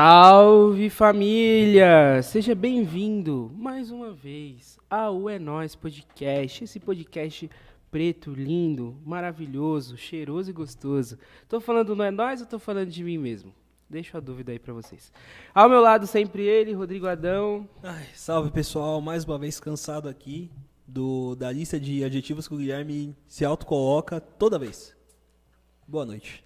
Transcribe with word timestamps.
Salve 0.00 0.90
família! 0.90 2.22
Seja 2.22 2.54
bem-vindo 2.54 3.50
mais 3.56 3.90
uma 3.90 4.12
vez 4.12 4.78
ao 4.88 5.28
É 5.28 5.40
Nós 5.40 5.74
Podcast, 5.74 6.62
esse 6.62 6.78
podcast 6.78 7.50
preto, 7.90 8.30
lindo, 8.30 8.96
maravilhoso, 9.04 9.96
cheiroso 9.96 10.50
e 10.50 10.52
gostoso. 10.52 11.18
Tô 11.48 11.60
falando 11.60 11.96
não 11.96 12.04
é 12.04 12.12
nós 12.12 12.40
ou 12.40 12.46
tô 12.46 12.60
falando 12.60 12.88
de 12.88 13.02
mim 13.02 13.18
mesmo? 13.18 13.52
Deixo 13.90 14.16
a 14.16 14.20
dúvida 14.20 14.52
aí 14.52 14.58
pra 14.60 14.72
vocês. 14.72 15.12
Ao 15.52 15.68
meu 15.68 15.80
lado 15.80 16.06
sempre 16.06 16.44
ele, 16.44 16.72
Rodrigo 16.74 17.08
Adão. 17.08 17.68
Ai, 17.82 18.06
salve 18.14 18.52
pessoal, 18.52 19.00
mais 19.00 19.24
uma 19.24 19.36
vez 19.36 19.58
cansado 19.58 20.08
aqui 20.08 20.48
do, 20.86 21.34
da 21.34 21.50
lista 21.50 21.80
de 21.80 22.04
adjetivos 22.04 22.46
que 22.46 22.54
o 22.54 22.58
Guilherme 22.58 23.16
se 23.26 23.44
autocoloca 23.44 24.20
toda 24.20 24.60
vez. 24.60 24.96
Boa 25.88 26.06
noite. 26.06 26.44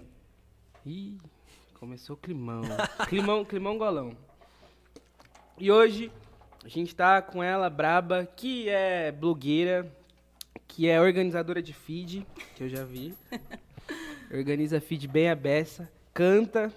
Ih, 0.86 1.18
começou 1.82 2.14
o 2.14 2.16
climão. 2.16 2.62
climão, 3.08 3.44
climão 3.44 3.76
golão. 3.76 4.16
E 5.58 5.68
hoje 5.68 6.12
a 6.64 6.68
gente 6.68 6.94
tá 6.94 7.20
com 7.20 7.42
ela, 7.42 7.68
braba, 7.68 8.24
que 8.36 8.68
é 8.68 9.10
blogueira, 9.10 9.92
que 10.68 10.88
é 10.88 11.00
organizadora 11.00 11.60
de 11.60 11.72
feed, 11.72 12.24
que 12.54 12.62
eu 12.62 12.68
já 12.68 12.84
vi. 12.84 13.16
Organiza 14.32 14.80
feed 14.80 15.08
bem 15.08 15.28
a 15.28 15.34
beça, 15.34 15.90
canta. 16.14 16.72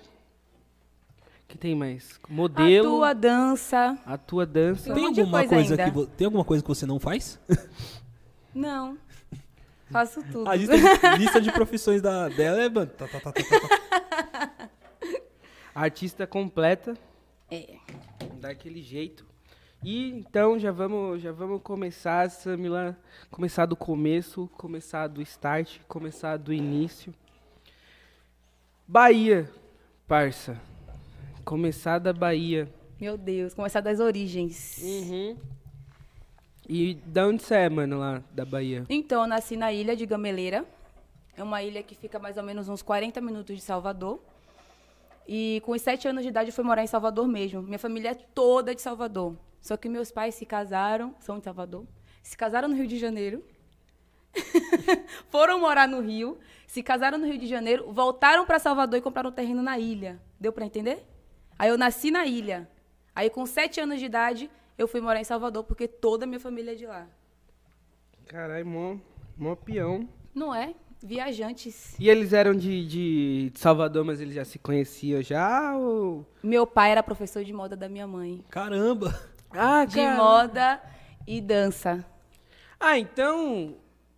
que 1.48 1.55
tem 1.55 1.76
mais? 1.76 2.20
Modelo. 2.27 3.03
Atua, 3.03 3.13
dança. 3.13 3.99
Atua, 4.07 4.43
dança. 4.43 4.85
Tem 4.85 4.91
um 4.91 4.95
Tem 4.95 5.03
monte 5.03 5.13
de 5.13 5.21
alguma, 5.21 5.37
coisa 5.37 5.53
coisa 5.55 5.73
ainda. 5.73 5.84
que, 5.84 5.91
vo- 5.91 6.07
tem 6.07 6.26
alguma 6.26 6.43
coisa 6.43 6.63
que 6.63 6.67
você 6.67 6.87
não 6.87 6.99
faz? 6.99 7.40
Não. 8.55 8.98
Faço 9.91 10.23
tudo. 10.31 10.49
A 10.49 10.55
lista 10.55 10.76
de, 10.76 11.17
lista 11.20 11.41
de 11.41 11.51
profissões 11.51 12.01
da, 12.01 12.27
dela 12.27 12.63
é... 12.63 12.70
mano, 12.70 12.87
tá, 12.87 13.07
tá, 13.07 13.20
tá, 13.20 13.31
tá, 13.31 13.43
tá. 13.43 14.05
Artista 15.75 16.25
completa. 16.25 16.97
É. 17.52 17.75
daquele 18.39 18.81
jeito. 18.81 19.25
E 19.84 20.09
então 20.09 20.57
já 20.57 20.71
vamos, 20.71 21.21
já 21.21 21.31
vamos 21.31 21.62
começar, 21.62 22.27
Samila, 22.31 22.98
começar 23.29 23.68
do 23.68 23.76
começo, 23.76 24.49
começar 24.57 25.07
do 25.07 25.21
start, 25.21 25.79
começar 25.87 26.37
do 26.37 26.51
início. 26.51 27.13
Bahia, 28.87 29.51
parça. 30.07 30.59
Começar 31.43 31.99
da 31.99 32.12
Bahia. 32.12 32.68
Meu 32.99 33.18
Deus, 33.18 33.53
começar 33.53 33.81
das 33.81 33.99
origens. 33.99 34.79
Uhum. 34.81 35.37
E 36.68 36.96
da 37.05 37.27
onde 37.27 37.43
você 37.43 37.55
é, 37.55 37.70
mano, 37.70 37.99
lá 37.99 38.23
da 38.31 38.43
Bahia? 38.43 38.85
Então, 38.90 39.21
eu 39.21 39.27
nasci 39.27 39.55
na 39.55 39.71
ilha 39.71 39.96
de 39.96 40.05
Gameleira. 40.05 40.65
É 41.37 41.43
uma 41.43 41.62
ilha 41.62 41.84
que 41.84 41.93
fica 41.93 42.18
mais 42.18 42.37
ou 42.37 42.43
menos 42.43 42.68
uns 42.70 42.81
40 42.81 43.21
minutos 43.21 43.55
de 43.55 43.62
Salvador. 43.62 44.20
E 45.27 45.62
com 45.65 45.71
os 45.71 45.81
sete 45.81 46.07
anos 46.07 46.23
de 46.23 46.29
idade 46.29 46.49
eu 46.49 46.54
fui 46.54 46.63
morar 46.63 46.84
em 46.84 46.87
Salvador 46.87 47.27
mesmo. 47.27 47.62
Minha 47.62 47.79
família 47.79 48.12
é 48.12 48.13
toda 48.13 48.76
de 48.76 48.81
Salvador. 48.81 49.35
Só 49.59 49.76
que 49.76 49.90
meus 49.90 50.12
pais 50.12 50.35
se 50.35 50.45
casaram, 50.45 51.15
são 51.20 51.40
de 51.40 51.43
Salvador, 51.43 51.87
se 52.21 52.37
casaram 52.37 52.68
no 52.68 52.76
Rio 52.76 52.85
de 52.85 52.99
Janeiro. 52.99 53.43
Foram 55.29 55.59
morar 55.59 55.87
no 55.87 56.01
Rio, 56.01 56.37
se 56.68 56.84
casaram 56.84 57.18
no 57.18 57.26
Rio 57.26 57.40
de 57.40 57.48
Janeiro, 57.48 57.91
voltaram 57.91 58.46
para 58.46 58.59
Salvador 58.59 58.99
e 58.99 59.01
compraram 59.01 59.31
um 59.31 59.34
terreno 59.34 59.63
na 59.63 59.79
ilha. 59.79 60.21
Deu 60.40 60.53
para 60.53 60.65
entender? 60.65 61.03
Aí 61.57 61.70
eu 61.70 61.79
nasci 61.79 62.12
na 62.12 62.27
ilha. 62.27 62.70
Aí 63.15 63.27
com 63.27 63.46
sete 63.46 63.79
anos 63.79 63.99
de 63.99 64.06
idade 64.06 64.51
eu 64.78 64.88
fui 64.88 65.01
morar 65.01 65.19
em 65.19 65.23
Salvador 65.23 65.63
porque 65.63 65.88
toda 65.88 66.25
a 66.25 66.28
minha 66.28 66.40
família 66.40 66.73
é 66.73 66.75
de 66.75 66.85
lá. 66.85 67.07
Caralho, 68.28 68.68
mó, 68.68 68.97
mó 69.35 69.56
peão. 69.56 70.07
Não 70.34 70.53
é? 70.53 70.75
Viajantes. 71.06 71.95
E 72.00 72.09
eles 72.09 72.34
eram 72.34 72.56
de, 72.56 72.84
de 72.88 73.51
Salvador, 73.53 74.03
mas 74.03 74.19
eles 74.19 74.34
já 74.34 74.44
se 74.44 74.57
conheciam 74.57 75.22
já? 75.22 75.78
Ou... 75.78 76.25
Meu 76.41 76.66
pai 76.66 76.91
era 76.91 77.03
professor 77.03 77.44
de 77.44 77.53
moda 77.53 77.75
da 77.75 77.88
minha 77.88 78.07
mãe. 78.07 78.44
Caramba! 78.50 79.13
Ah, 79.51 79.85
De 79.85 80.01
moda 80.01 80.81
e 81.28 81.39
dança. 81.39 82.03
Ah, 82.79 82.97
então 82.97 83.75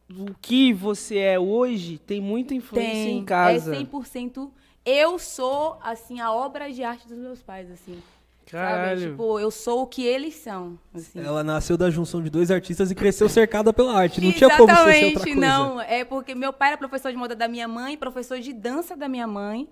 o 0.09 0.34
que 0.41 0.72
você 0.72 1.17
é 1.17 1.38
hoje 1.38 1.97
tem 1.97 2.22
muita 2.22 2.53
influência 2.53 3.09
em 3.09 3.25
casa. 3.25 3.75
É 3.75 3.79
100%. 3.79 4.50
Eu 4.85 5.19
sou, 5.19 5.78
assim, 5.83 6.22
a 6.22 6.31
obra 6.31 6.72
de 6.72 6.81
arte 6.83 7.06
dos 7.06 7.17
meus 7.17 7.44
pais, 7.44 7.69
assim. 7.69 8.01
Caralho. 8.50 9.00
Sabe? 9.00 9.12
Tipo, 9.12 9.40
eu 9.40 9.52
sou 9.52 9.84
o 9.84 9.88
que 9.88 10.03
eles 10.06 10.35
são. 10.35 10.80
Assim. 10.94 11.19
Ela 11.19 11.44
nasceu 11.44 11.78
da 11.78 11.90
junção 11.90 12.22
de 12.22 12.30
dois 12.30 12.50
artistas 12.50 12.90
e 12.90 12.96
cresceu 12.96 13.28
cercada 13.28 13.74
pela 13.74 13.94
arte. 13.94 14.22
Não 14.22 14.31
tinha 14.31 14.50
como 14.56 14.69
ser 14.69 14.80
outra 14.80 14.97
Exatamente, 14.97 15.24
coisa. 15.24 15.40
não. 15.40 15.81
É 15.81 16.06
porque 16.06 16.34
meu 16.34 16.53
pai 16.53 16.69
era 16.69 16.78
professor 16.78 17.12
de 17.12 17.18
moda 17.18 17.36
da 17.36 17.47
minha 17.47 17.68
mãe, 17.68 17.97
professor 17.97 18.40
de 18.40 18.53
dança 18.53 18.96
da 18.96 19.07
minha 19.07 19.28
mãe. 19.28 19.68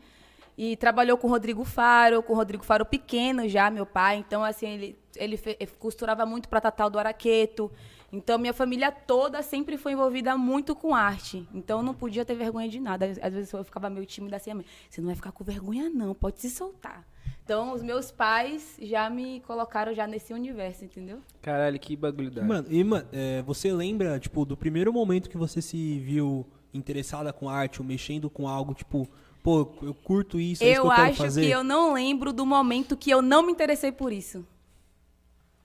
E 0.58 0.78
trabalhou 0.78 1.18
com 1.18 1.28
o 1.28 1.30
Rodrigo 1.30 1.66
Faro, 1.66 2.24
com 2.24 2.31
o 2.31 2.35
Rodrigo 2.35 2.64
Faro 2.64 2.85
pequeno 2.85 3.47
já, 3.47 3.69
meu 3.69 3.85
pai. 3.85 4.18
Então, 4.25 4.41
assim, 4.44 4.68
ele, 4.68 5.00
ele 5.18 5.38
costurava 5.80 6.25
muito 6.25 6.47
pra 6.47 6.62
Tatal 6.62 6.90
do 6.90 6.97
Araqueto. 6.97 7.69
Então, 8.12 8.38
minha 8.38 8.53
família 8.53 8.90
toda 8.91 9.41
sempre 9.41 9.78
foi 9.78 9.91
envolvida 9.91 10.38
muito 10.38 10.74
com 10.74 10.96
arte. 10.96 11.46
Então, 11.53 11.80
eu 11.80 11.84
não 11.84 11.94
podia 11.94 12.24
ter 12.24 12.35
vergonha 12.35 12.69
de 12.69 12.80
nada. 12.80 13.06
Às 13.22 13.34
vezes 13.34 13.52
eu 13.52 13.64
ficava 13.66 13.90
meio 13.90 14.06
tímida 14.06 14.38
assim, 14.38 14.53
"Mãe, 14.53 14.66
você 14.90 15.02
não 15.02 15.08
vai 15.08 15.16
ficar 15.16 15.34
com 15.34 15.44
vergonha 15.44 15.90
não, 15.90 16.14
pode 16.14 16.40
se 16.40 16.50
soltar. 16.50 17.06
Então, 17.45 17.73
os 17.75 17.83
meus 17.83 18.09
pais 18.09 18.75
já 18.81 19.07
me 19.07 19.39
colocaram 19.41 19.94
já 19.94 20.07
nesse 20.07 20.33
universo, 20.33 20.83
entendeu? 20.83 21.19
Caralho, 21.44 21.79
que 21.79 21.95
bagulho 21.95 22.31
da. 22.31 22.44
Mano, 22.44 22.67
e, 22.72 22.83
mano, 22.83 23.07
é, 23.13 23.44
você 23.44 23.72
lembra, 23.72 24.19
tipo, 24.19 24.44
do 24.45 24.57
primeiro 24.57 24.91
momento 24.91 25.29
que 25.29 25.38
você 25.38 25.61
se 25.61 26.00
viu 26.00 26.44
interessada 26.73 27.31
com 27.31 27.47
arte 27.47 27.79
ou 27.79 27.85
mexendo 27.88 28.31
com 28.31 28.47
algo, 28.47 28.73
tipo, 28.73 29.07
pô, 29.44 29.72
eu 29.84 29.94
curto 29.94 30.39
isso, 30.39 30.63
é 30.63 30.72
isso 30.72 30.81
que 30.81 30.88
Eu 30.88 30.89
eu 30.89 30.95
quero 30.95 31.07
acho 31.09 31.17
fazer? 31.17 31.41
que 31.45 31.51
eu 31.51 31.63
não 31.63 31.94
lembro 31.94 32.34
do 32.34 32.47
momento 32.47 32.97
que 32.97 33.11
eu 33.13 33.22
não 33.22 33.44
me 33.44 33.51
interessei 33.51 33.91
por 33.91 34.11
isso. 34.11 34.44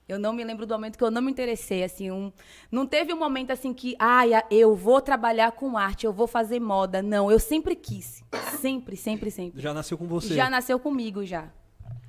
Eu 0.06 0.19
não 0.19 0.34
me 0.34 0.44
lembro 0.44 0.66
do 0.66 0.74
momento 0.74 0.98
que 0.98 1.04
eu 1.04 1.10
não 1.10 1.22
me 1.22 1.30
interessei, 1.30 1.82
assim, 1.82 2.10
um, 2.10 2.30
não 2.70 2.84
teve 2.84 3.14
um 3.14 3.19
momento 3.19 3.52
assim 3.52 3.72
que, 3.72 3.96
ai, 3.98 4.34
a- 4.34 4.44
eu 4.50 4.76
vou 4.76 5.00
trabalhar 5.00 5.52
com 5.52 5.78
arte, 5.78 6.04
eu 6.04 6.12
vou 6.12 6.26
fazer 6.26 6.60
moda. 6.60 7.00
Não, 7.00 7.30
eu 7.30 7.38
sempre 7.38 7.74
quis. 7.74 8.22
Sempre, 8.60 8.96
sempre, 8.98 9.30
sempre. 9.30 9.62
Já 9.62 9.72
nasceu 9.72 9.96
com 9.96 10.06
você. 10.06 10.34
Já 10.34 10.50
nasceu 10.50 10.78
comigo 10.78 11.24
já. 11.24 11.48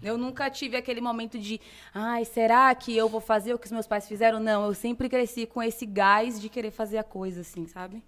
Eu 0.01 0.17
nunca 0.17 0.49
tive 0.49 0.75
aquele 0.75 0.99
momento 0.99 1.37
de, 1.37 1.61
ai, 1.93 2.25
será 2.25 2.73
que 2.73 2.95
eu 2.95 3.07
vou 3.07 3.21
fazer 3.21 3.53
o 3.53 3.59
que 3.59 3.65
os 3.67 3.71
meus 3.71 3.85
pais 3.85 4.07
fizeram? 4.07 4.39
Não, 4.39 4.65
eu 4.65 4.73
sempre 4.73 5.07
cresci 5.07 5.45
com 5.45 5.61
esse 5.61 5.85
gás 5.85 6.41
de 6.41 6.49
querer 6.49 6.71
fazer 6.71 6.97
a 6.97 7.03
coisa, 7.03 7.41
assim, 7.41 7.67
sabe? 7.67 8.03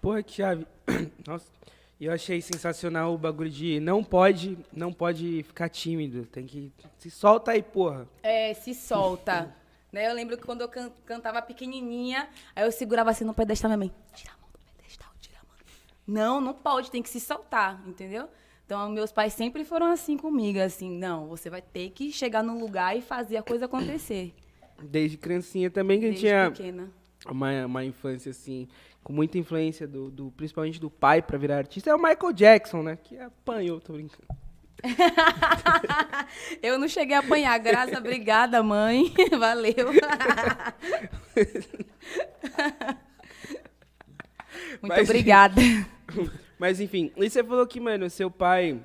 Porra, 0.00 0.22
que 0.22 0.32
chave. 0.32 0.66
Nossa. 1.26 1.50
Eu 2.00 2.12
achei 2.12 2.42
sensacional 2.42 3.14
o 3.14 3.18
bagulho 3.18 3.48
de 3.48 3.80
não 3.80 4.04
pode, 4.04 4.58
não 4.70 4.92
pode 4.92 5.42
ficar 5.44 5.68
tímido. 5.70 6.26
Tem 6.26 6.46
que. 6.46 6.70
Se 6.98 7.10
solta 7.10 7.52
aí, 7.52 7.62
porra. 7.62 8.06
É, 8.22 8.52
se 8.52 8.74
solta. 8.74 9.54
né? 9.90 10.06
Eu 10.06 10.14
lembro 10.14 10.36
que 10.36 10.44
quando 10.44 10.60
eu 10.60 10.68
can- 10.68 10.92
cantava 11.06 11.40
pequenininha, 11.40 12.28
aí 12.54 12.64
eu 12.64 12.70
segurava 12.72 13.10
assim 13.10 13.24
no 13.24 13.32
pedestal, 13.32 13.70
minha 13.70 13.78
mãe, 13.78 13.92
tira 14.14 14.32
a 14.32 14.36
mão 14.40 14.50
do 14.52 14.58
pedestal, 14.76 15.10
tira 15.20 15.38
a 15.40 15.46
mão. 15.46 15.56
Não, 16.06 16.38
não 16.40 16.52
pode, 16.52 16.90
tem 16.90 17.02
que 17.02 17.08
se 17.08 17.18
soltar, 17.18 17.82
entendeu? 17.86 18.28
Então, 18.66 18.90
meus 18.90 19.12
pais 19.12 19.32
sempre 19.32 19.64
foram 19.64 19.86
assim 19.86 20.16
comigo, 20.18 20.58
assim, 20.58 20.90
não, 20.90 21.28
você 21.28 21.48
vai 21.48 21.62
ter 21.62 21.88
que 21.90 22.10
chegar 22.12 22.42
num 22.42 22.58
lugar 22.58 22.96
e 22.96 23.00
fazer 23.00 23.36
a 23.36 23.42
coisa 23.42 23.66
acontecer. 23.66 24.34
Desde 24.82 25.16
criancinha 25.16 25.70
também 25.70 26.00
que 26.00 26.06
a 26.06 26.08
gente 26.10 26.20
Desde 26.22 26.36
tinha 26.36 26.50
pequena. 26.50 26.90
uma, 27.30 27.64
uma 27.64 27.84
infância 27.84 28.30
assim, 28.30 28.66
com 29.04 29.12
muita 29.12 29.38
influência 29.38 29.86
do, 29.86 30.10
do- 30.10 30.32
principalmente 30.32 30.80
do 30.80 30.90
pai 30.90 31.22
pra 31.22 31.38
virar 31.38 31.58
artista. 31.58 31.90
É 31.90 31.94
o 31.94 31.98
Michael 31.98 32.32
Jackson, 32.32 32.82
né? 32.82 32.98
Que 33.02 33.16
apanhou, 33.18 33.80
tô 33.80 33.92
brincando. 33.92 34.26
eu 36.60 36.76
não 36.78 36.88
cheguei 36.88 37.14
a 37.16 37.20
apanhar, 37.20 37.56
graças, 37.58 37.96
obrigada, 37.96 38.62
mãe. 38.64 39.14
Valeu. 39.38 39.92
Muito 44.82 44.88
Mas- 44.88 45.08
obrigada. 45.08 45.62
Mas 46.58 46.80
enfim, 46.80 47.12
e 47.16 47.28
você 47.28 47.42
falou 47.44 47.66
que, 47.66 47.78
mano, 47.80 48.08
seu 48.08 48.30
pai 48.30 48.80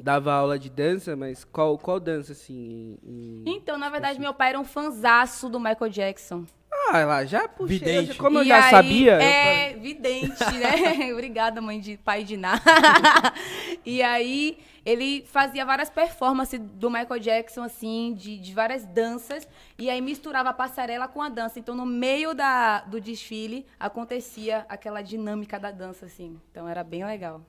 dava 0.00 0.32
aula 0.32 0.58
de 0.58 0.68
dança, 0.68 1.16
mas 1.16 1.44
qual, 1.44 1.78
qual 1.78 1.98
dança, 2.00 2.32
assim? 2.32 2.98
em- 3.04 3.44
Então, 3.46 3.78
na 3.78 3.88
verdade, 3.88 4.18
meu 4.20 4.34
pai 4.34 4.50
era 4.50 4.60
um 4.60 4.64
fanzaço 4.64 5.48
do 5.48 5.58
Michael 5.60 5.90
Jackson. 5.90 6.44
Ah, 6.90 7.04
lá, 7.04 7.24
já 7.24 7.48
puxei. 7.48 7.78
Vidente. 7.78 8.12
já- 8.12 8.14
Como 8.22 8.38
eu 8.38 8.44
E 8.44 8.48
já 8.48 8.64
aí, 8.64 8.70
sabia. 8.70 9.12
eu 9.14 9.20
É, 9.20 9.74
vidente, 9.76 10.44
né? 10.44 11.10
Obrigada, 11.14 11.60
mãe 11.60 11.80
de 11.80 11.96
pai 11.96 12.22
de 12.24 12.36
Ná. 12.36 12.60
e 13.84 14.02
aí, 14.02 14.58
ele 14.86 15.26
fazia 15.26 15.66
várias 15.66 15.90
performances 15.90 16.60
do 16.60 16.88
Michael 16.88 17.18
Jackson, 17.20 17.62
assim, 17.64 18.14
de, 18.16 18.38
de 18.38 18.54
várias 18.54 18.86
danças. 18.86 19.46
E 19.76 19.90
aí, 19.90 20.00
misturava 20.00 20.50
a 20.50 20.54
passarela 20.54 21.08
com 21.08 21.20
a 21.20 21.28
dança. 21.28 21.58
Então, 21.58 21.74
no 21.74 21.84
meio 21.84 22.32
da, 22.32 22.82
do 22.82 23.00
desfile, 23.00 23.66
acontecia 23.80 24.64
aquela 24.68 25.02
dinâmica 25.02 25.58
da 25.58 25.72
dança, 25.72 26.06
assim. 26.06 26.40
Então, 26.52 26.68
era 26.68 26.84
bem 26.84 27.04
legal. 27.04 27.44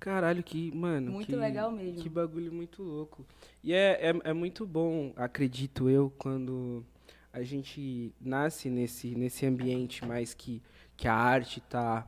Caralho, 0.00 0.42
que, 0.42 0.72
mano. 0.74 1.12
Muito 1.12 1.26
que- 1.28 1.36
legal 1.36 1.70
mesmo. 1.70 2.02
Que 2.02 2.08
bagulho 2.08 2.52
muito 2.52 2.82
louco. 2.82 3.24
E 3.62 3.72
é, 3.72 4.10
é, 4.10 4.30
é 4.30 4.32
muito 4.32 4.66
bom, 4.66 5.12
acredito 5.14 5.88
eu, 5.88 6.12
quando 6.18 6.84
a 7.32 7.44
gente 7.44 8.12
nasce 8.20 8.68
nesse, 8.68 9.14
nesse 9.14 9.46
ambiente 9.46 10.04
mais 10.04 10.34
que, 10.34 10.60
que 10.96 11.06
a 11.06 11.14
arte 11.14 11.60
tá, 11.60 12.04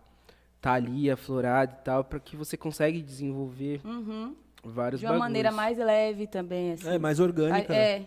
tá 0.61 0.73
ali, 0.73 1.09
aflorada 1.09 1.77
e 1.81 1.85
tal, 1.85 2.03
para 2.03 2.19
que 2.19 2.35
você 2.37 2.57
consegue 2.57 3.01
desenvolver 3.01 3.81
Uhum. 3.85 4.35
Vários 4.65 5.01
De 5.01 5.07
uma 5.07 5.19
maneira 5.19 5.51
bagulhos. 5.51 5.77
mais 5.77 5.87
leve 5.87 6.27
também, 6.27 6.73
assim. 6.73 6.89
É, 6.89 6.99
mais 6.99 7.21
orgânica. 7.21 7.73
né? 7.73 7.79
É. 7.79 8.07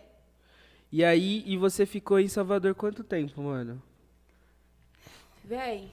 E 0.91 1.03
aí, 1.03 1.43
e 1.45 1.57
você 1.57 1.85
ficou 1.85 2.19
em 2.19 2.27
Salvador 2.27 2.73
quanto 2.75 3.03
tempo, 3.03 3.41
mano? 3.41 3.81
Véi, 5.43 5.89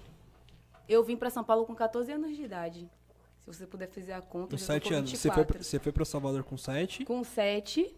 eu 0.88 1.02
vim 1.04 1.16
pra 1.16 1.30
São 1.30 1.44
Paulo 1.44 1.64
com 1.64 1.74
14 1.74 2.10
anos 2.12 2.36
de 2.36 2.42
idade. 2.42 2.88
Se 3.40 3.46
você 3.46 3.66
puder 3.66 3.88
fazer 3.88 4.12
a 4.12 4.22
conta, 4.22 4.48
Com 4.48 4.54
eu 4.54 4.58
já 4.58 4.66
tô 4.66 4.72
7 4.72 4.88
com 4.88 4.94
anos. 4.94 5.10
Você 5.10 5.16
foi, 5.16 5.30
24. 5.30 5.54
pra, 5.54 5.62
você 5.62 5.78
foi 5.78 5.92
pra 5.92 6.04
Salvador 6.04 6.44
com 6.44 6.56
7. 6.56 7.04
Com 7.04 7.22
7, 7.22 7.94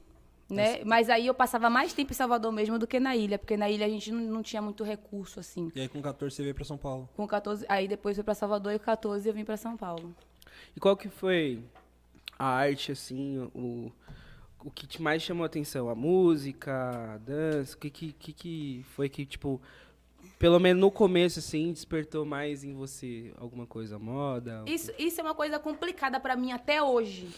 né? 0.50 0.82
Mas 0.84 1.08
aí 1.08 1.26
eu 1.26 1.34
passava 1.34 1.70
mais 1.70 1.92
tempo 1.92 2.12
em 2.12 2.14
Salvador 2.14 2.50
mesmo 2.52 2.78
do 2.78 2.86
que 2.86 2.98
na 2.98 3.14
ilha, 3.14 3.38
porque 3.38 3.56
na 3.56 3.70
ilha 3.70 3.86
a 3.86 3.88
gente 3.88 4.10
não, 4.10 4.20
não 4.20 4.42
tinha 4.42 4.60
muito 4.60 4.82
recurso, 4.82 5.38
assim. 5.38 5.70
E 5.74 5.80
aí 5.80 5.88
com 5.88 6.02
14 6.02 6.34
você 6.34 6.42
veio 6.42 6.54
pra 6.54 6.64
São 6.64 6.76
Paulo. 6.76 7.08
Com 7.16 7.26
14, 7.26 7.64
aí 7.68 7.86
depois 7.86 8.16
fui 8.16 8.24
pra 8.24 8.34
Salvador 8.34 8.72
e 8.72 8.78
com 8.78 8.84
14 8.86 9.28
eu 9.28 9.34
vim 9.34 9.44
pra 9.44 9.56
São 9.56 9.76
Paulo. 9.76 10.14
E 10.74 10.80
qual 10.80 10.96
que 10.96 11.08
foi 11.08 11.62
a 12.38 12.46
arte, 12.46 12.92
assim, 12.92 13.38
o, 13.54 13.90
o 14.64 14.70
que 14.70 14.86
te 14.86 15.00
mais 15.00 15.22
chamou 15.22 15.44
a 15.44 15.46
atenção? 15.46 15.88
A 15.88 15.94
música, 15.94 17.14
a 17.14 17.18
dança? 17.18 17.76
O 17.76 17.78
que, 17.78 17.90
que, 17.90 18.32
que, 18.32 18.84
foi 18.94 19.08
que, 19.08 19.24
tipo, 19.24 19.60
pelo 20.38 20.58
menos 20.58 20.80
no 20.80 20.90
começo, 20.90 21.38
assim, 21.38 21.72
despertou 21.72 22.24
mais 22.24 22.64
em 22.64 22.74
você 22.74 23.32
alguma 23.38 23.66
coisa? 23.66 23.98
Moda? 23.98 24.64
Isso, 24.66 24.92
isso 24.98 25.20
é 25.20 25.24
uma 25.24 25.34
coisa 25.34 25.58
complicada 25.58 26.20
pra 26.20 26.36
mim 26.36 26.52
até 26.52 26.82
hoje. 26.82 27.28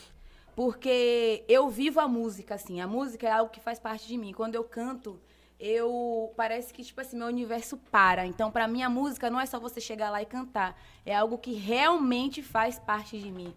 Porque 0.56 1.44
eu 1.48 1.68
vivo 1.68 2.00
a 2.00 2.08
música, 2.08 2.56
assim. 2.56 2.80
A 2.80 2.86
música 2.86 3.28
é 3.28 3.30
algo 3.30 3.52
que 3.52 3.60
faz 3.60 3.78
parte 3.78 4.08
de 4.08 4.16
mim. 4.16 4.32
Quando 4.32 4.56
eu 4.56 4.64
canto, 4.64 5.16
eu. 5.60 6.32
Parece 6.36 6.74
que, 6.74 6.82
tipo 6.82 7.00
assim, 7.00 7.16
meu 7.16 7.28
universo 7.28 7.76
para. 7.92 8.26
Então, 8.26 8.50
pra 8.50 8.66
mim, 8.66 8.82
a 8.82 8.90
música 8.90 9.30
não 9.30 9.40
é 9.40 9.46
só 9.46 9.60
você 9.60 9.80
chegar 9.80 10.10
lá 10.10 10.20
e 10.20 10.26
cantar. 10.26 10.76
É 11.06 11.14
algo 11.14 11.38
que 11.38 11.52
realmente 11.52 12.42
faz 12.42 12.76
parte 12.76 13.16
de 13.20 13.30
mim. 13.30 13.54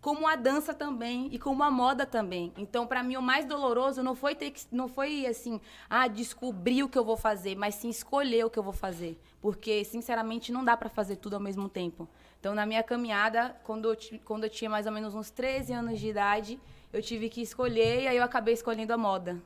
Como 0.00 0.26
a 0.26 0.34
dança 0.34 0.72
também 0.72 1.28
e 1.30 1.38
como 1.38 1.62
a 1.62 1.70
moda 1.70 2.06
também. 2.06 2.52
Então, 2.56 2.86
pra 2.86 3.02
mim, 3.02 3.16
o 3.16 3.22
mais 3.22 3.44
doloroso 3.44 4.02
não 4.02 4.14
foi 4.14 4.34
ter 4.34 4.50
que, 4.50 4.62
não 4.72 4.88
foi 4.88 5.26
assim, 5.26 5.60
ah, 5.88 6.08
descobrir 6.08 6.82
o 6.82 6.88
que 6.88 6.98
eu 6.98 7.04
vou 7.04 7.16
fazer, 7.16 7.54
mas 7.54 7.74
sim 7.74 7.90
escolher 7.90 8.44
o 8.44 8.50
que 8.50 8.58
eu 8.58 8.62
vou 8.62 8.72
fazer, 8.72 9.20
porque 9.42 9.84
sinceramente 9.84 10.50
não 10.50 10.64
dá 10.64 10.76
pra 10.76 10.88
fazer 10.88 11.16
tudo 11.16 11.34
ao 11.34 11.40
mesmo 11.40 11.68
tempo. 11.68 12.08
Então, 12.38 12.54
na 12.54 12.64
minha 12.64 12.82
caminhada, 12.82 13.54
quando 13.62 13.90
eu, 13.90 13.96
quando 14.24 14.44
eu 14.44 14.50
tinha 14.50 14.70
mais 14.70 14.86
ou 14.86 14.92
menos 14.92 15.14
uns 15.14 15.30
13 15.30 15.74
anos 15.74 16.00
de 16.00 16.08
idade, 16.08 16.58
eu 16.90 17.02
tive 17.02 17.28
que 17.28 17.42
escolher 17.42 18.02
e 18.02 18.08
aí 18.08 18.16
eu 18.16 18.24
acabei 18.24 18.54
escolhendo 18.54 18.94
a 18.94 18.96
moda. 18.96 19.36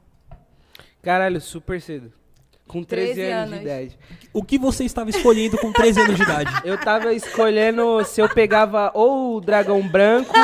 Caralho, 1.02 1.40
super 1.40 1.80
cedo. 1.80 2.12
Com 2.66 2.82
13, 2.82 3.14
13 3.14 3.30
anos, 3.30 3.58
de 3.58 3.64
idade. 3.64 3.98
O 4.32 4.42
que 4.42 4.58
você 4.58 4.84
estava 4.84 5.10
escolhendo 5.10 5.58
com 5.58 5.72
13 5.72 6.00
anos 6.00 6.16
de 6.16 6.22
idade? 6.22 6.50
Eu 6.64 6.78
tava 6.78 7.12
escolhendo 7.12 8.04
se 8.04 8.20
eu 8.20 8.28
pegava 8.28 8.90
ou 8.94 9.36
o 9.36 9.40
dragão 9.40 9.86
branco 9.86 10.34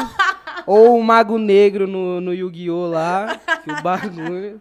ou 0.67 0.99
o 0.99 1.03
mago 1.03 1.39
negro 1.39 1.87
no, 1.87 2.21
no 2.21 2.35
Yu-Gi-Oh! 2.35 2.87
lá. 2.87 3.41
Que 3.65 3.73
o 3.73 3.83
bagulho. 3.83 4.61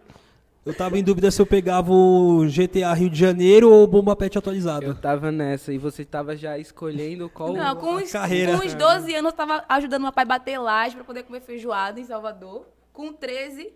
Eu 0.64 0.74
tava 0.74 0.98
em 0.98 1.02
dúvida 1.02 1.30
se 1.30 1.40
eu 1.40 1.46
pegava 1.46 1.90
o 1.90 2.44
GTA 2.44 2.92
Rio 2.92 3.08
de 3.08 3.18
Janeiro 3.18 3.72
ou 3.72 3.82
o 3.82 3.86
Bomba 3.86 4.14
Pet 4.14 4.36
atualizado. 4.36 4.84
Eu 4.84 4.94
tava 4.94 5.32
nessa. 5.32 5.72
E 5.72 5.78
você 5.78 6.04
tava 6.04 6.36
já 6.36 6.58
escolhendo 6.58 7.30
qual. 7.30 7.52
Não, 7.52 7.76
com 7.76 7.94
uns, 7.94 8.12
carreira. 8.12 8.58
com 8.58 8.66
uns 8.66 8.74
12 8.74 9.14
anos 9.14 9.32
eu 9.32 9.36
tava 9.36 9.64
ajudando 9.68 10.02
meu 10.02 10.12
pai 10.12 10.24
a 10.24 10.26
bater 10.26 10.58
laje 10.58 10.96
pra 10.96 11.04
poder 11.04 11.22
comer 11.22 11.40
feijoada 11.40 11.98
em 11.98 12.04
Salvador. 12.04 12.66
Com 12.92 13.12
13, 13.12 13.72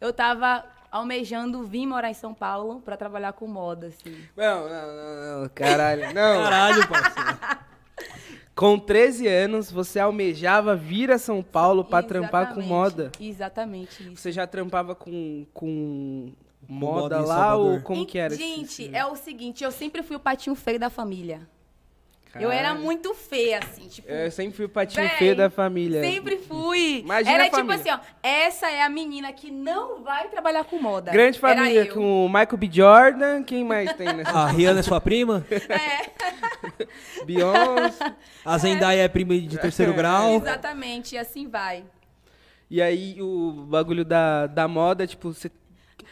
eu 0.00 0.12
tava 0.12 0.64
almejando 0.92 1.64
vir 1.64 1.86
morar 1.86 2.10
em 2.10 2.14
São 2.14 2.34
Paulo 2.34 2.80
pra 2.84 2.96
trabalhar 2.96 3.32
com 3.32 3.46
moda, 3.48 3.86
assim. 3.88 4.14
Não, 4.36 4.68
não, 4.68 4.86
não, 4.94 5.40
não, 5.42 5.48
caralho. 5.48 6.12
Não. 6.14 6.42
Caralho, 6.44 6.86
parceiro. 6.88 7.38
Com 8.54 8.78
13 8.78 9.26
anos, 9.26 9.70
você 9.72 9.98
almejava 9.98 10.76
vir 10.76 11.10
a 11.10 11.16
São 11.18 11.42
Paulo 11.42 11.82
pra 11.82 12.02
trampar 12.02 12.54
com 12.54 12.60
moda. 12.60 13.10
Exatamente 13.18 14.02
isso. 14.02 14.16
Você 14.16 14.30
já 14.30 14.46
trampava 14.46 14.94
com, 14.94 15.46
com 15.54 16.32
moda 16.68 17.16
moda 17.18 17.20
lá 17.26 17.56
ou 17.56 17.80
como 17.80 18.04
que 18.04 18.18
era? 18.18 18.34
esse- 18.34 18.42
Gente, 18.42 18.82
esse- 18.84 18.94
é 18.94 19.06
o 19.06 19.16
seguinte, 19.16 19.64
eu 19.64 19.72
sempre 19.72 20.02
fui 20.02 20.16
o 20.16 20.20
patinho 20.20 20.54
feio 20.54 20.78
da 20.78 20.90
família. 20.90 21.48
Eu 22.40 22.50
era 22.50 22.74
muito 22.74 23.12
feia, 23.14 23.58
assim, 23.58 23.88
tipo... 23.88 24.08
Eu 24.08 24.30
sempre 24.30 24.56
fui 24.56 24.64
o 24.64 24.68
patinho 24.68 25.06
Véi, 25.06 25.16
feio 25.18 25.36
da 25.36 25.50
família. 25.50 26.00
Sempre 26.02 26.38
fui. 26.38 27.00
Imagina 27.00 27.34
era 27.34 27.44
a 27.44 27.50
tipo 27.50 27.70
assim, 27.72 27.90
ó, 27.90 27.98
essa 28.22 28.70
é 28.70 28.82
a 28.82 28.88
menina 28.88 29.32
que 29.32 29.50
não 29.50 30.02
vai 30.02 30.28
trabalhar 30.28 30.64
com 30.64 30.80
moda. 30.80 31.10
Grande 31.12 31.38
Era 31.42 31.56
família 31.56 31.80
eu. 31.84 31.94
com 31.94 32.24
o 32.26 32.28
Michael 32.28 32.56
B. 32.56 32.68
Jordan. 32.72 33.42
Quem 33.42 33.64
mais 33.64 33.92
tem 33.94 34.10
nessa? 34.14 34.30
A 34.30 34.46
Rihanna 34.46 34.80
é 34.80 34.82
sua 34.82 35.00
prima? 35.00 35.44
Beyoncé. 37.26 38.14
A 38.44 38.58
Zendaya 38.58 39.02
é 39.02 39.08
prima 39.08 39.38
de 39.38 39.58
terceiro 39.58 39.92
grau? 39.94 40.36
Exatamente, 40.36 41.14
e 41.14 41.18
assim 41.18 41.48
vai. 41.48 41.84
E 42.70 42.80
aí 42.80 43.20
o 43.20 43.66
bagulho 43.68 44.04
da, 44.04 44.46
da 44.46 44.66
moda, 44.66 45.06
tipo, 45.06 45.32
você. 45.32 45.50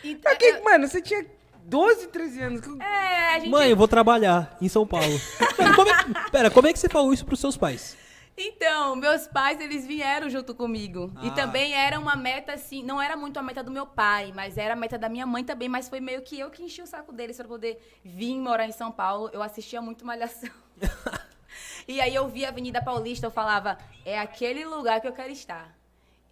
Então, 0.05 0.31
Ah, 0.33 0.37
que- 0.37 0.61
Mano, 0.61 0.87
você 0.87 1.01
tinha 1.01 1.25
12, 1.65 2.09
13 2.09 2.43
anos. 2.43 2.61
é, 2.81 3.35
a 3.35 3.39
gente... 3.39 3.51
Mãe, 3.51 3.71
eu 3.71 3.77
vou 3.77 3.89
trabalhar 3.89 4.57
em 4.61 4.69
São 4.69 4.87
Paulo. 4.87 5.21
Pera 5.57 5.75
como, 5.75 5.91
é, 5.91 6.31
pera, 6.31 6.51
como 6.51 6.69
é 6.69 6.73
que 6.73 6.79
você 6.79 6.89
falou 6.89 7.13
isso 7.13 7.25
pros 7.25 7.41
seus 7.41 7.57
pais? 7.57 7.97
Então, 8.37 8.97
meus 8.97 9.27
pais, 9.27 9.61
eles 9.61 9.87
vieram 9.87 10.31
junto 10.31 10.55
comigo. 10.55 11.13
Ah. 11.17 11.27
E 11.27 11.31
também 11.33 11.75
era 11.75 11.99
uma 12.01 12.17
meta, 12.17 12.55
assim, 12.55 12.83
não 12.83 13.01
era 13.01 13.17
muito 13.17 13.39
a 13.39 13.43
meta 13.43 13.63
do 13.63 13.71
meu 13.71 13.87
pai, 13.87 14.33
mas 14.35 14.57
era 14.57 14.73
a 14.73 14.77
meta 14.77 14.97
da 14.97 15.09
minha 15.09 15.27
mãe 15.27 15.45
também, 15.45 15.69
mas 15.69 15.89
foi 15.89 16.01
meio 16.01 16.23
que 16.23 16.39
eu 16.39 16.51
que 16.51 16.63
enchi 16.63 16.81
o 16.81 16.87
saco 16.87 17.13
deles 17.13 17.37
pra 17.37 17.47
poder 17.47 17.79
vir 18.03 18.37
morar 18.37 18.67
em 18.67 18.73
São 18.73 18.91
Paulo. 18.91 19.29
Eu 19.33 19.43
assistia 19.43 19.83
muito 19.83 20.07
Malhação. 20.07 20.51
e 21.87 22.01
aí 22.01 22.15
eu 22.15 22.29
via 22.29 22.47
a 22.47 22.51
Avenida 22.51 22.83
Paulista, 22.83 23.27
eu 23.27 23.31
falava, 23.31 23.77
é 24.05 24.19
aquele 24.19 24.65
lugar 24.65 25.01
que 25.01 25.09
eu 25.09 25.13
quero 25.13 25.31
estar. 25.31 25.77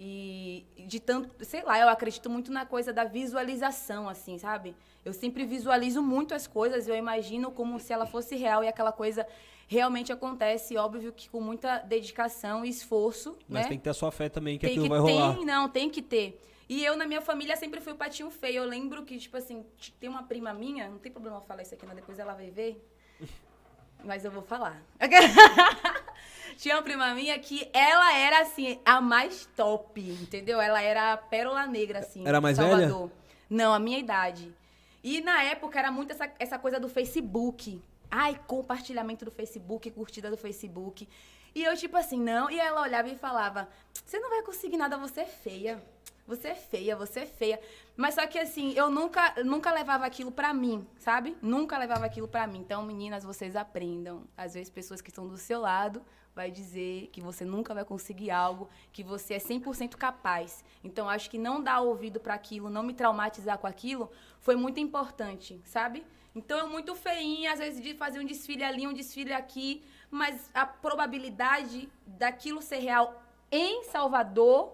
E 0.00 0.64
de 0.86 1.00
tanto, 1.00 1.44
sei 1.44 1.62
lá, 1.62 1.78
eu 1.78 1.88
acredito 1.88 2.30
muito 2.30 2.52
na 2.52 2.64
coisa 2.64 2.92
da 2.92 3.04
visualização, 3.04 4.08
assim, 4.08 4.38
sabe? 4.38 4.74
Eu 5.08 5.14
sempre 5.14 5.44
visualizo 5.44 6.02
muito 6.02 6.34
as 6.34 6.46
coisas, 6.46 6.86
eu 6.86 6.94
imagino 6.94 7.50
como 7.50 7.80
se 7.80 7.92
ela 7.92 8.06
fosse 8.06 8.36
real 8.36 8.62
e 8.62 8.68
aquela 8.68 8.92
coisa 8.92 9.26
realmente 9.66 10.12
acontece, 10.12 10.76
óbvio 10.76 11.12
que 11.12 11.28
com 11.28 11.40
muita 11.40 11.78
dedicação 11.78 12.64
e 12.64 12.68
esforço, 12.68 13.36
Mas 13.48 13.62
né? 13.62 13.68
tem 13.68 13.78
que 13.78 13.84
ter 13.84 13.90
a 13.90 13.94
sua 13.94 14.10
fé 14.10 14.28
também, 14.28 14.58
que 14.58 14.66
Tem 14.66 14.70
aquilo 14.70 14.84
que 14.84 14.90
vai 14.90 14.98
rolar. 14.98 15.34
Tem, 15.34 15.44
não, 15.44 15.68
tem 15.68 15.90
que 15.90 16.02
ter. 16.02 16.40
E 16.68 16.84
eu, 16.84 16.96
na 16.96 17.06
minha 17.06 17.22
família, 17.22 17.56
sempre 17.56 17.80
fui 17.80 17.94
o 17.94 17.96
patinho 17.96 18.30
feio. 18.30 18.58
Eu 18.58 18.64
lembro 18.64 19.02
que, 19.02 19.16
tipo 19.16 19.36
assim, 19.38 19.64
tem 19.98 20.10
uma 20.10 20.22
prima 20.22 20.52
minha, 20.52 20.88
não 20.88 20.98
tem 20.98 21.10
problema 21.10 21.38
eu 21.38 21.42
falar 21.42 21.62
isso 21.62 21.74
aqui, 21.74 21.86
não, 21.86 21.94
depois 21.94 22.18
ela 22.18 22.34
vai 22.34 22.50
ver. 22.50 22.82
Mas 24.04 24.24
eu 24.24 24.30
vou 24.30 24.42
falar. 24.42 24.82
Tinha 26.58 26.76
uma 26.76 26.82
prima 26.82 27.14
minha 27.14 27.38
que 27.38 27.68
ela 27.72 28.14
era, 28.14 28.40
assim, 28.40 28.78
a 28.84 29.00
mais 29.00 29.48
top, 29.56 30.00
entendeu? 30.00 30.60
Ela 30.60 30.82
era 30.82 31.14
a 31.14 31.16
pérola 31.16 31.66
negra, 31.66 32.00
assim. 32.00 32.26
Era 32.26 32.40
mais 32.40 32.56
Salvador. 32.56 33.10
Não, 33.48 33.72
a 33.72 33.78
minha 33.78 33.98
idade. 33.98 34.52
E 35.02 35.20
na 35.20 35.42
época 35.42 35.78
era 35.78 35.90
muito 35.90 36.12
essa, 36.12 36.30
essa 36.38 36.58
coisa 36.58 36.78
do 36.80 36.88
Facebook. 36.88 37.80
Ai, 38.10 38.40
compartilhamento 38.46 39.24
do 39.24 39.30
Facebook, 39.30 39.90
curtida 39.90 40.30
do 40.30 40.36
Facebook. 40.36 41.08
E 41.54 41.62
eu, 41.62 41.76
tipo 41.76 41.96
assim, 41.96 42.20
não. 42.20 42.50
E 42.50 42.58
ela 42.58 42.82
olhava 42.82 43.08
e 43.08 43.16
falava: 43.16 43.68
Você 44.04 44.18
não 44.18 44.30
vai 44.30 44.42
conseguir 44.42 44.76
nada, 44.76 44.96
você 44.96 45.22
é 45.22 45.26
feia. 45.26 45.82
Você 46.26 46.48
é 46.48 46.54
feia, 46.54 46.94
você 46.94 47.20
é 47.20 47.26
feia. 47.26 47.58
Mas 47.96 48.14
só 48.14 48.26
que 48.26 48.38
assim, 48.38 48.74
eu 48.74 48.90
nunca, 48.90 49.34
nunca 49.42 49.72
levava 49.72 50.04
aquilo 50.04 50.30
pra 50.30 50.52
mim, 50.52 50.86
sabe? 50.98 51.34
Nunca 51.40 51.78
levava 51.78 52.04
aquilo 52.04 52.28
pra 52.28 52.46
mim. 52.46 52.58
Então, 52.58 52.82
meninas, 52.82 53.24
vocês 53.24 53.56
aprendam. 53.56 54.24
Às 54.36 54.52
vezes, 54.52 54.68
pessoas 54.68 55.00
que 55.00 55.08
estão 55.08 55.26
do 55.26 55.38
seu 55.38 55.60
lado 55.60 56.04
vai 56.38 56.52
dizer 56.52 57.08
que 57.12 57.20
você 57.20 57.44
nunca 57.44 57.74
vai 57.74 57.84
conseguir 57.84 58.30
algo, 58.30 58.68
que 58.92 59.02
você 59.02 59.34
é 59.34 59.38
100% 59.38 59.96
capaz. 59.96 60.64
Então, 60.84 61.08
acho 61.08 61.28
que 61.28 61.36
não 61.36 61.60
dar 61.60 61.80
ouvido 61.80 62.20
pra 62.20 62.34
aquilo, 62.34 62.70
não 62.70 62.84
me 62.84 62.94
traumatizar 62.94 63.58
com 63.58 63.66
aquilo, 63.66 64.08
foi 64.38 64.54
muito 64.54 64.78
importante, 64.78 65.60
sabe? 65.64 66.06
Então, 66.36 66.56
eu 66.56 66.68
muito 66.68 66.94
feinha, 66.94 67.52
às 67.52 67.58
vezes, 67.58 67.82
de 67.82 67.92
fazer 67.94 68.20
um 68.20 68.24
desfile 68.24 68.62
ali, 68.62 68.86
um 68.86 68.92
desfile 68.92 69.32
aqui, 69.32 69.82
mas 70.08 70.48
a 70.54 70.64
probabilidade 70.64 71.88
daquilo 72.06 72.62
ser 72.62 72.78
real 72.78 73.20
em 73.50 73.82
Salvador 73.82 74.72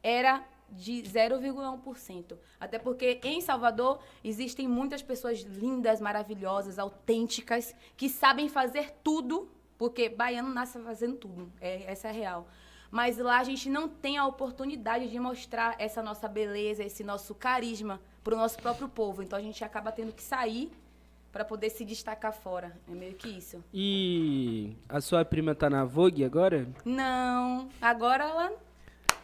era 0.00 0.46
de 0.70 1.02
0,1%. 1.02 2.38
Até 2.60 2.78
porque 2.78 3.20
em 3.24 3.40
Salvador 3.40 3.98
existem 4.22 4.68
muitas 4.68 5.02
pessoas 5.02 5.40
lindas, 5.40 6.00
maravilhosas, 6.00 6.78
autênticas, 6.78 7.74
que 7.96 8.08
sabem 8.08 8.48
fazer 8.48 8.92
tudo, 9.02 9.50
porque 9.84 10.08
baiano 10.08 10.48
nasce 10.48 10.78
fazendo 10.78 11.16
tudo. 11.16 11.52
É, 11.60 11.92
essa 11.92 12.08
é 12.08 12.10
a 12.10 12.14
real. 12.14 12.48
Mas 12.90 13.18
lá 13.18 13.38
a 13.38 13.44
gente 13.44 13.68
não 13.68 13.86
tem 13.86 14.16
a 14.16 14.26
oportunidade 14.26 15.10
de 15.10 15.18
mostrar 15.20 15.76
essa 15.78 16.02
nossa 16.02 16.26
beleza, 16.26 16.82
esse 16.82 17.04
nosso 17.04 17.34
carisma 17.34 18.00
para 18.22 18.34
o 18.34 18.38
nosso 18.38 18.58
próprio 18.58 18.88
povo. 18.88 19.22
Então 19.22 19.38
a 19.38 19.42
gente 19.42 19.62
acaba 19.62 19.92
tendo 19.92 20.10
que 20.10 20.22
sair 20.22 20.72
para 21.30 21.44
poder 21.44 21.68
se 21.68 21.84
destacar 21.84 22.32
fora. 22.32 22.74
É 22.88 22.92
meio 22.92 23.12
que 23.12 23.28
isso. 23.28 23.62
E 23.74 24.74
a 24.88 25.02
sua 25.02 25.22
prima 25.22 25.54
tá 25.54 25.68
na 25.68 25.84
Vogue 25.84 26.24
agora? 26.24 26.66
Não, 26.82 27.68
agora 27.82 28.24
ela. 28.24 28.52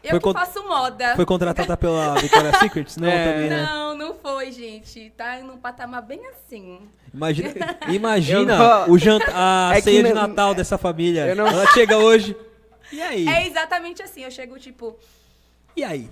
Eu 0.03 0.11
Foi 0.11 0.19
que 0.19 0.25
con- 0.25 0.33
faço 0.33 0.67
moda. 0.67 1.15
Foi 1.15 1.27
contratada 1.27 1.77
pela 1.77 2.15
Victoria's 2.15 2.57
Secrets? 2.59 2.97
Não, 2.97 3.07
É. 3.11 3.33
também, 3.33 3.51
né? 3.51 3.67
Não, 3.67 3.95
não 3.97 4.15
foi, 4.15 4.51
gente. 4.51 5.11
Tá 5.17 5.39
num 5.41 5.59
patamar 5.59 6.01
bem 6.03 6.21
assim. 6.29 6.81
Imagina, 7.13 7.51
imagina 7.89 8.57
não- 8.59 8.91
o 8.91 8.99
janta, 8.99 9.31
a 9.35 9.73
É 9.77 9.81
ceia 9.83 10.03
de 10.03 10.13
não- 10.15 10.27
Natal 10.29 10.55
dessa 10.55 10.79
família. 10.79 11.35
Não- 11.35 11.47
Ela 11.47 11.67
chega 11.73 11.99
hoje. 11.99 12.35
E 12.91 13.01
aí? 13.03 13.29
É 13.29 13.47
exatamente 13.47 14.03
assim. 14.03 14.23
Eu 14.25 14.31
chego, 14.31 14.59
tipo, 14.59 14.97
E 15.77 15.85
aí? 15.85 16.09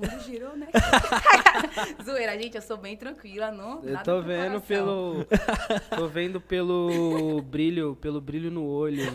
O 0.00 0.10
mundo 0.10 0.22
girou, 0.24 0.56
né? 0.56 0.66
Zoeira, 2.04 2.32
gente, 2.40 2.54
eu 2.56 2.62
sou 2.62 2.76
bem 2.76 2.96
tranquila, 2.96 3.50
não. 3.50 3.82
Eu 3.82 3.92
nada 3.92 4.04
tô 4.04 4.22
vendo 4.22 4.60
coração. 4.60 4.60
pelo. 4.66 5.26
Tô 5.96 6.06
vendo 6.08 6.40
pelo 6.40 7.42
brilho, 7.42 7.96
pelo 8.00 8.20
brilho 8.20 8.50
no 8.50 8.64
olho. 8.66 9.12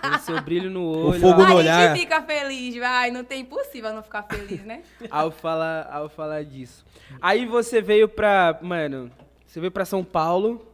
Pelo 0.00 0.18
seu 0.20 0.40
brilho 0.42 0.70
no 0.70 0.84
olho. 0.84 1.20
fogo 1.20 1.40
ao- 1.42 1.48
no 1.48 1.52
a 1.54 1.56
olhar. 1.56 1.88
gente 1.88 2.00
fica 2.00 2.22
feliz, 2.22 2.76
vai. 2.76 3.10
Não 3.10 3.24
tem 3.24 3.40
impossível 3.40 3.92
não 3.92 4.02
ficar 4.02 4.22
feliz, 4.22 4.62
né? 4.64 4.82
ao 5.10 5.30
falar, 5.30 5.88
ao 5.90 6.08
falar 6.08 6.44
disso. 6.44 6.84
Aí 7.20 7.44
você 7.46 7.80
veio 7.82 8.08
pra. 8.08 8.58
Mano, 8.62 9.10
você 9.46 9.58
veio 9.60 9.72
pra 9.72 9.84
São 9.84 10.04
Paulo 10.04 10.64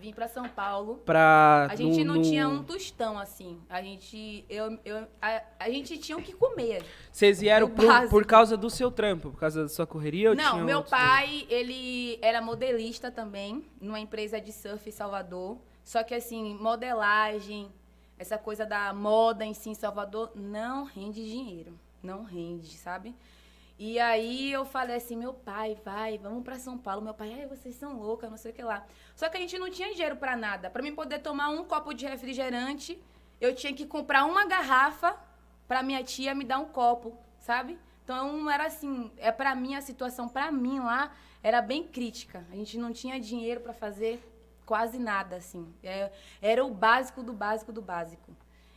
Vim 0.00 0.12
pra 0.12 0.26
São 0.28 0.48
Paulo. 0.48 1.02
pra. 1.04 1.68
A 1.70 1.74
gente 1.76 1.98
no- 2.02 2.14
não 2.14 2.20
no- 2.20 2.22
tinha 2.22 2.48
um 2.48 2.62
tostão, 2.64 3.18
assim. 3.18 3.60
A 3.68 3.82
gente. 3.82 4.44
Eu, 4.48 4.78
eu, 4.84 5.06
a, 5.20 5.42
a 5.58 5.68
gente 5.70 5.98
tinha 5.98 6.16
o 6.16 6.22
que 6.22 6.32
comer. 6.32 6.82
Vocês 7.12 7.40
vieram 7.40 7.68
por, 7.68 8.08
por 8.08 8.24
causa 8.24 8.56
do 8.56 8.70
seu 8.70 8.90
trampo, 8.90 9.30
por 9.30 9.38
causa 9.38 9.62
da 9.62 9.68
sua 9.68 9.86
correria? 9.86 10.30
ou 10.30 10.34
Não, 10.36 10.64
meu 10.64 10.82
pai, 10.82 11.46
ele 11.50 12.18
era 12.22 12.40
modelista 12.40 13.10
também, 13.10 13.64
numa 13.80 14.00
empresa 14.00 14.40
de 14.40 14.52
surf 14.52 14.88
em 14.88 14.92
Salvador. 14.92 15.58
Só 15.84 16.02
que, 16.02 16.14
assim, 16.14 16.54
modelagem, 16.54 17.70
essa 18.18 18.38
coisa 18.38 18.64
da 18.64 18.92
moda 18.94 19.44
em 19.44 19.52
si 19.54 19.70
em 19.70 19.74
Salvador, 19.74 20.30
não 20.34 20.84
rende 20.84 21.22
dinheiro. 21.24 21.78
Não 22.02 22.22
rende, 22.24 22.68
sabe? 22.78 23.14
E 23.82 23.98
aí 23.98 24.52
eu 24.52 24.66
falei 24.66 24.96
assim, 24.96 25.16
meu 25.16 25.32
pai, 25.32 25.74
vai, 25.82 26.18
vamos 26.18 26.44
pra 26.44 26.58
São 26.58 26.76
Paulo. 26.76 27.00
Meu 27.00 27.14
pai, 27.14 27.32
ai, 27.32 27.46
vocês 27.46 27.74
são 27.74 27.98
loucas, 27.98 28.28
não 28.28 28.36
sei 28.36 28.50
o 28.50 28.54
que 28.54 28.62
lá. 28.62 28.84
Só 29.16 29.26
que 29.30 29.38
a 29.38 29.40
gente 29.40 29.58
não 29.58 29.70
tinha 29.70 29.90
dinheiro 29.94 30.16
pra 30.16 30.36
nada. 30.36 30.68
Pra 30.68 30.82
mim 30.82 30.94
poder 30.94 31.20
tomar 31.20 31.48
um 31.48 31.64
copo 31.64 31.94
de 31.94 32.04
refrigerante, 32.04 33.02
eu 33.40 33.54
tinha 33.54 33.72
que 33.72 33.86
comprar 33.86 34.26
uma 34.26 34.44
garrafa 34.44 35.18
pra 35.66 35.82
minha 35.82 36.04
tia 36.04 36.34
me 36.34 36.44
dar 36.44 36.58
um 36.58 36.66
copo, 36.66 37.16
sabe? 37.38 37.78
Então 38.04 38.50
era 38.50 38.66
assim, 38.66 39.10
é 39.16 39.32
para 39.32 39.54
mim 39.54 39.74
a 39.74 39.80
situação 39.80 40.28
para 40.28 40.52
mim 40.52 40.78
lá 40.78 41.10
era 41.42 41.62
bem 41.62 41.82
crítica. 41.82 42.44
A 42.52 42.56
gente 42.56 42.76
não 42.76 42.92
tinha 42.92 43.18
dinheiro 43.18 43.62
para 43.62 43.72
fazer 43.72 44.22
quase 44.66 44.98
nada 44.98 45.36
assim. 45.36 45.72
É, 45.82 46.12
era 46.42 46.62
o 46.62 46.70
básico 46.70 47.22
do 47.22 47.32
básico 47.32 47.72
do 47.72 47.80
básico. 47.80 48.36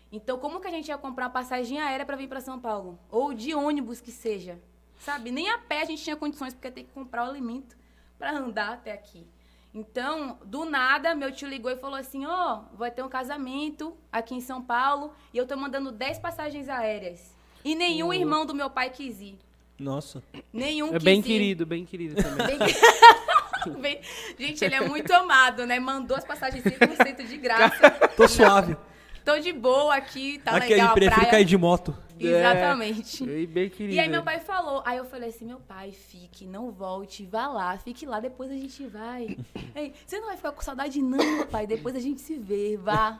Então 0.09 0.39
como 0.39 0.61
que 0.61 0.67
a 0.67 0.71
gente 0.71 0.87
ia 0.87 0.97
comprar 0.97 1.25
uma 1.25 1.31
passagem 1.33 1.81
aérea 1.81 2.05
para 2.05 2.15
vir 2.15 2.29
para 2.29 2.39
São 2.39 2.57
Paulo 2.57 2.97
ou 3.11 3.33
de 3.33 3.53
ônibus 3.53 3.99
que 3.99 4.09
seja? 4.09 4.57
Sabe? 5.03 5.31
Nem 5.31 5.49
a 5.49 5.57
pé 5.57 5.81
a 5.81 5.85
gente 5.85 6.03
tinha 6.03 6.15
condições 6.15 6.53
porque 6.53 6.71
tem 6.71 6.85
que 6.85 6.91
comprar 6.91 7.25
o 7.25 7.29
alimento 7.29 7.75
para 8.17 8.31
andar 8.31 8.73
até 8.73 8.91
aqui. 8.93 9.25
Então, 9.73 10.37
do 10.45 10.65
nada, 10.65 11.15
meu 11.15 11.31
tio 11.31 11.47
ligou 11.47 11.71
e 11.71 11.75
falou 11.77 11.95
assim: 11.97 12.25
Ó, 12.25 12.61
vai 12.73 12.91
ter 12.91 13.03
um 13.03 13.09
casamento 13.09 13.97
aqui 14.11 14.35
em 14.35 14.41
São 14.41 14.61
Paulo 14.61 15.13
e 15.33 15.37
eu 15.37 15.47
tô 15.47 15.57
mandando 15.57 15.91
10 15.91 16.19
passagens 16.19 16.69
aéreas. 16.69 17.33
E 17.65 17.75
nenhum 17.75 18.07
Uhum. 18.07 18.13
irmão 18.13 18.45
do 18.45 18.53
meu 18.53 18.69
pai 18.69 18.89
quis 18.91 19.19
ir. 19.19 19.37
Nossa. 19.79 20.21
Nenhum 20.53 20.89
É 20.89 20.93
quis 20.93 21.03
bem 21.03 21.19
ir. 21.19 21.23
querido, 21.23 21.65
bem 21.65 21.85
querido 21.85 22.15
também. 22.21 22.57
Bem- 22.59 23.79
Bem- 23.79 24.01
Gente, 24.37 24.63
ele 24.65 24.75
é 24.75 24.81
muito 24.81 25.11
amado, 25.13 25.65
né? 25.65 25.79
Mandou 25.79 26.17
as 26.17 26.25
passagens 26.25 26.61
100% 26.63 27.25
de 27.25 27.37
graça. 27.37 27.89
Tô 28.15 28.27
suave. 28.27 28.75
Tô 29.23 29.39
de 29.39 29.53
boa 29.53 29.95
aqui, 29.95 30.39
tá 30.39 30.57
Aqui 30.57 30.73
legal 30.73 30.89
a 30.89 30.93
prefiro 30.93 31.15
praia. 31.15 31.31
cair 31.31 31.45
de 31.45 31.57
moto. 31.57 31.97
Exatamente. 32.19 33.23
É, 33.23 33.45
bem 33.45 33.69
querido. 33.69 33.95
E 33.95 33.99
aí 33.99 34.09
meu 34.09 34.21
pai 34.21 34.39
falou, 34.39 34.81
aí 34.85 34.97
eu 34.97 35.05
falei 35.05 35.29
assim, 35.29 35.45
meu 35.45 35.59
pai, 35.59 35.91
fique, 35.91 36.45
não 36.45 36.71
volte, 36.71 37.25
vá 37.25 37.47
lá, 37.47 37.77
fique 37.77 38.05
lá, 38.05 38.19
depois 38.19 38.51
a 38.51 38.55
gente 38.55 38.85
vai. 38.85 39.37
Aí, 39.75 39.93
você 40.05 40.19
não 40.19 40.27
vai 40.27 40.37
ficar 40.37 40.51
com 40.51 40.61
saudade 40.61 41.01
não, 41.01 41.17
meu 41.17 41.47
pai, 41.47 41.65
depois 41.65 41.95
a 41.95 41.99
gente 41.99 42.21
se 42.21 42.37
vê, 42.37 42.77
vá. 42.77 43.19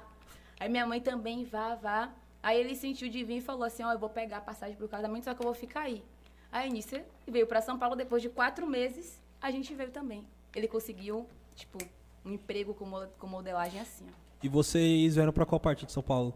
Aí 0.60 0.70
minha 0.70 0.86
mãe 0.86 1.02
também, 1.02 1.44
vá, 1.44 1.76
vá. 1.76 2.12
Aí 2.44 2.60
ele 2.60 2.76
sentiu 2.76 3.10
de 3.10 3.24
vir 3.24 3.38
e 3.38 3.42
falou 3.42 3.64
assim, 3.64 3.84
ó, 3.84 3.92
eu 3.92 3.98
vou 4.00 4.10
pegar 4.10 4.38
a 4.38 4.42
passagem 4.42 4.76
pro 4.76 4.88
casamento, 4.88 5.24
só 5.24 5.34
que 5.34 5.42
eu 5.42 5.46
vou 5.46 5.54
ficar 5.54 5.82
aí. 5.82 6.04
Aí 6.52 6.70
nisso, 6.70 6.96
ele 6.96 7.06
veio 7.28 7.48
pra 7.48 7.62
São 7.62 7.80
Paulo, 7.80 7.96
depois 7.96 8.22
de 8.22 8.30
quatro 8.30 8.68
meses, 8.68 9.20
a 9.42 9.50
gente 9.50 9.74
veio 9.74 9.90
também. 9.90 10.24
Ele 10.56 10.68
conseguiu, 10.68 11.28
tipo, 11.56 11.80
um 12.24 12.34
emprego 12.34 12.74
com 12.74 13.28
modelagem 13.28 13.80
assim, 13.80 14.06
ó. 14.08 14.23
E 14.44 14.50
vocês 14.50 15.16
vieram 15.16 15.32
pra 15.34 15.46
qual 15.46 15.60
parte 15.60 15.86
de 15.86 15.92
São 15.92 16.04
Paulo? 16.04 16.34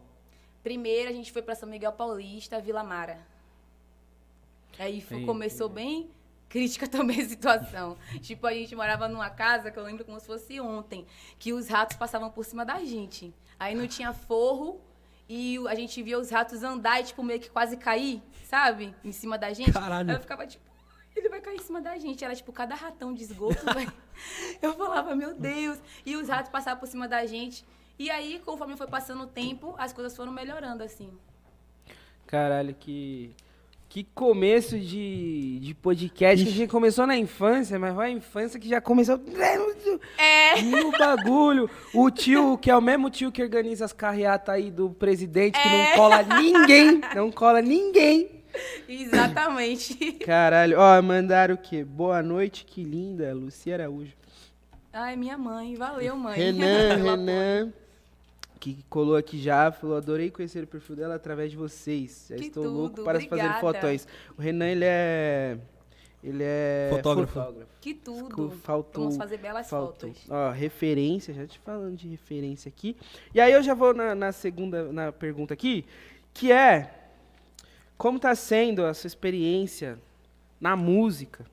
Primeiro 0.63 1.09
a 1.09 1.13
gente 1.13 1.31
foi 1.31 1.41
pra 1.41 1.53
São 1.55 1.67
Miguel 1.69 1.91
Paulista, 1.91 2.59
Vila 2.59 2.83
Mara. 2.83 3.19
Aí 4.79 5.01
foi- 5.01 5.25
começou 5.25 5.69
bem 5.69 6.09
crítica 6.49 6.87
também 6.89 7.21
a 7.21 7.25
situação. 7.27 7.97
tipo, 8.21 8.47
a 8.47 8.53
gente 8.53 8.75
morava 8.75 9.07
numa 9.07 9.29
casa 9.29 9.69
que 9.71 9.77
eu 9.77 9.83
lembro 9.83 10.05
como 10.05 10.19
se 10.19 10.25
fosse 10.25 10.59
ontem, 10.61 11.05
que 11.37 11.51
os 11.53 11.67
ratos 11.67 11.97
passavam 11.97 12.29
por 12.29 12.45
cima 12.45 12.63
da 12.65 12.79
gente. 12.85 13.33
Aí 13.59 13.75
não 13.75 13.87
tinha 13.87 14.13
forro 14.13 14.79
e 15.27 15.59
o- 15.59 15.67
a 15.67 15.75
gente 15.75 16.01
via 16.01 16.17
os 16.17 16.29
ratos 16.29 16.63
andar 16.63 17.01
e 17.01 17.03
tipo 17.05 17.23
meio 17.23 17.39
que 17.39 17.49
quase 17.49 17.75
cair, 17.75 18.21
sabe? 18.45 18.95
Em 19.03 19.11
cima 19.11 19.37
da 19.37 19.51
gente. 19.51 19.71
Caralho. 19.73 20.09
Aí 20.09 20.15
eu 20.15 20.21
ficava 20.21 20.45
tipo, 20.47 20.63
ele 21.15 21.27
vai 21.27 21.41
cair 21.41 21.55
em 21.57 21.63
cima 21.63 21.81
da 21.81 21.97
gente. 21.97 22.23
Era 22.23 22.35
tipo 22.35 22.53
cada 22.53 22.75
ratão 22.75 23.13
de 23.13 23.23
esgoto, 23.23 23.65
velho. 23.73 23.91
Eu 24.61 24.73
falava, 24.75 25.15
meu 25.15 25.33
Deus. 25.33 25.79
E 26.05 26.15
os 26.15 26.29
ratos 26.29 26.51
passavam 26.51 26.79
por 26.79 26.87
cima 26.87 27.07
da 27.07 27.25
gente. 27.25 27.65
E 27.99 28.09
aí, 28.09 28.39
conforme 28.45 28.75
foi 28.77 28.87
passando 28.87 29.23
o 29.23 29.27
tempo, 29.27 29.73
as 29.77 29.91
coisas 29.93 30.15
foram 30.15 30.31
melhorando, 30.31 30.83
assim. 30.83 31.09
Caralho, 32.25 32.75
que. 32.79 33.31
Que 33.89 34.03
começo 34.03 34.77
de, 34.77 35.59
de 35.61 35.73
podcast 35.73 36.43
que 36.45 36.51
a 36.51 36.53
gente 36.53 36.69
começou 36.69 37.07
na 37.07 37.15
infância, 37.17 37.79
mas 37.79 37.95
vai 37.95 38.09
a 38.09 38.13
infância 38.13 38.59
que 38.59 38.67
já 38.67 38.81
começou 38.81 39.17
É. 40.17 40.61
no 40.61 40.91
bagulho. 40.91 41.69
O 41.93 42.11
tio, 42.11 42.57
que 42.57 42.69
é 42.69 42.75
o 42.75 42.81
mesmo 42.81 43.09
tio 43.09 43.31
que 43.31 43.41
organiza 43.41 43.85
as 43.85 43.93
carreatas 43.93 44.53
aí 44.55 44.69
do 44.69 44.89
presidente, 44.89 45.57
que 45.57 45.67
É. 45.67 45.89
não 45.91 45.95
cola 45.95 46.21
ninguém, 46.21 47.01
não 47.15 47.31
cola 47.31 47.61
ninguém. 47.61 48.43
Exatamente. 48.89 49.95
Caralho, 50.19 50.77
ó, 50.79 51.01
mandaram 51.01 51.55
o 51.55 51.57
quê? 51.57 51.83
Boa 51.85 52.21
noite, 52.21 52.65
que 52.65 52.83
linda, 52.83 53.33
Lucia 53.33 53.75
Araújo. 53.75 54.11
Ai, 54.91 55.15
minha 55.15 55.37
mãe. 55.37 55.75
Valeu, 55.75 56.17
mãe. 56.17 56.37
Renan, 56.37 56.95
Renan, 57.03 57.73
que 58.57 58.83
colou 58.89 59.15
aqui 59.15 59.39
já, 59.41 59.71
falou, 59.71 59.97
adorei 59.97 60.29
conhecer 60.31 60.63
o 60.63 60.67
perfil 60.67 60.95
dela 60.95 61.15
através 61.15 61.51
de 61.51 61.57
vocês. 61.57 62.27
Já 62.29 62.35
Que 62.35 62.45
estou 62.45 62.63
tudo, 62.63 62.75
louco 62.75 63.03
para 63.03 63.19
fazer 63.19 63.27
obrigada. 63.27 63.59
fotões. 63.59 64.07
O 64.37 64.41
Renan, 64.41 64.67
ele 64.67 64.85
é... 64.85 65.57
Ele 66.23 66.43
é 66.43 66.89
Fotógrafo. 66.91 67.39
Que 67.79 67.93
tudo. 67.93 68.49
Faltou- 68.63 69.03
Vamos 69.03 69.17
fazer 69.17 69.37
belas 69.37 69.69
Faltou. 69.69 70.09
fotos. 70.11 70.29
Ó, 70.29 70.49
referência, 70.49 71.31
já 71.33 71.45
te 71.45 71.59
falando 71.59 71.95
de 71.95 72.07
referência 72.07 72.67
aqui. 72.67 72.97
E 73.33 73.39
aí 73.39 73.53
eu 73.53 73.61
já 73.61 73.73
vou 73.75 73.93
na, 73.93 74.15
na 74.15 74.31
segunda 74.31 74.91
na 74.91 75.11
pergunta 75.11 75.53
aqui, 75.53 75.85
que 76.33 76.51
é 76.51 76.91
como 77.97 78.19
tá 78.19 78.33
sendo 78.35 78.83
a 78.83 78.93
sua 78.95 79.07
experiência 79.07 79.99
na 80.59 80.75
música? 80.75 81.45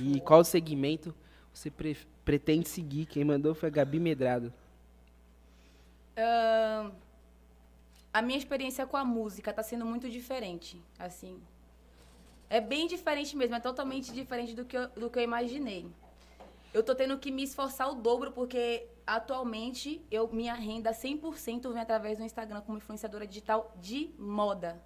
E 0.00 0.20
qual 0.20 0.44
segmento 0.44 1.14
você 1.52 1.70
pre- 1.70 1.96
pretende 2.24 2.68
seguir? 2.68 3.06
Quem 3.06 3.24
mandou 3.24 3.54
foi 3.54 3.68
a 3.68 3.72
Gabi 3.72 3.98
Medrado. 3.98 4.52
Ahn, 6.16 6.92
a 8.12 8.20
minha 8.20 8.38
experiência 8.38 8.86
com 8.86 8.96
a 8.96 9.04
música 9.04 9.50
está 9.50 9.62
sendo 9.62 9.86
muito 9.86 10.10
diferente, 10.10 10.82
assim. 10.98 11.40
É 12.50 12.60
bem 12.60 12.86
diferente 12.86 13.34
mesmo, 13.34 13.54
é 13.54 13.60
totalmente 13.60 14.12
diferente 14.12 14.54
do 14.54 14.64
que 14.64 14.76
eu, 14.76 14.88
do 14.88 15.08
que 15.08 15.18
eu 15.18 15.22
imaginei. 15.22 15.90
Eu 16.74 16.82
tô 16.82 16.94
tendo 16.94 17.18
que 17.18 17.30
me 17.30 17.42
esforçar 17.42 17.90
o 17.90 17.94
dobro, 17.94 18.32
porque 18.32 18.86
atualmente 19.06 20.04
eu, 20.10 20.28
minha 20.28 20.54
renda 20.54 20.90
100% 20.90 21.72
vem 21.72 21.80
através 21.80 22.18
do 22.18 22.24
Instagram 22.24 22.60
como 22.60 22.76
influenciadora 22.76 23.26
digital 23.26 23.74
de 23.80 24.14
moda. 24.18 24.82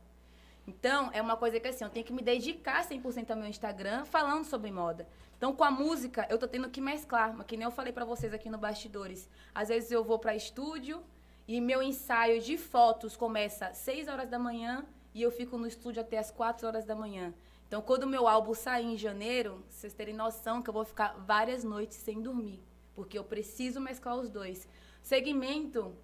Então, 0.66 1.10
é 1.12 1.22
uma 1.22 1.36
coisa 1.36 1.58
que 1.60 1.68
assim, 1.68 1.84
eu 1.84 1.90
tenho 1.90 2.04
que 2.04 2.12
me 2.12 2.22
dedicar 2.22 2.84
100% 2.84 3.30
ao 3.30 3.36
meu 3.36 3.48
Instagram 3.48 4.04
falando 4.04 4.44
sobre 4.44 4.70
moda. 4.70 5.08
Então, 5.36 5.54
com 5.54 5.62
a 5.62 5.70
música, 5.70 6.26
eu 6.30 6.38
tô 6.38 6.48
tendo 6.48 6.68
que 6.70 6.80
mesclar, 6.80 7.36
mas 7.36 7.46
que 7.46 7.56
nem 7.56 7.64
eu 7.64 7.70
falei 7.70 7.92
pra 7.92 8.04
vocês 8.04 8.32
aqui 8.32 8.48
no 8.48 8.58
bastidores. 8.58 9.28
Às 9.54 9.68
vezes 9.68 9.90
eu 9.90 10.02
vou 10.02 10.18
pra 10.18 10.34
estúdio 10.34 11.04
e 11.48 11.60
meu 11.60 11.82
ensaio 11.82 12.40
de 12.40 12.56
fotos 12.58 13.16
começa 13.16 13.66
às 13.68 13.78
6 13.78 14.08
horas 14.08 14.28
da 14.28 14.38
manhã 14.38 14.84
e 15.14 15.22
eu 15.22 15.30
fico 15.30 15.56
no 15.56 15.66
estúdio 15.66 16.02
até 16.02 16.18
às 16.18 16.30
4 16.30 16.66
horas 16.66 16.84
da 16.84 16.94
manhã. 16.94 17.32
Então, 17.66 17.82
quando 17.82 18.04
o 18.04 18.08
meu 18.08 18.28
álbum 18.28 18.54
sair 18.54 18.86
em 18.86 18.96
janeiro, 18.96 19.64
vocês 19.68 19.92
terem 19.92 20.14
noção 20.14 20.62
que 20.62 20.70
eu 20.70 20.74
vou 20.74 20.84
ficar 20.84 21.14
várias 21.26 21.64
noites 21.64 21.96
sem 21.96 22.20
dormir, 22.22 22.60
porque 22.94 23.18
eu 23.18 23.24
preciso 23.24 23.80
mesclar 23.80 24.16
os 24.16 24.30
dois. 24.30 24.68
Segmento, 25.02 25.94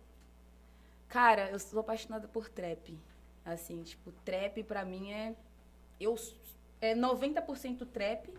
cara, 1.08 1.50
eu 1.50 1.58
sou 1.58 1.80
apaixonada 1.80 2.26
por 2.26 2.48
trap. 2.48 2.98
Assim, 3.44 3.82
tipo, 3.82 4.12
trap 4.24 4.62
pra 4.64 4.84
mim 4.84 5.12
é 5.12 5.34
eu 6.00 6.16
é 6.80 6.94
90% 6.96 7.86
trap 7.92 8.32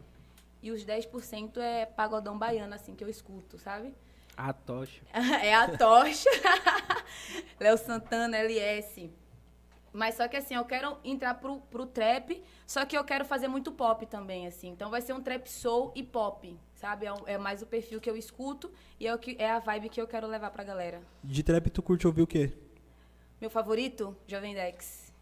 e 0.62 0.72
os 0.72 0.84
10% 0.86 1.58
é 1.58 1.86
pagodão 1.86 2.38
baiano 2.38 2.74
assim 2.74 2.94
que 2.96 3.04
eu 3.04 3.10
escuto, 3.10 3.58
sabe? 3.58 3.94
A 4.36 4.52
tocha. 4.52 5.02
É 5.42 5.54
a 5.54 5.78
tocha. 5.78 6.30
Léo 7.60 7.78
Santana, 7.78 8.38
LS. 8.38 9.10
Mas 9.92 10.16
só 10.16 10.28
que 10.28 10.36
assim, 10.36 10.56
eu 10.56 10.66
quero 10.66 10.98
entrar 11.04 11.36
pro, 11.36 11.60
pro 11.70 11.86
trap, 11.86 12.44
só 12.66 12.84
que 12.84 12.98
eu 12.98 13.04
quero 13.04 13.24
fazer 13.24 13.48
muito 13.48 13.72
pop 13.72 14.04
também, 14.08 14.48
assim. 14.48 14.70
Então 14.70 14.90
vai 14.90 15.02
ser 15.02 15.14
um 15.14 15.22
trap 15.22 15.48
soul 15.48 15.92
e 15.96 16.02
pop, 16.02 16.58
sabe? 16.74 17.06
É, 17.06 17.14
um- 17.14 17.28
é 17.28 17.38
mais 17.38 17.62
o 17.62 17.68
perfil 17.68 18.02
que 18.02 18.10
eu 18.10 18.18
escuto 18.18 18.72
e 19.00 19.08
é, 19.08 19.14
o 19.14 19.20
que, 19.20 19.36
é 19.40 19.52
a 19.52 19.60
vibe 19.60 19.90
que 19.90 20.02
eu 20.02 20.08
quero 20.08 20.26
levar 20.26 20.50
pra 20.50 20.64
galera. 20.64 21.00
De 21.24 21.44
trap, 21.44 21.70
tu 21.70 21.84
curte 21.84 22.08
ouvir 22.08 22.24
o 22.24 22.28
quê? 22.28 22.52
Meu 23.40 23.52
favorito, 23.52 24.18
Jovem 24.28 24.56
Dex. 24.56 25.14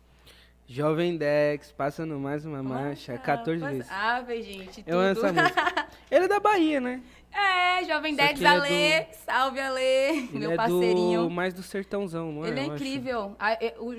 Jovem 0.67 1.17
Dex, 1.17 1.73
passando 1.73 2.17
mais 2.17 2.45
uma 2.45 2.63
marcha, 2.63 3.17
14 3.17 3.61
Ah, 3.65 3.69
vezes. 3.69 3.91
Ah, 3.91 4.21
velho, 4.21 4.43
gente, 4.43 4.83
tudo. 4.83 4.87
Eu 4.93 4.99
amo 4.99 5.09
essa 5.25 5.33
música. 5.33 5.87
Ele 6.09 6.25
é 6.25 6.27
da 6.29 6.39
Bahia, 6.39 6.79
né? 6.79 7.03
É, 7.33 7.83
Jovem 7.85 8.15
que 8.15 8.21
Dex, 8.21 8.41
é 8.41 8.45
Ale, 8.47 9.07
salve 9.25 9.59
Ale, 9.59 9.81
Ele 9.81 10.39
meu 10.39 10.51
é 10.51 10.55
parceirinho. 10.55 11.23
do 11.23 11.29
mais 11.29 11.53
do 11.53 11.63
sertãozão, 11.63 12.31
não 12.31 12.45
é? 12.45 12.49
Ele 12.49 12.59
é 12.59 12.67
Eu 12.67 12.75
incrível. 12.75 13.35
A- 13.39 13.57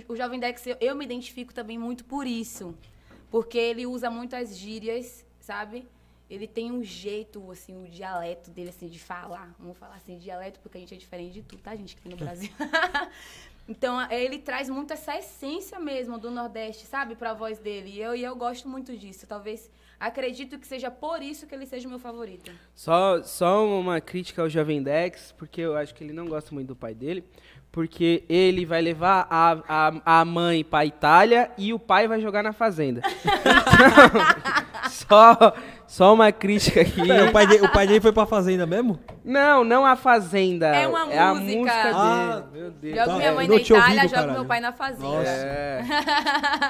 O, 0.09 0.15
Jovem 0.17 0.39
Dex, 0.39 0.67
eu, 0.67 0.77
eu 0.81 0.95
me 0.95 1.05
identifico 1.05 1.53
também 1.55 1.79
muito 1.79 2.05
por 2.05 2.27
isso. 2.27 2.75
Porque 3.31 3.57
ele 3.57 3.87
usa 3.87 4.11
muito 4.11 4.37
as 4.37 4.57
gírias, 4.57 5.25
sabe? 5.41 5.89
Ele 6.29 6.47
tem 6.47 6.71
um 6.71 6.83
jeito, 6.85 7.51
assim, 7.51 7.75
o 7.83 7.89
dialeto 7.89 8.51
dele, 8.51 8.69
assim, 8.71 8.87
de 8.89 8.99
falar. 8.99 9.55
Vamos 9.59 9.77
falar 9.79 9.95
assim, 9.97 10.19
dialeto, 10.19 10.61
porque 10.61 10.77
a 10.79 10.81
gente 10.81 10.95
é 10.95 10.97
diferente 10.99 11.33
de 11.35 11.43
tudo, 11.43 11.61
tá, 11.63 11.75
gente, 11.75 11.97
aqui 11.99 12.09
no 12.09 12.17
Brasil. 12.23 12.51
então, 13.69 14.11
ele 14.11 14.39
traz 14.39 14.69
muito 14.69 14.93
essa 14.93 15.17
essência 15.17 15.79
mesmo 15.79 16.19
do 16.19 16.31
Nordeste, 16.31 16.87
sabe? 16.87 17.15
Pra 17.15 17.33
voz 17.35 17.59
dele. 17.59 17.91
E 17.91 18.01
eu, 18.01 18.15
e 18.15 18.23
eu 18.23 18.35
gosto 18.37 18.69
muito 18.69 18.97
disso. 18.97 19.27
Talvez, 19.27 19.71
acredito 20.03 20.59
que 20.59 20.67
seja 20.67 20.91
por 20.91 21.23
isso 21.23 21.47
que 21.47 21.55
ele 21.55 21.65
seja 21.65 21.87
o 21.87 21.91
meu 21.91 21.99
favorito. 21.99 22.51
Só, 22.75 23.23
só 23.23 23.65
uma 23.67 24.01
crítica 24.01 24.43
ao 24.43 24.49
Jovem 24.49 24.83
Dex, 24.83 25.33
porque 25.39 25.61
eu 25.61 25.77
acho 25.77 25.95
que 25.95 26.03
ele 26.03 26.13
não 26.13 26.27
gosta 26.27 26.53
muito 26.53 26.69
do 26.69 26.77
pai 26.77 26.93
dele. 26.95 27.25
Porque 27.71 28.23
ele 28.29 28.67
vai 28.67 28.83
levar 28.83 29.27
a, 29.31 29.57
a, 29.67 30.21
a 30.21 30.25
mãe 30.27 30.63
pra 30.63 30.85
Itália 30.85 31.51
e 31.57 31.73
o 31.73 31.79
pai 31.79 32.07
vai 32.07 32.21
jogar 32.21 32.43
na 32.43 32.53
fazenda. 32.53 33.01
Então, 34.83 34.91
só, 34.91 35.55
só 35.87 36.13
uma 36.15 36.33
crítica 36.33 36.81
aqui. 36.81 37.07
Pera, 37.07 37.29
o, 37.29 37.33
pai 37.33 37.47
dele, 37.47 37.65
o 37.67 37.73
pai 37.73 37.87
dele 37.87 38.01
foi 38.01 38.13
pra 38.13 38.27
fazenda 38.27 38.67
mesmo? 38.67 38.99
Não, 39.25 39.63
não 39.63 39.87
a 39.87 39.95
fazenda. 39.97 40.67
É 40.69 40.87
uma 40.89 41.03
a 41.03 41.35
música. 41.35 41.59
música 41.59 41.83
dele. 41.85 41.95
Ah, 41.95 42.45
Meu 42.53 42.71
Deus. 42.71 42.97
Jogo 42.97 43.09
Tá, 43.09 43.17
minha 43.17 43.29
é, 43.29 43.33
mãe 43.33 43.49
na 43.49 43.61
tinha 43.61 43.79
ouvido, 43.79 43.93
Itália, 43.93 44.03
jogo 44.03 44.15
caralho. 44.15 44.33
meu 44.33 44.45
pai 44.45 44.61
na 44.61 44.73
fazenda. 44.73 45.07
Nossa. 45.07 45.31
É. 45.31 45.83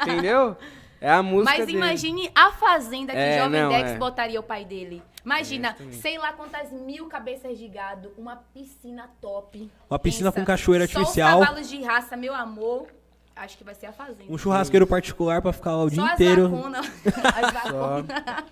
Entendeu? 0.02 0.56
É 1.02 1.10
a 1.10 1.22
música 1.22 1.50
Mas 1.56 1.66
dele. 1.66 1.78
imagine 1.78 2.30
a 2.34 2.52
fazenda 2.52 3.12
que 3.12 3.18
É, 3.18 3.38
Jovem 3.42 3.60
não, 3.62 3.68
Dex 3.70 3.90
é. 3.90 3.98
botaria 3.98 4.38
o 4.38 4.42
pai 4.42 4.64
dele. 4.64 5.02
Imagina, 5.24 5.68
Exatamente. 5.70 5.96
sei 5.96 6.18
lá 6.18 6.32
quantas 6.32 6.70
mil 6.72 7.06
cabeças 7.08 7.58
de 7.58 7.66
gado, 7.68 8.12
uma 8.16 8.36
piscina 8.36 9.10
top. 9.20 9.70
Uma 9.90 9.98
piscina 9.98 10.30
Pensa, 10.30 10.40
com 10.40 10.46
cachoeira 10.46 10.86
Só 10.86 10.98
artificial. 11.00 11.40
os 11.40 11.46
cavalos 11.46 11.68
de 11.68 11.82
raça, 11.82 12.16
meu 12.16 12.34
amor. 12.34 12.86
Acho 13.34 13.56
que 13.58 13.64
vai 13.64 13.74
ser 13.74 13.86
a 13.86 13.92
fazenda. 13.92 14.24
Um 14.32 14.36
churrasqueiro 14.38 14.86
particular 14.86 15.40
pra 15.42 15.52
ficar 15.52 15.72
lá 15.72 15.84
o 15.84 15.88
Só 15.88 15.94
dia 15.94 16.04
as 16.04 16.12
inteiro. 16.12 16.48
vacunas. 16.50 16.86
As 17.34 17.52
vacunas. 17.52 18.44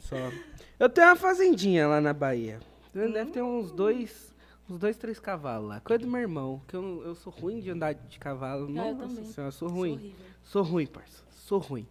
Só. 0.00 0.16
Eu 0.78 0.88
tenho 0.88 1.06
uma 1.08 1.16
fazendinha 1.16 1.86
lá 1.88 2.00
na 2.00 2.12
Bahia. 2.12 2.60
Deve 2.94 3.30
ter 3.30 3.42
uns 3.42 3.72
dois, 3.72 4.34
uns 4.68 4.78
dois, 4.78 4.96
três 4.96 5.18
cavalos 5.18 5.68
lá. 5.68 5.80
Coisa 5.80 6.04
do 6.04 6.10
meu 6.10 6.20
irmão, 6.20 6.60
que 6.68 6.74
eu, 6.74 7.02
eu 7.04 7.14
sou 7.14 7.32
ruim 7.32 7.60
de 7.60 7.70
andar 7.70 7.94
de 7.94 8.18
cavalo. 8.18 8.66
Ah, 8.66 8.88
eu 8.88 8.94
Nossa 8.94 9.08
também. 9.08 9.24
senhora, 9.24 9.48
eu 9.48 9.52
sou 9.52 9.68
Sou 9.68 9.76
ruim. 9.78 9.92
horrível. 9.94 10.16
Sou 10.44 10.62
ruim, 10.62 10.86
parça. 10.86 11.27
Sou 11.48 11.58
ruim. 11.58 11.86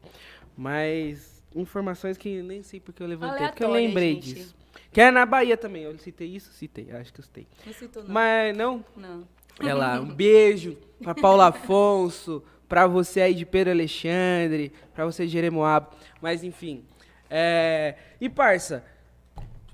Mas 0.55 1.43
informações 1.55 2.15
que 2.15 2.43
nem 2.43 2.61
sei 2.61 2.79
porque 2.79 3.01
eu 3.01 3.07
levantei, 3.07 3.47
porque 3.47 3.63
eu 3.63 3.67
Aleatória, 3.69 3.87
lembrei 3.87 4.13
gente. 4.13 4.33
disso. 4.35 4.55
Que 4.91 5.01
é 5.01 5.09
na 5.09 5.25
Bahia 5.25 5.57
também. 5.57 5.81
Eu 5.81 5.97
citei 5.97 6.27
isso? 6.27 6.51
Citei, 6.53 6.91
acho 6.91 7.11
que 7.11 7.19
eu 7.19 7.23
citei. 7.23 7.47
Não 7.65 7.73
citou, 7.73 8.03
não. 8.03 8.13
Mas 8.13 8.55
não, 8.55 8.85
Não. 8.95 9.23
é 9.59 9.73
lá, 9.73 9.99
um 9.99 10.13
beijo 10.13 10.77
pra 11.01 11.15
Paulo 11.15 11.41
Afonso, 11.41 12.43
pra 12.69 12.85
você 12.85 13.19
aí 13.19 13.33
de 13.33 13.47
Pedro 13.47 13.71
Alexandre, 13.73 14.71
pra 14.93 15.05
você 15.05 15.25
de 15.25 15.31
Jeremoabo. 15.31 15.87
Mas 16.21 16.43
enfim. 16.43 16.85
É... 17.27 17.95
E 18.21 18.29
parça, 18.29 18.85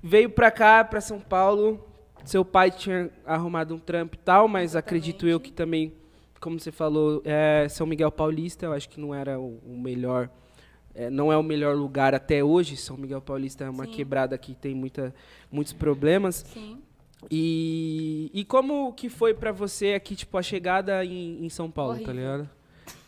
veio 0.01 0.29
pra 0.29 0.49
cá, 0.49 0.81
pra 0.85 1.01
São 1.01 1.19
Paulo. 1.19 1.85
Seu 2.23 2.45
pai 2.45 2.71
tinha 2.71 3.09
arrumado 3.25 3.75
um 3.75 3.79
trampo 3.79 4.15
e 4.15 4.19
tal, 4.19 4.47
mas 4.47 4.77
acredito 4.77 5.27
eu 5.27 5.41
que 5.41 5.51
também, 5.51 5.93
como 6.43 6.59
você 6.59 6.71
falou, 6.71 7.21
é, 7.25 7.67
São 7.69 7.87
Miguel 7.87 8.11
Paulista, 8.11 8.65
eu 8.65 8.73
acho 8.73 8.89
que 8.89 8.99
não 8.99 9.15
era 9.15 9.39
o, 9.39 9.59
o 9.65 9.77
melhor. 9.79 10.29
é, 10.93 11.09
não 11.09 11.31
é 11.31 11.37
o 11.37 11.43
melhor 11.43 11.75
lugar 11.75 12.13
até 12.13 12.43
hoje. 12.43 12.75
São 12.75 12.97
Miguel 12.97 13.21
Paulista 13.21 13.63
é 13.63 13.69
uma 13.69 13.85
Sim. 13.85 13.91
quebrada 13.91 14.37
que 14.37 14.53
tem 14.53 14.75
muita, 14.75 15.15
muitos 15.49 15.71
problemas. 15.73 16.43
Sim. 16.53 16.81
E, 17.31 18.29
e 18.33 18.43
como 18.43 18.91
que 18.93 19.07
foi 19.09 19.33
pra 19.33 19.51
você 19.53 19.93
aqui, 19.93 20.15
tipo, 20.15 20.37
a 20.37 20.41
chegada 20.43 21.05
em, 21.05 21.45
em 21.45 21.49
São 21.49 21.71
Paulo, 21.71 21.93
tá 21.93 22.11
Horrível. 22.11 22.15
ligado? 22.15 22.49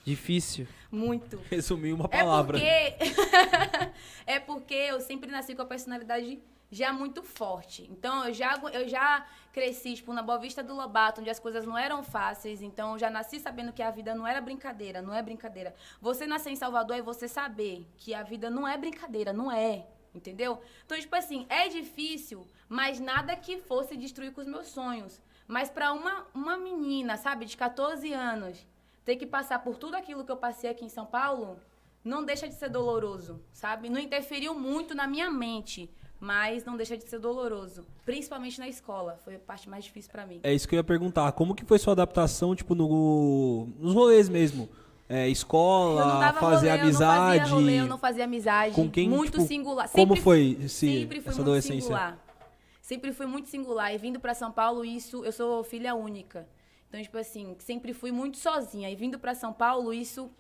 Difícil. 0.06 0.68
Muito. 0.92 1.38
Resumir 1.52 1.92
uma 1.94 2.06
É 2.06 2.20
palavra. 2.20 2.58
porque... 2.58 3.12
é 4.26 4.40
porque 4.40 4.74
eu 4.74 5.02
sempre 5.02 5.30
nasci 5.30 5.54
com 5.54 5.62
a 5.62 5.66
personalidade 5.66 6.40
já 6.72 6.94
muito 6.94 7.22
forte. 7.24 7.88
Então, 7.92 8.26
eu 8.26 8.34
já, 8.34 8.60
eu 8.74 8.88
já 8.88 9.26
cresci, 9.56 9.94
tipo, 9.94 10.12
na 10.12 10.22
Boa 10.22 10.38
Vista 10.38 10.62
do 10.62 10.76
Lobato, 10.76 11.22
onde 11.22 11.30
as 11.30 11.40
coisas 11.40 11.66
não 11.66 11.78
eram 11.78 12.04
fáceis. 12.04 12.62
Então, 12.62 12.92
eu 12.92 13.00
já 13.00 13.10
nasci 13.10 13.40
sabendo 13.40 13.72
que 13.72 13.82
a 13.82 13.90
vida 13.90 14.14
não 14.14 14.28
era 14.28 14.42
brincadeira, 14.42 15.02
não 15.02 15.14
é 15.14 15.22
brincadeira. 15.22 15.74
Você 16.02 16.28
nascer 16.28 16.50
em 16.50 16.58
Salvador 16.58 16.98
é 16.98 17.02
você 17.02 17.26
saber 17.26 17.88
que 17.96 18.14
a 18.14 18.22
vida 18.22 18.50
não 18.50 18.68
é 18.68 18.78
brincadeira, 18.78 19.32
não 19.32 19.50
é. 19.50 19.88
Entendeu? 20.14 20.62
Então, 20.86 21.00
tipo 21.00 21.16
assim, 21.16 21.46
é 21.48 21.70
difícil, 21.70 22.46
mas 22.68 23.00
nada 23.00 23.34
que 23.38 23.58
fosse 23.58 23.96
destruir 23.96 24.34
com 24.34 24.42
os 24.42 24.48
meus 24.48 24.68
sonhos. 24.68 25.22
Mas 25.48 25.70
pra 25.70 25.94
uma, 25.94 26.28
uma 26.34 26.58
menina, 26.58 27.16
sabe, 27.16 27.46
de 27.46 27.56
14 27.56 28.12
anos, 28.12 28.68
ter 29.06 29.16
que 29.16 29.26
passar 29.26 29.60
por 29.60 29.78
tudo 29.78 29.96
aquilo 29.96 30.26
que 30.26 30.32
eu 30.34 30.38
passei 30.38 30.70
aqui 30.70 30.84
em 30.84 30.90
São 30.90 31.06
Paulo, 31.06 31.62
não 32.04 32.26
deixa 32.26 32.46
de 32.46 32.56
ser 32.56 32.70
doloroso, 32.70 33.42
sabe? 33.54 33.90
Não 33.90 34.02
interferiu 34.02 34.54
muito 34.54 34.94
na 34.94 35.08
minha 35.08 35.32
mente, 35.32 35.90
mas 36.20 36.64
não 36.66 36.76
deixa 36.78 36.98
de 36.98 37.08
ser 37.08 37.20
doloroso. 37.20 37.86
Principalmente 38.06 38.60
na 38.60 38.68
escola, 38.68 39.20
foi 39.24 39.36
a 39.36 39.40
parte 39.40 39.70
mais 39.70 39.84
difícil 39.84 40.12
pra 40.12 40.26
mim. 40.26 40.40
É 40.44 40.54
isso 40.54 40.68
que 40.68 40.76
eu 40.76 40.78
ia 40.78 40.84
perguntar. 40.84 41.32
Como 41.34 41.54
que 41.56 41.66
foi 41.66 41.78
sua 41.80 41.94
adaptação, 41.94 42.56
tipo, 42.56 42.74
no, 42.76 43.68
nos 43.80 43.94
rolês 43.94 44.30
mesmo? 44.30 44.70
É, 45.08 45.28
escola, 45.30 46.34
fazer 46.34 46.70
rolê, 46.72 46.82
amizade. 46.82 47.38
Eu 47.38 47.40
não 47.40 47.40
fazia 47.40 47.54
rolê, 47.56 47.80
eu 47.82 47.88
não 47.88 47.98
fazia 48.00 48.24
amizade. 48.24 48.74
Com 48.74 48.90
quem, 48.90 49.08
Muito 49.08 49.34
tipo, 49.34 49.46
singular. 49.48 49.88
como 49.90 50.08
Sempre- 50.16 50.22
foi 50.22 50.58
esse- 50.62 50.68
sempre 51.04 51.22
fui 51.22 51.30
essa 51.30 51.38
muito 51.38 51.42
adolescência? 51.42 51.82
singular. 51.82 52.20
Sempre 52.82 53.12
fui 53.14 53.26
muito 53.28 53.48
singular. 53.50 53.94
E 53.94 53.98
vindo 54.00 54.20
pra 54.20 54.34
São 54.34 54.52
Paulo, 54.52 54.84
isso, 54.84 55.24
eu 55.24 55.32
sou 55.32 55.64
filha 55.64 55.94
única. 55.94 56.48
Então, 56.90 57.00
tipo 57.02 57.18
assim, 57.20 57.56
sempre 57.60 57.94
fui 57.94 58.12
muito 58.12 58.38
sozinha. 58.38 58.90
E 58.90 58.96
vindo 58.96 59.20
pra 59.20 59.36
São 59.36 59.54
Paulo, 59.54 59.94
isso 59.94 60.32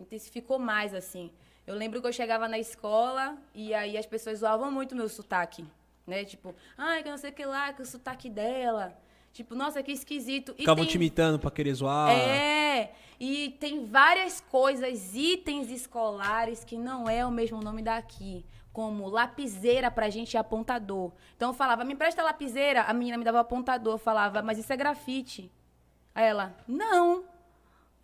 intensificou 0.00 0.58
mais, 0.58 0.94
assim. 0.94 1.30
Eu 1.66 1.74
lembro 1.74 2.00
que 2.00 2.06
eu 2.08 2.12
chegava 2.12 2.48
na 2.48 2.58
escola 2.58 3.36
e 3.54 3.72
aí 3.72 3.96
as 3.96 4.06
pessoas 4.06 4.40
zoavam 4.40 4.70
muito 4.70 4.96
meu 4.96 5.08
sotaque. 5.08 5.64
Né? 6.06 6.24
Tipo, 6.24 6.54
ai, 6.76 7.02
que 7.02 7.10
não 7.10 7.16
sei 7.18 7.30
o 7.30 7.32
que 7.32 7.44
lá, 7.44 7.72
que 7.72 7.82
o 7.82 7.86
sotaque 7.86 8.28
dela. 8.28 8.96
Tipo, 9.32 9.54
nossa, 9.54 9.82
que 9.82 9.92
esquisito. 9.92 10.52
E 10.58 10.62
Ficavam 10.62 10.84
tem- 10.84 10.90
te 10.90 10.96
imitando 10.96 11.38
pra 11.38 11.50
querer 11.50 11.72
zoar. 11.74 12.10
é, 12.10 12.92
e 13.20 13.56
tem 13.60 13.86
várias 13.86 14.40
coisas, 14.40 15.14
itens 15.14 15.70
escolares 15.70 16.64
que 16.64 16.76
não 16.76 17.08
é 17.08 17.24
o 17.24 17.30
mesmo 17.30 17.60
nome 17.62 17.82
daqui. 17.82 18.44
Como 18.72 19.06
lapiseira 19.08 19.90
pra 19.90 20.10
gente 20.10 20.36
é 20.36 20.40
apontador. 20.40 21.12
Então 21.36 21.50
eu 21.50 21.54
falava, 21.54 21.84
me 21.84 21.92
empresta 21.92 22.22
lapiseira. 22.22 22.82
A 22.82 22.92
menina 22.94 23.16
me 23.18 23.24
dava 23.24 23.40
apontador. 23.40 23.94
Eu 23.94 23.98
falava, 23.98 24.42
mas 24.42 24.58
isso 24.58 24.72
é 24.72 24.76
grafite. 24.76 25.52
Aí 26.14 26.24
ela, 26.24 26.56
não. 26.66 27.24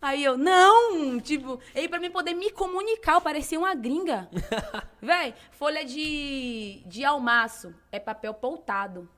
Aí 0.01 0.23
eu, 0.23 0.37
não! 0.37 1.19
Tipo, 1.19 1.59
aí 1.75 1.87
pra 1.89 1.99
mim 1.99 2.09
poder 2.09 2.33
me 2.33 2.49
comunicar, 2.51 3.15
eu 3.15 3.21
parecia 3.21 3.59
uma 3.59 3.75
gringa. 3.75 4.29
Véi, 5.01 5.33
folha 5.51 5.83
de, 5.83 6.81
de 6.85 7.03
almaço 7.03 7.73
é 7.91 7.99
papel 7.99 8.33
poltado. 8.33 9.09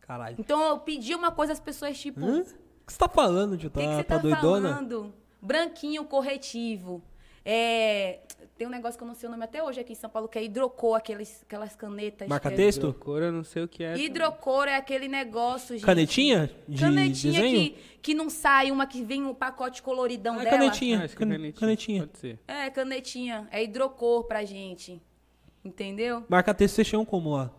Caralho. 0.00 0.36
Então 0.38 0.62
eu 0.62 0.78
pedi 0.78 1.14
uma 1.14 1.30
coisa 1.30 1.52
às 1.52 1.60
pessoas, 1.60 1.98
tipo, 1.98 2.24
Hã? 2.24 2.40
O 2.40 2.86
que 2.86 2.92
você 2.92 2.98
tá 2.98 3.08
falando, 3.08 3.56
tio? 3.56 3.68
o 3.68 3.70
Tá, 3.70 3.80
que, 3.80 3.86
que 3.86 3.94
você 3.96 4.04
tá 4.04 4.16
tá, 4.16 4.20
doidona? 4.22 4.68
falando? 4.70 5.14
Branquinho 5.40 6.04
corretivo. 6.04 7.02
É, 7.44 8.20
tem 8.56 8.66
um 8.66 8.70
negócio 8.70 8.96
que 8.96 9.02
eu 9.02 9.08
não 9.08 9.14
sei 9.14 9.28
o 9.28 9.32
nome 9.32 9.44
até 9.44 9.62
hoje 9.62 9.80
aqui 9.80 9.92
em 9.92 9.96
São 9.96 10.08
Paulo, 10.08 10.28
que 10.28 10.38
é 10.38 10.44
hidrocor, 10.44 10.96
aqueles, 10.96 11.42
aquelas 11.42 11.74
canetas. 11.74 12.28
Marca 12.28 12.48
que 12.48 12.54
é- 12.54 12.56
texto? 12.56 12.78
Hidrocor, 12.88 13.22
eu 13.22 13.32
não 13.32 13.42
sei 13.44 13.62
o 13.64 13.68
que 13.68 13.82
é. 13.82 13.96
Hidrocor 13.96 14.68
é 14.68 14.76
aquele 14.76 15.08
negócio, 15.08 15.74
gente. 15.74 15.84
Canetinha? 15.84 16.50
De 16.68 16.80
Canetinha 16.80 17.32
desenho? 17.40 17.70
que, 17.72 17.78
que 18.00 18.14
não 18.14 18.30
sai, 18.30 18.70
uma 18.70 18.86
que 18.86 19.02
vem 19.02 19.24
um 19.24 19.34
pacote 19.34 19.82
coloridão 19.82 20.34
Ah, 20.38 20.42
é 20.42 20.44
dela. 20.44 20.58
canetinha. 20.58 21.00
Ah, 21.00 21.04
acho 21.04 21.16
que 21.16 21.22
é 21.22 21.26
Cane- 21.26 21.36
canetinha. 21.52 21.60
canetinha. 21.60 22.06
Pode 22.06 22.18
ser. 22.18 22.38
É, 22.46 22.70
canetinha. 22.70 23.48
É 23.50 23.62
hidrocor 23.64 24.24
pra 24.24 24.44
gente. 24.44 25.02
Entendeu? 25.64 26.24
Marca 26.28 26.52
texto, 26.54 26.74
vocês 26.76 26.86
chamam 26.86 27.04
como 27.06 27.34
lá? 27.34 27.50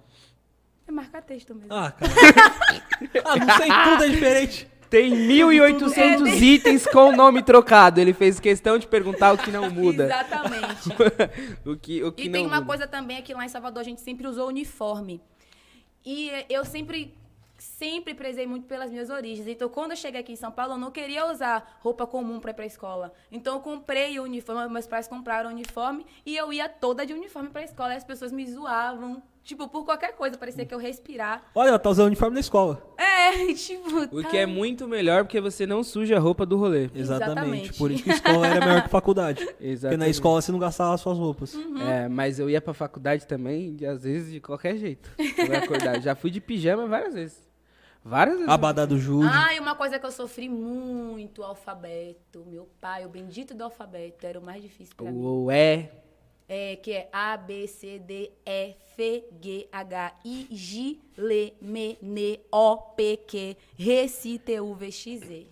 É 0.88 0.92
marca-texto 0.92 1.56
mesmo. 1.56 1.74
Ah, 1.74 1.92
cara. 1.92 2.12
ah, 3.26 3.36
não 3.38 3.58
sei, 3.58 3.68
tudo 3.68 4.04
é 4.04 4.08
diferente. 4.10 4.68
Tem 4.90 5.12
1.800 5.12 6.42
itens 6.42 6.86
com 6.88 7.10
o 7.10 7.16
nome 7.16 7.42
trocado. 7.44 8.00
Ele 8.00 8.14
fez 8.14 8.40
questão 8.40 8.78
de 8.78 8.88
perguntar 8.88 9.34
o 9.34 9.38
que 9.38 9.52
não 9.52 9.70
muda. 9.70 10.06
Exatamente. 10.06 10.90
o 11.66 11.76
que, 11.76 12.04
o 12.04 12.12
que 12.12 12.24
E 12.24 12.26
não 12.26 12.34
tem 12.34 12.46
uma 12.46 12.56
muda. 12.58 12.68
coisa 12.68 12.88
também 12.88 13.18
aqui 13.18 13.34
lá 13.34 13.46
em 13.46 13.50
Salvador, 13.50 13.82
a 13.82 13.84
gente 13.84 14.02
sempre 14.02 14.28
usou 14.28 14.48
uniforme. 14.48 15.22
E 16.06 16.32
eu 16.50 16.64
sempre, 16.64 17.16
sempre 17.58 18.14
prezei 18.14 18.46
muito 18.46 18.68
pelas 18.68 18.92
minhas 18.92 19.10
origens. 19.10 19.48
Então, 19.48 19.68
quando 19.70 19.92
eu 19.92 19.98
cheguei 19.98 20.22
aqui 20.22 20.34
em 20.34 20.36
São 20.36 20.52
Paulo, 20.52 20.74
eu 20.74 20.78
não 20.78 20.92
queria 20.92 21.26
usar 21.32 21.80
roupa 21.82 22.06
comum 22.06 22.40
para 22.40 22.52
ir 22.52 22.54
pra 22.54 22.66
escola. 22.66 23.12
Então, 23.32 23.56
eu 23.56 23.60
comprei 23.60 24.20
o 24.20 24.24
uniforme, 24.24 24.72
meus 24.72 24.88
pais 24.88 25.08
compraram 25.08 25.50
o 25.50 25.54
uniforme 25.54 26.06
e 26.26 26.38
eu 26.38 26.54
ia 26.54 26.70
toda 26.70 27.06
de 27.06 27.14
uniforme 27.14 27.50
pra 27.50 27.64
escola. 27.64 27.94
E 27.94 27.98
as 27.98 28.04
pessoas 28.04 28.32
me 28.32 28.46
zoavam. 28.46 29.22
Tipo, 29.46 29.68
por 29.68 29.86
qualquer 29.86 30.14
coisa, 30.16 30.36
parecia 30.40 30.66
que 30.66 30.74
eu 30.74 30.80
respirar. 30.80 31.44
Olha, 31.54 31.70
ela 31.70 31.78
tá 31.78 31.88
usando 31.88 32.06
o 32.06 32.08
uniforme 32.08 32.34
da 32.34 32.40
escola. 32.40 32.82
É, 32.98 33.46
tipo. 33.54 33.96
O 34.12 34.24
tá- 34.24 34.30
que 34.30 34.38
é 34.38 34.46
muito 34.48 34.88
melhor 34.88 35.24
porque 35.24 35.40
você 35.40 35.68
não 35.68 35.84
suja 35.84 36.18
a 36.18 36.20
roupa 36.20 36.48
do 36.48 36.58
rolê. 36.58 36.90
Exatamente. 36.96 37.02
Exatamente. 37.02 37.74
Por 37.78 37.92
isso 37.92 38.04
que 38.04 38.10
a 38.10 38.16
escola 38.16 38.48
era 38.48 38.60
melhor 38.66 38.82
que 38.82 38.90
faculdade. 38.90 39.46
Porque 39.46 39.64
na 39.64 39.70
Exatamente. 39.72 40.10
escola 40.10 40.42
você 40.42 40.52
não 40.52 40.58
gastava 40.58 40.96
as 40.96 41.02
suas 41.02 41.18
roupas. 41.20 41.54
Uhum. 41.54 41.80
É, 41.80 42.10
mas 42.10 42.40
eu 42.40 42.50
ia 42.50 42.60
pra 42.60 42.74
faculdade 42.74 43.28
também, 43.28 43.76
de, 43.76 43.86
às 43.86 44.02
vezes, 44.04 44.34
de 44.34 44.40
qualquer 44.42 44.78
jeito. 44.78 45.12
Eu 45.38 45.46
ia 45.46 45.60
acordar. 45.60 46.02
Já 46.02 46.16
fui 46.16 46.32
de 46.32 46.42
pijama 46.42 46.88
várias 46.88 47.14
vezes. 47.14 47.48
Várias 48.04 48.38
vezes. 48.38 48.50
Abadá 48.52 48.84
do 48.84 48.98
Júlio. 48.98 49.30
Ah, 49.32 49.54
e 49.54 49.60
uma 49.60 49.76
coisa 49.76 50.00
que 50.00 50.06
eu 50.08 50.12
sofri 50.12 50.50
muito, 50.50 51.42
o 51.42 51.44
alfabeto. 51.44 52.44
Meu 52.48 52.68
pai, 52.82 53.06
o 53.06 53.10
bendito 53.10 53.54
do 53.54 53.64
alfabeto, 53.64 54.26
era 54.26 54.40
o 54.40 54.44
mais 54.44 54.62
difícil 54.64 54.96
pra 54.96 55.12
mim. 55.12 55.20
O 55.24 55.52
é. 55.52 55.92
É, 56.48 56.76
que 56.76 56.92
é 56.92 57.10
A, 57.12 57.36
B, 57.38 57.68
C, 57.68 57.98
D, 58.00 58.32
E, 58.46 58.76
F, 58.96 59.24
G, 59.42 59.68
H, 59.72 60.14
I, 60.24 60.48
J, 60.52 61.00
L, 61.18 61.54
M, 61.62 61.98
N, 62.02 62.40
O, 62.52 62.78
P, 62.78 63.18
Q, 63.18 63.58
R, 63.80 63.92
S, 63.92 64.40
T, 64.40 64.60
U, 64.62 64.74
V, 64.76 64.92
X, 64.92 65.20
Z. 65.22 65.48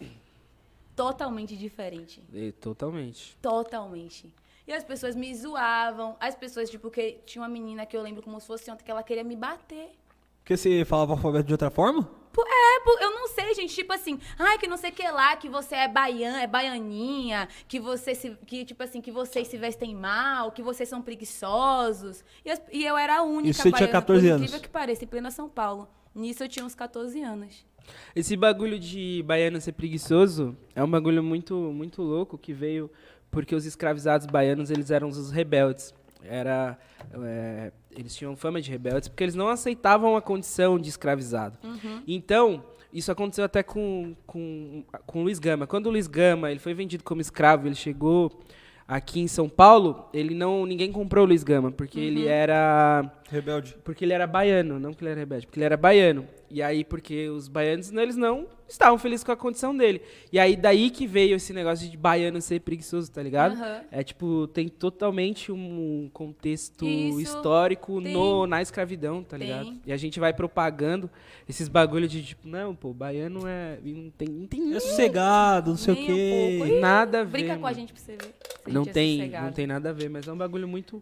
Totalmente 0.96 1.58
diferente. 1.58 2.24
é, 2.34 2.52
Totalmente. 2.52 3.36
Totalmente. 3.42 4.32
E 4.68 4.72
as 4.72 4.84
pessoas 4.84 5.16
me 5.16 5.34
zoavam. 5.36 6.16
As 6.20 6.36
pessoas, 6.36 6.70
tipo, 6.70 6.90
que 6.92 7.20
tinha 7.26 7.42
uma 7.42 7.50
menina 7.50 7.86
que 7.86 7.98
eu 7.98 8.02
lembro 8.02 8.22
como 8.22 8.40
se 8.40 8.48
fosse 8.48 8.70
ontem, 8.72 8.84
que 8.84 8.92
ela 8.92 9.04
queria 9.04 9.24
me 9.24 9.36
bater. 9.36 9.92
Porque 10.40 10.56
você 10.56 10.86
falava 10.86 11.14
alfabeto 11.14 11.46
de 11.48 11.54
outra 11.54 11.70
forma? 11.70 12.10
É, 12.42 13.04
eu 13.06 13.12
não 13.12 13.28
sei, 13.28 13.54
gente. 13.54 13.74
Tipo 13.76 13.94
assim, 13.94 14.20
ai, 14.40 14.58
que 14.58 14.68
não 14.68 14.78
sei 14.78 14.90
o 14.90 14.94
que 14.94 15.08
lá, 15.10 15.36
que 15.36 15.48
você 15.50 15.76
é 15.76 15.88
baiana, 15.88 16.42
é 16.42 16.48
baianinha, 16.48 17.48
que 17.68 17.80
você 17.80 18.16
se. 18.16 18.32
Que, 18.46 18.66
tipo 18.66 18.82
assim, 18.82 19.02
que 19.02 19.12
vocês 19.12 19.48
se 19.48 19.58
vestem 19.58 19.94
mal, 19.96 20.52
que 20.52 20.62
vocês 20.64 20.88
são 20.90 21.02
preguiçosos. 21.02 22.24
E, 22.46 22.50
as- 22.52 22.62
e 22.72 22.84
eu 22.86 22.98
era 22.98 23.18
a 23.18 23.22
única 23.24 23.50
Isso 23.52 23.62
você 23.62 23.70
tinha 23.70 23.88
baiana, 23.88 23.92
14 23.92 24.22
por 24.22 24.28
anos? 24.32 24.42
incrível 24.42 24.62
que 24.62 24.70
pareça, 24.70 25.04
em 25.04 25.08
plena 25.08 25.32
São 25.32 25.48
Paulo. 25.50 25.88
Nisso 26.16 26.44
eu 26.44 26.48
tinha 26.50 26.66
uns 26.66 26.76
14 26.76 27.22
anos. 27.22 27.66
Esse 28.16 28.36
bagulho 28.38 28.80
de 28.80 29.22
baiano 29.26 29.60
ser 29.60 29.74
preguiçoso 29.74 30.56
é 30.76 30.84
um 30.84 30.90
bagulho 30.90 31.22
muito, 31.24 31.54
muito 31.56 32.02
louco 32.02 32.38
que 32.38 32.54
veio 32.54 32.90
porque 33.30 33.54
os 33.56 33.66
escravizados 33.66 34.26
baianos 34.28 34.70
eles 34.72 34.90
eram 34.92 35.10
os 35.10 35.32
rebeldes. 35.32 35.94
Era, 36.26 36.78
é, 37.24 37.72
eles 37.92 38.16
tinham 38.16 38.36
fama 38.36 38.62
de 38.62 38.72
rebeldes 38.72 39.08
porque 39.10 39.24
eles 39.24 39.36
não 39.36 39.48
aceitavam 39.50 40.16
a 40.16 40.22
condição 40.22 40.80
de 40.80 40.90
escravizado. 40.90 41.58
Então, 42.08 42.64
isso 42.92 43.12
aconteceu 43.12 43.44
até 43.44 43.64
com, 43.64 44.16
com, 44.26 44.84
com 45.06 45.20
o 45.20 45.24
Luiz 45.24 45.40
Gama. 45.40 45.66
Quando 45.68 45.88
o 45.88 45.90
Luiz 45.90 46.08
Gama 46.08 46.52
ele 46.52 46.60
foi 46.60 46.74
vendido 46.74 47.04
como 47.04 47.22
escravo, 47.22 47.68
ele 47.68 47.76
chegou 47.76 48.32
aqui 48.88 49.20
em 49.22 49.28
São 49.28 49.48
Paulo, 49.50 50.08
ele 50.14 50.36
não 50.36 50.66
ninguém 50.66 50.92
comprou 50.92 51.24
o 51.26 51.28
Luiz 51.28 51.44
Gama 51.44 51.72
porque 51.72 52.00
ele 52.00 52.28
era 52.28 53.12
Rebelde. 53.30 53.76
porque 53.84 54.06
ele 54.06 54.14
era 54.14 54.28
baiano, 54.28 54.80
não 54.80 54.92
porque 54.92 55.04
ele 55.06 55.12
era 55.12 55.20
rebelde, 55.22 55.46
porque 55.48 55.60
ele 55.60 55.66
era 55.66 55.78
baiano. 55.78 56.28
E 56.54 56.62
aí, 56.62 56.84
porque 56.86 57.28
os 57.30 57.48
baianos, 57.48 57.90
não, 57.90 58.04
eles 58.04 58.16
não 58.16 58.48
estavam 58.70 58.98
felizes 59.00 59.24
com 59.24 59.32
a 59.32 59.36
condição 59.36 59.76
dele. 59.76 60.02
E 60.32 60.38
aí, 60.40 60.56
daí 60.56 60.90
que 60.92 61.08
veio 61.08 61.36
esse 61.36 61.52
negócio 61.52 61.90
de 61.90 61.98
baiano 61.98 62.40
ser 62.42 62.60
preguiçoso, 62.62 63.12
tá 63.12 63.22
ligado? 63.24 63.54
Aham. 63.56 63.82
É 63.92 64.04
tipo, 64.04 64.48
tem 64.48 64.68
totalmente 64.70 65.52
um 65.52 66.10
contexto 66.14 66.86
Isso, 66.86 67.20
histórico 67.22 68.00
tem. 68.02 68.14
no, 68.14 68.46
na 68.46 68.62
escravidão, 68.62 69.24
tá 69.24 69.38
Tem. 69.38 69.48
ligado? 69.48 69.74
E 69.86 69.92
a 69.92 69.98
gente 69.98 70.20
vai 70.20 70.32
propagando 70.32 71.10
esses 71.50 71.68
bagulhos 71.68 72.12
de 72.12 72.24
tipo, 72.24 72.48
não, 72.48 72.76
pô, 72.76 72.94
baiano 72.94 73.48
é. 73.48 73.80
Não 73.84 74.10
tem, 74.12 74.28
não 74.30 74.48
tem 74.48 74.76
É 74.76 74.80
sossegado, 74.80 75.72
não 75.72 75.78
sei 75.78 75.94
o 75.94 75.98
quê. 75.98 76.12
um 76.12 76.60
pouco. 76.68 76.80
Nada 76.80 77.22
a 77.22 77.24
ver. 77.24 77.32
Brinca 77.32 77.54
com 77.58 77.66
a 77.66 77.70
mano. 77.72 77.76
gente 77.76 77.94
pra 77.94 78.02
você 78.02 78.12
ver. 78.12 78.34
se 78.64 78.70
a 78.70 78.74
Não 78.74 78.84
gente 78.84 78.90
é 78.92 78.94
tem, 78.94 79.18
sossegado. 79.18 79.46
não 79.48 79.54
tem 79.54 79.68
nada 79.68 79.90
a 79.90 79.94
ver, 79.94 80.10
mas 80.10 80.28
é 80.28 80.32
um 80.32 80.38
bagulho 80.38 80.68
muito. 80.68 81.02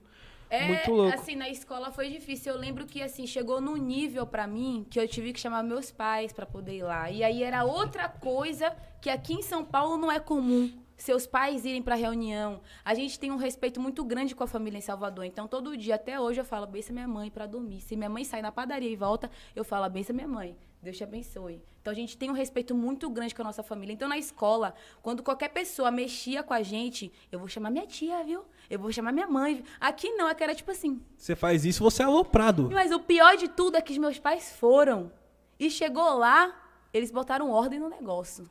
É, 0.51 0.67
Muito 0.67 0.91
louco. 0.91 1.15
assim, 1.15 1.33
na 1.33 1.47
escola 1.47 1.91
foi 1.91 2.09
difícil. 2.09 2.51
Eu 2.51 2.59
lembro 2.59 2.85
que, 2.85 3.01
assim, 3.01 3.25
chegou 3.25 3.61
num 3.61 3.77
nível 3.77 4.27
pra 4.27 4.45
mim 4.45 4.85
que 4.89 4.99
eu 4.99 5.07
tive 5.07 5.31
que 5.31 5.39
chamar 5.39 5.63
meus 5.63 5.91
pais 5.91 6.33
pra 6.33 6.45
poder 6.45 6.75
ir 6.75 6.83
lá. 6.83 7.09
E 7.09 7.23
aí 7.23 7.41
era 7.41 7.63
outra 7.63 8.09
coisa 8.09 8.75
que 9.01 9.09
aqui 9.09 9.33
em 9.33 9.41
São 9.41 9.63
Paulo 9.63 9.95
não 9.95 10.11
é 10.11 10.19
comum. 10.19 10.69
Seus 10.97 11.25
pais 11.25 11.63
irem 11.63 11.81
pra 11.81 11.95
reunião. 11.95 12.59
A 12.83 12.93
gente 12.93 13.17
tem 13.17 13.31
um 13.31 13.37
respeito 13.37 13.79
muito 13.79 14.03
grande 14.03 14.35
com 14.35 14.43
a 14.43 14.47
família 14.47 14.77
em 14.77 14.81
Salvador. 14.81 15.23
Então, 15.23 15.47
todo 15.47 15.75
dia, 15.77 15.95
até 15.95 16.19
hoje, 16.19 16.41
eu 16.41 16.45
falo, 16.45 16.67
bença 16.67 16.91
minha 16.91 17.07
mãe 17.07 17.31
pra 17.31 17.45
dormir. 17.47 17.79
Se 17.79 17.95
minha 17.95 18.09
mãe 18.09 18.25
sai 18.25 18.41
na 18.41 18.51
padaria 18.51 18.89
e 18.89 18.95
volta, 18.97 19.31
eu 19.55 19.63
falo, 19.63 19.89
bença 19.89 20.11
minha 20.11 20.27
mãe. 20.27 20.55
Deus 20.83 20.97
te 20.97 21.03
abençoe. 21.05 21.63
Então, 21.81 21.91
a 21.91 21.95
gente 21.95 22.15
tem 22.15 22.29
um 22.29 22.33
respeito 22.33 22.75
muito 22.75 23.09
grande 23.09 23.33
com 23.33 23.41
a 23.41 23.45
nossa 23.45 23.63
família. 23.63 23.91
Então, 23.93 24.07
na 24.07 24.17
escola, 24.17 24.75
quando 25.01 25.23
qualquer 25.23 25.49
pessoa 25.49 25.89
mexia 25.89 26.43
com 26.43 26.53
a 26.53 26.61
gente, 26.61 27.11
eu 27.31 27.39
vou 27.39 27.47
chamar 27.47 27.71
minha 27.71 27.87
tia, 27.87 28.23
viu? 28.23 28.45
Eu 28.69 28.77
vou 28.77 28.91
chamar 28.91 29.11
minha 29.11 29.25
mãe. 29.27 29.55
viu? 29.55 29.65
Aqui 29.79 30.11
não, 30.11 30.29
é 30.29 30.35
que 30.35 30.43
era 30.43 30.53
tipo 30.53 30.69
assim, 30.69 31.01
Você 31.17 31.35
faz 31.35 31.65
isso, 31.65 31.83
você 31.83 32.03
é 32.03 32.05
aloprado. 32.05 32.69
mas 32.71 32.91
o 32.91 32.99
pior 32.99 33.35
de 33.35 33.47
tudo 33.47 33.77
é 33.77 33.81
que 33.81 33.91
os 33.91 33.97
meus 33.97 34.19
pais 34.19 34.51
foram. 34.55 35.11
E 35.59 35.71
chegou 35.71 36.17
lá, 36.17 36.55
eles 36.93 37.09
botaram 37.11 37.49
ordem 37.49 37.79
no 37.79 37.89
negócio. 37.89 38.47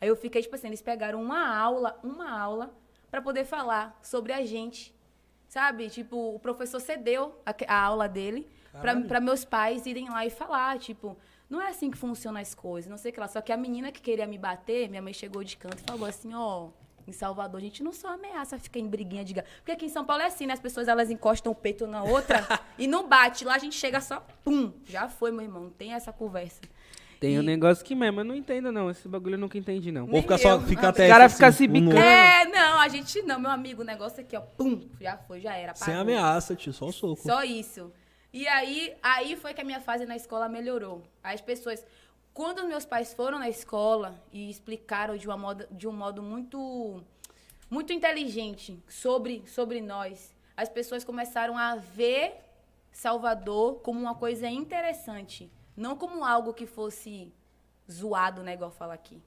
Aí 0.00 0.08
eu 0.08 0.16
fiquei, 0.16 0.40
tipo 0.42 0.54
assim, 0.54 0.68
eles 0.68 0.82
pegaram 0.82 1.22
uma 1.22 1.54
aula, 1.54 1.98
uma 2.02 2.30
aula, 2.30 2.74
pra 3.10 3.20
poder 3.20 3.44
falar 3.44 3.98
sobre 4.02 4.32
a 4.32 4.44
gente. 4.46 4.94
Sabe? 5.46 5.90
Tipo, 5.90 6.34
o 6.34 6.38
professor 6.38 6.80
cedeu 6.80 7.38
a, 7.44 7.54
a 7.68 7.82
aula 7.82 8.08
dele 8.08 8.48
pra 9.06 9.20
meus 9.20 9.44
pais 9.44 9.84
irem 9.84 10.08
lá 10.08 10.24
e 10.24 10.30
falar, 10.30 10.78
tipo, 10.78 11.14
não 11.52 11.60
é 11.62 11.68
assim 11.68 11.90
que 11.90 11.98
funcionam 11.98 12.40
as 12.40 12.54
coisas, 12.54 12.90
não 12.90 12.96
sei 12.96 13.10
o 13.10 13.14
que 13.14 13.20
lá. 13.20 13.28
Só 13.28 13.40
que 13.40 13.52
a 13.52 13.56
menina 13.56 13.92
que 13.92 14.00
queria 14.00 14.26
me 14.26 14.38
bater, 14.38 14.88
minha 14.88 15.02
mãe 15.02 15.12
chegou 15.12 15.44
de 15.44 15.56
canto 15.56 15.78
e 15.78 15.84
falou 15.90 16.06
assim, 16.08 16.32
ó, 16.34 16.68
em 17.06 17.12
Salvador 17.12 17.58
a 17.58 17.62
gente 17.62 17.82
não 17.82 17.92
só 17.92 18.08
ameaça 18.14 18.58
ficar 18.58 18.78
em 18.80 18.88
briguinha 18.88 19.24
de 19.24 19.34
gato. 19.34 19.46
Porque 19.58 19.72
aqui 19.72 19.84
em 19.86 19.88
São 19.88 20.04
Paulo 20.04 20.22
é 20.22 20.26
assim, 20.26 20.46
né? 20.46 20.54
As 20.54 20.60
pessoas 20.60 20.88
elas 20.88 21.10
encostam 21.10 21.52
o 21.52 21.54
peito 21.54 21.86
na 21.86 22.02
outra 22.02 22.46
e 22.78 22.86
não 22.86 23.06
bate. 23.08 23.44
Lá 23.44 23.54
a 23.54 23.58
gente 23.58 23.74
chega 23.76 24.00
só, 24.00 24.24
pum, 24.44 24.72
já 24.86 25.08
foi, 25.08 25.30
meu 25.30 25.42
irmão. 25.42 25.64
Não 25.64 25.70
tem 25.70 25.92
essa 25.92 26.12
conversa. 26.12 26.60
Tem 27.20 27.38
um 27.38 27.42
E- 27.42 27.46
negócio 27.46 27.84
que 27.84 27.94
mesmo, 27.94 28.18
eu 28.20 28.24
não 28.24 28.34
entendo, 28.34 28.72
não. 28.72 28.90
Esse 28.90 29.06
bagulho 29.06 29.34
eu 29.34 29.38
nunca 29.38 29.56
entendi, 29.58 29.92
não. 29.92 30.06
Ou 30.06 30.12
Nem 30.12 30.22
ficar 30.22 30.38
só, 30.38 30.50
eu. 30.52 30.60
ficar 30.62 30.88
Ah, 30.88 30.90
até 30.90 31.04
os 31.04 31.10
cara 31.12 31.24
assim, 31.26 31.34
fica 31.36 31.52
se 31.52 31.64
um 31.68 31.72
bicando. 31.72 31.96
É, 31.98 32.46
não, 32.46 32.80
a 32.80 32.88
gente 32.88 33.22
não, 33.22 33.38
meu 33.38 33.50
amigo, 33.50 33.82
o 33.82 33.84
negócio 33.84 34.20
aqui, 34.20 34.36
ó, 34.36 34.40
pum, 34.40 34.88
já 35.00 35.16
foi, 35.18 35.40
já 35.40 35.54
era. 35.54 35.72
Sem 35.74 35.94
apagou. 35.94 36.00
ameaça, 36.14 36.56
tio, 36.56 36.72
só 36.72 36.86
o 36.86 36.92
soco. 36.92 37.22
Só 37.22 37.44
isso. 37.44 37.92
E 38.32 38.48
aí, 38.48 38.96
aí 39.02 39.36
foi 39.36 39.52
que 39.52 39.60
a 39.60 39.64
minha 39.64 39.80
fase 39.80 40.06
na 40.06 40.16
escola 40.16 40.48
melhorou. 40.48 41.02
As 41.22 41.40
pessoas, 41.40 41.84
quando 42.32 42.66
meus 42.66 42.86
pais 42.86 43.12
foram 43.12 43.38
na 43.38 43.48
escola 43.48 44.18
e 44.32 44.48
explicaram 44.48 45.16
de, 45.16 45.26
uma 45.26 45.36
moda, 45.36 45.68
de 45.70 45.86
um 45.86 45.92
modo 45.92 46.22
muito, 46.22 47.02
muito 47.68 47.92
inteligente 47.92 48.82
sobre, 48.88 49.46
sobre 49.46 49.82
nós, 49.82 50.34
as 50.56 50.68
pessoas 50.68 51.04
começaram 51.04 51.58
a 51.58 51.76
ver 51.76 52.34
Salvador 52.90 53.80
como 53.80 54.00
uma 54.00 54.14
coisa 54.14 54.48
interessante, 54.48 55.50
não 55.76 55.96
como 55.96 56.24
algo 56.24 56.54
que 56.54 56.66
fosse 56.66 57.32
zoado, 57.90 58.42
né, 58.42 58.54
igual 58.54 58.70
fala 58.70 58.94
aqui. 58.94 59.20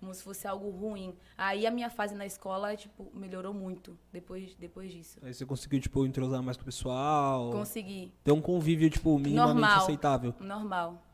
Como 0.00 0.14
se 0.14 0.22
fosse 0.24 0.48
algo 0.48 0.70
ruim. 0.70 1.14
Aí 1.36 1.66
a 1.66 1.70
minha 1.70 1.90
fase 1.90 2.14
na 2.14 2.24
escola, 2.24 2.74
tipo, 2.74 3.10
melhorou 3.14 3.52
muito 3.52 3.98
depois, 4.10 4.54
depois 4.54 4.90
disso. 4.90 5.18
Aí 5.22 5.32
você 5.34 5.44
conseguiu, 5.44 5.78
tipo, 5.78 6.06
entrosar 6.06 6.42
mais 6.42 6.56
com 6.56 6.62
o 6.62 6.64
pessoal. 6.64 7.50
Consegui. 7.50 8.10
Ter 8.24 8.32
um 8.32 8.40
convívio, 8.40 8.88
tipo, 8.88 9.18
minimamente 9.18 9.60
Normal. 9.60 9.78
aceitável. 9.82 10.34
Normal. 10.40 11.06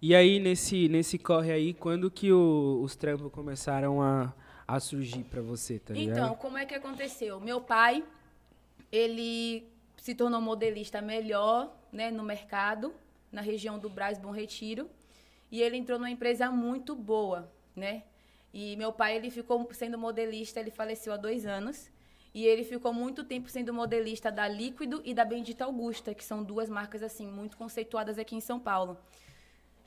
E 0.00 0.14
aí, 0.14 0.38
nesse, 0.38 0.88
nesse 0.88 1.18
corre 1.18 1.50
aí, 1.52 1.74
quando 1.74 2.10
que 2.10 2.32
o- 2.32 2.80
os 2.82 2.94
trampos 2.94 3.30
começaram 3.32 4.00
a, 4.00 4.32
a 4.68 4.78
surgir 4.78 5.24
pra 5.24 5.42
você, 5.42 5.78
tá 5.80 5.92
ligado? 5.94 6.16
Então, 6.16 6.34
como 6.36 6.56
é 6.58 6.64
que 6.64 6.74
aconteceu? 6.74 7.40
Meu 7.40 7.60
pai, 7.60 8.04
ele 8.90 9.68
se 9.96 10.14
tornou 10.14 10.40
modelista 10.40 11.00
melhor, 11.00 11.72
né, 11.92 12.10
no 12.10 12.22
mercado, 12.22 12.92
na 13.30 13.40
região 13.40 13.78
do 13.78 13.88
Brás 13.88 14.18
Bom 14.18 14.30
Retiro, 14.30 14.88
e 15.50 15.60
ele 15.62 15.76
entrou 15.76 15.98
numa 15.98 16.10
empresa 16.10 16.50
muito 16.50 16.94
boa, 16.94 17.50
né? 17.76 18.02
E 18.52 18.76
meu 18.76 18.92
pai, 18.92 19.16
ele 19.16 19.30
ficou 19.30 19.66
sendo 19.72 19.96
modelista, 19.98 20.60
ele 20.60 20.70
faleceu 20.70 21.12
há 21.12 21.16
dois 21.16 21.46
anos, 21.46 21.90
e 22.34 22.46
ele 22.46 22.64
ficou 22.64 22.92
muito 22.92 23.24
tempo 23.24 23.48
sendo 23.48 23.72
modelista 23.72 24.30
da 24.30 24.48
Líquido 24.48 25.00
e 25.04 25.14
da 25.14 25.24
Bendita 25.24 25.64
Augusta, 25.64 26.14
que 26.14 26.24
são 26.24 26.42
duas 26.42 26.68
marcas, 26.68 27.02
assim, 27.02 27.26
muito 27.26 27.56
conceituadas 27.56 28.18
aqui 28.18 28.34
em 28.34 28.40
São 28.40 28.58
Paulo. 28.58 28.98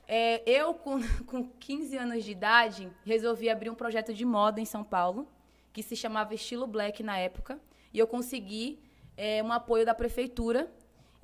É, 0.08 0.42
eu, 0.50 0.74
com, 0.74 1.00
com 1.26 1.44
15 1.44 1.98
anos 1.98 2.24
de 2.24 2.32
idade, 2.32 2.90
resolvi 3.04 3.50
abrir 3.50 3.70
um 3.70 3.76
projeto 3.76 4.14
de 4.14 4.26
moda 4.26 4.60
em 4.60 4.66
São 4.66 4.84
Paulo, 4.84 5.28
que 5.74 5.84
se 5.84 5.96
chamava 5.96 6.34
Estilo 6.34 6.68
Black 6.68 7.04
na 7.04 7.18
época. 7.18 7.60
E 7.94 8.00
eu 8.00 8.08
consegui 8.08 8.80
é, 9.18 9.44
um 9.44 9.52
apoio 9.52 9.86
da 9.86 9.96
prefeitura 9.96 10.72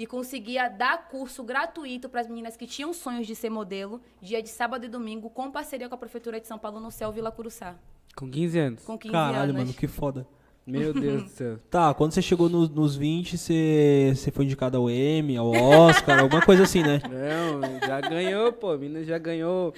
e 0.01 0.07
conseguia 0.07 0.67
dar 0.67 1.07
curso 1.09 1.43
gratuito 1.43 2.09
para 2.09 2.21
as 2.21 2.27
meninas 2.27 2.57
que 2.57 2.65
tinham 2.65 2.91
sonhos 2.91 3.27
de 3.27 3.35
ser 3.35 3.51
modelo, 3.51 4.01
dia 4.19 4.41
de 4.41 4.49
sábado 4.49 4.83
e 4.83 4.89
domingo, 4.89 5.29
com 5.29 5.51
parceria 5.51 5.87
com 5.87 5.93
a 5.93 5.97
prefeitura 5.97 6.39
de 6.39 6.47
São 6.47 6.57
Paulo 6.57 6.79
no 6.79 6.89
Céu 6.89 7.11
Vila 7.11 7.31
Curuçá. 7.31 7.75
Com 8.15 8.27
15 8.29 8.59
anos. 8.59 8.83
Com 8.83 8.97
15 8.97 9.11
Caralho, 9.11 9.51
anos. 9.51 9.55
mano, 9.55 9.73
que 9.73 9.87
foda. 9.87 10.25
Meu 10.65 10.91
Deus 10.99 11.23
do 11.23 11.29
céu. 11.29 11.57
Tá, 11.69 11.93
quando 11.93 12.13
você 12.13 12.21
chegou 12.21 12.49
nos, 12.49 12.67
nos 12.69 12.95
20, 12.95 13.37
você, 13.37 14.13
você 14.15 14.31
foi 14.31 14.45
indicado 14.45 14.75
ao 14.77 14.89
Emmy, 14.89 15.37
ao 15.37 15.51
Oscar, 15.51 16.19
alguma 16.19 16.41
coisa 16.41 16.63
assim, 16.63 16.81
né? 16.81 16.99
Não, 17.07 17.87
já 17.87 18.01
ganhou, 18.01 18.51
pô. 18.53 18.71
A 18.71 18.77
mina 18.77 19.03
já 19.03 19.19
ganhou 19.19 19.71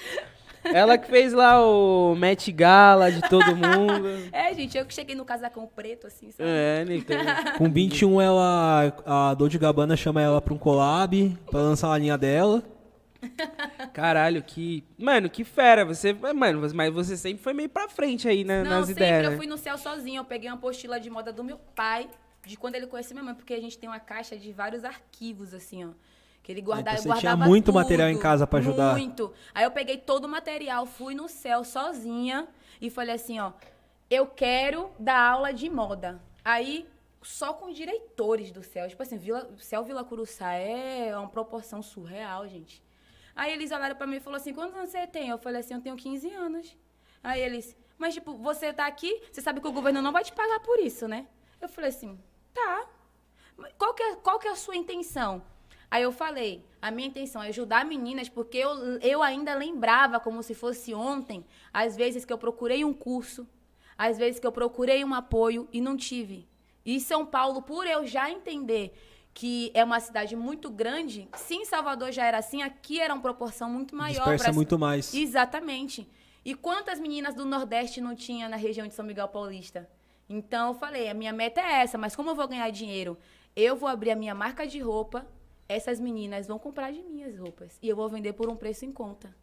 Ela 0.64 0.98
que 0.98 1.08
fez 1.08 1.34
lá 1.34 1.66
o 1.66 2.16
Met 2.16 2.52
Gala 2.52 3.12
de 3.12 3.22
todo 3.30 3.46
mundo. 3.56 4.08
É, 4.32 4.54
gente, 4.54 4.78
eu 4.78 4.86
que 4.86 4.94
cheguei 4.94 5.16
no 5.16 5.26
casacão 5.26 5.68
preto, 5.68 6.08
assim, 6.08 6.32
sabe? 6.32 6.48
É, 6.50 6.86
Nicole. 6.86 7.20
Com 7.58 7.70
21, 7.72 8.22
ela, 8.22 8.94
a 9.06 9.34
Dolce 9.34 9.58
Gabbana 9.58 9.96
chama 9.98 10.22
ela 10.22 10.42
pra 10.42 10.54
um 10.54 10.58
collab, 10.58 11.38
pra 11.50 11.60
lançar 11.62 11.92
a 11.92 11.98
linha 11.98 12.18
dela. 12.18 12.64
Caralho, 13.94 14.42
que. 14.44 14.84
Mano, 14.98 15.30
que 15.30 15.44
fera. 15.44 15.86
Você. 15.86 16.14
Mano, 16.14 16.68
mas 16.74 16.94
você 16.94 17.16
sempre 17.16 17.42
foi 17.44 17.54
meio 17.54 17.70
pra 17.70 17.88
frente 17.88 18.28
aí 18.28 18.44
na- 18.44 18.64
Não, 18.64 18.70
nas 18.72 18.88
sempre 18.88 19.04
ideias. 19.06 19.24
eu 19.26 19.32
né? 19.32 19.38
fui 19.38 19.48
no 19.48 19.58
céu 19.58 19.78
sozinha. 19.78 20.20
Eu 20.20 20.26
peguei 20.26 20.50
uma 20.50 20.56
apostila 20.58 21.00
de 21.00 21.10
moda 21.10 21.32
do 21.32 21.44
meu 21.44 21.58
pai, 21.76 22.10
de 22.46 22.58
quando 22.58 22.76
ele 22.76 22.88
conheceu 22.88 23.14
minha 23.16 23.24
mãe, 23.24 23.34
porque 23.36 23.54
a 23.54 23.62
gente 23.62 23.78
tem 23.78 23.88
uma 23.90 24.00
caixa 24.00 24.36
de 24.38 24.52
vários 24.52 24.84
arquivos, 24.84 25.54
assim, 25.54 25.86
ó. 25.86 25.90
Que 26.44 26.52
ele 26.52 26.62
guardava, 26.62 26.98
Então 26.98 27.04
você 27.04 27.08
guardava 27.08 27.38
tinha 27.38 27.48
muito 27.48 27.66
tudo, 27.66 27.76
material 27.76 28.10
em 28.10 28.20
casa 28.20 28.46
pra 28.46 28.60
ajudar. 28.60 28.94
Muito. 28.98 29.34
Aí 29.56 29.64
eu 29.64 29.72
peguei 29.72 29.98
todo 29.98 30.26
o 30.26 30.30
material, 30.30 30.86
fui 30.86 31.16
no 31.16 31.30
céu 31.30 31.64
sozinha 31.64 32.48
e 32.82 32.90
falei 32.90 33.16
assim, 33.16 33.40
ó, 33.40 33.54
eu 34.10 34.28
quero 34.28 34.92
dar 35.00 35.20
aula 35.20 35.54
de 35.54 35.70
moda. 35.70 36.22
Aí, 36.44 36.86
só 37.22 37.54
com 37.54 37.72
diretores 37.72 38.52
do 38.52 38.62
céu. 38.62 38.90
Tipo 38.90 39.02
assim, 39.02 39.18
Vila, 39.18 39.50
Céu 39.58 39.86
Vila 39.86 40.04
Curuçá 40.04 40.52
é 40.54 41.18
uma 41.18 41.30
proporção 41.30 41.82
surreal, 41.82 42.46
gente. 42.46 42.84
Aí 43.34 43.54
eles 43.54 43.72
olharam 43.72 43.96
pra 43.96 44.06
mim 44.06 44.18
e 44.18 44.20
falaram 44.20 44.42
assim, 44.42 44.54
quantos 44.54 44.76
anos 44.76 44.90
você 44.90 45.08
tem? 45.08 45.30
Eu 45.30 45.38
falei 45.38 45.62
assim, 45.62 45.74
eu 45.74 45.82
tenho 45.82 45.96
15 45.96 46.30
anos. 46.34 46.78
Aí 47.24 47.42
eles, 47.42 47.76
mas 47.98 48.14
tipo, 48.14 48.34
você 48.36 48.74
tá 48.74 48.86
aqui, 48.86 49.22
você 49.32 49.42
sabe 49.42 49.62
que 49.62 49.68
o 49.68 49.72
governo 49.72 50.02
não 50.02 50.12
vai 50.12 50.26
te 50.26 50.34
pagar 50.34 50.60
por 50.60 50.78
isso, 50.80 51.08
né? 51.08 51.26
Eu 51.62 51.70
falei 51.70 51.90
assim, 51.90 52.20
tá. 52.54 52.86
Qual 53.78 53.94
que 53.94 54.04
é, 54.04 54.16
qual 54.18 54.38
que 54.40 54.48
é 54.48 54.52
a 54.52 54.56
sua 54.58 54.76
intenção? 54.76 55.42
Aí 55.94 56.02
eu 56.02 56.12
falei, 56.12 56.66
a 56.82 56.90
minha 56.90 57.08
intenção 57.08 57.44
é 57.44 57.50
ajudar 57.50 57.86
meninas, 57.86 58.28
porque 58.28 58.58
eu, 58.58 58.72
eu 59.00 59.22
ainda 59.22 59.54
lembrava, 59.54 60.20
como 60.20 60.42
se 60.42 60.56
fosse 60.56 60.92
ontem, 60.92 61.46
as 61.72 61.96
vezes 61.96 62.26
que 62.26 62.34
eu 62.34 62.38
procurei 62.40 62.84
um 62.84 62.92
curso, 62.92 63.48
às 63.96 64.18
vezes 64.18 64.40
que 64.40 64.48
eu 64.48 64.52
procurei 64.52 65.06
um 65.06 65.14
apoio 65.14 65.68
e 65.72 65.80
não 65.80 65.96
tive. 65.96 66.48
E 66.84 67.00
São 67.00 67.24
Paulo, 67.28 67.62
por 67.62 67.86
eu 67.86 68.08
já 68.08 68.28
entender 68.32 68.92
que 69.36 69.70
é 69.76 69.84
uma 69.84 70.00
cidade 70.00 70.36
muito 70.36 70.68
grande, 70.72 71.30
se 71.36 71.54
em 71.54 71.64
Salvador 71.64 72.12
já 72.12 72.26
era 72.26 72.40
assim, 72.40 72.64
aqui 72.64 73.00
era 73.00 73.14
uma 73.14 73.22
proporção 73.22 73.70
muito 73.70 73.96
maior. 73.96 74.16
Dispersa 74.16 74.46
pras- 74.46 74.56
muito 74.56 74.80
mais. 74.80 75.14
Exatamente. 75.14 76.10
E 76.44 76.56
quantas 76.56 77.00
meninas 77.00 77.36
do 77.36 77.46
Nordeste 77.46 78.02
não 78.02 78.16
tinha 78.16 78.50
na 78.50 78.56
região 78.58 78.88
de 78.88 78.96
São 78.96 79.06
Miguel 79.06 79.28
Paulista? 79.28 79.88
Então 80.28 80.70
eu 80.70 80.74
falei, 80.74 81.08
a 81.08 81.14
minha 81.14 81.32
meta 81.32 81.62
é 81.62 81.82
essa, 81.84 82.00
mas 82.00 82.16
como 82.16 82.32
eu 82.32 82.36
vou 82.36 82.48
ganhar 82.48 82.72
dinheiro? 82.72 83.16
Eu 83.56 83.76
vou 83.76 83.88
abrir 83.88 84.10
a 84.10 84.16
minha 84.16 84.34
marca 84.34 84.66
de 84.66 84.80
roupa, 84.80 85.24
essas 85.68 86.00
meninas 86.00 86.48
vão 86.48 86.60
comprar 86.60 86.92
de 86.92 87.02
mim 87.02 87.24
as 87.24 87.38
roupas 87.38 87.78
e 87.82 87.88
eu 87.90 87.96
vou 87.96 88.10
vender 88.10 88.34
por 88.34 88.50
um 88.50 88.56
preço 88.56 88.86
em 88.86 88.92
conta. 88.92 89.34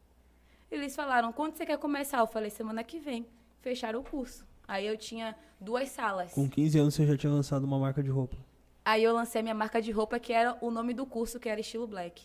Eles 0.70 0.94
falaram, 0.94 1.33
quando 1.33 1.56
você 1.56 1.66
quer 1.66 1.78
começar? 1.78 2.18
Eu 2.18 2.26
falei, 2.26 2.48
semana 2.50 2.85
que 2.85 2.98
vem. 3.00 3.26
Fecharam 3.61 4.00
o 4.00 4.04
curso. 4.04 4.46
Aí 4.68 4.87
eu 4.87 4.96
tinha 4.96 5.35
duas 5.61 5.88
salas. 5.88 6.33
Com 6.33 6.48
15 6.48 6.78
anos 6.78 6.94
você 6.94 7.04
já 7.06 7.16
tinha 7.16 7.33
lançado 7.33 7.64
uma 7.64 7.78
marca 7.78 8.02
de 8.02 8.09
roupa. 8.11 8.37
Aí 8.85 9.02
eu 9.02 9.12
lancei 9.12 9.40
a 9.40 9.42
minha 9.42 9.54
marca 9.54 9.83
de 9.83 9.90
roupa, 9.90 10.18
que 10.18 10.33
era 10.33 10.56
o 10.61 10.70
nome 10.70 10.94
do 10.94 11.04
curso, 11.04 11.40
que 11.40 11.48
era 11.48 11.61
estilo 11.61 11.87
black. 11.87 12.22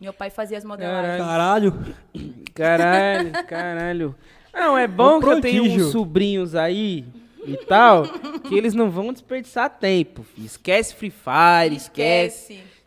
Meu 0.00 0.12
pai 0.12 0.30
fazia 0.30 0.56
as 0.56 0.64
modelagens. 0.64 1.18
Caralho. 1.18 1.72
Caralho. 1.72 3.32
Caralho, 3.32 3.46
caralho. 3.46 4.14
Não, 4.52 4.76
é 4.78 4.88
bom 4.88 5.18
Um 5.18 5.20
que 5.20 5.26
eu 5.26 5.40
tenho 5.40 5.62
prodígio. 5.64 5.86
uns 5.86 5.92
sobrinhos 5.92 6.54
aí 6.54 7.04
e 7.44 7.56
tal, 7.66 8.04
que 8.48 8.54
eles 8.54 8.74
não 8.74 8.90
vão 8.90 9.12
desperdiçar 9.12 9.68
tempo. 9.78 10.24
Esquece 10.36 10.94
Free 10.94 11.10
Fire, 11.10 11.76
esquece. 11.76 12.54
Esquece 12.54 12.77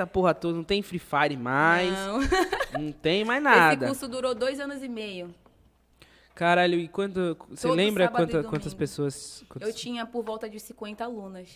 a 0.00 0.06
porra 0.06 0.34
toda, 0.34 0.56
não 0.56 0.64
tem 0.64 0.82
Free 0.82 0.98
Fire 0.98 1.36
mais, 1.36 1.92
não, 1.92 2.18
Não. 2.80 2.92
tem 2.92 3.24
mais 3.24 3.44
Esse 3.44 3.54
nada. 3.56 3.86
curso 3.86 4.08
durou 4.08 4.34
dois 4.34 4.58
anos 4.60 4.82
e 4.82 4.88
meio. 4.88 5.32
Caralho, 6.34 6.78
e 6.78 6.88
quanto. 6.88 7.36
Você 7.50 7.68
Todo 7.68 7.76
lembra 7.76 8.04
e 8.04 8.08
quanta- 8.08 8.42
quantas 8.44 8.72
pessoas. 8.74 9.44
quantas- 9.48 9.68
Eu 9.68 9.74
tinha 9.74 10.06
por 10.06 10.24
volta 10.24 10.48
de 10.48 10.58
50 10.58 11.04
alunas. 11.04 11.48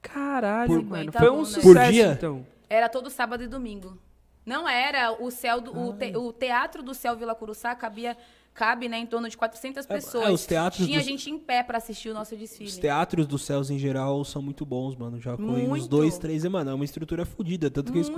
Caralho, 0.00 0.68
Por- 0.68 0.82
mano. 0.84 1.04
50 1.04 1.18
Foi 1.18 1.28
um 1.28 1.32
alunas. 1.32 1.48
sucesso, 1.48 1.66
Por 1.74 1.90
dia? 1.90 2.12
então. 2.12 2.46
Era 2.68 2.88
todo 2.88 3.10
sábado 3.10 3.42
e 3.42 3.48
domingo. 3.48 3.98
Não 4.46 4.68
era 4.68 5.12
o 5.12 5.30
céu 5.30 5.60
do, 5.60 5.76
o, 5.78 5.92
te- 5.92 6.16
o 6.16 6.32
teatro 6.32 6.82
do 6.82 6.94
Céu 6.94 7.16
Vila 7.16 7.34
Curuçá 7.34 7.74
cabia 7.74 8.16
cabe, 8.54 8.88
né, 8.88 8.98
em 8.98 9.06
torno 9.06 9.28
de 9.28 9.36
400 9.36 9.86
pessoas. 9.86 10.26
é, 10.28 10.30
os 10.30 10.44
teatros 10.46 10.86
Tinha 10.86 10.98
dos- 10.98 11.06
gente 11.06 11.30
em 11.30 11.38
pé 11.38 11.62
pra 11.62 11.78
assistir 11.78 12.10
o 12.10 12.14
nosso 12.14 12.36
desfile. 12.36 12.68
Os 12.68 12.76
teatros 12.76 13.26
dos 13.26 13.42
céus 13.44 13.70
em 13.70 13.78
geral 13.78 14.24
são 14.24 14.42
muito 14.42 14.64
bons, 14.66 14.94
mano. 14.94 15.18
Já 15.20 15.36
com 15.36 15.42
uns 15.44 15.88
dois, 15.88 16.18
três, 16.18 16.44
mano. 16.44 16.70
É 16.70 16.74
uma 16.74 16.84
estrutura 16.84 17.24
fodida. 17.24 17.70
Tanto 17.70 17.90
que 17.92 17.98
eles, 17.98 18.10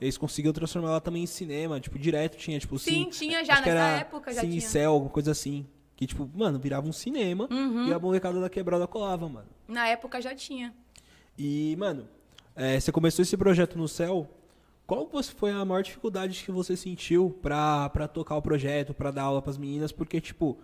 eles 0.00 0.18
conseguiram 0.18 0.52
transformar 0.52 0.88
ela 0.90 1.00
também 1.00 1.22
em 1.22 1.26
cinema. 1.26 1.78
Tipo, 1.80 1.98
direto 1.98 2.36
tinha, 2.36 2.58
tipo, 2.58 2.78
Sim, 2.78 2.90
Cine- 2.90 3.10
tinha 3.10 3.44
já, 3.44 3.56
nessa 3.56 3.68
era 3.70 3.98
época 4.00 4.32
já 4.34 4.40
Cine 4.40 4.58
tinha. 4.58 4.68
Céu, 4.68 4.92
alguma 4.92 5.10
coisa 5.10 5.30
assim. 5.30 5.66
Que, 5.94 6.06
tipo, 6.06 6.28
mano, 6.34 6.58
virava 6.58 6.86
um 6.86 6.92
cinema 6.92 7.48
Uhum. 7.50 7.88
e 7.88 7.92
a 7.92 7.98
molecada 7.98 8.40
da 8.40 8.50
quebrada 8.50 8.86
colava, 8.86 9.28
mano. 9.28 9.46
Na 9.66 9.88
época 9.88 10.20
já 10.20 10.34
tinha. 10.34 10.74
E, 11.38 11.74
mano, 11.78 12.06
é, 12.54 12.78
você 12.78 12.90
começou 12.92 13.22
esse 13.22 13.36
projeto 13.36 13.78
no 13.78 13.88
céu. 13.88 14.28
Qual 14.86 15.08
foi 15.36 15.50
a 15.50 15.64
maior 15.64 15.82
dificuldade 15.82 16.42
que 16.44 16.50
você 16.52 16.76
sentiu 16.76 17.36
pra, 17.42 17.88
pra 17.90 18.06
tocar 18.06 18.36
o 18.36 18.42
projeto, 18.42 18.94
pra 18.94 19.10
dar 19.10 19.22
aula 19.22 19.42
pras 19.42 19.58
meninas? 19.58 19.90
Porque, 19.90 20.20
tipo, 20.20 20.56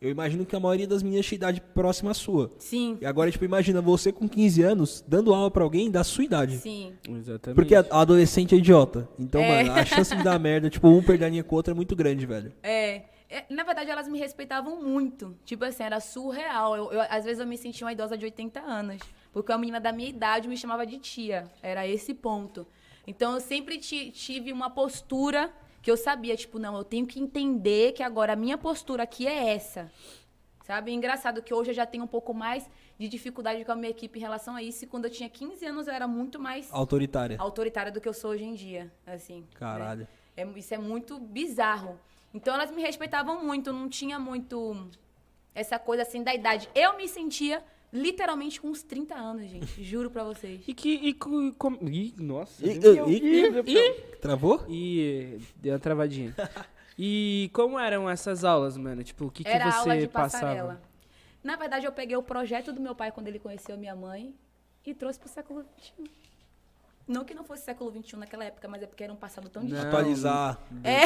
eu 0.00 0.10
imagino 0.10 0.44
que 0.44 0.56
a 0.56 0.60
maioria 0.60 0.86
das 0.86 1.02
meninas 1.02 1.26
tinha 1.26 1.36
idade 1.36 1.60
próxima 1.60 2.10
à 2.10 2.14
sua. 2.14 2.50
Sim, 2.58 2.98
E 3.00 3.06
agora, 3.06 3.30
tipo, 3.30 3.44
imagina 3.44 3.80
você 3.80 4.10
com 4.10 4.28
15 4.28 4.62
anos 4.62 5.04
dando 5.06 5.32
aula 5.32 5.48
pra 5.50 5.62
alguém 5.62 5.90
da 5.90 6.02
sua 6.02 6.24
idade. 6.24 6.58
sim. 6.58 6.92
Exatamente. 7.08 7.54
Porque 7.54 7.74
a, 7.74 7.84
a 7.90 8.00
adolescente 8.00 8.54
é 8.54 8.58
idiota. 8.58 9.08
Então, 9.18 9.40
É. 9.40 9.62
mano, 9.62 9.78
a 9.78 9.84
chance 9.84 10.14
de 10.16 10.24
dar 10.24 10.38
merda, 10.40 10.68
tipo, 10.68 10.88
um 10.88 11.02
perder 11.02 11.26
a 11.26 11.28
linha 11.28 11.44
com 11.44 11.54
o 11.54 11.58
outro 11.58 11.70
é 11.70 11.74
muito 11.74 11.94
grande, 11.94 12.26
velho. 12.26 12.52
É, 12.64 13.02
é, 13.30 13.44
na 13.48 13.62
verdade, 13.62 13.90
elas 13.90 14.08
me 14.08 14.18
respeitavam 14.18 14.82
muito. 14.82 15.36
Tipo 15.44 15.64
assim, 15.64 15.84
era 15.84 16.00
surreal. 16.00 16.76
Eu, 16.76 16.92
eu- 16.92 17.02
às 17.08 17.24
vezes 17.24 17.38
eu 17.38 17.46
me 17.46 17.56
sentia 17.56 17.86
uma 17.86 17.92
idosa 17.92 18.18
de 18.18 18.24
80 18.24 18.58
anos. 18.60 19.00
Porque 19.32 19.52
uma 19.52 19.58
menina 19.58 19.78
da 19.80 19.92
minha 19.92 20.08
idade 20.08 20.48
me 20.48 20.56
chamava 20.56 20.84
de 20.86 20.98
tia. 20.98 21.44
Era 21.62 21.86
esse 21.86 22.12
ponto. 22.14 22.66
Então 23.08 23.32
eu 23.32 23.40
sempre 23.40 23.78
ti- 23.78 24.10
tive 24.10 24.52
uma 24.52 24.68
postura 24.68 25.50
que 25.80 25.90
eu 25.90 25.96
sabia, 25.96 26.36
tipo, 26.36 26.58
não, 26.58 26.76
eu 26.76 26.84
tenho 26.84 27.06
que 27.06 27.18
entender 27.18 27.92
que 27.92 28.02
agora 28.02 28.34
a 28.34 28.36
minha 28.36 28.58
postura 28.58 29.04
aqui 29.04 29.26
é 29.26 29.54
essa. 29.54 29.90
Sabe? 30.62 30.92
Engraçado 30.92 31.42
que 31.42 31.54
hoje 31.54 31.70
eu 31.70 31.74
já 31.74 31.86
tenho 31.86 32.04
um 32.04 32.08
pouco 32.08 32.34
mais 32.34 32.68
de 32.98 33.08
dificuldade 33.08 33.64
com 33.64 33.72
a 33.72 33.76
minha 33.76 33.88
equipe 33.88 34.18
em 34.18 34.20
relação 34.22 34.54
a 34.54 34.62
isso. 34.62 34.84
E 34.84 34.86
quando 34.86 35.06
eu 35.06 35.10
tinha 35.10 35.28
15 35.30 35.64
anos, 35.64 35.86
eu 35.88 35.94
era 35.94 36.06
muito 36.06 36.38
mais 36.38 36.68
Autoritária. 36.70 37.36
autoritária 37.40 37.90
do 37.90 37.98
que 38.02 38.08
eu 38.08 38.12
sou 38.12 38.32
hoje 38.32 38.44
em 38.44 38.52
dia. 38.54 38.92
Assim. 39.06 39.40
né? 39.40 39.46
Caralho. 39.54 40.06
É, 40.36 40.44
isso 40.56 40.74
é 40.74 40.78
muito 40.78 41.18
bizarro. 41.18 41.98
Então 42.34 42.52
elas 42.52 42.70
me 42.70 42.82
respeitavam 42.82 43.42
muito, 43.42 43.72
não 43.72 43.88
tinha 43.88 44.18
muito 44.18 44.90
essa 45.54 45.78
coisa 45.78 46.02
assim 46.02 46.22
da 46.22 46.34
idade. 46.34 46.68
Eu 46.74 46.94
me 46.98 47.08
sentia 47.08 47.64
literalmente 47.92 48.60
com 48.60 48.68
uns 48.68 48.82
30 48.82 49.14
anos, 49.14 49.48
gente. 49.48 49.66
Juro 49.82 50.10
pra 50.10 50.24
vocês. 50.24 50.62
E 50.66 50.74
que. 50.74 50.90
E, 50.94 51.14
co- 51.14 51.52
com- 51.58 51.78
Ih, 51.88 52.14
nossa. 52.18 52.64
Ih, 52.66 52.72
Ih, 52.74 52.78
Deus. 52.78 53.96
Travou? 54.20 54.64
E 54.68 55.38
deu 55.56 55.72
uma 55.74 55.78
travadinha. 55.78 56.34
E 57.00 57.48
como 57.52 57.78
eram 57.78 58.10
essas 58.10 58.42
aulas, 58.42 58.76
mano? 58.76 59.04
Tipo, 59.04 59.26
o 59.26 59.30
que, 59.30 59.44
que 59.44 59.48
Era 59.48 59.70
você 59.70 59.78
aula 59.78 59.96
de 59.98 60.08
passava? 60.08 60.46
passarela. 60.46 60.82
Na 61.44 61.54
verdade, 61.54 61.86
eu 61.86 61.92
peguei 61.92 62.16
o 62.16 62.22
projeto 62.24 62.72
do 62.72 62.80
meu 62.80 62.92
pai 62.92 63.12
quando 63.12 63.28
ele 63.28 63.38
conheceu 63.38 63.78
minha 63.78 63.94
mãe 63.94 64.34
e 64.84 64.92
trouxe 64.92 65.16
pro 65.16 65.28
século 65.28 65.64
XXI. 65.80 66.10
Não 67.08 67.24
que 67.24 67.32
não 67.34 67.42
fosse 67.42 67.62
século 67.64 67.90
XXI 67.90 68.16
naquela 68.18 68.44
época, 68.44 68.68
mas 68.68 68.82
é 68.82 68.86
porque 68.86 69.02
era 69.02 69.12
um 69.12 69.16
passado 69.16 69.48
tão 69.48 69.64
distante. 69.64 69.86
Atualizar. 69.86 70.60
É. 70.84 71.04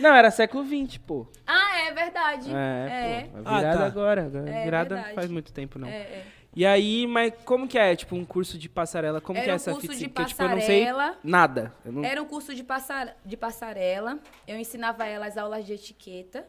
Não, 0.00 0.10
era 0.14 0.30
século 0.30 0.64
XX, 0.66 0.98
pô. 0.98 1.26
Ah, 1.46 1.78
é 1.86 1.92
verdade. 1.92 2.50
É, 2.54 3.28
pô. 3.32 3.38
A 3.48 3.56
Ah, 3.56 3.58
virada 3.60 3.78
tá. 3.78 3.86
agora. 3.86 4.22
A 4.22 4.50
É 4.50 4.64
virada 4.64 5.02
faz 5.14 5.30
muito 5.30 5.52
tempo, 5.52 5.78
não. 5.78 5.86
É, 5.88 5.92
é. 6.00 6.26
E 6.54 6.66
aí, 6.66 7.06
mas 7.06 7.32
como 7.44 7.68
que 7.68 7.78
é? 7.78 7.94
Tipo, 7.94 8.16
um 8.16 8.24
curso 8.24 8.58
de 8.58 8.68
passarela, 8.68 9.20
como 9.20 9.38
que 9.38 9.42
Era 9.44 9.52
é 9.52 9.54
um 9.54 9.56
essa 9.56 9.70
curso 9.70 9.86
fita? 9.86 9.98
de 9.98 10.08
Porque, 10.08 10.24
tipo, 10.30 10.42
eu 10.42 10.48
não 10.48 10.60
sei 10.60 10.84
passarela. 10.84 11.18
nada. 11.22 11.72
Eu 11.84 11.92
não... 11.92 12.04
Era 12.04 12.20
um 12.20 12.26
curso 12.26 12.52
de, 12.52 12.64
passar, 12.64 13.16
de 13.24 13.36
passarela. 13.36 14.18
Eu 14.48 14.58
ensinava 14.58 15.06
elas 15.06 15.38
aulas 15.38 15.64
de 15.64 15.74
etiqueta, 15.74 16.44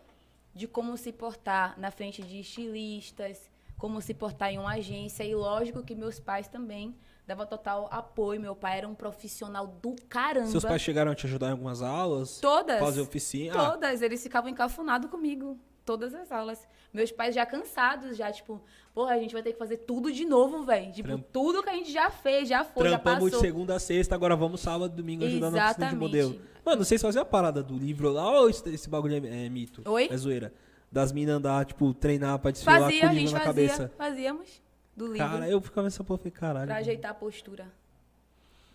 de 0.56 0.68
como 0.68 0.98
se 0.98 1.12
portar 1.14 1.80
na 1.80 1.92
frente 1.92 2.24
de 2.24 2.40
estilistas, 2.40 3.48
como 3.78 4.02
se 4.02 4.16
portar 4.16 4.52
em 4.52 4.58
uma 4.58 4.74
agência. 4.74 5.24
E 5.24 5.36
lógico 5.36 5.84
que 5.84 5.94
meus 5.94 6.20
pais 6.20 6.48
também 6.48 6.96
davam 7.32 7.46
total 7.46 7.88
apoio. 7.92 8.40
Meu 8.40 8.56
pai 8.56 8.78
era 8.78 8.88
um 8.88 8.94
profissional 8.96 9.68
do 9.82 9.96
caramba. 10.10 10.48
Seus 10.48 10.64
pais 10.64 10.82
chegaram 10.82 11.12
a 11.12 11.16
te 11.16 11.26
ajudar 11.26 11.48
em 11.48 11.52
algumas 11.52 11.82
aulas? 11.82 12.40
Todas. 12.40 12.80
Fazer 12.80 13.02
oficina? 13.02 13.54
Ah, 13.60 13.72
Todas. 13.72 14.02
Eles 14.02 14.22
ficavam 14.22 14.50
encafunados 14.50 15.10
comigo. 15.10 15.58
Todas 15.84 16.14
as 16.14 16.32
aulas. 16.32 16.68
Meus 16.94 17.12
pais 17.12 17.34
já 17.34 17.46
cansados, 17.46 18.16
já, 18.16 18.32
tipo, 18.32 18.62
porra, 18.94 19.14
a 19.14 19.18
gente 19.18 19.34
vai 19.34 19.42
ter 19.42 19.54
que 19.54 19.58
fazer 19.58 19.78
tudo 19.78 20.12
de 20.12 20.26
novo, 20.26 20.64
velho. 20.64 20.92
Tipo, 20.92 21.08
Tramp- 21.10 21.26
tudo 21.34 21.64
que 21.64 21.70
a 21.70 21.74
gente 21.74 21.92
já 21.92 22.12
fez, 22.12 22.48
já 22.48 22.64
foi, 22.64 22.84
já 22.84 23.00
Trampamos 23.00 23.26
de 23.26 23.32
passou. 23.32 23.40
segunda 23.46 23.76
a 23.76 23.80
sexta, 23.80 24.14
agora 24.14 24.36
vamos 24.36 24.62
sábado, 24.62 24.96
domingo 24.96 25.26
ajudando 25.26 25.56
na 25.56 25.66
oficina 25.66 25.90
de 25.90 25.96
modelo. 25.96 26.40
Mano, 26.64 26.84
vocês 26.86 27.02
faziam 27.02 27.24
a 27.24 27.26
parada 27.26 27.64
do 27.64 27.76
livro 27.78 28.12
lá 28.12 28.30
ou 28.42 28.50
esse, 28.50 28.70
esse 28.70 28.88
bagulho 28.88 29.16
é, 29.26 29.46
é 29.46 29.50
mito? 29.50 29.82
Oi? 29.90 30.08
É 30.12 30.16
zoeira. 30.18 30.54
Das 30.92 31.12
minas 31.12 31.38
andar, 31.38 31.66
tipo, 31.66 31.94
treinar 31.96 32.38
pra 32.38 32.52
desfilar 32.52 32.82
Fazia, 32.82 33.00
com 33.02 33.08
a 33.08 33.10
o 33.10 33.14
livro 33.14 33.28
gente 33.30 33.34
na 33.34 33.40
fazia, 33.46 33.68
cabeça. 33.70 33.92
fazíamos 33.98 34.62
do 34.96 35.06
livro. 35.08 35.20
Cara, 35.20 35.50
eu 35.50 35.62
ficava 35.62 35.84
nessa 35.86 36.04
porra, 36.04 36.18
falei, 36.20 36.32
caralho. 36.32 36.68
Pra 36.68 36.78
ajeitar 36.78 37.12
a 37.12 37.14
postura. 37.14 37.66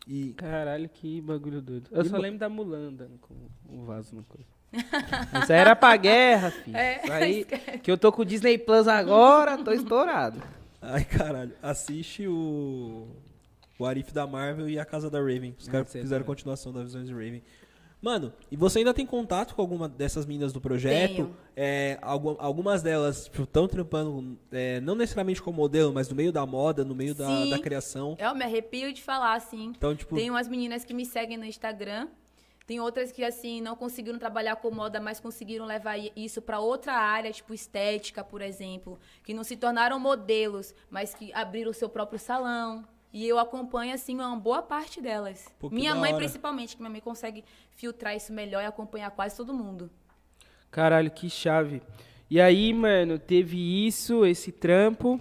E 0.09 0.33
Caralho, 0.35 0.89
que 0.89 1.21
bagulho 1.21 1.61
doido. 1.61 1.89
Eu 1.91 2.03
E 2.03 2.09
só 2.09 2.17
lembro 2.17 2.39
da 2.39 2.49
Mulan 2.49 2.89
andando 2.91 3.19
com 3.21 3.35
o 3.69 3.85
vaso 3.85 4.15
na 4.15 4.23
coisa. 4.23 4.47
Isso 5.43 5.53
era 5.53 5.75
pra 5.75 5.97
guerra, 5.97 6.51
filho. 6.51 6.77
É, 6.77 7.01
Isso 7.03 7.13
aí, 7.13 7.41
esquece. 7.41 7.79
que 7.79 7.91
eu 7.91 7.99
tô 7.99 8.13
com 8.13 8.23
o 8.23 8.25
Disney 8.25 8.57
Plus 8.59 8.87
agora, 8.87 9.59
tô 9.59 9.73
estourado. 9.73 10.41
Ai, 10.81 11.05
caralho. 11.05 11.53
Assiste 11.63 12.27
o. 12.29 13.09
O 13.79 13.85
Arif 13.85 14.13
da 14.13 14.27
Marvel 14.27 14.69
e 14.69 14.79
a 14.79 14.85
Casa 14.85 15.11
da 15.11 15.19
Raven. 15.19 15.55
Os 15.59 15.69
caras 15.69 15.91
sei, 15.91 16.01
fizeram 16.03 16.25
continuação 16.25 16.73
da 16.73 16.83
Visões 16.83 17.07
de 17.09 17.13
Raven. 17.13 17.43
Mano, 18.01 18.33
e 18.51 18.57
você 18.57 18.79
ainda 18.81 18.93
tem 18.95 19.07
contato 19.07 19.55
com 19.55 19.63
alguma 19.63 19.89
dessas 19.89 20.27
meninas 20.27 20.53
do 20.53 20.61
projeto? 20.61 21.35
É, 21.57 21.99
algu- 22.03 22.37
algumas 22.39 22.83
delas 22.83 23.31
estão 23.33 23.67
trampando, 23.67 24.39
é, 24.53 24.81
não 24.81 24.95
necessariamente 24.95 25.43
como 25.43 25.57
modelo, 25.57 25.93
mas 25.93 26.09
no 26.09 26.15
meio 26.15 26.31
da 26.31 26.45
moda, 26.45 26.85
no 26.85 26.95
meio 26.95 27.15
da, 27.15 27.27
da 27.47 27.59
criação. 27.59 28.15
Eu 28.19 28.35
me 28.35 28.45
arrepio 28.45 28.93
de 28.93 29.03
falar, 29.03 29.35
assim. 29.35 29.73
Então, 29.77 29.95
tipo, 29.97 30.15
Tem 30.15 30.31
umas 30.31 30.47
meninas 30.47 30.85
que 30.85 30.93
me 30.95 31.05
seguem 31.07 31.37
no 31.39 31.45
Instagram. 31.45 32.09
Tem 32.67 32.81
outras 32.81 33.13
que, 33.13 33.23
assim, 33.25 33.61
não 33.61 33.77
conseguiram 33.77 34.19
trabalhar 34.19 34.57
com 34.57 34.71
moda, 34.73 35.01
mas 35.01 35.21
conseguiram 35.21 35.65
levar 35.65 35.97
isso 36.17 36.43
para 36.43 36.59
outra 36.59 36.95
área, 36.95 37.31
tipo 37.33 37.55
estética, 37.55 38.23
por 38.25 38.43
exemplo. 38.43 38.99
Que 39.25 39.33
não 39.33 39.45
se 39.45 39.57
tornaram 39.57 39.99
modelos, 40.01 40.75
mas 40.91 41.15
que 41.15 41.33
abriram 41.33 41.71
o 41.71 41.75
seu 41.75 41.89
próprio 41.89 42.19
salão. 42.19 42.85
E 43.17 43.27
eu 43.27 43.39
acompanho, 43.39 43.95
assim, 43.95 44.15
uma 44.15 44.37
boa 44.37 44.61
parte 44.61 45.01
delas. 45.01 45.49
Pô, 45.59 45.71
minha 45.71 45.95
mãe, 45.95 46.13
hora. 46.13 46.19
principalmente, 46.19 46.77
que 46.77 46.83
minha 46.83 46.91
mãe 46.91 47.01
consegue 47.01 47.43
filtrar 47.71 48.15
isso 48.15 48.31
melhor 48.31 48.63
e 48.63 48.67
acompanhar 48.67 49.11
quase 49.11 49.35
todo 49.35 49.55
mundo. 49.55 49.91
Caralho, 50.71 51.11
que 51.11 51.31
chave. 51.31 51.81
E 52.29 52.39
aí, 52.39 52.75
mano, 52.75 53.19
teve 53.19 53.87
isso, 53.87 54.27
esse 54.27 54.53
trampo. 54.53 55.19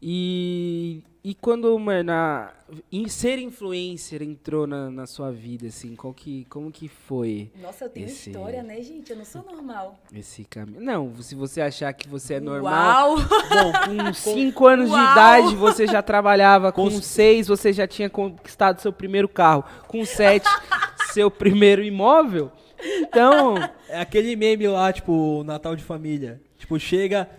E, 0.00 1.02
e 1.24 1.34
quando, 1.34 1.78
mano, 1.78 2.12
a, 2.12 2.52
em 2.92 3.08
ser 3.08 3.38
influencer 3.38 4.22
entrou 4.22 4.66
na, 4.66 4.90
na 4.90 5.06
sua 5.06 5.32
vida, 5.32 5.66
assim, 5.68 5.96
qual 5.96 6.12
que, 6.12 6.44
como 6.50 6.70
que 6.70 6.86
foi 6.86 7.50
Nossa, 7.62 7.86
eu 7.86 7.88
tenho 7.88 8.06
Esse- 8.06 8.28
história, 8.30 8.62
né, 8.62 8.82
gente? 8.82 9.10
Eu 9.10 9.16
não 9.16 9.24
sou 9.24 9.42
normal. 9.42 9.98
esse 10.14 10.44
caminho? 10.44 10.82
Não, 10.82 11.14
se 11.22 11.34
você 11.34 11.62
achar 11.62 11.90
que 11.94 12.06
você 12.06 12.34
é 12.34 12.40
normal, 12.40 13.14
Uau! 13.14 13.22
Bom, 13.28 13.72
com 14.06 14.12
5 14.14 14.66
anos 14.66 14.90
de 14.90 14.94
Uau! 14.96 15.12
idade 15.12 15.56
você 15.56 15.86
já 15.86 16.02
trabalhava, 16.02 16.70
com 16.70 16.90
6 16.90 17.48
você 17.48 17.72
já 17.72 17.86
tinha 17.86 18.10
conquistado 18.10 18.80
seu 18.82 18.92
primeiro 18.92 19.28
carro, 19.28 19.64
com 19.88 20.04
7 20.04 20.46
seu 21.14 21.30
primeiro 21.30 21.82
imóvel. 21.82 22.52
Então, 23.00 23.54
é 23.88 23.98
aquele 23.98 24.36
meme 24.36 24.66
lá, 24.68 24.92
tipo, 24.92 25.42
Natal 25.44 25.74
de 25.74 25.82
família. 25.82 26.38
Tipo, 26.58 26.78
chega. 26.78 27.30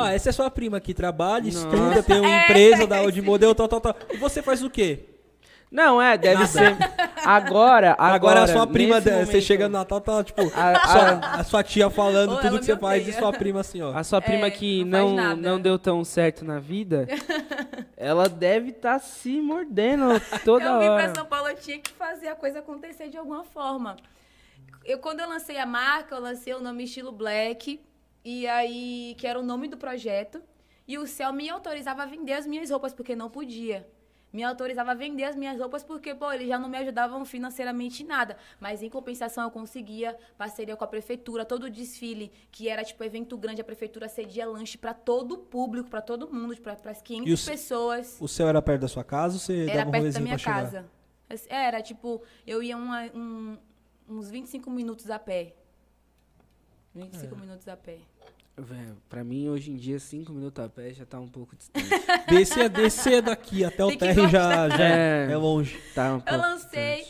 Ah, 0.00 0.12
essa 0.12 0.28
é 0.30 0.32
sua 0.32 0.50
prima 0.50 0.80
que 0.80 0.92
trabalha, 0.94 1.48
estuda, 1.48 2.02
tem 2.02 2.20
uma 2.20 2.28
É, 2.30 2.44
empresa 2.44 2.86
da 2.86 3.08
de 3.10 3.22
modelo, 3.22 3.54
tal, 3.54 3.68
tal, 3.68 3.80
tal. 3.80 3.96
E 4.12 4.16
você 4.16 4.42
faz 4.42 4.62
o 4.62 4.70
quê? 4.70 5.06
não 5.72 6.02
é, 6.02 6.18
deve 6.18 6.48
ser 6.48 6.76
agora, 7.24 7.92
agora, 7.92 8.14
Agora, 8.14 8.42
a 8.42 8.46
sua 8.48 8.66
prima, 8.66 8.96
nesse 8.96 9.08
você 9.08 9.14
momento, 9.24 9.40
chega 9.42 9.68
no 9.68 9.78
Natal, 9.78 10.00
tá 10.00 10.24
tipo, 10.24 10.40
A- 10.42 10.88
sua- 10.88 11.18
a, 11.40 11.44
sua 11.44 11.62
tia 11.62 11.88
falando 11.88 12.40
tudo 12.40 12.58
que 12.58 12.64
você 12.64 12.76
faz 12.76 13.06
e 13.06 13.12
sua 13.12 13.32
prima 13.32 13.60
assim, 13.60 13.80
ó. 13.80 13.96
a 13.96 14.02
sua 14.02 14.20
prima 14.20 14.48
É, 14.48 14.50
que 14.50 14.84
não 14.84 15.10
não, 15.10 15.14
nada. 15.16 15.36
não 15.36 15.60
deu 15.60 15.78
tão 15.78 16.04
certo 16.04 16.44
na 16.44 16.58
vida, 16.58 17.06
ela 17.96 18.28
deve 18.28 18.70
estar 18.70 18.98
se 18.98 19.40
mordendo 19.40 20.20
toda 20.44 20.64
eu 20.64 20.80
vim 20.80 20.88
hora. 20.88 21.04
pra 21.04 21.14
São 21.14 21.24
Paulo, 21.26 21.48
eu 21.48 21.56
tinha 21.56 21.78
que 21.78 21.92
fazer 21.92 22.26
a 22.28 22.34
coisa 22.34 22.58
acontecer 22.58 23.08
de 23.08 23.16
alguma 23.16 23.44
forma. 23.44 23.94
Eu, 24.84 24.98
quando 24.98 25.20
eu 25.20 25.28
lancei 25.28 25.56
a 25.58 25.66
marca, 25.66 26.16
eu 26.16 26.20
lancei 26.20 26.52
o 26.54 26.60
nome 26.60 26.82
Estilo 26.84 27.12
Black, 27.12 27.80
e 28.24 28.46
aí, 28.46 29.14
que 29.18 29.26
era 29.26 29.38
o 29.38 29.42
nome 29.42 29.68
do 29.68 29.76
projeto, 29.76 30.42
e 30.86 30.98
o 30.98 31.06
Céu 31.06 31.32
me 31.32 31.48
autorizava 31.48 32.02
a 32.02 32.06
vender 32.06 32.32
as 32.34 32.46
minhas 32.46 32.70
roupas, 32.70 32.92
porque 32.92 33.14
não 33.16 33.30
podia. 33.30 33.88
Me 34.32 34.44
autorizava 34.44 34.92
a 34.92 34.94
vender 34.94 35.24
as 35.24 35.34
minhas 35.34 35.58
roupas 35.58 35.82
porque, 35.82 36.14
pô, 36.14 36.30
eles 36.30 36.46
já 36.46 36.56
não 36.56 36.68
me 36.68 36.78
ajudavam 36.78 37.24
financeiramente 37.24 38.04
em 38.04 38.06
nada. 38.06 38.36
Mas, 38.60 38.80
em 38.80 38.88
compensação, 38.88 39.42
eu 39.42 39.50
conseguia 39.50 40.16
parceria 40.38 40.76
com 40.76 40.84
a 40.84 40.86
prefeitura. 40.86 41.44
Todo 41.44 41.64
o 41.64 41.70
desfile, 41.70 42.30
que 42.52 42.68
era, 42.68 42.84
tipo, 42.84 43.02
evento 43.02 43.36
grande, 43.36 43.60
a 43.60 43.64
prefeitura 43.64 44.08
cedia 44.08 44.46
lanche 44.46 44.78
pra 44.78 44.94
todo 44.94 45.32
o 45.32 45.38
público, 45.38 45.90
pra 45.90 46.00
todo 46.00 46.32
mundo, 46.32 46.56
pra, 46.60 46.76
pras 46.76 47.02
500 47.02 47.28
E 47.28 47.34
o 47.34 47.50
pessoas. 47.52 48.16
O 48.20 48.28
céu 48.28 48.46
era 48.46 48.62
perto 48.62 48.82
da 48.82 48.88
sua 48.88 49.02
casa 49.02 49.34
ou 49.34 49.40
você 49.40 49.62
Era 49.64 49.78
dava 49.78 49.88
um 49.88 49.92
perto 49.92 50.14
da 50.14 50.20
minha 50.20 50.38
chegar? 50.38 50.62
casa. 50.62 50.90
Era, 51.48 51.82
tipo, 51.82 52.22
eu 52.46 52.62
ia 52.62 52.76
uma- 52.76 53.10
um- 53.12 53.58
uns 54.08 54.30
25 54.30 54.70
minutos 54.70 55.10
a 55.10 55.18
pé. 55.18 55.56
25 56.94 57.34
É. 57.34 57.38
minutos 57.38 57.68
a 57.68 57.76
pé. 57.76 57.98
Velho, 58.56 58.96
pra 59.08 59.24
mim, 59.24 59.48
hoje 59.48 59.70
em 59.70 59.76
dia, 59.76 59.98
5 59.98 60.32
minutos 60.32 60.62
a 60.62 60.68
pé 60.68 60.92
já 60.92 61.06
tá 61.06 61.18
um 61.18 61.28
pouco 61.28 61.56
distante. 61.56 61.88
Descer, 62.28 62.68
descer 62.68 63.22
daqui 63.22 63.64
até 63.64 63.84
o 63.84 63.96
térreo 63.96 64.28
já, 64.28 64.68
já 64.68 64.84
É. 64.84 65.28
é 65.30 65.36
longe. 65.36 65.80
Tá 65.94 66.16
um 66.16 66.22
Eu 66.26 66.36
lancei. 66.38 67.06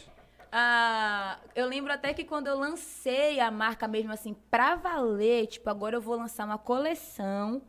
a- 0.52 1.38
eu 1.54 1.66
lembro 1.66 1.92
até 1.92 2.12
que 2.14 2.24
quando 2.24 2.46
eu 2.46 2.58
lancei 2.58 3.40
a 3.40 3.50
marca 3.50 3.88
mesmo 3.88 4.12
assim, 4.12 4.34
pra 4.50 4.76
valer, 4.76 5.46
tipo, 5.46 5.68
agora 5.70 5.96
eu 5.96 6.00
vou 6.00 6.16
lançar 6.16 6.44
uma 6.44 6.58
coleção. 6.58 7.62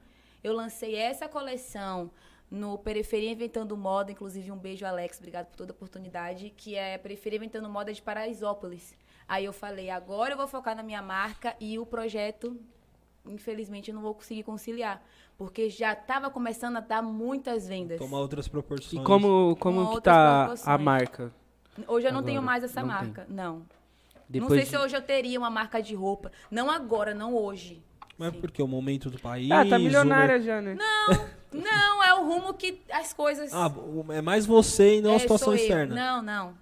Eu 0.43 0.54
lancei 0.54 0.95
essa 0.95 1.28
coleção 1.28 2.12
no 2.50 2.78
Periferia 2.78 3.32
Inventando 3.32 3.76
Moda, 3.78 4.12
inclusive 4.12 4.52
um 4.52 4.58
beijo, 4.58 4.86
Alex, 4.86 5.17
obrigado 5.19 5.47
por 5.47 5.56
toda 5.56 5.71
a 5.71 5.76
oportunidade, 5.76 6.50
que 6.56 6.76
é 6.76 6.97
Periferia 6.97 7.38
Inventando 7.38 7.69
Moda 7.69 7.93
de 7.93 8.02
Paraisópolis. 8.02 8.93
Aí 9.28 9.46
eu 9.46 9.54
falei, 9.54 9.90
agora 9.90 10.34
eu 10.34 10.38
vou 10.38 10.48
focar 10.48 10.76
na 10.76 10.84
minha 10.84 11.02
marca 11.02 11.56
e 11.60 11.78
o 11.80 11.86
projeto, 11.86 12.58
infelizmente, 13.26 13.90
eu 13.90 13.96
não 13.96 14.02
vou 14.02 14.14
conseguir 14.14 14.44
conciliar. 14.44 15.02
Porque 15.38 15.70
já 15.70 15.94
estava 15.94 16.30
começando 16.30 16.78
a 16.78 16.80
dar 16.82 17.02
muitas 17.02 17.68
vendas. 17.68 17.98
Tomar 17.98 18.20
outras 18.20 18.48
proporções. 18.48 19.02
E 19.02 19.06
como, 19.06 19.56
como 19.60 19.86
Com 19.88 19.96
que 19.96 20.02
tá 20.02 20.54
a 20.66 20.78
marca? 20.78 21.32
Hoje 21.88 22.08
eu 22.08 22.12
não 22.12 22.20
Agora, 22.20 22.26
tenho 22.32 22.42
mais 22.44 22.64
essa 22.64 22.82
não 22.82 22.90
tem. 22.90 22.98
marca, 23.08 23.26
não. 23.30 23.64
Depois 24.30 24.50
não 24.50 24.56
sei 24.58 24.66
de- 24.66 24.70
se 24.70 24.78
hoje 24.78 24.96
eu 24.96 25.02
teria 25.02 25.40
uma 25.40 25.50
marca 25.50 25.82
de 25.82 25.96
roupa. 25.96 26.32
Não 26.52 26.70
agora, 26.70 27.14
não 27.14 27.36
hoje. 27.36 27.82
Mas 28.18 28.36
porque 28.36 28.62
o 28.62 28.68
momento 28.68 29.10
do 29.10 29.18
país. 29.20 29.50
Ah, 29.50 29.66
tá 29.66 29.78
o 29.78 29.80
milionária 29.80 30.38
mer- 30.38 30.42
já, 30.46 30.62
né? 30.62 30.78
Não, 31.52 32.04
é 32.04 32.14
o 32.14 32.24
rumo 32.26 32.54
que 32.54 32.80
as 32.92 33.12
coisas. 33.14 33.52
Ah, 33.54 33.68
o- 33.68 34.06
é 34.12 34.22
mais 34.22 34.46
você 34.46 34.98
e 34.98 35.02
não 35.02 35.14
é, 35.14 35.16
a 35.16 35.20
situação 35.20 35.54
externa. 35.56 35.96
Não, 35.96 36.22
não. 36.22 36.54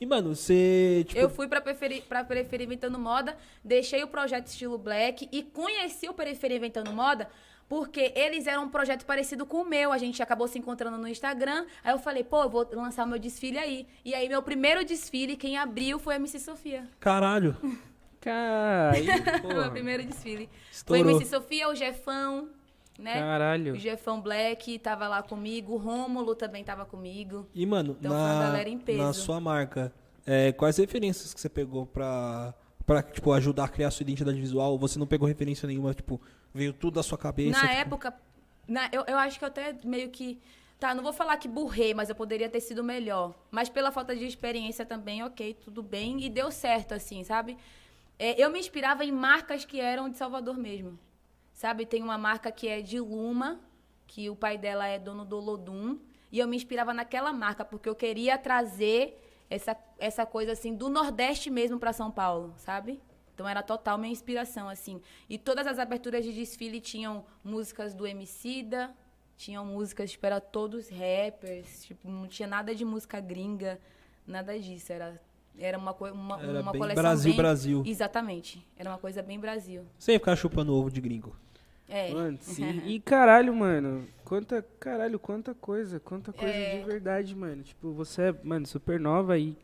E, 0.00 0.06
mano, 0.06 0.34
você. 0.34 1.04
Tipo, 1.06 1.20
eu 1.20 1.28
fui 1.28 1.46
pra 1.46 1.60
Periferia, 1.60 2.02
pra 2.08 2.24
Periferia 2.24 2.64
Inventando 2.64 2.98
Moda, 2.98 3.36
deixei 3.62 4.02
o 4.02 4.08
projeto 4.08 4.46
Estilo 4.46 4.78
Black 4.78 5.28
e 5.30 5.42
conheci 5.42 6.08
o 6.08 6.14
Periferia 6.14 6.56
Inventando 6.56 6.92
Moda 6.92 7.28
porque 7.68 8.12
eles 8.16 8.48
eram 8.48 8.64
um 8.64 8.68
projeto 8.68 9.06
parecido 9.06 9.46
com 9.46 9.58
o 9.58 9.64
meu. 9.64 9.92
A 9.92 9.98
gente 9.98 10.20
acabou 10.20 10.48
se 10.48 10.58
encontrando 10.58 10.98
no 10.98 11.06
Instagram. 11.06 11.64
Aí 11.84 11.92
eu 11.92 12.00
falei, 12.00 12.24
pô, 12.24 12.42
eu 12.42 12.50
vou 12.50 12.68
lançar 12.72 13.04
o 13.04 13.08
meu 13.08 13.16
desfile 13.18 13.58
aí. 13.58 13.86
E 14.04 14.12
aí, 14.12 14.28
meu 14.28 14.42
primeiro 14.42 14.84
desfile, 14.84 15.36
quem 15.36 15.56
abriu 15.56 15.96
foi 15.96 16.14
a 16.14 16.16
MC 16.16 16.40
Sofia. 16.40 16.88
Caralho. 16.98 17.56
Cara, 18.20 18.90
aí, 18.92 19.06
Foi 19.06 19.38
o 19.38 19.40
porra. 19.42 19.54
meu 19.54 19.70
primeiro 19.70 20.04
desfile. 20.04 20.48
Foi 20.84 20.98
a 20.98 21.00
Estourou. 21.00 21.10
MC 21.10 21.24
Sofia, 21.30 21.68
o 21.68 21.74
Jefão, 21.76 22.48
né? 23.00 23.14
Caralho. 23.14 23.72
O 23.72 23.76
Jefão 23.76 24.20
Black 24.20 24.78
tava 24.78 25.08
lá 25.08 25.22
comigo, 25.22 25.74
o 25.74 25.76
Rômulo 25.76 26.34
também 26.34 26.62
tava 26.62 26.84
comigo. 26.84 27.48
E, 27.54 27.64
mano, 27.66 27.96
Então, 27.98 28.10
foi 28.12 28.20
uma 28.20 28.34
na, 28.34 28.42
galera 28.46 28.68
em 28.68 28.78
peso. 28.78 28.98
na 29.02 29.12
sua 29.12 29.40
marca, 29.40 29.92
é, 30.26 30.52
quais 30.52 30.76
referências 30.76 31.32
que 31.34 31.40
você 31.40 31.48
pegou 31.48 31.86
pra, 31.86 32.54
pra 32.86 33.02
tipo, 33.02 33.32
ajudar 33.32 33.64
a 33.64 33.68
criar 33.68 33.90
sua 33.90 34.02
identidade 34.04 34.38
visual? 34.40 34.78
Você 34.78 34.98
não 34.98 35.06
pegou 35.06 35.26
referência 35.26 35.66
nenhuma, 35.66 35.92
tipo, 35.94 36.20
veio 36.52 36.72
tudo 36.72 36.94
da 36.94 37.02
sua 37.02 37.18
cabeça? 37.18 37.50
Na 37.60 37.68
tipo, 37.68 37.80
época, 37.80 38.14
na- 38.68 38.88
eu, 38.92 39.04
eu 39.06 39.18
acho 39.18 39.38
que 39.38 39.44
eu 39.44 39.48
até 39.48 39.74
meio 39.84 40.10
que. 40.10 40.38
Tá, 40.78 40.94
não 40.94 41.02
vou 41.02 41.12
falar 41.12 41.36
que 41.36 41.46
burrei, 41.46 41.92
mas 41.92 42.08
eu 42.08 42.14
poderia 42.14 42.48
ter 42.48 42.60
sido 42.60 42.82
melhor. 42.82 43.34
Mas 43.50 43.68
pela 43.68 43.92
falta 43.92 44.16
de 44.16 44.24
experiência 44.24 44.86
também, 44.86 45.22
ok, 45.22 45.52
tudo 45.62 45.82
bem. 45.82 46.24
E 46.24 46.30
deu 46.30 46.50
certo, 46.50 46.94
assim, 46.94 47.22
sabe? 47.22 47.58
É, 48.18 48.42
eu 48.42 48.50
me 48.50 48.58
inspirava 48.58 49.04
em 49.04 49.12
marcas 49.12 49.64
que 49.66 49.78
eram 49.78 50.08
de 50.08 50.16
Salvador 50.16 50.56
mesmo. 50.56 50.98
Sabe? 51.60 51.84
Tem 51.84 52.02
uma 52.02 52.16
marca 52.16 52.50
que 52.50 52.66
é 52.66 52.80
de 52.80 52.98
Luma, 52.98 53.60
que 54.06 54.30
o 54.30 54.34
pai 54.34 54.56
dela 54.56 54.86
é 54.86 54.98
dono 54.98 55.26
do 55.26 55.38
Lodum. 55.38 55.98
E 56.32 56.38
eu 56.38 56.48
me 56.48 56.56
inspirava 56.56 56.94
naquela 56.94 57.34
marca, 57.34 57.66
porque 57.66 57.86
eu 57.86 57.94
queria 57.94 58.38
trazer 58.38 59.22
essa, 59.50 59.76
essa 59.98 60.24
coisa, 60.24 60.52
assim, 60.52 60.74
do 60.74 60.88
Nordeste 60.88 61.50
mesmo 61.50 61.78
para 61.78 61.92
São 61.92 62.10
Paulo, 62.10 62.54
sabe? 62.56 62.98
Então 63.34 63.46
era 63.46 63.62
total 63.62 63.98
minha 63.98 64.10
inspiração, 64.10 64.70
assim. 64.70 65.02
E 65.28 65.36
todas 65.36 65.66
as 65.66 65.78
aberturas 65.78 66.24
de 66.24 66.32
desfile 66.32 66.80
tinham 66.80 67.26
músicas 67.44 67.92
do 67.92 68.06
Emicida, 68.06 68.90
tinham 69.36 69.62
músicas, 69.66 70.12
tipo, 70.12 70.24
era 70.24 70.40
todos 70.40 70.88
rappers, 70.88 71.84
tipo, 71.84 72.08
não 72.08 72.26
tinha 72.26 72.48
nada 72.48 72.74
de 72.74 72.86
música 72.86 73.20
gringa, 73.20 73.78
nada 74.26 74.58
disso. 74.58 74.94
Era, 74.94 75.20
era 75.58 75.76
uma, 75.76 75.92
uma, 75.92 76.40
Era 76.40 76.62
uma 76.62 76.72
bem 76.72 76.80
coleção 76.80 77.02
Brasil, 77.02 77.32
bem... 77.32 77.36
Brasil. 77.36 77.82
Exatamente. 77.84 78.66
Era 78.78 78.88
uma 78.88 78.98
coisa 78.98 79.22
bem 79.22 79.38
Brasil. 79.38 79.84
Sem 79.98 80.18
ficar 80.18 80.36
chupando 80.36 80.74
ovo 80.74 80.90
de 80.90 81.02
gringo. 81.02 81.36
É. 81.90 82.12
Mano, 82.12 82.38
sim. 82.40 82.80
E 82.86 83.00
caralho, 83.00 83.54
mano. 83.54 84.06
Quanta, 84.24 84.64
caralho, 84.78 85.18
quanta 85.18 85.54
coisa. 85.54 85.98
Quanta 86.00 86.32
coisa 86.32 86.54
É. 86.54 86.78
de 86.78 86.84
verdade, 86.84 87.34
mano. 87.34 87.62
Tipo, 87.62 87.92
você 87.92 88.22
é, 88.22 88.34
mano, 88.44 88.64
super 88.66 88.98
nova 89.00 89.36
e. 89.36 89.56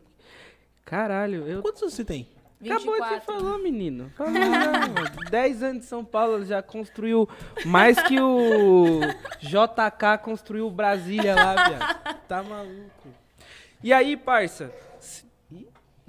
Caralho, 0.84 1.46
eu. 1.46 1.62
Quantos 1.62 1.82
anos 1.82 1.94
você 1.94 2.04
tem? 2.04 2.28
Acabou 2.64 2.94
de 2.94 3.00
24. 3.02 3.20
falar, 3.24 3.58
menino. 3.58 4.10
Falou, 4.16 4.32
já, 4.34 4.72
mano. 4.88 4.94
10 5.30 5.62
anos 5.62 5.82
de 5.82 5.88
São 5.88 6.04
Paulo 6.04 6.44
já 6.44 6.62
construiu 6.62 7.28
mais 7.64 8.00
que 8.02 8.18
o 8.20 9.00
JK 9.40 10.18
construiu 10.22 10.70
Brasília 10.70 11.34
lá, 11.34 11.68
viado. 11.68 12.20
Tá 12.26 12.42
maluco. 12.42 13.08
E 13.82 13.92
aí, 13.92 14.16
parça? 14.16 14.72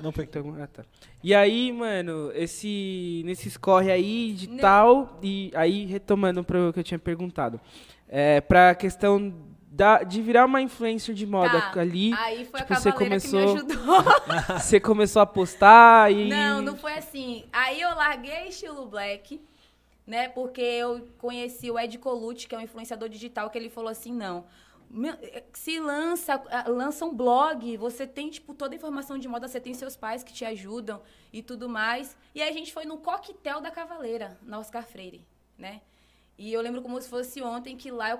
Não 0.02 0.12
foi. 0.12 0.24
Então, 0.24 0.56
ah, 0.62 0.68
tá. 0.68 0.86
E 1.28 1.36
aí, 1.36 1.74
mano, 1.74 2.32
esse 2.34 3.22
nesses 3.26 3.58
corre 3.58 3.92
aí 3.92 4.32
de 4.32 4.50
Ne- 4.50 4.62
tal 4.62 5.20
e 5.22 5.52
aí 5.56 5.84
retomando 5.86 6.42
para 6.42 6.70
o 6.70 6.72
que 6.72 6.80
eu 6.80 6.84
tinha 6.86 6.98
perguntado, 6.98 7.60
é 8.08 8.40
para 8.40 8.74
questão 8.76 9.34
da, 9.70 10.04
de 10.04 10.22
virar 10.22 10.46
uma 10.46 10.62
influencer 10.62 11.14
de 11.14 11.28
moda 11.28 11.60
Tá. 11.60 11.82
ali, 11.82 12.14
Aí 12.14 12.46
foi 12.46 12.62
tipo, 12.62 12.74
a 12.74 12.76
você 12.78 12.92
cavaleira 12.94 13.20
que 13.20 13.28
me 13.28 13.42
começou- 13.44 13.56
ajudou. 13.56 14.04
você 14.58 14.80
começou 14.80 15.22
a 15.22 15.26
postar 15.26 16.10
e 16.14 16.30
Não, 16.30 16.62
não 16.62 16.78
foi 16.78 16.94
assim. 16.94 17.44
Aí 17.52 17.82
eu 17.82 17.90
larguei 17.94 18.48
estilo 18.48 18.86
black, 18.86 19.42
né? 20.08 20.30
Porque 20.30 20.62
eu 20.62 21.10
conheci 21.18 21.70
o 21.70 21.78
Ed 21.78 21.98
Colucci, 21.98 22.48
que 22.48 22.56
é 22.56 22.58
um 22.58 22.62
influenciador 22.62 23.10
digital, 23.10 23.50
que 23.50 23.58
ele 23.58 23.70
falou 23.70 23.90
assim, 23.90 24.14
não. 24.14 24.46
Eh, 25.22 25.44
Se 25.54 25.80
lança, 25.80 26.42
lança 26.68 27.06
um 27.06 27.14
blog, 27.14 27.76
você 27.78 28.08
tem, 28.08 28.30
tipo, 28.30 28.54
toda 28.54 28.74
a 28.74 28.78
informação 28.78 29.18
de 29.18 29.28
moda, 29.28 29.48
você 29.48 29.60
tem 29.60 29.74
seus 29.74 29.96
pais 29.96 30.24
que 30.24 30.34
te 30.34 30.46
ajudam 30.46 31.02
e 31.32 31.42
tudo 31.44 31.68
mais. 31.68 32.16
E 32.34 32.42
aí 32.42 32.50
a 32.50 32.54
gente 32.54 32.74
foi 32.74 32.86
no 32.86 32.98
coquetel 32.98 33.60
da 33.62 33.72
Cavaleira, 33.72 34.38
na 34.42 34.60
Oscar 34.60 34.84
Freire, 34.86 35.26
né? 35.58 35.82
E 36.38 36.54
eu 36.54 36.62
lembro 36.62 36.82
como 36.82 37.02
se 37.02 37.10
fosse 37.10 37.42
ontem 37.42 37.76
que 37.76 37.90
lá 37.92 38.12
eu, 38.12 38.20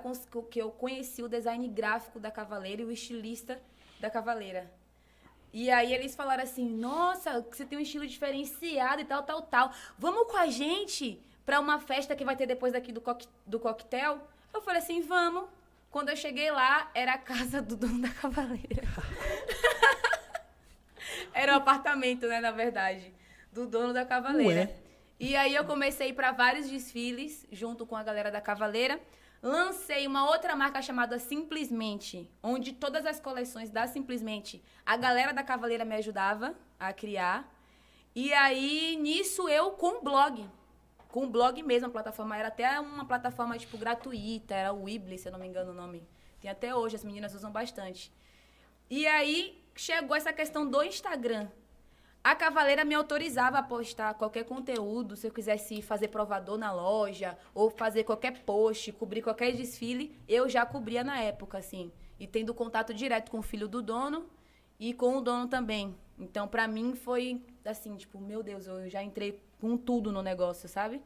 que 0.50 0.60
eu 0.60 0.70
conheci 0.70 1.22
o 1.22 1.28
design 1.28 1.66
gráfico 1.68 2.18
da 2.18 2.30
Cavaleira 2.30 2.82
e 2.82 2.84
o 2.84 2.90
estilista 2.90 3.60
da 4.00 4.10
Cavaleira. 4.10 4.70
E 5.52 5.70
aí 5.70 5.94
eles 5.94 6.14
falaram 6.14 6.42
assim: 6.42 6.68
"Nossa, 6.68 7.40
você 7.40 7.64
tem 7.64 7.78
um 7.78 7.80
estilo 7.80 8.06
diferenciado 8.06 9.00
e 9.00 9.04
tal, 9.04 9.22
tal, 9.22 9.42
tal. 9.42 9.72
Vamos 9.98 10.30
com 10.30 10.36
a 10.36 10.46
gente 10.46 11.22
pra 11.46 11.60
uma 11.60 11.78
festa 11.80 12.14
que 12.14 12.24
vai 12.24 12.36
ter 12.36 12.46
depois 12.46 12.72
daqui 12.72 12.92
do, 12.92 13.00
coque- 13.00 13.28
do 13.46 13.58
coquetel?" 13.58 14.20
Eu 14.52 14.60
falei 14.60 14.80
assim: 14.82 15.00
"Vamos". 15.00 15.44
Quando 15.98 16.10
eu 16.10 16.16
cheguei 16.16 16.48
lá, 16.52 16.88
era 16.94 17.14
a 17.14 17.18
casa 17.18 17.60
do 17.60 17.74
dono 17.74 18.00
da 18.00 18.08
Cavaleira. 18.08 18.84
era 21.34 21.54
o 21.54 21.56
apartamento, 21.56 22.28
né, 22.28 22.38
na 22.38 22.52
verdade, 22.52 23.12
do 23.52 23.66
dono 23.66 23.92
da 23.92 24.04
Cavaleira. 24.04 24.70
Ué. 24.70 24.76
E 25.18 25.34
aí 25.34 25.56
eu 25.56 25.64
comecei 25.64 26.12
para 26.12 26.30
vários 26.30 26.70
desfiles 26.70 27.44
junto 27.50 27.84
com 27.84 27.96
a 27.96 28.04
galera 28.04 28.30
da 28.30 28.40
Cavaleira. 28.40 29.00
Lancei 29.42 30.06
uma 30.06 30.30
outra 30.30 30.54
marca 30.54 30.80
chamada 30.80 31.18
Simplesmente, 31.18 32.30
onde 32.40 32.74
todas 32.74 33.04
as 33.04 33.18
coleções 33.18 33.68
da 33.68 33.88
Simplesmente 33.88 34.62
a 34.86 34.96
galera 34.96 35.32
da 35.32 35.42
Cavaleira 35.42 35.84
me 35.84 35.96
ajudava 35.96 36.54
a 36.78 36.92
criar. 36.92 37.52
E 38.14 38.32
aí 38.32 38.96
nisso 39.02 39.48
eu 39.48 39.72
com 39.72 40.00
blog, 40.00 40.48
com 41.08 41.24
o 41.24 41.30
blog 41.30 41.62
mesmo, 41.62 41.88
a 41.88 41.90
plataforma 41.90 42.36
era 42.36 42.48
até 42.48 42.78
uma 42.78 43.04
plataforma 43.04 43.58
tipo 43.58 43.78
gratuita, 43.78 44.54
era 44.54 44.72
o 44.72 44.84
Weebly, 44.84 45.18
se 45.18 45.28
eu 45.28 45.32
não 45.32 45.38
me 45.38 45.46
engano 45.46 45.72
o 45.72 45.74
nome. 45.74 46.06
Tem 46.40 46.50
até 46.50 46.74
hoje, 46.74 46.96
as 46.96 47.04
meninas 47.04 47.34
usam 47.34 47.50
bastante. 47.50 48.12
E 48.90 49.06
aí 49.06 49.62
chegou 49.74 50.16
essa 50.16 50.32
questão 50.32 50.68
do 50.68 50.82
Instagram. 50.82 51.48
A 52.22 52.34
Cavaleira 52.34 52.84
me 52.84 52.94
autorizava 52.94 53.58
a 53.58 53.62
postar 53.62 54.12
qualquer 54.14 54.44
conteúdo, 54.44 55.16
se 55.16 55.26
eu 55.26 55.32
quisesse 55.32 55.80
fazer 55.80 56.08
provador 56.08 56.58
na 56.58 56.72
loja, 56.72 57.38
ou 57.54 57.70
fazer 57.70 58.04
qualquer 58.04 58.42
post, 58.44 58.92
cobrir 58.92 59.22
qualquer 59.22 59.52
desfile, 59.52 60.20
eu 60.28 60.48
já 60.48 60.66
cobria 60.66 61.02
na 61.02 61.20
época, 61.20 61.58
assim. 61.58 61.90
E 62.18 62.26
tendo 62.26 62.52
contato 62.52 62.92
direto 62.92 63.30
com 63.30 63.38
o 63.38 63.42
filho 63.42 63.68
do 63.68 63.80
dono 63.80 64.28
e 64.78 64.92
com 64.92 65.16
o 65.16 65.20
dono 65.20 65.48
também. 65.48 65.96
Então, 66.18 66.46
pra 66.48 66.68
mim, 66.68 66.94
foi 66.94 67.42
assim, 67.64 67.96
tipo, 67.96 68.20
meu 68.20 68.42
Deus, 68.42 68.66
eu 68.66 68.88
já 68.90 69.02
entrei 69.02 69.40
com 69.60 69.76
tudo 69.76 70.12
no 70.12 70.22
negócio, 70.22 70.68
sabe? 70.68 71.00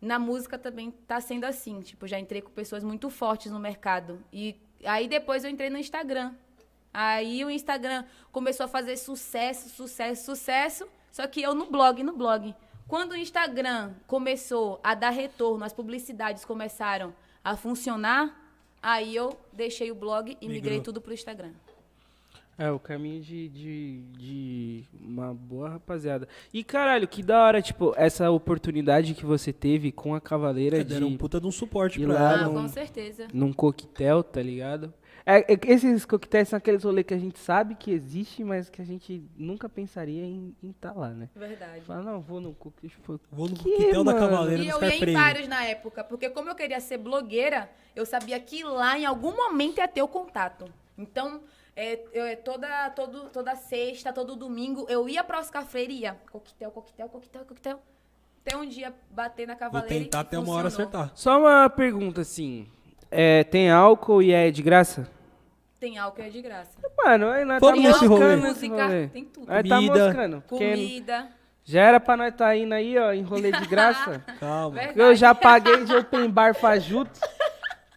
Na 0.00 0.18
música 0.18 0.58
também 0.58 0.90
tá 0.90 1.20
sendo 1.20 1.44
assim, 1.44 1.80
tipo, 1.80 2.06
já 2.06 2.18
entrei 2.18 2.40
com 2.40 2.50
pessoas 2.50 2.84
muito 2.84 3.10
fortes 3.10 3.50
no 3.50 3.58
mercado. 3.58 4.22
E 4.32 4.56
aí 4.84 5.08
depois 5.08 5.44
eu 5.44 5.50
entrei 5.50 5.70
no 5.70 5.78
Instagram. 5.78 6.34
Aí 6.92 7.44
o 7.44 7.50
Instagram 7.50 8.04
começou 8.32 8.64
a 8.64 8.68
fazer 8.68 8.96
sucesso, 8.96 9.68
sucesso, 9.68 10.24
sucesso, 10.24 10.88
só 11.10 11.26
que 11.26 11.42
eu 11.42 11.54
no 11.54 11.66
blog, 11.66 12.02
no 12.02 12.16
blog. 12.16 12.54
Quando 12.86 13.12
o 13.12 13.16
Instagram 13.16 13.92
começou 14.06 14.80
a 14.82 14.94
dar 14.94 15.10
retorno, 15.10 15.64
as 15.64 15.72
publicidades 15.72 16.44
começaram 16.44 17.14
a 17.44 17.56
funcionar, 17.56 18.34
aí 18.82 19.14
eu 19.14 19.38
deixei 19.52 19.90
o 19.90 19.94
blog 19.94 20.36
e 20.40 20.48
migrei 20.48 20.80
tudo 20.80 21.00
pro 21.00 21.12
Instagram. 21.12 21.52
É, 22.58 22.70
o 22.72 22.78
caminho 22.80 23.22
de, 23.22 23.48
de, 23.50 24.02
de 24.18 24.84
uma 25.00 25.32
boa 25.32 25.68
rapaziada. 25.68 26.26
E 26.52 26.64
caralho, 26.64 27.06
que 27.06 27.22
da 27.22 27.40
hora, 27.44 27.62
tipo, 27.62 27.94
essa 27.96 28.28
oportunidade 28.32 29.14
que 29.14 29.24
você 29.24 29.52
teve 29.52 29.92
com 29.92 30.12
a 30.14 30.20
Cavaleira 30.20 30.78
É, 30.78 30.82
de 30.82 30.94
deram 30.94 31.06
um 31.06 31.16
puta 31.16 31.40
de 31.40 31.46
um 31.46 31.52
suporte 31.52 32.00
pra 32.00 32.12
lá 32.14 32.30
Ah, 32.30 32.32
ela. 32.40 32.48
no- 32.48 32.62
com 32.62 32.68
certeza. 32.68 33.28
num 33.32 33.52
coquetel, 33.52 34.24
tá 34.24 34.42
ligado? 34.42 34.92
É, 35.24 35.52
é 35.52 35.58
esses 35.66 36.04
coquetéis 36.04 36.48
são 36.48 36.56
aqueles 36.56 36.82
rolês 36.82 37.06
que 37.06 37.12
a 37.14 37.18
gente 37.18 37.38
sabe 37.38 37.74
que 37.76 37.92
existe, 37.92 38.42
mas 38.42 38.68
que 38.70 38.80
a 38.82 38.84
gente 38.84 39.22
nunca 39.36 39.68
pensaria 39.68 40.24
em 40.24 40.52
estar 40.62 40.92
lá, 40.96 41.10
né? 41.10 41.28
Verdade. 41.36 41.82
Fala, 41.82 42.02
não, 42.02 42.20
vou 42.20 42.40
no 42.40 42.54
coquetel. 42.54 42.90
Tipo, 42.90 43.20
Vou 43.30 43.46
no 43.48 43.54
que, 43.54 43.70
coquetel 43.70 44.02
da 44.02 44.14
mano? 44.14 44.18
Cavaleira 44.26 44.62
E 44.64 44.68
eu 44.68 44.82
ia 44.82 44.96
em 44.96 45.12
vários 45.12 45.46
na 45.46 45.62
época, 45.64 46.02
porque 46.02 46.28
como 46.30 46.48
eu 46.48 46.54
queria 46.56 46.80
ser 46.80 46.98
blogueira, 46.98 47.70
eu 47.94 48.04
sabia 48.06 48.40
que 48.40 48.64
lá 48.64 48.98
em 48.98 49.04
algum 49.04 49.36
momento 49.36 49.78
ia 49.78 49.86
ter 49.86 50.02
o 50.02 50.08
contato. 50.08 50.64
Então, 50.96 51.40
é, 51.80 52.00
eu, 52.12 52.26
é, 52.26 52.34
toda, 52.34 52.90
todo, 52.90 53.28
toda 53.30 53.54
sexta, 53.54 54.12
todo 54.12 54.34
domingo, 54.34 54.84
eu 54.88 55.08
ia 55.08 55.22
pra 55.22 55.38
Oscar 55.38 55.64
Freire 55.64 55.94
e 55.94 56.00
ia. 56.00 56.16
Coquetel, 56.32 56.72
coquetel, 56.72 57.08
coquetel, 57.08 57.44
coquetel. 57.44 57.82
Até 58.44 58.56
um 58.56 58.66
dia 58.66 58.92
bater 59.08 59.46
na 59.46 59.52
Vou 59.52 59.60
cavaleira 59.60 59.94
e 59.94 60.04
tentar 60.04 60.20
até 60.20 60.36
uma 60.36 60.54
hora 60.54 60.70
funcionou. 60.70 60.88
acertar. 60.90 61.12
Só 61.14 61.38
uma 61.38 61.70
pergunta, 61.70 62.22
assim. 62.22 62.66
É, 63.08 63.44
tem 63.44 63.70
álcool 63.70 64.20
e 64.22 64.32
é 64.32 64.50
de 64.50 64.60
graça? 64.60 65.08
Tem 65.78 65.98
álcool 65.98 66.22
é 66.22 66.28
de 66.30 66.42
graça. 66.42 66.76
Mano, 67.04 67.28
aí 67.28 67.44
nós 67.44 67.60
Vamos 67.60 67.80
tá 67.80 67.88
nesse 67.88 68.06
rolê. 68.06 68.34
música, 68.36 68.82
rolê. 68.84 69.06
tem 69.06 69.24
tudo. 69.26 69.46
Aí 69.52 69.62
tá 69.68 69.76
Comida. 69.76 70.04
moscando. 70.06 70.42
Comida. 70.48 71.28
já 71.62 71.82
era 71.82 72.00
pra 72.00 72.16
nós 72.16 72.34
tá 72.34 72.56
indo 72.56 72.72
aí, 72.74 72.98
ó, 72.98 73.12
em 73.12 73.22
rolê 73.22 73.52
de 73.52 73.66
graça. 73.68 74.18
Calma. 74.40 74.74
Verdade. 74.74 74.98
Eu 74.98 75.14
já 75.14 75.32
paguei 75.32 75.84
de 75.84 75.94
open 75.94 76.28
bar 76.28 76.56
fajuto. 76.56 77.20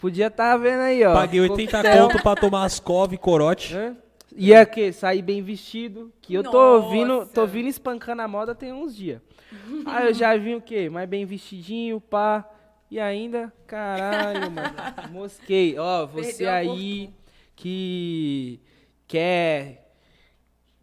Podia 0.01 0.31
tá 0.31 0.57
vendo 0.57 0.81
aí, 0.81 1.03
ó. 1.03 1.13
Paguei 1.13 1.39
80 1.41 1.77
Coquetel. 1.77 2.07
conto 2.07 2.23
pra 2.23 2.35
tomar 2.35 2.65
as 2.65 2.79
cove 2.79 3.15
e 3.15 3.17
corote. 3.19 3.75
Hã? 3.75 3.95
Ia 4.35 4.65
que 4.65 4.91
sair 4.91 5.21
bem 5.21 5.43
vestido, 5.43 6.11
que 6.21 6.33
eu 6.33 6.43
tô 6.43 6.51
Nossa. 6.53 6.85
ouvindo, 6.85 7.25
tô 7.27 7.45
vindo 7.45 7.67
espancando 7.67 8.21
a 8.21 8.27
moda 8.27 8.55
tem 8.55 8.73
uns 8.73 8.95
dias. 8.95 9.21
Aí 9.85 10.07
eu 10.07 10.13
já 10.13 10.35
vi 10.35 10.55
o 10.55 10.61
quê? 10.61 10.89
Mais 10.89 11.07
bem 11.07 11.25
vestidinho, 11.25 12.01
pá. 12.01 12.49
E 12.89 12.99
ainda, 12.99 13.53
caralho, 13.67 14.49
mano. 14.51 14.73
Mosquei. 15.11 15.77
Ó, 15.77 16.07
você 16.07 16.45
Perdeu 16.45 16.51
aí 16.51 17.09
que 17.55 18.59
quer 19.07 19.93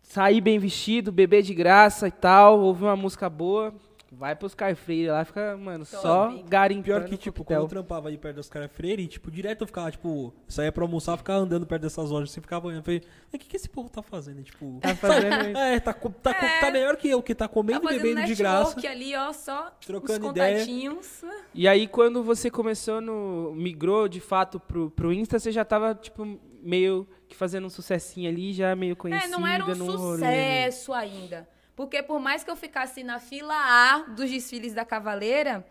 sair 0.03 0.41
bem 0.41 0.59
vestido, 0.59 1.11
beber 1.11 1.43
de 1.43 1.55
graça 1.55 2.07
e 2.07 2.12
tal, 2.12 2.61
ouvir 2.61 2.85
uma 2.85 2.97
música 2.97 3.29
boa, 3.29 3.75
vai 4.11 4.35
pros 4.35 4.55
Carfreire 4.55 5.09
lá, 5.11 5.25
fica, 5.25 5.57
mano, 5.57 5.85
só 5.85 6.29
Top. 6.29 6.43
garimpando. 6.49 6.85
Pior 6.85 7.05
que, 7.05 7.17
tipo, 7.17 7.45
quando 7.45 7.61
eu 7.61 7.69
trampava 7.69 8.09
ali 8.09 8.17
perto 8.17 8.37
dos 8.37 8.49
caras 8.49 8.71
freire, 8.73 9.07
tipo, 9.07 9.31
direto 9.31 9.63
eu 9.63 9.67
ficava, 9.67 9.91
tipo, 9.91 10.33
saía 10.49 10.73
pra 10.73 10.83
almoçar, 10.85 11.17
ficava 11.19 11.41
andando 11.41 11.67
perto 11.67 11.83
dessas 11.83 12.11
lojas, 12.11 12.31
você 12.31 12.41
ficava 12.41 12.67
olhando, 12.69 12.83
falei, 12.85 13.03
o 13.33 13.39
que, 13.39 13.47
que 13.47 13.57
esse 13.57 13.69
povo 13.69 13.89
tá 13.91 14.03
fazendo? 14.03 14.43
Tipo, 14.43 14.79
Tá 14.81 14.95
fazendo 14.97 15.57
é, 15.57 15.79
tá, 15.81 15.93
tá, 15.93 15.95
co- 15.95 16.13
É. 16.31 16.61
tá 16.61 16.71
melhor 16.71 16.97
que 16.97 17.09
eu, 17.09 17.23
que 17.23 17.35
tá 17.35 17.47
Tá 17.49 17.53
comendo 17.55 17.81
e 17.81 17.83
fazendo 17.85 18.03
bebendo 18.03 18.27
de 18.27 18.35
graça. 18.35 18.89
ali, 18.89 19.15
ó, 19.15 19.33
só 19.33 19.71
Trocando 19.85 20.27
os 20.27 20.31
ideia. 20.33 20.55
contatinhos. 20.59 21.25
E 21.55 21.67
aí, 21.69 21.87
quando 21.87 22.23
você 22.23 22.51
começou 22.51 23.01
no. 23.01 23.53
migrou 23.55 24.09
de 24.09 24.21
fato 24.21 24.59
pro, 24.61 24.91
pro 24.91 25.13
Insta, 25.13 25.39
você 25.39 25.51
já 25.53 25.65
tava, 25.65 25.95
tipo, 25.95 26.39
meio 26.63 27.07
que 27.29 27.37
fazendo 27.37 27.67
um 27.67 27.71
sucessinho 27.71 28.29
ali, 28.31 28.53
já 28.53 28.75
meio 28.75 28.97
conhecida 28.97 29.35
É, 29.35 29.39
não 29.39 29.47
era 29.47 29.65
um 29.65 29.75
no 29.75 29.97
rolê. 29.97 30.17
sucesso 30.19 30.93
ainda. 30.93 31.49
Porque 31.79 32.03
por 32.03 32.18
mais 32.18 32.43
que 32.43 32.51
eu 32.51 32.57
ficasse 32.57 33.05
na 33.05 33.20
fila 33.20 33.55
A 33.55 33.99
dos 34.09 34.29
desfiles 34.29 34.74
da 34.74 34.85
Cavaleira, 34.85 35.64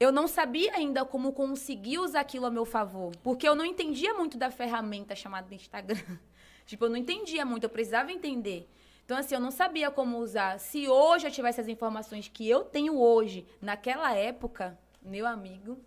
eu 0.00 0.10
não 0.10 0.26
sabia 0.26 0.74
ainda 0.74 1.04
como 1.04 1.32
conseguir 1.32 2.00
usar 2.00 2.22
aquilo 2.22 2.46
a 2.46 2.50
meu 2.50 2.64
favor. 2.64 3.12
Porque 3.22 3.48
eu 3.48 3.54
não 3.54 3.64
entendia 3.64 4.12
muito 4.14 4.36
da 4.36 4.50
ferramenta 4.50 5.14
chamada 5.14 5.54
Instagram. 5.54 6.18
tipo, 6.66 6.86
eu 6.86 6.90
não 6.90 6.96
entendia 6.96 7.44
muito, 7.46 7.62
eu 7.62 7.70
precisava 7.70 8.10
entender. 8.10 8.68
Então, 9.04 9.16
assim, 9.16 9.36
eu 9.36 9.40
não 9.40 9.52
sabia 9.52 9.92
como 9.92 10.18
usar. 10.18 10.58
Se 10.58 10.88
hoje 10.88 11.28
eu 11.28 11.30
tivesse 11.30 11.60
as 11.60 11.68
informações 11.68 12.26
que 12.26 12.50
eu 12.50 12.64
tenho 12.64 12.98
hoje, 12.98 13.46
naquela 13.62 14.12
época, 14.12 14.76
meu 15.00 15.24
amigo, 15.24 15.78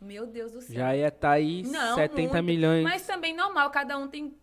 meu 0.00 0.26
Deus 0.26 0.50
do 0.50 0.60
céu. 0.62 0.74
Já 0.74 0.96
ia 0.96 1.06
estar 1.06 1.30
aí 1.30 1.62
Não, 1.62 1.94
70 1.94 2.22
muito. 2.32 2.42
milhões. 2.44 2.82
Mas 2.82 3.06
também 3.06 3.36
normal, 3.36 3.70
cada 3.70 3.96
um 3.96 4.08
tem. 4.08 4.34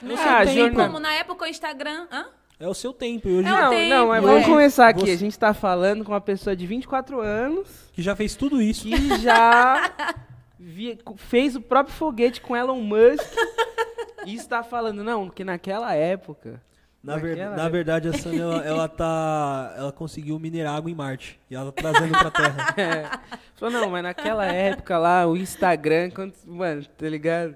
Né? 0.00 0.14
Ah, 0.18 0.42
Tem 0.46 0.54
jornal- 0.56 0.86
como 0.86 0.98
na 0.98 1.12
época 1.12 1.44
o 1.44 1.46
Instagram. 1.46 2.08
Hã? 2.10 2.39
É 2.60 2.68
o 2.68 2.74
seu 2.74 2.92
tempo. 2.92 3.26
E 3.28 3.32
hoje, 3.36 3.48
É 3.48 3.50
Não, 3.50 3.70
tempo, 3.70 3.88
não, 3.88 4.06
mas 4.08 4.22
é. 4.22 4.26
vamos 4.26 4.46
começar 4.46 4.88
aqui. 4.88 5.00
Você- 5.00 5.12
A 5.12 5.16
gente 5.16 5.38
tá 5.38 5.54
falando 5.54 6.04
com 6.04 6.12
uma 6.12 6.20
pessoa 6.20 6.54
de 6.54 6.66
24 6.66 7.20
anos 7.20 7.66
que 7.92 8.02
já 8.02 8.14
fez 8.14 8.34
tudo 8.36 8.60
isso. 8.60 8.86
que 8.86 9.18
já 9.18 9.90
vi- 10.58 10.98
fez 11.16 11.56
o 11.56 11.60
próprio 11.60 11.94
foguete 11.96 12.40
com 12.40 12.54
Elon 12.56 12.80
Musk 12.80 13.24
e 14.26 14.34
está 14.34 14.62
falando, 14.62 15.02
não, 15.02 15.26
porque 15.26 15.42
naquela 15.42 15.94
época 15.94 16.60
Na, 17.02 17.16
ver- 17.16 17.34
na 17.38 17.66
verdade, 17.70 18.08
a 18.08 18.12
Sânia, 18.12 18.42
ela, 18.42 18.62
ela 18.62 18.88
tá. 18.88 19.74
Ela 19.78 19.90
conseguiu 19.90 20.38
minerar 20.38 20.76
água 20.76 20.90
em 20.90 20.94
Marte. 20.94 21.40
E 21.50 21.54
ela 21.54 21.72
tá 21.72 21.90
trazendo 21.90 22.10
pra 22.18 22.30
Terra. 22.30 22.74
É. 22.76 23.18
Falou, 23.56 23.80
não, 23.80 23.88
mas 23.90 24.02
naquela 24.02 24.44
época 24.44 24.98
lá, 24.98 25.26
o 25.26 25.34
Instagram, 25.34 26.10
quando, 26.10 26.34
mano, 26.46 26.84
tá 26.98 27.08
ligado? 27.08 27.54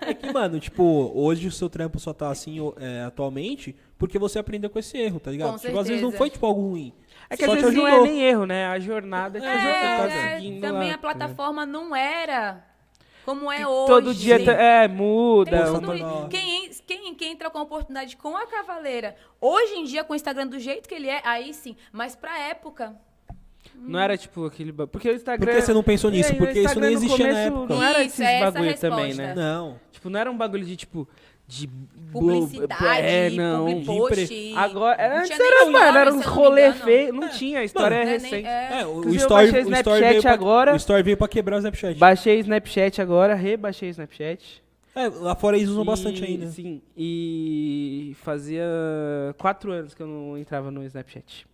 É 0.00 0.14
que, 0.14 0.32
mano, 0.32 0.58
tipo, 0.58 1.12
hoje 1.14 1.46
o 1.46 1.52
seu 1.52 1.68
trampo 1.68 1.98
só 1.98 2.14
tá 2.14 2.30
assim 2.30 2.56
é, 2.78 3.02
atualmente 3.02 3.76
porque 4.00 4.18
você 4.18 4.38
aprendeu 4.38 4.70
com 4.70 4.78
esse 4.78 4.96
erro, 4.96 5.20
tá 5.20 5.30
ligado? 5.30 5.52
Com 5.52 5.58
tipo, 5.58 5.78
às 5.78 5.86
vezes 5.86 6.02
não 6.02 6.10
foi, 6.10 6.30
tipo, 6.30 6.46
algo 6.46 6.70
ruim. 6.70 6.90
É 7.28 7.36
que 7.36 7.44
Só 7.44 7.52
às 7.52 7.60
vezes 7.60 7.76
não 7.76 7.86
é 7.86 8.00
nem 8.00 8.22
erro, 8.22 8.46
né? 8.46 8.66
A 8.66 8.80
jornada 8.80 9.38
que 9.38 9.46
É, 9.46 9.58
você 9.58 9.68
É, 9.68 9.96
tá 9.98 10.36
seguindo 10.36 10.60
também 10.62 10.88
lá, 10.88 10.94
a 10.94 10.98
plataforma 10.98 11.66
não 11.66 11.94
era 11.94 12.64
como 13.26 13.52
é 13.52 13.58
Que 13.58 13.66
hoje. 13.66 13.86
Todo 13.86 14.14
dia 14.14 14.42
tá- 14.42 14.52
é, 14.52 14.88
muda. 14.88 15.64
Isso. 15.64 16.28
Quem, 16.30 16.70
quem, 16.86 17.14
quem 17.14 17.32
entra 17.32 17.50
com 17.50 17.58
a 17.58 17.62
oportunidade 17.62 18.16
com 18.16 18.34
a 18.34 18.46
Cavaleira, 18.46 19.14
hoje 19.38 19.74
em 19.74 19.84
dia, 19.84 20.02
com 20.02 20.14
o 20.14 20.16
Instagram 20.16 20.46
do 20.46 20.58
jeito 20.58 20.88
que 20.88 20.94
ele 20.94 21.08
é, 21.08 21.20
aí 21.22 21.52
sim. 21.52 21.76
Mas 21.92 22.16
pra 22.16 22.38
época, 22.38 22.96
Não 23.74 24.00
era 24.00 24.16
tipo 24.16 24.46
aquele. 24.46 24.72
Porque 24.72 25.10
o 25.10 25.14
Instagram. 25.14 25.46
Por 25.46 25.54
que 25.54 25.62
você 25.62 25.74
não 25.74 25.82
pensou 25.82 26.10
nisso? 26.10 26.30
É, 26.30 26.32
e 26.32 26.36
o 26.36 26.38
Porque 26.38 26.60
isso 26.60 26.80
no 26.80 26.86
existia 26.86 27.32
na 27.32 27.38
época. 27.38 27.74
Não 27.74 27.82
era 27.82 28.02
Isso, 28.02 28.22
esses 28.22 28.34
é 28.34 28.40
bagulho 28.40 28.78
também, 28.78 29.14
né? 29.14 29.34
Não. 29.34 29.78
Tipo, 29.92 30.08
não 30.08 30.18
era 30.18 30.30
um 30.30 30.36
bagulho 30.38 30.64
de 30.64 30.74
tipo. 30.74 31.06
De 31.50 31.68
publicidade, 32.12 33.06
é, 33.06 33.30
não. 33.30 33.66
public 33.66 33.86
post. 33.86 34.22
empre- 34.22 34.52
Agora, 34.56 34.96
era, 35.00 35.14
Não 35.14 35.20
antes 35.22 35.38
era, 35.40 35.60
nome, 35.60 35.72
mano, 35.72 35.98
era 35.98 36.14
uns 36.14 36.24
rolê 36.24 36.72
feio. 36.72 37.12
Não 37.12 37.28
tinha, 37.28 37.60
a 37.60 37.64
história 37.64 37.94
é 37.94 38.04
Não 38.04 38.08
é 38.10 38.12
recente. 38.12 38.46
é. 38.46 38.80
É, 38.80 38.86
o, 38.86 38.90
o 39.00 39.14
story, 39.14 39.50
baixei 39.52 39.60
o 39.60 39.62
story 39.62 39.70
Snapchat 39.72 40.00
veio 40.10 40.22
pra, 40.22 40.32
agora. 40.32 40.72
O 40.72 40.76
story 40.76 41.02
veio 41.02 41.16
pra 41.16 41.28
quebrar 41.28 41.56
o 41.56 41.58
Snapchat. 41.58 41.98
Baixei 41.98 42.36
o 42.36 42.40
Snapchat 42.40 43.00
agora, 43.02 43.34
rebaixei 43.34 43.88
o 43.88 43.90
Snapchat. 43.90 44.62
É, 44.94 45.08
lá 45.08 45.34
fora 45.36 45.56
eles 45.56 45.68
usam 45.68 45.82
E- 45.82 45.86
bastante 45.86 46.24
ainda. 46.24 46.46
Sim, 46.48 46.80
e 46.96 48.16
fazia 48.22 48.64
quatro 49.38 49.70
anos 49.72 49.94
que 49.94 50.02
eu 50.02 50.06
não 50.06 50.36
entrava 50.38 50.70
no 50.70 50.82
Snapchat. 50.84 51.46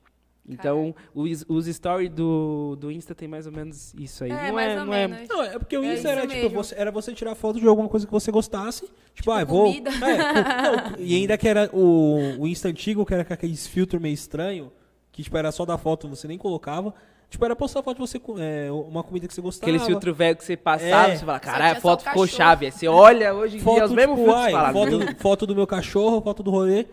Então, 0.48 0.94
os, 1.14 1.44
os 1.48 1.66
stories 1.66 2.10
do, 2.10 2.76
do 2.76 2.90
Insta 2.90 3.14
tem 3.14 3.26
mais 3.26 3.46
ou 3.46 3.52
menos 3.52 3.92
isso 3.94 4.24
aí. 4.24 4.30
É, 4.30 4.46
não 4.48 4.54
mais 4.54 4.68
é, 4.68 4.80
ou 4.80 4.86
não 4.86 4.94
é, 4.94 5.08
menos. 5.08 5.28
Não, 5.28 5.42
é 5.42 5.58
porque 5.58 5.76
o 5.76 5.84
É 5.84 5.86
Insta 5.88 5.98
isso 5.98 6.08
era, 6.08 6.26
tipo, 6.26 6.48
você, 6.50 6.74
era 6.78 6.90
você 6.90 7.12
tirar 7.12 7.34
foto 7.34 7.58
de 7.58 7.66
alguma 7.66 7.88
coisa 7.88 8.06
que 8.06 8.12
você 8.12 8.30
gostasse. 8.30 8.88
Tipo, 9.12 9.32
ah, 9.32 9.40
eu 9.40 9.46
vou. 9.46 9.64
comida. 9.66 9.90
É, 9.90 10.62
não, 10.62 10.94
e 10.98 11.16
ainda 11.16 11.36
que 11.36 11.48
era 11.48 11.68
o, 11.72 12.40
o 12.40 12.46
Insta 12.46 12.68
antigo, 12.68 13.04
que 13.04 13.12
era 13.12 13.24
com 13.24 13.32
aqueles 13.34 13.66
filtros 13.66 14.00
meio 14.00 14.14
estranho, 14.14 14.70
que 15.10 15.22
tipo, 15.22 15.36
era 15.36 15.50
só 15.50 15.64
da 15.64 15.76
foto, 15.76 16.08
você 16.08 16.28
nem 16.28 16.38
colocava. 16.38 16.94
Tipo, 17.28 17.44
era 17.44 17.56
postar 17.56 17.82
foto 17.82 17.96
de 17.96 18.00
você 18.00 18.18
com 18.20 18.38
é, 18.38 18.70
uma 18.70 19.02
comida 19.02 19.26
que 19.26 19.34
você 19.34 19.40
gostava. 19.40 19.70
Aquele 19.70 19.84
filtro 19.84 20.14
velho 20.14 20.36
que 20.36 20.44
você 20.44 20.56
passava, 20.56 21.12
É. 21.12 21.16
você 21.16 21.24
fala, 21.24 21.40
caralho, 21.40 21.76
a 21.76 21.80
foto 21.80 22.04
ficou 22.04 22.22
cachorro." 22.22 22.28
chave. 22.38 22.66
Aí 22.66 22.72
você 22.72 22.86
olha 22.86 23.34
hoje 23.34 23.56
em 23.56 23.60
Foto, 23.60 23.74
dia, 23.74 23.84
os 23.86 23.92
mesmos 23.92 24.18
tipo, 24.20 24.30
filtros 24.30 24.54
ai, 24.54 24.72
foto, 24.72 25.16
foto 25.18 25.46
do 25.46 25.56
meu 25.56 25.66
cachorro, 25.66 26.20
foto 26.20 26.42
do 26.42 26.50
rolê. 26.52 26.86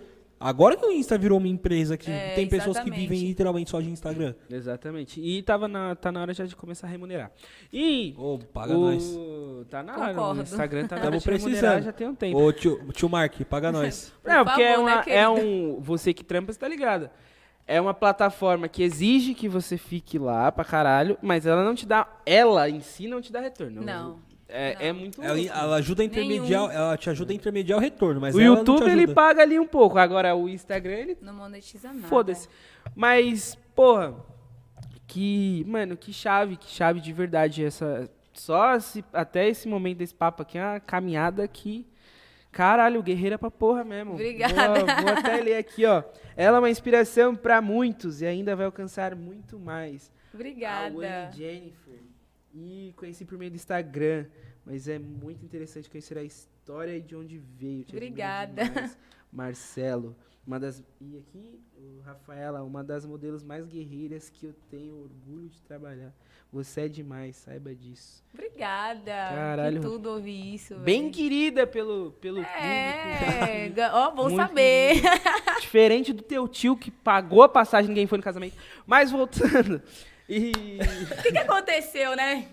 Agora 0.43 0.75
que 0.75 0.85
o 0.85 0.91
Insta 0.91 1.17
virou 1.17 1.37
uma 1.37 1.47
empresa 1.47 1.97
que 1.97 2.11
É, 2.11 2.35
tem 2.35 2.47
pessoas 2.47 2.79
que 2.79 2.91
vivem 2.91 3.19
literalmente 3.19 3.69
só 3.71 3.79
de 3.79 3.89
Instagram. 3.89 4.35
Exatamente. 4.49 5.21
E 5.21 5.41
tava 5.41 5.67
na, 5.67 5.95
tá 5.95 6.11
na 6.11 6.21
hora 6.21 6.33
já 6.33 6.45
de 6.45 6.55
começar 6.55 6.87
a 6.87 6.89
remunerar. 6.89 7.31
E 7.71 8.13
Ô, 8.17 8.37
paga 8.37 8.77
o... 8.77 8.81
nós. 8.81 9.17
Tá 9.69 9.81
na 9.81 9.97
hora, 9.97 10.21
o. 10.21 10.41
Instagram 10.41 10.87
tá 10.87 10.97
na 10.97 11.05
hora 11.05 11.17
de 11.17 11.25
remunerar 11.25 11.49
precisando. 11.51 11.83
já 11.83 11.91
tem 11.93 12.07
um 12.07 12.15
tempo. 12.15 12.37
Ô, 12.37 12.51
tio, 12.51 12.79
tio 12.91 13.07
Mark, 13.07 13.39
paga 13.45 13.71
nós. 13.73 14.13
Por 14.21 14.29
Não, 14.31 14.43
porque 14.43 14.61
é, 14.61 14.71
favor, 14.73 14.85
né, 14.85 14.93
uma, 14.93 15.01
é 15.01 15.03
querida? 15.03 15.29
um. 15.31 15.79
Você 15.81 16.13
que 16.13 16.23
trampa, 16.23 16.51
você 16.51 16.59
tá 16.59 16.67
ligado? 16.67 17.09
É 17.65 17.79
uma 17.79 17.93
plataforma 17.93 18.67
que 18.67 18.83
exige 18.83 19.33
que 19.33 19.47
você 19.47 19.77
fique 19.77 20.19
lá 20.19 20.51
pra 20.51 20.65
caralho, 20.65 21.17
mas 21.21 21.45
ela 21.45 21.63
não 21.63 21.73
te 21.73 21.85
dá. 21.85 22.05
Ela 22.25 22.69
em 22.69 22.81
si 22.81 23.07
não 23.07 23.21
te 23.21 23.31
dá 23.31 23.39
retorno. 23.39 23.81
Não. 23.81 24.19
É, 24.55 24.89
é 24.89 24.93
muito. 24.93 25.19
Ela, 25.19 25.33
louco. 25.35 25.51
ela 25.51 25.75
ajuda 25.77 26.03
a 26.03 26.05
intermediar, 26.05 26.71
ela 26.71 26.95
te 26.95 27.09
ajuda 27.09 27.33
a 27.33 27.35
intermediar 27.35 27.79
o 27.79 27.81
retorno, 27.81 28.21
mas 28.21 28.35
o 28.35 28.39
ela 28.39 28.49
não 28.51 28.57
YouTube 28.57 28.83
te 28.83 28.91
ele 28.91 29.03
ajuda. 29.05 29.13
paga 29.15 29.41
ali 29.41 29.59
um 29.59 29.65
pouco. 29.65 29.97
Agora 29.97 30.35
o 30.35 30.47
Instagram 30.47 30.93
ele. 30.93 31.17
Não 31.19 31.33
monetiza 31.33 31.91
nada. 31.91 32.07
Foda-se. 32.07 32.47
Mas, 32.95 33.55
porra. 33.75 34.13
Que. 35.07 35.65
Mano, 35.67 35.97
que 35.97 36.13
chave, 36.13 36.55
que 36.55 36.69
chave 36.69 37.01
de 37.01 37.11
verdade 37.11 37.65
essa. 37.65 38.07
Só 38.31 38.79
se, 38.79 39.03
até 39.11 39.47
esse 39.47 39.67
momento 39.67 39.97
desse 39.97 40.13
papo 40.13 40.43
aqui 40.43 40.59
é 40.59 40.63
uma 40.63 40.79
caminhada 40.79 41.47
que. 41.47 41.87
Caralho, 42.51 43.01
guerreira 43.01 43.39
pra 43.39 43.49
porra 43.49 43.83
mesmo. 43.83 44.13
Obrigada. 44.13 44.53
Vou, 44.53 44.85
vou 44.85 45.13
até 45.17 45.41
ler 45.41 45.57
aqui, 45.57 45.83
ó. 45.87 46.03
Ela 46.37 46.57
é 46.57 46.59
uma 46.59 46.69
inspiração 46.69 47.35
pra 47.35 47.59
muitos 47.59 48.21
e 48.21 48.27
ainda 48.27 48.55
vai 48.55 48.67
alcançar 48.67 49.15
muito 49.15 49.57
mais. 49.57 50.11
A 50.31 50.35
Obrigada. 50.35 50.95
Wayne 50.95 51.35
Jennifer. 51.35 52.12
E 52.53 52.93
conheci 52.97 53.25
por 53.25 53.37
meio 53.37 53.51
do 53.51 53.55
Instagram. 53.55 54.25
Mas 54.65 54.87
é 54.87 54.97
muito 54.99 55.43
interessante 55.43 55.89
conhecer 55.89 56.17
a 56.17 56.23
história 56.23 56.95
e 56.95 57.01
de 57.01 57.15
onde 57.15 57.37
veio. 57.37 57.83
Te 57.83 57.95
Obrigada. 57.95 58.63
demais. 58.63 58.97
Marcelo. 59.31 60.15
Uma 60.45 60.59
das. 60.59 60.83
E 61.01 61.17
aqui, 61.17 61.59
o 61.77 62.01
Rafaela, 62.01 62.63
uma 62.63 62.83
das 62.83 63.05
modelos 63.05 63.43
mais 63.43 63.65
guerreiras 63.65 64.29
que 64.29 64.45
eu 64.45 64.53
tenho 64.69 64.93
orgulho 65.03 65.49
de 65.49 65.61
trabalhar. 65.63 66.13
Você 66.51 66.81
é 66.81 66.87
demais, 66.87 67.37
saiba 67.37 67.73
disso. 67.73 68.23
Obrigada. 68.33 69.05
Caralho. 69.11 69.81
Que 69.81 69.87
tudo 69.87 70.09
ouvir 70.11 70.53
isso. 70.53 70.75
Bem 70.79 71.09
querida 71.09 71.65
pelo, 71.65 72.11
pelo 72.21 72.41
É, 72.41 73.69
ga- 73.69 73.91
ó, 73.95 74.11
bom 74.11 74.23
Muito 74.29 74.35
saber. 74.35 75.01
público. 75.01 75.61
Diferente 75.61 76.13
do 76.13 76.21
teu 76.21 76.47
tio 76.47 76.77
que 76.77 76.91
pagou 76.91 77.41
a 77.41 77.49
passagem, 77.49 77.87
ninguém 77.89 78.05
foi 78.05 78.17
no 78.19 78.23
casamento. 78.23 78.55
Mas 78.85 79.09
voltando. 79.11 79.81
E, 80.29 80.51
O 81.17 81.21
que, 81.21 81.31
que 81.31 81.37
aconteceu, 81.37 82.15
né? 82.15 82.47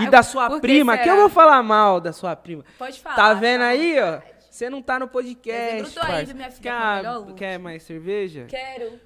e 0.00 0.10
da 0.10 0.22
sua 0.22 0.48
Por 0.48 0.56
que 0.56 0.66
prima, 0.66 0.96
que, 0.98 1.04
será? 1.04 1.14
eu 1.16 1.20
vou 1.20 1.28
falar 1.28 1.62
mal 1.62 2.00
da 2.00 2.12
sua 2.12 2.34
prima. 2.34 2.64
Pode 2.78 3.00
falar. 3.00 3.16
Tá 3.16 3.34
vendo 3.34 3.62
à 3.62 3.68
aí, 3.68 3.98
ó? 4.00 4.20
Você 4.50 4.68
não 4.68 4.82
tá 4.82 4.98
no 4.98 5.06
podcast. 5.08 5.94
Parça. 5.98 6.24
viu, 6.24 6.34
minha 6.34 6.50
filha, 6.50 7.02
quer, 7.02 7.34
quer 7.34 7.58
mais 7.58 7.82
cerveja? 7.84 8.46
Quero. 8.48 9.00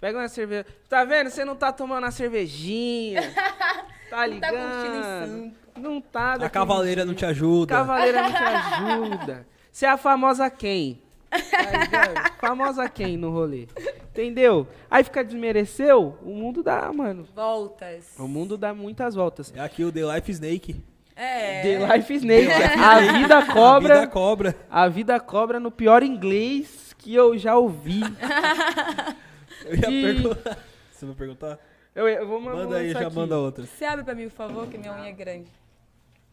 Pega 0.00 0.18
uma 0.18 0.28
cerveja. 0.28 0.66
Tá 0.88 1.04
vendo? 1.04 1.30
Você 1.30 1.44
não 1.44 1.56
tá 1.56 1.72
tomando 1.72 2.04
a 2.04 2.10
cervejinha. 2.10 3.22
Tá 4.08 4.26
Não 4.26 4.40
tá 4.40 4.48
curtindo 4.48 4.86
em 4.86 4.96
ligado? 4.96 5.52
Não 5.76 6.00
tá. 6.00 6.32
A 6.34 6.48
cavaleira 6.48 7.04
não 7.04 7.12
te 7.12 7.26
ajuda. 7.26 7.74
Cavaleira 7.74 8.22
não 8.22 8.32
te 8.32 8.42
ajuda. 8.42 9.46
Você 9.70 9.84
é 9.84 9.90
a 9.90 9.98
famosa 9.98 10.48
quem? 10.48 11.02
Ligado? 11.32 12.32
famosa 12.40 12.88
quem 12.88 13.16
no 13.16 13.30
rolê? 13.30 13.66
Entendeu? 14.10 14.66
Aí 14.90 15.04
fica 15.04 15.22
desmereceu, 15.22 16.16
o 16.22 16.30
mundo 16.30 16.62
dá, 16.62 16.90
mano. 16.92 17.26
Voltas. 17.34 18.14
O 18.18 18.26
mundo 18.26 18.56
dá 18.56 18.72
muitas 18.74 19.14
voltas. 19.14 19.52
É 19.54 19.60
aqui 19.60 19.84
o 19.84 19.92
The 19.92 20.00
Life 20.14 20.30
Snake. 20.32 20.76
É. 21.14 21.62
The 21.62 21.94
Life 21.96 22.14
Snake. 22.14 22.48
A 22.50 23.00
vida 23.18 23.38
A 23.38 23.46
cobra. 23.52 23.94
vida 24.00 24.06
cobra. 24.06 24.56
A 24.70 24.88
vida 24.88 25.20
cobra 25.20 25.58
no 25.60 25.70
pior 25.70 26.02
inglês 26.02 26.94
que 26.96 27.14
eu 27.14 27.36
já 27.36 27.56
ouvi. 27.56 28.00
Eu 29.64 29.74
ia 29.76 29.90
E- 29.90 30.02
perguntar. 30.22 30.58
Você 30.92 31.06
vai 31.06 31.14
perguntar? 31.14 31.58
Eu, 31.94 32.08
eu 32.08 32.26
vou 32.26 32.40
mandar 32.40 32.56
Manda 32.64 32.76
aí, 32.78 32.92
já 32.92 33.10
manda 33.10 33.36
outra. 33.38 33.66
Você 33.66 33.84
abre 33.84 34.04
pra 34.04 34.14
mim, 34.14 34.28
por 34.28 34.36
favor, 34.36 34.66
que 34.68 34.78
minha 34.78 34.92
unha 34.92 35.08
é 35.08 35.12
grande. 35.12 35.50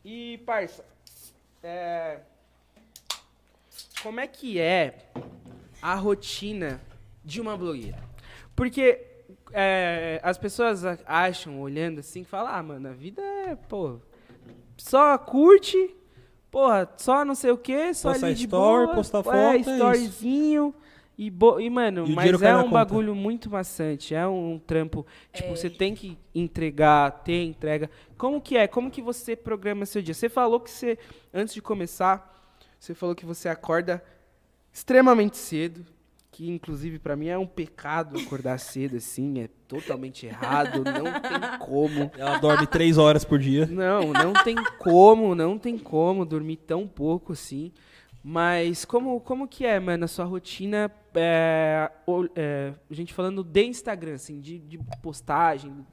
E, 0.03 0.37
parça, 0.45 0.85
é, 1.63 2.19
como 4.05 4.19
é 4.19 4.27
que 4.27 4.59
é 4.59 5.09
a 5.81 5.95
rotina 5.95 6.79
de 7.23 7.41
uma 7.41 7.57
blogueira? 7.57 7.97
Porque 8.55 9.01
é, 9.51 10.19
as 10.21 10.37
pessoas 10.37 10.83
acham, 11.07 11.59
olhando 11.59 11.99
assim, 12.01 12.23
que 12.23 12.29
falam, 12.29 12.53
ah, 12.53 12.61
mano, 12.61 12.87
a 12.87 12.91
vida 12.93 13.19
é, 13.23 13.55
pô, 13.55 13.97
só 14.77 15.17
curte, 15.17 15.95
porra, 16.51 16.87
só 16.97 17.25
não 17.25 17.33
sei 17.33 17.49
o 17.49 17.57
quê, 17.57 17.95
só 17.95 18.11
Posta 18.11 18.27
ali 18.27 18.35
de 18.35 18.43
story, 18.45 18.85
boa, 18.85 18.95
posta 18.95 19.17
é, 19.17 19.23
foto, 19.23 19.37
é 19.37 19.57
storyzinho. 19.57 20.75
E, 21.17 21.31
bo- 21.31 21.59
e, 21.61 21.69
mano, 21.69 22.05
E 22.05 22.13
mas 22.13 22.41
é 22.41 22.55
um 22.57 22.63
conta. 22.63 22.71
bagulho 22.73 23.15
muito 23.15 23.49
maçante, 23.49 24.13
é 24.13 24.27
um 24.27 24.59
trampo, 24.59 25.03
tipo, 25.33 25.47
É. 25.53 25.55
você 25.55 25.69
tem 25.69 25.95
que 25.95 26.15
entregar, 26.35 27.09
ter 27.23 27.41
entrega. 27.45 27.89
Como 28.17 28.39
que 28.41 28.55
é? 28.57 28.67
Como 28.67 28.91
que 28.91 29.01
você 29.01 29.33
programa 29.35 29.85
seu 29.87 30.01
dia? 30.01 30.13
Você 30.13 30.27
falou 30.27 30.59
que 30.59 30.69
você, 30.69 30.99
antes 31.33 31.53
de 31.55 31.61
começar, 31.61 32.34
você 32.85 32.93
falou 32.93 33.15
que 33.15 33.25
você 33.25 33.49
acorda 33.49 34.03
extremamente 34.71 35.37
cedo, 35.37 35.85
que 36.31 36.47
inclusive 36.49 36.99
pra 36.99 37.15
mim 37.15 37.27
é 37.27 37.37
um 37.37 37.47
pecado 37.47 38.19
acordar 38.19 38.59
cedo 38.59 38.97
assim, 38.97 39.39
é 39.39 39.49
totalmente 39.67 40.25
errado, 40.27 40.83
não 40.83 41.03
tem 41.19 41.59
como. 41.59 42.11
Ela 42.15 42.37
dorme 42.37 42.67
três 42.67 42.97
horas 42.97 43.25
por 43.25 43.39
dia. 43.39 43.65
Não, 43.65 44.13
não 44.13 44.33
tem 44.33 44.55
como, 44.77 45.33
não 45.33 45.57
tem 45.57 45.79
como 45.79 46.25
dormir 46.25 46.57
tão 46.57 46.87
pouco 46.87 47.33
assim. 47.33 47.71
Mas 48.23 48.85
como, 48.85 49.19
como 49.19 49.47
que 49.47 49.65
é, 49.65 49.79
mano, 49.79 50.05
a 50.05 50.07
sua 50.07 50.25
rotina, 50.25 50.91
é, 51.15 51.91
é, 52.35 52.73
a 52.89 52.93
gente 52.93 53.13
falando 53.13 53.43
de 53.43 53.63
Instagram, 53.63 54.15
assim, 54.15 54.39
de, 54.39 54.59
de 54.59 54.79
postagem, 55.01 55.85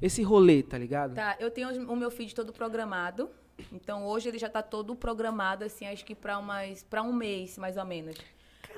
esse 0.00 0.22
rolê, 0.22 0.62
tá 0.62 0.78
ligado? 0.78 1.14
Tá, 1.14 1.36
eu 1.38 1.50
tenho 1.50 1.68
o 1.88 1.96
meu 1.96 2.10
feed 2.10 2.34
todo 2.34 2.52
programado. 2.52 3.30
Então 3.72 4.04
hoje 4.06 4.28
ele 4.28 4.38
já 4.38 4.48
tá 4.48 4.62
todo 4.62 4.94
programado, 4.96 5.64
assim, 5.64 5.86
acho 5.86 6.04
que 6.04 6.14
pra, 6.14 6.38
umas, 6.38 6.82
pra 6.84 7.02
um 7.02 7.12
mês, 7.12 7.56
mais 7.58 7.76
ou 7.76 7.84
menos. 7.84 8.16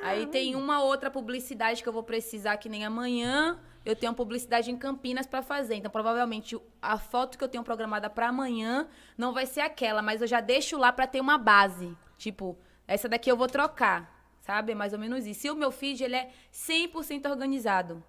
Aí 0.02 0.26
tem 0.26 0.54
uma 0.54 0.82
outra 0.82 1.10
publicidade 1.10 1.82
que 1.82 1.88
eu 1.88 1.92
vou 1.92 2.02
precisar, 2.02 2.56
que 2.58 2.68
nem 2.68 2.84
amanhã. 2.84 3.58
Eu 3.84 3.94
tenho 3.96 4.10
uma 4.10 4.16
publicidade 4.16 4.70
em 4.70 4.76
Campinas 4.76 5.26
pra 5.26 5.42
fazer. 5.42 5.76
Então, 5.76 5.90
provavelmente, 5.90 6.58
a 6.82 6.98
foto 6.98 7.38
que 7.38 7.44
eu 7.44 7.48
tenho 7.48 7.62
programada 7.64 8.10
pra 8.10 8.28
amanhã 8.28 8.88
não 9.16 9.32
vai 9.32 9.46
ser 9.46 9.60
aquela, 9.60 10.02
mas 10.02 10.20
eu 10.20 10.26
já 10.26 10.40
deixo 10.40 10.76
lá 10.76 10.92
pra 10.92 11.06
ter 11.06 11.20
uma 11.20 11.38
base. 11.38 11.96
Tipo, 12.18 12.58
essa 12.86 13.08
daqui 13.08 13.30
eu 13.30 13.36
vou 13.36 13.46
trocar. 13.46 14.14
sabe? 14.40 14.72
É 14.72 14.74
mais 14.74 14.92
ou 14.92 14.98
menos 14.98 15.24
isso. 15.26 15.46
E 15.46 15.50
o 15.50 15.56
meu 15.56 15.70
feed, 15.72 16.02
ele 16.04 16.16
é 16.16 16.30
100% 16.52 17.30
organizado. 17.30 18.02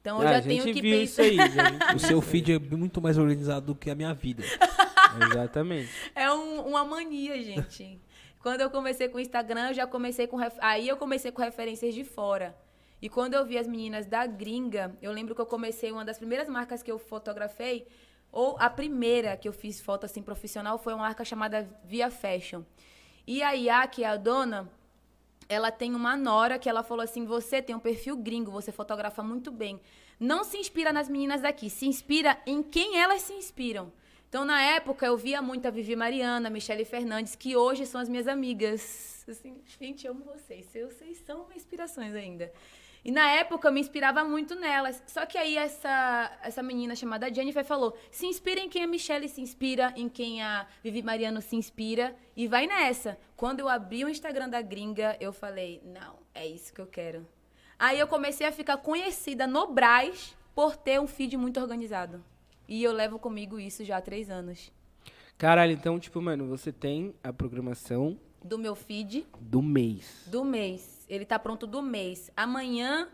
Então, 0.00 0.22
eu 0.22 0.28
Ah, 0.28 0.34
já 0.34 0.42
tenho 0.42 0.64
que 0.64 0.80
pensar... 0.80 1.02
isso 1.02 1.20
aí. 1.22 1.36
O 1.96 1.98
seu 1.98 2.20
feed 2.22 2.52
é 2.52 2.58
muito 2.58 3.00
mais 3.02 3.18
organizado 3.18 3.66
do 3.66 3.74
que 3.74 3.90
a 3.90 3.94
minha 3.94 4.14
vida. 4.14 4.44
Exatamente. 5.26 5.90
É 6.14 6.30
um- 6.32 6.66
uma 6.68 6.84
mania, 6.84 7.42
gente. 7.42 8.00
quando 8.40 8.60
eu 8.60 8.70
comecei 8.70 9.08
com 9.08 9.18
o 9.18 9.20
Instagram, 9.20 9.68
eu 9.68 9.74
já 9.74 9.86
comecei 9.86 10.26
com... 10.26 10.36
ref- 10.36 10.58
Aí 10.60 10.88
eu 10.88 10.96
comecei 10.96 11.30
com 11.32 11.42
referências 11.42 11.94
de 11.94 12.04
fora. 12.04 12.56
E 13.02 13.08
quando 13.08 13.34
eu 13.34 13.44
vi 13.46 13.56
as 13.58 13.66
meninas 13.66 14.06
da 14.06 14.26
gringa, 14.26 14.96
eu 15.02 15.12
lembro 15.12 15.34
que 15.34 15.40
eu 15.40 15.46
comecei, 15.46 15.92
uma 15.92 16.04
das 16.04 16.18
primeiras 16.18 16.48
marcas 16.48 16.82
que 16.82 16.90
eu 16.90 16.98
fotografei, 16.98 17.86
ou 18.32 18.56
a 18.58 18.68
primeira 18.68 19.36
que 19.36 19.48
eu 19.48 19.52
fiz 19.52 19.80
foto 19.80 20.04
assim 20.04 20.22
profissional, 20.22 20.78
foi 20.78 20.92
uma 20.94 21.04
marca 21.04 21.24
chamada 21.24 21.68
Via 21.84 22.10
Fashion. 22.10 22.62
E 23.26 23.42
a 23.42 23.52
Iá, 23.54 23.86
que 23.86 24.02
é 24.04 24.08
a 24.08 24.16
dona, 24.16 24.68
ela 25.48 25.70
tem 25.70 25.94
uma 25.94 26.16
nora 26.16 26.58
que 26.58 26.68
ela 26.68 26.82
falou 26.82 27.02
assim: 27.04 27.24
você 27.24 27.62
tem 27.62 27.74
um 27.74 27.80
perfil 27.80 28.16
gringo, 28.16 28.50
você 28.50 28.70
fotografa 28.72 29.22
muito 29.22 29.50
bem. 29.50 29.80
Não 30.18 30.42
se 30.44 30.58
inspira 30.58 30.92
nas 30.92 31.08
meninas 31.08 31.40
daqui, 31.40 31.70
se 31.70 31.86
inspira 31.86 32.36
em 32.46 32.62
quem 32.62 32.98
elas 33.00 33.22
se 33.22 33.32
inspiram. 33.32 33.92
Então, 34.28 34.44
na 34.44 34.62
época, 34.62 35.06
eu 35.06 35.16
via 35.16 35.40
muito 35.40 35.66
a 35.66 35.70
Vivi 35.70 35.96
Mariana, 35.96 36.50
Michele 36.50 36.84
Fernandes, 36.84 37.34
que 37.34 37.56
hoje 37.56 37.86
são 37.86 37.98
as 37.98 38.10
minhas 38.10 38.28
amigas. 38.28 39.24
Assim, 39.26 39.56
gente, 39.80 40.06
amo 40.06 40.22
vocês. 40.22 40.66
Vocês 40.66 41.16
são 41.18 41.46
inspirações 41.56 42.14
ainda. 42.14 42.52
E 43.02 43.10
na 43.10 43.26
época 43.30 43.68
eu 43.68 43.72
me 43.72 43.80
inspirava 43.80 44.22
muito 44.24 44.54
nelas. 44.54 45.02
Só 45.06 45.24
que 45.24 45.38
aí 45.38 45.56
essa, 45.56 46.38
essa 46.42 46.62
menina 46.62 46.94
chamada 46.94 47.32
Jennifer 47.32 47.64
falou: 47.64 47.96
se 48.10 48.26
inspira 48.26 48.60
em 48.60 48.68
quem 48.68 48.84
a 48.84 48.86
Michelle 48.86 49.28
se 49.30 49.40
inspira, 49.40 49.94
em 49.96 50.10
quem 50.10 50.42
a 50.42 50.66
Vivi 50.82 51.02
Mariano 51.02 51.40
se 51.40 51.56
inspira, 51.56 52.14
e 52.36 52.46
vai 52.46 52.66
nessa. 52.66 53.18
Quando 53.34 53.60
eu 53.60 53.68
abri 53.68 54.04
o 54.04 54.10
Instagram 54.10 54.50
da 54.50 54.60
gringa, 54.60 55.16
eu 55.20 55.32
falei: 55.32 55.80
não, 55.84 56.18
é 56.34 56.46
isso 56.46 56.72
que 56.74 56.80
eu 56.82 56.86
quero. 56.86 57.26
Aí 57.78 57.98
eu 57.98 58.06
comecei 58.06 58.46
a 58.46 58.52
ficar 58.52 58.76
conhecida 58.76 59.46
no 59.46 59.68
Braz 59.68 60.36
por 60.54 60.76
ter 60.76 61.00
um 61.00 61.06
feed 61.06 61.34
muito 61.38 61.58
organizado. 61.60 62.22
E 62.68 62.82
eu 62.84 62.92
levo 62.92 63.18
comigo 63.18 63.58
isso 63.58 63.84
já 63.84 63.96
há 63.96 64.00
três 64.00 64.28
anos. 64.28 64.70
Caralho, 65.38 65.72
então, 65.72 65.98
tipo, 65.98 66.20
mano, 66.20 66.46
você 66.46 66.70
tem 66.72 67.14
a 67.22 67.32
programação 67.32 68.18
Do 68.42 68.58
meu 68.58 68.74
feed, 68.74 69.26
do 69.40 69.62
mês. 69.62 70.24
do 70.26 70.44
mês. 70.44 71.06
Ele 71.08 71.24
tá 71.24 71.38
pronto 71.38 71.66
do 71.66 71.80
mês. 71.80 72.30
Amanhã 72.36 73.08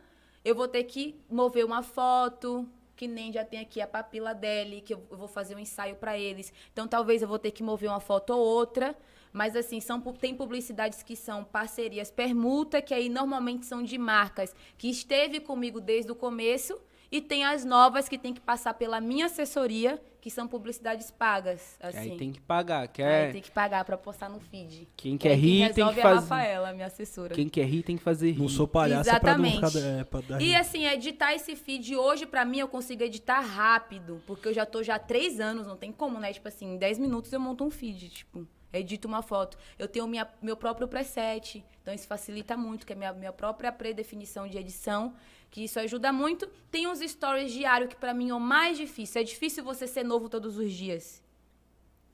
eu 0.45 0.55
vou 0.55 0.67
ter 0.67 0.85
que 0.85 1.15
mover 1.31 1.65
uma 1.65 1.83
foto, 1.83 2.69
que 2.97 3.07
nem 3.07 3.33
já 3.33 3.45
tem 3.45 3.61
aqui 3.61 3.81
a 3.81 3.87
papila 3.87 4.35
dele, 4.35 4.81
que 4.81 4.95
eu 4.95 5.07
vou 5.11 5.29
fazer 5.29 5.55
um 5.55 5.59
ensaio 5.59 5.97
pra 5.97 6.19
eles. 6.19 6.53
Então 6.73 6.89
talvez 6.89 7.23
eu 7.23 7.29
vou 7.29 7.39
ter 7.39 7.51
que 7.51 7.63
mover 7.63 7.89
uma 7.91 8.01
foto 8.01 8.31
ou 8.31 8.41
outra. 8.41 8.97
Mas 9.33 9.57
assim, 9.57 9.81
são, 9.81 10.01
tem 10.01 10.35
publicidades 10.35 11.03
que 11.03 11.17
são 11.17 11.43
parcerias 11.45 12.11
permuta, 12.11 12.81
que 12.81 12.95
aí 12.95 13.09
normalmente 13.09 13.67
são 13.67 13.83
de 13.83 13.99
marcas 13.99 14.55
que 14.79 14.89
esteve 14.89 15.41
comigo 15.41 15.81
desde 15.81 16.11
o 16.11 16.15
começo. 16.15 16.81
E 17.15 17.21
tem 17.21 17.45
as 17.45 17.65
novas 17.65 18.09
que 18.09 18.19
tem 18.19 18.35
que 18.35 18.41
passar 18.41 18.75
pela 18.75 19.01
minha 19.01 19.27
assessoria, 19.27 20.03
que 20.21 20.29
são 20.29 20.49
publicidades 20.49 21.13
pagas. 21.13 21.77
Que 21.79 21.87
Assim. 21.87 21.99
Aí 22.11 22.17
tem 22.17 22.33
que 22.33 22.41
pagar. 22.41 22.81
Aí 22.81 22.89
Quer... 22.89 23.33
tem 23.33 23.41
que 23.41 23.53
pagar 23.53 23.85
pra 23.85 23.97
postar 23.97 24.29
no 24.29 24.41
feed. 24.41 24.89
Quem 24.97 25.17
quer 25.17 25.31
aí 25.31 25.37
rir 25.37 25.59
tem 25.73 25.85
resolve 25.85 25.95
que 25.95 26.01
é 26.01 26.03
fazer. 26.03 26.17
a 26.17 26.21
Rafaela, 26.21 26.73
minha 26.73 26.87
assessora. 26.89 27.33
Quem 27.33 27.49
quer 27.49 27.67
rir 27.67 27.85
tem 27.85 27.97
que 27.97 28.03
fazer 28.03 28.33
rir. 28.33 28.41
Não 28.41 28.49
sou 28.49 28.67
palhaça 28.67 29.21
pra 29.21 29.39
não 29.39 29.47
Exatamente. 29.47 29.75
ficar. 29.77 29.87
É, 30.01 30.03
pra 30.03 30.21
dar 30.23 30.41
E 30.43 30.47
rir. 30.47 30.57
assim, 30.57 30.87
editar 30.87 31.33
esse 31.35 31.55
feed 31.55 31.95
hoje, 31.95 32.27
pra 32.27 32.45
mim, 32.45 32.59
eu 32.59 32.67
consigo 32.67 33.05
editar 33.05 33.39
rápido. 33.39 34.21
Porque 34.27 34.49
eu 34.49 34.53
já 34.53 34.67
tô 34.67 34.83
já 34.83 34.97
há 34.97 34.99
três 34.99 35.39
anos, 35.39 35.69
não 35.69 35.77
tem 35.77 35.93
como, 35.93 36.19
né? 36.19 36.33
Tipo 36.33 36.49
assim, 36.49 36.75
em 36.75 36.77
10 36.79 36.99
minutos 36.99 37.33
eu 37.33 37.39
monto 37.39 37.63
um 37.63 37.71
feed, 37.71 38.09
tipo, 38.09 38.45
edito 38.73 39.07
uma 39.07 39.23
foto. 39.23 39.57
Eu 39.79 39.87
tenho 39.87 40.09
minha, 40.09 40.27
meu 40.43 40.57
próprio 40.57 40.89
preset, 40.89 41.65
então 41.81 41.95
isso 41.95 42.09
facilita 42.09 42.57
muito, 42.57 42.85
que 42.85 42.93
é 42.93 42.97
minha, 42.97 43.13
minha 43.13 43.33
própria 43.33 43.71
predefinição 43.71 44.49
de 44.49 44.59
edição, 44.59 45.15
que 45.55 45.63
isso 45.63 45.79
ajuda 45.79 46.13
muito. 46.13 46.49
Tem 46.69 46.89
uns 46.89 46.99
stories 46.99 47.53
diários 47.53 47.89
que 47.89 47.95
pra 47.95 48.13
mim 48.13 48.31
é 48.31 48.35
o 48.35 48.41
mais 48.41 48.77
difícil. 48.77 49.21
É 49.21 49.25
difícil 49.25 49.63
você 49.63 49.87
ser 49.87 50.03
novo 50.03 50.29
todos 50.29 50.59
os 50.59 50.73
dias. 50.73 51.23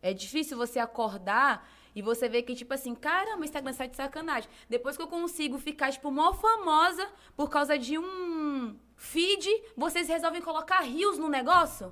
É 0.03 0.13
difícil 0.13 0.59
você 0.59 0.79
acordar 0.79 1.67
e 1.95 2.03
você 2.03 2.29
ver 2.29 2.43
que, 2.43 2.55
tipo 2.55 2.75
assim, 2.75 2.95
caramba, 2.95 3.41
o 3.41 3.45
Instagram 3.45 3.73
sai 3.73 3.89
de 3.89 3.97
sacanagem. 3.97 4.51
Depois 4.69 4.95
que 4.95 5.03
eu 5.03 5.09
consigo 5.09 5.57
ficar, 5.57 5.91
tipo, 5.91 6.11
mó 6.11 6.35
famosa 6.35 7.09
por 7.35 7.49
causa 7.49 7.79
de 7.79 7.99
um 7.99 8.77
feed, 8.95 9.49
vocês 9.75 10.07
resolvem 10.07 10.43
colocar 10.43 10.83
rios 10.83 11.17
no 11.17 11.31
negócio? 11.31 11.91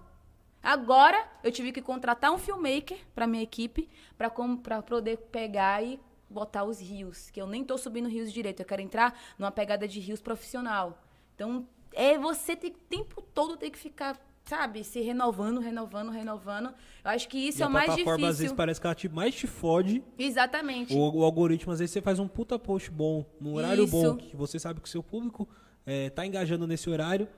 Agora, 0.62 1.26
eu 1.42 1.51
tive 1.51 1.72
que 1.72 1.80
contratar 1.80 2.30
um 2.30 2.36
filmmaker 2.36 2.99
pra 3.14 3.26
minha 3.26 3.42
equipe 3.42 3.88
pra, 4.18 4.30
pra 4.62 4.82
poder 4.82 5.16
pegar 5.32 5.82
e 5.82 5.99
botar 6.28 6.64
os 6.64 6.78
rios. 6.78 7.30
Que 7.30 7.40
eu 7.40 7.46
nem 7.46 7.64
tô 7.64 7.78
subindo 7.78 8.07
rios 8.07 8.30
direito. 8.30 8.61
Eu 8.61 8.66
quero 8.66 8.82
entrar 8.82 9.18
numa 9.38 9.51
pegada 9.51 9.88
de 9.88 9.99
rios 9.99 10.20
profissional. 10.20 11.08
Então, 11.39 11.68
é 11.95 12.18
você 12.18 12.57
tem, 12.57 12.72
o 12.72 12.74
tempo 12.91 13.22
todo 13.22 13.57
tem 13.57 13.70
que 13.70 13.78
ficar, 13.78 14.18
sabe, 14.45 14.82
se 14.82 15.01
renovando, 15.01 15.61
renovando, 15.61 16.11
renovando. 16.11 16.74
Eu 17.05 17.11
acho 17.12 17.28
que 17.28 17.39
isso 17.39 17.61
E 17.61 17.62
é 17.62 17.64
a 17.64 17.68
o 17.68 17.70
mais 17.70 17.84
plataforma, 17.86 18.16
difícil. 18.16 18.28
às 18.30 18.39
vezes, 18.41 18.53
parece 18.57 18.80
que 18.80 18.86
ela 18.89 18.95
te, 18.97 19.09
mais 19.09 19.32
te 19.36 19.47
fode. 19.47 20.03
Exatamente. 20.18 20.93
O, 20.93 21.18
o 21.18 21.22
algoritmo, 21.22 21.72
às 21.72 21.78
vezes, 21.78 21.93
você 21.93 22.03
faz 22.03 22.18
um 22.18 22.26
puta 22.26 22.59
post 22.59 22.91
bom, 22.91 23.24
num 23.41 23.55
horário 23.55 23.84
Isso. 23.84 23.93
bom, 23.93 24.16
que 24.16 24.34
você 24.36 24.59
sabe 24.59 24.80
que 24.80 24.89
o 24.89 24.91
seu 24.91 25.01
público 25.01 25.49
é, 25.86 26.11
tá 26.11 26.26
engajando 26.26 26.66
nesse 26.66 26.91
horário, 26.91 27.28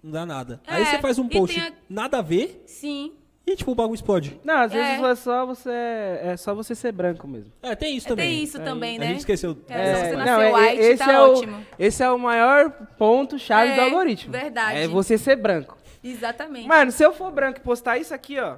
não 0.00 0.12
dá 0.12 0.24
nada. 0.24 0.62
Aí 0.64 0.82
É, 0.82 0.84
você 0.84 0.98
faz 1.00 1.18
um 1.18 1.28
post 1.28 1.58
a- 1.58 1.72
nada 1.90 2.18
a 2.18 2.22
ver 2.22 2.62
Sim. 2.64 3.12
E, 3.46 3.56
tipo, 3.56 3.72
o 3.72 3.74
bagulho 3.74 3.94
explode. 3.94 4.40
Não, 4.44 4.54
às 4.58 4.72
vezes 4.72 5.00
É. 5.02 5.04
é 5.10 5.14
só 5.14 5.44
você. 5.46 5.70
É 5.70 6.36
só 6.36 6.54
você 6.54 6.74
ser 6.74 6.92
branco 6.92 7.26
mesmo. 7.26 7.52
É, 7.62 7.74
tem 7.74 7.96
isso 7.96 8.06
É, 8.06 8.08
também. 8.10 8.28
Tem 8.30 8.42
isso 8.44 8.58
Aí, 8.58 8.64
também, 8.64 8.96
A 8.96 9.00
né? 9.00 9.06
gente 9.08 9.18
esqueceu. 9.18 9.56
É, 9.68 9.94
se 9.94 10.00
você 10.04 10.10
não, 10.12 10.18
nasceu 10.24 10.40
é- 10.40 10.52
white, 10.70 10.82
esse 10.82 11.04
tá 11.04 11.12
é 11.12 11.20
o, 11.20 11.32
ótimo. 11.32 11.66
Esse 11.78 12.02
é 12.04 12.10
o 12.10 12.18
maior 12.18 12.70
ponto 12.96 13.38
chave 13.38 13.72
É, 13.72 13.74
do 13.74 13.80
algoritmo. 13.82 14.32
verdade. 14.32 14.78
É 14.78 14.86
você 14.88 15.18
ser 15.18 15.36
branco. 15.36 15.76
Exatamente. 16.04 16.66
Mano, 16.68 16.90
se 16.92 17.04
eu 17.04 17.12
for 17.12 17.30
branco 17.30 17.58
e 17.58 17.62
postar 17.62 17.98
isso 17.98 18.14
aqui, 18.14 18.38
ó. 18.38 18.54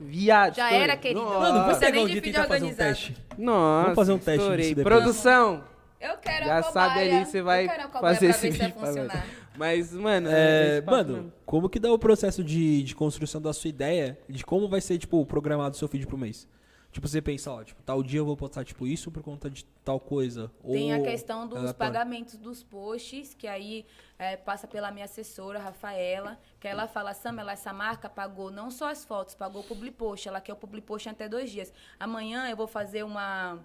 Viado. 0.00 0.56
Já 0.56 0.64
estourei. 0.64 0.84
era, 0.84 0.96
querido. 0.96 1.22
Mano, 1.24 1.40
vamos 1.40 1.74
Você 1.74 1.80
pegar 1.80 1.92
nem 1.92 2.04
um 2.04 2.08
de 2.08 2.18
e 2.18 2.20
feed 2.20 2.32
fazer 2.36 2.48
um 2.48 2.52
organizado. 2.54 2.88
teste. 2.90 3.16
Nossa, 3.38 3.82
Vamos 3.82 3.96
fazer 3.96 4.12
um 4.12 4.18
teste 4.18 4.40
estourei. 4.40 4.58
disso 4.64 4.74
depois. 4.76 4.94
Produção. 4.96 5.64
Eu 6.00 6.16
quero 6.16 6.44
Já 6.46 6.56
a 6.58 6.62
sabe 6.64 6.88
cobaia. 6.94 7.16
ali, 7.16 7.24
você 7.26 7.42
vai 7.42 7.64
Eu 7.64 7.68
quero 7.68 7.82
a 7.82 7.86
cobaia 7.88 8.14
fazer 8.14 8.26
pra 8.26 8.36
esse 8.36 8.46
ver 8.48 8.52
se 8.52 8.58
vai 8.58 8.66
vídeo 8.68 8.80
funcionar. 8.80 9.26
Mas, 9.56 9.92
mano, 9.92 10.28
É, 10.30 10.80
papo 10.80 10.96
mano, 10.96 11.12
mesmo. 11.14 11.32
como 11.44 11.68
que 11.68 11.78
dá 11.78 11.92
o 11.92 11.98
processo 11.98 12.42
de, 12.42 12.82
de 12.82 12.94
construção 12.94 13.40
da 13.40 13.52
sua 13.52 13.68
ideia 13.68 14.18
de 14.28 14.44
como 14.44 14.68
vai 14.68 14.80
ser, 14.80 14.98
tipo, 14.98 15.24
programado 15.26 15.74
o 15.74 15.78
seu 15.78 15.88
feed 15.88 16.06
pro 16.06 16.16
mês? 16.18 16.48
Tipo, 16.90 17.08
você 17.08 17.22
pensa, 17.22 17.50
ó, 17.50 17.64
tipo, 17.64 17.82
tal 17.82 18.02
dia 18.02 18.20
eu 18.20 18.24
vou 18.26 18.36
postar, 18.36 18.64
tipo, 18.66 18.86
isso 18.86 19.10
por 19.10 19.22
conta 19.22 19.48
de 19.48 19.64
tal 19.82 19.98
coisa. 19.98 20.50
Tem 20.70 20.92
a 20.92 20.98
ou 20.98 21.02
questão 21.02 21.46
dos 21.48 21.56
aleatório. 21.58 21.74
pagamentos 21.78 22.36
dos 22.36 22.62
posts, 22.62 23.32
que 23.32 23.46
aí 23.46 23.86
é, 24.18 24.36
passa 24.36 24.66
pela 24.68 24.90
minha 24.90 25.06
assessora, 25.06 25.58
Rafaela, 25.58 26.38
que 26.60 26.68
ela 26.68 26.86
fala, 26.86 27.14
Samela, 27.14 27.52
essa 27.52 27.72
marca 27.72 28.10
pagou 28.10 28.50
não 28.50 28.70
só 28.70 28.90
as 28.90 29.06
fotos, 29.06 29.34
pagou 29.34 29.62
o 29.62 29.64
public 29.64 29.96
post. 29.96 30.28
Ela 30.28 30.38
quer 30.38 30.52
o 30.52 30.56
public 30.56 30.86
post 30.86 31.08
em 31.08 31.12
até 31.12 31.26
dois 31.30 31.50
dias. 31.50 31.72
Amanhã 31.98 32.46
eu 32.50 32.56
vou 32.58 32.66
fazer 32.66 33.02
uma, 33.04 33.58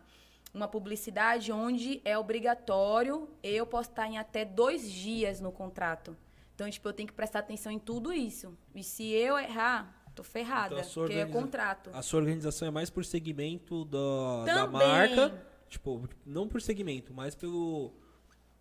uma 0.57 0.67
publicidade 0.67 1.51
onde 1.51 2.01
é 2.03 2.17
obrigatório 2.17 3.29
eu 3.43 3.65
postar 3.65 4.07
em 4.07 4.17
até 4.17 4.43
dois 4.43 4.91
dias 4.91 5.39
no 5.39 5.51
contrato. 5.51 6.17
Então, 6.55 6.69
tipo, 6.69 6.89
eu 6.89 6.93
tenho 6.93 7.07
que 7.07 7.13
prestar 7.13 7.39
atenção 7.39 7.71
em 7.71 7.77
tudo 7.77 8.11
isso. 8.11 8.57
E 8.73 8.83
se 8.83 9.11
eu 9.11 9.37
errar, 9.37 10.03
tô 10.15 10.23
ferrada, 10.23 10.79
Então, 10.79 10.89
porque 10.93 11.13
é 11.13 11.25
contrato. 11.25 11.91
A 11.93 12.01
sua 12.01 12.19
organização 12.19 12.67
é 12.67 12.71
mais 12.71 12.89
por 12.89 13.05
segmento 13.05 13.85
da, 13.85 14.45
da 14.45 14.67
marca. 14.67 15.45
Tipo, 15.69 16.09
não 16.25 16.47
por 16.47 16.61
segmento, 16.61 17.13
mas 17.13 17.35
pelo, 17.35 17.93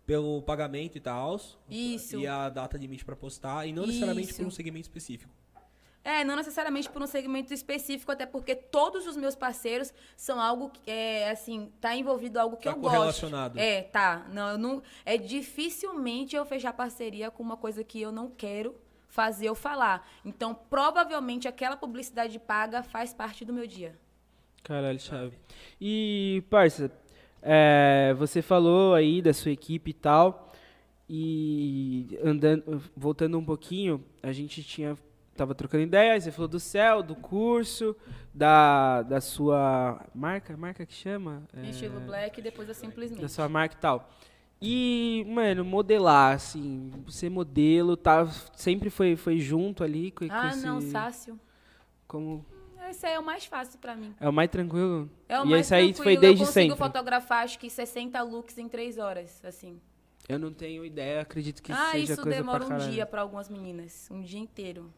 pelo 0.05 0.41
pagamento 0.43 0.97
e 0.97 1.01
tal. 1.01 1.39
Isso. 1.67 2.19
E 2.19 2.27
a 2.27 2.49
data 2.49 2.77
limite 2.77 3.03
pra 3.03 3.15
postar. 3.15 3.65
E 3.65 3.73
não 3.73 3.87
necessariamente 3.87 4.29
Isso. 4.29 4.41
por 4.41 4.47
um 4.47 4.51
segmento 4.51 4.83
específico. 4.83 5.33
É, 6.07 6.23
não 6.23 6.37
necessariamente 6.37 6.89
por 6.89 7.01
um 7.01 7.05
segmento 7.05 7.53
específico, 7.53 8.09
até 8.13 8.25
porque 8.25 8.55
todos 8.55 9.05
os 9.05 9.17
meus 9.17 9.35
parceiros 9.35 9.93
são 10.15 10.39
algo 10.39 10.69
que, 10.69 10.89
é, 10.89 11.29
assim, 11.29 11.69
tá 11.81 11.93
envolvido 11.97 12.39
algo 12.39 12.55
que 12.55 12.63
Tá 12.63 12.69
eu 12.71 12.77
gosto. 12.77 12.95
correlacionado. 12.95 13.59
É, 13.59 13.81
tá. 13.81 14.25
Não, 14.31 14.51
eu 14.51 14.57
não, 14.57 14.81
é 15.05 15.17
dificilmente 15.17 16.33
eu 16.33 16.45
fechar 16.45 16.71
parceria 16.71 17.29
com 17.29 17.43
uma 17.43 17.57
coisa 17.57 17.83
que 17.83 17.99
eu 18.01 18.09
não 18.09 18.29
quero 18.29 18.73
fazer 19.09 19.49
ou 19.49 19.55
falar. 19.55 20.07
Então, 20.23 20.55
provavelmente 20.69 21.45
aquela 21.45 21.75
publicidade 21.75 22.39
paga 22.39 22.81
faz 22.83 23.13
parte 23.13 23.43
do 23.43 23.51
meu 23.51 23.67
dia. 23.67 23.93
Caralho, 24.63 24.99
chave. 25.01 25.37
E, 25.81 26.41
parça, 26.49 26.89
é, 27.41 28.15
você 28.17 28.41
falou 28.41 28.93
aí 28.93 29.21
da 29.21 29.33
sua 29.33 29.51
equipe 29.51 29.91
e 29.91 29.93
tal. 29.93 30.53
E 31.09 32.17
andando, 32.23 32.81
voltando 32.95 33.37
um 33.37 33.43
pouquinho, 33.43 34.01
a 34.23 34.31
gente 34.31 34.63
tinha 34.63 34.97
tava 35.37 35.55
trocando 35.55 35.83
ideias, 35.83 36.23
você 36.23 36.31
falou 36.31 36.47
do 36.47 36.59
céu, 36.59 37.01
do 37.03 37.15
curso, 37.15 37.95
da, 38.33 39.01
da 39.03 39.21
sua 39.21 40.05
marca, 40.13 40.57
marca 40.57 40.85
que 40.85 40.93
chama? 40.93 41.43
É, 41.55 41.69
estilo 41.69 41.99
black 42.01 42.39
e 42.39 42.43
depois 42.43 42.67
eu 42.67 42.75
simplesmente. 42.75 43.21
da 43.21 43.29
sua 43.29 43.47
marca 43.47 43.75
e 43.75 43.79
tal. 43.79 44.09
E, 44.61 45.23
mano, 45.29 45.63
modelar, 45.63 46.33
assim, 46.35 46.91
ser 47.07 47.29
modelo, 47.29 47.95
tá, 47.95 48.25
sempre 48.55 48.89
foi, 48.89 49.15
foi 49.15 49.37
junto 49.39 49.83
ali 49.83 50.09
com, 50.11 50.27
com 50.27 50.33
Ah, 50.33 50.49
esse, 50.49 50.65
não, 50.65 50.81
Sácio. 50.81 51.39
como 52.07 52.43
esse 52.89 53.05
aí 53.05 53.13
é 53.15 53.19
o 53.19 53.23
mais 53.23 53.45
fácil 53.45 53.77
pra 53.79 53.95
mim. 53.97 54.15
É 54.19 54.29
o 54.29 54.31
mais 54.33 54.49
tranquilo? 54.49 55.09
É 55.27 55.39
o 55.41 55.45
e 55.45 55.49
mais 55.49 55.65
esse 55.65 55.75
aí 55.75 55.93
tranquilo. 55.93 56.03
foi 56.05 56.17
desde 56.17 56.41
Eu 56.41 56.47
consigo 56.47 56.69
sempre? 56.71 56.77
fotografar, 56.77 57.43
acho 57.43 57.59
que 57.59 57.69
60 57.69 58.21
looks 58.23 58.57
em 58.57 58.69
3 58.69 58.97
horas, 58.97 59.43
assim. 59.43 59.79
Eu 60.27 60.39
não 60.39 60.51
tenho 60.53 60.85
ideia, 60.85 61.21
acredito 61.21 61.61
que 61.61 61.71
ah, 61.71 61.91
seja 61.91 62.13
isso 62.13 62.21
coisa 62.21 62.37
demora 62.37 62.59
pra 62.59 62.65
um 62.65 62.69
caralho. 62.77 62.91
dia 62.91 63.05
pra 63.05 63.21
algumas 63.21 63.49
meninas. 63.49 64.07
Um 64.09 64.21
dia 64.21 64.39
inteiro. 64.39 64.91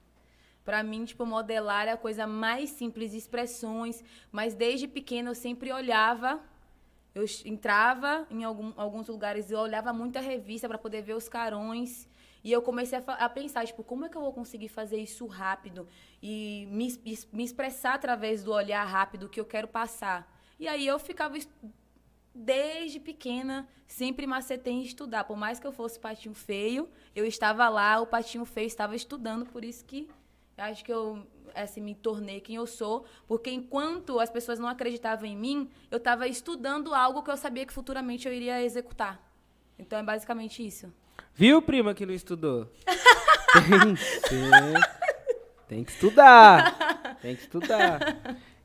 Pra 0.70 0.84
mim, 0.84 1.04
tipo, 1.04 1.26
modelar 1.26 1.88
é 1.88 1.92
a 1.94 1.98
coisa 1.98 2.28
mais 2.28 2.70
simples, 2.70 3.12
expressões. 3.14 4.04
Mas 4.32 4.54
desde 4.54 4.88
pequena 4.88 5.32
eu 5.32 5.36
sempre 5.36 5.72
olhava. 5.72 6.40
Eu 7.16 7.26
entrava 7.44 8.28
em 8.30 8.44
algum- 8.44 8.72
alguns 8.78 9.08
lugares 9.08 9.50
e 9.50 9.56
olhava 9.56 9.92
muita 9.92 10.20
revista 10.20 10.68
pra 10.68 10.78
poder 10.78 11.02
ver 11.02 11.16
os 11.16 11.28
carões. 11.28 12.08
E 12.44 12.52
eu 12.52 12.62
comecei 12.62 13.00
a, 13.00 13.02
a 13.26 13.28
pensar, 13.28 13.66
tipo, 13.66 13.84
como 13.84 14.06
é 14.06 14.10
que 14.10 14.16
eu 14.16 14.22
vou 14.22 14.32
conseguir 14.32 14.70
fazer 14.70 14.98
isso 14.98 15.26
rápido? 15.26 15.88
E 16.22 16.68
me, 16.72 16.88
me 17.34 17.44
expressar 17.44 17.96
através 17.96 18.44
do 18.44 18.52
olhar 18.54 18.84
rápido 18.86 19.28
que 19.28 19.40
eu 19.40 19.46
quero 19.46 19.68
passar. 19.68 20.32
E 20.60 20.68
aí 20.68 20.86
eu 20.86 21.00
ficava 21.00 21.36
es- 21.36 21.50
desde 22.34 23.00
pequena, 23.00 23.68
sempre 23.88 24.28
macetei 24.28 24.74
em 24.74 24.84
estudar. 24.84 25.24
Por 25.24 25.36
mais 25.36 25.60
que 25.60 25.66
eu 25.66 25.72
fosse 25.72 26.00
patinho 26.00 26.36
feio, 26.36 26.88
eu 27.16 27.26
estava 27.26 27.68
lá, 27.70 28.00
o 28.00 28.06
patinho 28.06 28.46
feio 28.46 28.68
estava 28.68 28.96
estudando, 28.96 29.48
por 29.48 29.66
isso 29.66 29.84
que 29.84 30.08
acho 30.60 30.84
que 30.84 30.92
eu 30.94 31.26
assim, 31.56 31.82
me 31.82 31.96
tornei 31.96 32.40
quem 32.40 32.56
eu 32.56 32.68
sou, 32.68 33.06
porque 33.28 33.50
enquanto 33.50 34.20
as 34.20 34.30
pessoas 34.30 34.60
não 34.60 34.68
acreditavam 34.68 35.26
em 35.26 35.36
mim, 35.36 35.70
eu 35.90 35.98
estava 35.98 36.28
estudando 36.28 36.94
algo 36.94 37.24
que 37.24 37.32
eu 37.32 37.38
sabia 37.38 37.66
que 37.66 37.74
futuramente 37.74 38.28
eu 38.28 38.34
iria 38.34 38.62
executar. 38.62 39.20
Então 39.78 39.98
é 39.98 40.04
basicamente 40.04 40.66
isso. 40.66 40.94
Viu, 41.34 41.62
prima, 41.62 41.94
que 41.94 42.06
não 42.06 42.14
estudou? 42.14 42.72
tem, 43.54 43.96
que 43.96 45.68
tem 45.68 45.84
que 45.84 45.92
estudar. 45.92 47.18
Tem 47.22 47.36
que 47.36 47.42
estudar. 47.42 48.00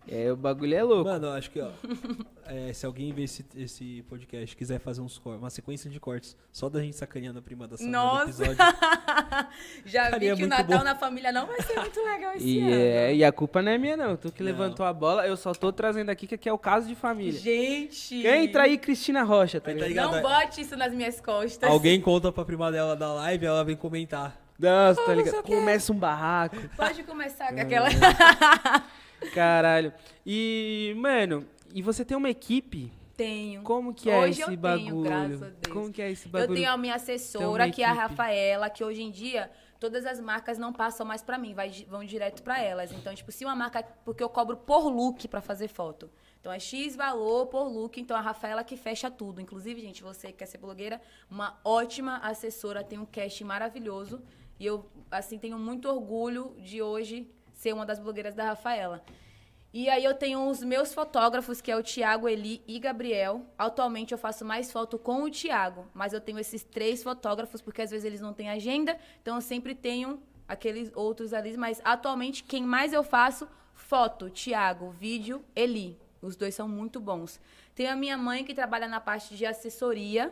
É, 0.07 0.31
o 0.31 0.37
bagulho 0.37 0.75
é 0.75 0.83
louco. 0.83 1.05
Mano, 1.09 1.29
eu 1.29 1.33
acho 1.33 1.51
que, 1.51 1.61
ó. 1.61 1.71
é, 2.47 2.73
se 2.73 2.85
alguém 2.85 3.13
ver 3.13 3.23
esse, 3.25 3.45
esse 3.57 4.03
podcast 4.09 4.53
e 4.53 4.57
quiser 4.57 4.79
fazer 4.79 5.01
uns 5.01 5.19
cor- 5.19 5.37
uma 5.39 5.49
sequência 5.51 5.89
de 5.91 5.99
cortes 5.99 6.37
só 6.53 6.69
da 6.69 6.81
gente 6.81 6.95
sacaneando 6.97 7.39
a 7.39 7.43
prima 7.43 7.67
da 7.67 7.77
Samira 7.79 7.97
no 7.99 8.05
Nossa. 8.05 8.45
episódio. 8.45 8.57
Já 9.87 10.05
Cara, 10.05 10.19
vi 10.19 10.29
é 10.29 10.37
que 10.37 10.45
o 10.45 10.47
Natal 10.47 10.79
bom. 10.79 10.85
na 10.85 10.95
família 10.95 11.33
não 11.33 11.47
vai 11.47 11.61
ser 11.63 11.81
muito 11.81 12.03
legal 12.05 12.35
esse 12.35 12.47
E, 12.47 12.61
ano. 12.61 12.71
é, 12.75 13.15
e 13.15 13.25
a 13.25 13.33
culpa 13.33 13.63
não 13.63 13.73
é 13.73 13.79
minha, 13.79 13.97
não. 13.97 14.17
Tu 14.17 14.31
que 14.31 14.43
Não. 14.43 14.51
levantou 14.51 14.85
a 14.85 14.93
bola, 14.93 15.27
eu 15.27 15.37
só 15.37 15.53
tô 15.53 15.73
trazendo 15.73 16.11
aqui 16.11 16.27
que 16.27 16.35
aqui 16.35 16.49
é 16.49 16.53
o 16.53 16.59
caso 16.59 16.87
de 16.87 16.95
família. 16.95 17.41
Gente! 17.41 18.27
Entra 18.27 18.65
aí, 18.65 18.77
Cristina 18.77 19.23
Rocha, 19.23 19.61
tá 19.61 19.73
tá 19.73 19.87
ligado? 19.87 20.13
Não 20.13 20.23
bote 20.23 20.61
isso 20.61 20.77
nas 20.77 20.93
minhas 20.93 21.21
costas. 21.21 21.69
Alguém 21.69 22.01
conta 22.01 22.31
pra 22.31 22.45
prima 22.45 22.71
dela 22.71 22.95
da 22.95 23.13
live 23.15 23.47
ela 23.47 23.65
vem 23.65 23.75
comentar. 23.77 24.39
Nossa, 24.59 25.03
tá 25.03 25.15
ligado? 25.15 25.43
Começa 25.43 25.93
um 25.93 25.97
barraco. 25.97 26.57
Pode 26.77 27.03
começar 27.05 27.53
com 27.53 27.61
aquela. 27.61 27.89
Caralho. 29.33 29.93
E, 30.27 30.95
mano, 30.97 31.47
e 31.75 31.83
você 31.83 32.05
tem 32.05 32.16
uma 32.16 32.31
equipe? 32.31 32.93
Tenho. 33.16 33.62
Como 33.62 33.95
que 33.95 34.11
é 34.11 34.18
Hoje 34.18 34.41
eu 34.41 34.49
esse 34.49 34.57
tenho, 34.57 34.61
bagulho? 34.61 35.03
graças 35.03 35.43
a 35.43 35.49
Deus. 35.49 35.72
Como 35.72 35.93
que 35.93 36.03
é 36.03 36.11
esse 36.11 36.27
Eu 36.27 36.33
bagulho? 36.33 36.55
tenho 36.55 36.70
a 36.70 36.77
minha 36.77 36.95
assessora, 36.97 37.70
que 37.70 37.83
é 37.83 37.87
a. 37.87 37.93
Rafaela, 37.93 38.68
que 38.68 38.83
hoje 38.83 39.03
em 39.03 39.11
dia 39.11 39.51
todas 39.79 40.07
as 40.07 40.18
marcas 40.18 40.57
não 40.59 40.72
passam 40.72 41.05
mais 41.07 41.22
pra 41.22 41.37
mim, 41.37 41.53
vai, 41.55 41.70
vão 41.89 42.03
direto 42.05 42.43
pra 42.43 42.61
elas. 42.61 42.91
Então, 42.93 43.14
tipo, 43.14 43.31
se 43.31 43.45
uma 43.45 43.55
marca. 43.55 43.83
Porque 44.05 44.22
eu 44.22 44.29
cobro 44.29 44.57
por 44.57 44.89
look 44.89 45.29
pra 45.29 45.41
fazer 45.41 45.68
foto. 45.68 46.11
Então 46.41 46.53
é 46.53 46.59
X 46.59 46.97
valor 46.97 47.47
por 47.47 47.64
look, 47.68 47.99
então 48.01 48.16
a 48.16 48.20
Rafaela 48.20 48.62
que 48.64 48.77
fecha 48.77 49.11
tudo. 49.11 49.41
Inclusive, 49.41 49.81
gente, 49.81 50.03
você 50.03 50.27
que 50.29 50.35
quer 50.35 50.47
ser 50.47 50.59
blogueira, 50.59 51.01
uma 51.31 51.59
ótima 51.64 52.18
assessora, 52.18 52.83
tem 52.85 52.99
um 52.99 53.07
cast 53.07 53.43
maravilhoso. 53.45 54.20
E 54.59 54.66
eu, 54.66 54.87
assim, 55.11 55.39
tenho 55.39 55.59
muito 55.59 55.89
orgulho 55.89 56.55
de 56.59 56.83
hoje 56.83 57.31
ser 57.65 57.73
uma 57.73 57.87
das 57.87 57.99
blogueiras 57.99 58.35
da 58.35 58.45
Rafaela. 58.45 59.03
E 59.73 59.89
aí 59.89 60.05
eu 60.05 60.15
tenho 60.15 60.49
os 60.51 60.62
meus 60.62 60.93
fotógrafos, 60.93 61.62
que 61.62 61.71
é 61.71 61.77
o 61.77 61.83
Tiago, 61.83 62.29
Eli 62.29 62.62
e 62.69 62.79
Gabriel. 62.79 63.41
Atualmente 63.57 64.12
eu 64.12 64.19
faço 64.19 64.45
mais 64.45 64.71
foto 64.71 64.99
com 64.99 65.23
o 65.23 65.31
Tiago, 65.31 65.87
mas 65.95 66.12
eu 66.12 66.21
tenho 66.21 66.39
esses 66.39 66.62
três 66.62 67.03
fotógrafos, 67.03 67.62
porque 67.62 67.81
às 67.81 67.91
vezes 67.91 68.05
eles 68.05 68.21
não 68.21 68.35
têm 68.35 68.51
agenda, 68.51 68.99
então 69.21 69.37
eu 69.37 69.41
sempre 69.41 69.75
tenho 69.75 70.23
aqueles 70.47 70.93
outros 70.95 71.33
ali, 71.33 71.57
mas 71.57 71.81
atualmente 71.83 72.45
quem 72.45 72.62
mais 72.62 72.93
eu 72.93 73.03
faço, 73.03 73.49
foto, 73.73 74.29
Tiago, 74.29 74.91
vídeo, 74.91 75.43
Eli. 75.57 75.99
Os 76.21 76.37
dois 76.37 76.55
são 76.55 76.69
muito 76.69 77.01
bons. 77.01 77.41
Tem 77.75 77.87
a 77.87 77.97
minha 77.97 78.19
mãe 78.19 78.45
que 78.45 78.55
trabalha 78.55 78.87
na 78.87 79.01
parte 79.01 79.35
de 79.35 79.47
assessoria, 79.47 80.31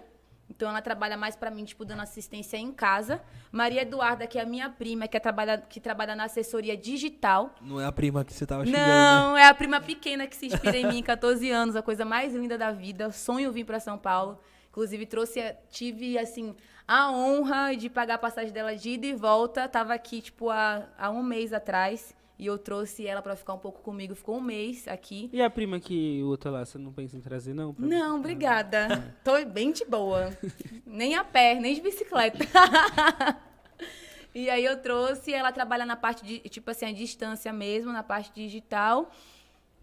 então 0.54 0.68
ela 0.68 0.82
trabalha 0.82 1.16
mais 1.16 1.34
pra 1.34 1.50
mim, 1.50 1.64
tipo, 1.64 1.82
dando 1.82 2.02
assistência 2.02 2.58
em 2.58 2.70
casa. 2.70 3.22
Maria 3.50 3.82
Eduarda, 3.82 4.26
que 4.26 4.38
é 4.38 4.42
a 4.42 4.46
minha 4.46 4.68
prima, 4.68 5.08
que, 5.08 5.16
é 5.16 5.20
trabalha, 5.20 5.56
que 5.56 5.80
trabalha 5.80 6.14
na 6.14 6.24
assessoria 6.24 6.76
digital. 6.76 7.54
Não 7.62 7.80
é 7.80 7.86
a 7.86 7.92
prima 7.92 8.22
que 8.22 8.34
você 8.34 8.44
tava 8.44 8.66
xingando, 8.66 8.84
né? 8.84 8.86
Não, 8.86 9.36
é 9.36 9.46
a 9.46 9.54
prima 9.54 9.80
pequena 9.80 10.26
que 10.26 10.36
se 10.36 10.46
inspira 10.46 10.76
em 10.76 10.86
mim, 10.86 11.00
14 11.02 11.50
anos, 11.50 11.74
a 11.74 11.80
coisa 11.80 12.04
mais 12.04 12.34
linda 12.34 12.58
da 12.58 12.70
vida. 12.70 13.10
Sonho 13.10 13.50
vir 13.50 13.64
para 13.64 13.80
São 13.80 13.96
Paulo. 13.96 14.38
Inclusive, 14.68 15.06
trouxe, 15.06 15.56
tive, 15.70 16.18
assim, 16.18 16.54
a 16.86 17.10
honra 17.10 17.74
de 17.74 17.88
pagar 17.88 18.14
a 18.14 18.18
passagem 18.18 18.52
dela 18.52 18.76
de 18.76 18.90
ida 18.90 19.06
e 19.06 19.14
volta. 19.14 19.66
Tava 19.66 19.94
aqui, 19.94 20.20
tipo, 20.20 20.50
há, 20.50 20.86
há 20.98 21.10
um 21.10 21.22
mês 21.22 21.54
atrás. 21.54 22.14
E 22.42 22.46
eu 22.46 22.58
trouxe 22.58 23.06
ela 23.06 23.22
para 23.22 23.36
ficar 23.36 23.54
um 23.54 23.58
pouco 23.58 23.80
comigo. 23.82 24.16
Ficou 24.16 24.38
um 24.38 24.40
mês 24.40 24.88
aqui. 24.88 25.30
E 25.32 25.40
a 25.40 25.48
prima 25.48 25.78
que 25.78 26.20
outra 26.24 26.50
lá, 26.50 26.64
você 26.64 26.76
não 26.76 26.92
pensa 26.92 27.16
em 27.16 27.20
trazer, 27.20 27.54
não? 27.54 27.72
Não, 27.78 28.18
obrigada. 28.18 29.14
Tô 29.22 29.44
bem 29.44 29.70
de 29.70 29.84
boa. 29.84 30.36
Nem 30.84 31.14
a 31.14 31.22
pé, 31.22 31.54
nem 31.54 31.72
de 31.72 31.80
bicicleta. 31.80 32.38
e 34.34 34.50
aí 34.50 34.64
eu 34.64 34.76
trouxe, 34.82 35.32
ela 35.32 35.52
trabalha 35.52 35.86
na 35.86 35.94
parte 35.94 36.24
de, 36.24 36.40
tipo 36.48 36.68
assim, 36.68 36.86
a 36.86 36.92
distância 36.92 37.52
mesmo, 37.52 37.92
na 37.92 38.02
parte 38.02 38.32
digital. 38.34 39.08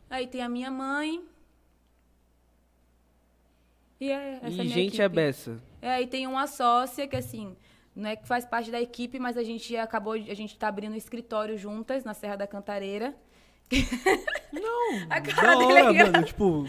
Aí 0.09 0.27
tem 0.27 0.41
a 0.41 0.49
minha 0.49 0.69
mãe. 0.69 1.23
E 4.01 4.11
é, 4.11 4.33
essa 4.43 4.47
é 4.47 4.65
E 4.65 4.67
gente 4.67 4.87
equipe. 4.87 5.01
é 5.01 5.07
beça. 5.07 5.57
É, 5.81 5.91
aí 5.91 6.07
tem 6.07 6.27
uma 6.27 6.45
sócia 6.45 7.07
que, 7.07 7.15
assim, 7.15 7.55
não 7.99 8.09
é 8.09 8.15
que 8.15 8.27
faz 8.27 8.45
parte 8.45 8.71
da 8.71 8.81
equipe, 8.81 9.19
mas 9.19 9.37
a 9.37 9.43
gente 9.43 9.75
acabou, 9.77 10.17
de- 10.17 10.31
a 10.31 10.35
gente 10.35 10.57
tá 10.57 10.67
abrindo 10.67 10.93
um 10.93 10.97
escritório 10.97 11.57
juntas 11.57 12.03
na 12.03 12.13
Serra 12.13 12.35
da 12.37 12.47
Cantareira. 12.47 13.13
Não, 14.51 15.05
A 15.09 15.21
cara 15.21 15.55
da 15.55 15.65
dele 15.67 15.79
é 15.79 15.83
hora, 15.83 16.11
mano. 16.11 16.23
Tipo, 16.25 16.65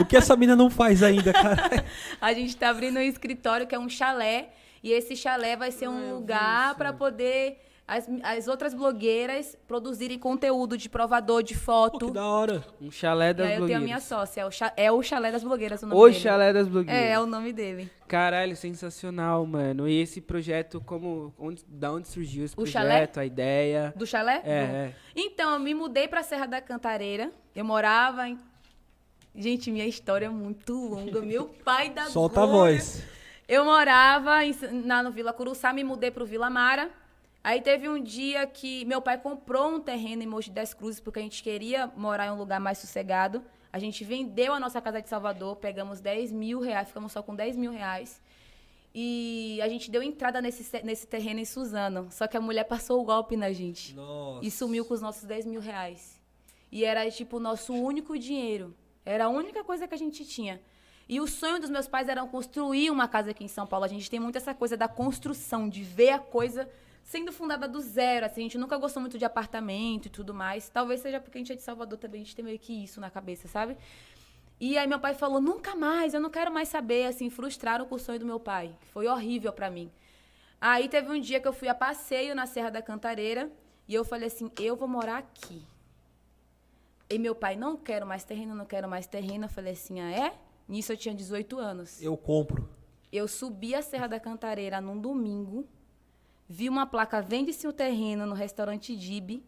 o 0.00 0.04
que 0.04 0.16
essa 0.16 0.36
mina 0.36 0.56
não 0.56 0.68
faz 0.68 1.02
ainda, 1.02 1.30
cara? 1.32 1.84
A 2.20 2.32
gente 2.32 2.56
tá 2.56 2.68
abrindo 2.70 2.98
um 2.98 3.02
escritório 3.02 3.66
que 3.66 3.74
é 3.74 3.78
um 3.78 3.88
chalé. 3.88 4.50
E 4.82 4.90
esse 4.90 5.14
chalé 5.14 5.56
vai 5.56 5.70
ser 5.70 5.86
um 5.88 6.14
lugar 6.16 6.74
para 6.74 6.92
poder 6.92 7.60
as, 7.98 8.08
as 8.22 8.48
outras 8.48 8.74
blogueiras 8.74 9.56
produzirem 9.66 10.18
conteúdo 10.18 10.76
de 10.76 10.88
provador, 10.88 11.42
de 11.42 11.54
Pô, 11.54 11.60
foto. 11.60 12.06
que 12.06 12.12
da 12.12 12.26
hora. 12.26 12.64
Um 12.80 12.90
chalé 12.90 13.30
e 13.30 13.34
das 13.34 13.46
aí 13.46 13.54
eu 13.56 13.66
tenho 13.66 13.78
a 13.78 13.80
minha 13.80 13.96
blogueiras. 13.98 14.02
sócia. 14.04 14.40
É 14.40 14.46
o, 14.46 14.50
cha- 14.50 14.72
é 14.76 14.92
o 14.92 15.02
chalé 15.02 15.30
das 15.32 15.42
blogueiras 15.44 15.82
o 15.82 15.86
nome 15.86 16.00
O 16.00 16.06
dele. 16.08 16.18
chalé 16.20 16.52
das 16.52 16.68
blogueiras. 16.68 17.02
É, 17.04 17.12
é 17.12 17.20
o 17.20 17.26
nome 17.26 17.52
dele. 17.52 17.90
Caralho, 18.08 18.56
sensacional, 18.56 19.44
mano. 19.46 19.88
E 19.88 20.00
esse 20.00 20.20
projeto, 20.20 20.80
como, 20.80 21.32
onde, 21.38 21.64
da 21.66 21.92
onde 21.92 22.08
surgiu 22.08 22.44
esse 22.44 22.54
O 22.54 22.56
projeto, 22.56 22.72
chalé? 22.72 23.10
a 23.16 23.24
ideia? 23.24 23.92
Do 23.96 24.06
chalé? 24.06 24.42
É, 24.44 24.52
é. 24.52 24.94
Então, 25.16 25.52
eu 25.54 25.58
me 25.60 25.74
mudei 25.74 26.06
pra 26.08 26.22
Serra 26.22 26.46
da 26.46 26.60
Cantareira. 26.60 27.30
Eu 27.54 27.64
morava 27.64 28.28
em. 28.28 28.38
Gente, 29.34 29.70
minha 29.70 29.86
história 29.86 30.26
é 30.26 30.28
muito 30.28 30.72
longa. 30.74 31.20
Meu 31.22 31.46
pai 31.64 31.88
da 31.90 32.04
Solta 32.06 32.42
a 32.42 32.46
glória. 32.46 32.74
voz. 32.76 33.02
Eu 33.48 33.64
morava 33.64 34.44
em, 34.44 34.54
na, 34.84 35.02
no 35.02 35.10
Vila 35.10 35.32
Curuçá, 35.32 35.72
me 35.72 35.82
mudei 35.82 36.10
pro 36.10 36.24
Vila 36.24 36.48
Mara. 36.50 36.90
Aí 37.44 37.60
teve 37.60 37.88
um 37.88 38.00
dia 38.00 38.46
que 38.46 38.84
meu 38.84 39.02
pai 39.02 39.18
comprou 39.18 39.68
um 39.68 39.80
terreno 39.80 40.22
em 40.22 40.26
Mogi 40.26 40.50
das 40.50 40.72
Cruzes, 40.72 41.00
porque 41.00 41.18
a 41.18 41.22
gente 41.22 41.42
queria 41.42 41.88
morar 41.96 42.26
em 42.28 42.30
um 42.30 42.36
lugar 42.36 42.60
mais 42.60 42.78
sossegado. 42.78 43.42
A 43.72 43.78
gente 43.78 44.04
vendeu 44.04 44.52
a 44.52 44.60
nossa 44.60 44.80
casa 44.80 45.02
de 45.02 45.08
Salvador, 45.08 45.56
pegamos 45.56 46.00
10 46.00 46.30
mil 46.30 46.60
reais, 46.60 46.88
ficamos 46.88 47.10
só 47.10 47.22
com 47.22 47.34
10 47.34 47.56
mil 47.56 47.72
reais. 47.72 48.20
E 48.94 49.58
a 49.62 49.68
gente 49.68 49.90
deu 49.90 50.02
entrada 50.02 50.40
nesse, 50.40 50.84
nesse 50.84 51.06
terreno 51.06 51.40
em 51.40 51.44
Suzano. 51.44 52.08
Só 52.10 52.28
que 52.28 52.36
a 52.36 52.40
mulher 52.40 52.64
passou 52.64 53.00
o 53.00 53.04
golpe 53.04 53.36
na 53.36 53.50
gente. 53.50 53.94
Nossa. 53.94 54.46
E 54.46 54.50
sumiu 54.50 54.84
com 54.84 54.94
os 54.94 55.00
nossos 55.00 55.24
10 55.24 55.46
mil 55.46 55.60
reais. 55.60 56.20
E 56.70 56.84
era, 56.84 57.10
tipo, 57.10 57.38
o 57.38 57.40
nosso 57.40 57.72
único 57.72 58.16
dinheiro. 58.18 58.74
Era 59.04 59.24
a 59.24 59.28
única 59.28 59.64
coisa 59.64 59.88
que 59.88 59.94
a 59.94 59.98
gente 59.98 60.24
tinha. 60.24 60.60
E 61.08 61.20
o 61.20 61.26
sonho 61.26 61.58
dos 61.58 61.70
meus 61.70 61.88
pais 61.88 62.08
era 62.08 62.24
construir 62.26 62.90
uma 62.90 63.08
casa 63.08 63.30
aqui 63.32 63.44
em 63.44 63.48
São 63.48 63.66
Paulo. 63.66 63.84
A 63.84 63.88
gente 63.88 64.08
tem 64.10 64.20
muito 64.20 64.36
essa 64.36 64.54
coisa 64.54 64.76
da 64.76 64.86
construção, 64.86 65.68
de 65.68 65.82
ver 65.82 66.10
a 66.10 66.18
coisa 66.18 66.68
sendo 67.02 67.32
fundada 67.32 67.68
do 67.68 67.80
zero. 67.80 68.26
Assim, 68.26 68.40
a 68.40 68.44
gente 68.44 68.58
nunca 68.58 68.76
gostou 68.76 69.00
muito 69.00 69.18
de 69.18 69.24
apartamento 69.24 70.06
e 70.06 70.10
tudo 70.10 70.32
mais. 70.32 70.68
Talvez 70.68 71.00
seja 71.00 71.20
porque 71.20 71.38
a 71.38 71.40
gente 71.40 71.52
é 71.52 71.56
de 71.56 71.62
Salvador 71.62 71.98
também, 71.98 72.22
a 72.22 72.24
gente 72.24 72.36
tem 72.36 72.44
meio 72.44 72.58
que 72.58 72.84
isso 72.84 73.00
na 73.00 73.10
cabeça, 73.10 73.48
sabe? 73.48 73.76
E 74.60 74.78
aí 74.78 74.86
meu 74.86 75.00
pai 75.00 75.14
falou, 75.14 75.40
nunca 75.40 75.74
mais, 75.74 76.14
eu 76.14 76.20
não 76.20 76.30
quero 76.30 76.52
mais 76.52 76.68
saber, 76.68 77.06
assim, 77.06 77.28
frustraram 77.28 77.84
com 77.84 77.96
o 77.96 77.98
sonho 77.98 78.20
do 78.20 78.26
meu 78.26 78.38
pai. 78.38 78.76
que 78.80 78.86
Foi 78.86 79.06
horrível 79.08 79.52
pra 79.52 79.68
mim. 79.68 79.90
Aí 80.60 80.88
teve 80.88 81.10
um 81.10 81.20
dia 81.20 81.40
que 81.40 81.48
eu 81.48 81.52
fui 81.52 81.68
a 81.68 81.74
passeio 81.74 82.34
na 82.34 82.46
Serra 82.46 82.70
da 82.70 82.80
Cantareira 82.80 83.50
e 83.88 83.94
eu 83.94 84.04
falei 84.04 84.28
assim, 84.28 84.50
eu 84.60 84.76
vou 84.76 84.86
morar 84.86 85.18
aqui. 85.18 85.62
E 87.10 87.18
meu 87.18 87.34
pai, 87.34 87.56
não 87.56 87.76
quero 87.76 88.06
mais 88.06 88.24
terreno, 88.24 88.54
não 88.54 88.64
quero 88.64 88.88
mais 88.88 89.06
terreno. 89.06 89.46
Eu 89.46 89.48
falei 89.48 89.72
assim, 89.72 90.00
ah, 90.00 90.10
é? 90.10 90.34
Nisso 90.68 90.92
eu 90.92 90.96
tinha 90.96 91.14
18 91.14 91.58
anos. 91.58 92.00
Eu 92.00 92.16
compro. 92.16 92.68
Eu 93.12 93.28
subi 93.28 93.74
a 93.74 93.82
Serra 93.82 94.06
da 94.06 94.20
Cantareira 94.20 94.80
num 94.80 94.98
domingo, 94.98 95.68
vi 96.52 96.68
uma 96.68 96.86
placa, 96.86 97.22
vende-se 97.22 97.66
o 97.66 97.72
terreno 97.72 98.26
no 98.26 98.34
restaurante 98.34 98.94
Dib. 98.94 99.42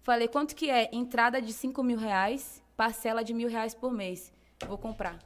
Falei, 0.00 0.26
quanto 0.26 0.56
que 0.56 0.70
é? 0.70 0.88
Entrada 0.90 1.42
de 1.42 1.52
5 1.52 1.82
mil 1.82 1.98
reais, 1.98 2.64
parcela 2.74 3.22
de 3.22 3.34
mil 3.34 3.50
reais 3.50 3.74
por 3.74 3.92
mês. 3.92 4.32
Vou 4.66 4.78
comprar. 4.78 5.18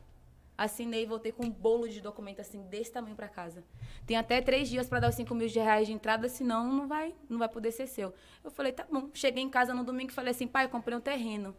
Assinei 0.58 1.04
e 1.04 1.06
voltei 1.06 1.30
com 1.30 1.44
um 1.44 1.50
bolo 1.50 1.88
de 1.88 2.00
documento 2.00 2.40
assim, 2.40 2.60
desse 2.62 2.90
tamanho 2.90 3.14
pra 3.14 3.28
casa. 3.28 3.62
Tem 4.04 4.16
até 4.16 4.40
três 4.40 4.68
dias 4.68 4.88
pra 4.88 4.98
dar 4.98 5.10
os 5.10 5.14
5 5.14 5.32
mil 5.32 5.46
de 5.46 5.60
reais 5.60 5.86
de 5.86 5.92
entrada, 5.92 6.28
senão 6.28 6.72
não 6.72 6.88
vai, 6.88 7.14
não 7.28 7.38
vai 7.38 7.48
poder 7.48 7.70
ser 7.70 7.86
seu. 7.86 8.12
Eu 8.42 8.50
falei, 8.50 8.72
tá 8.72 8.84
bom. 8.90 9.08
Cheguei 9.14 9.44
em 9.44 9.48
casa 9.48 9.72
no 9.72 9.84
domingo 9.84 10.10
e 10.10 10.14
falei 10.14 10.32
assim, 10.32 10.48
pai, 10.48 10.66
comprei 10.66 10.98
um 10.98 11.00
terreno. 11.00 11.54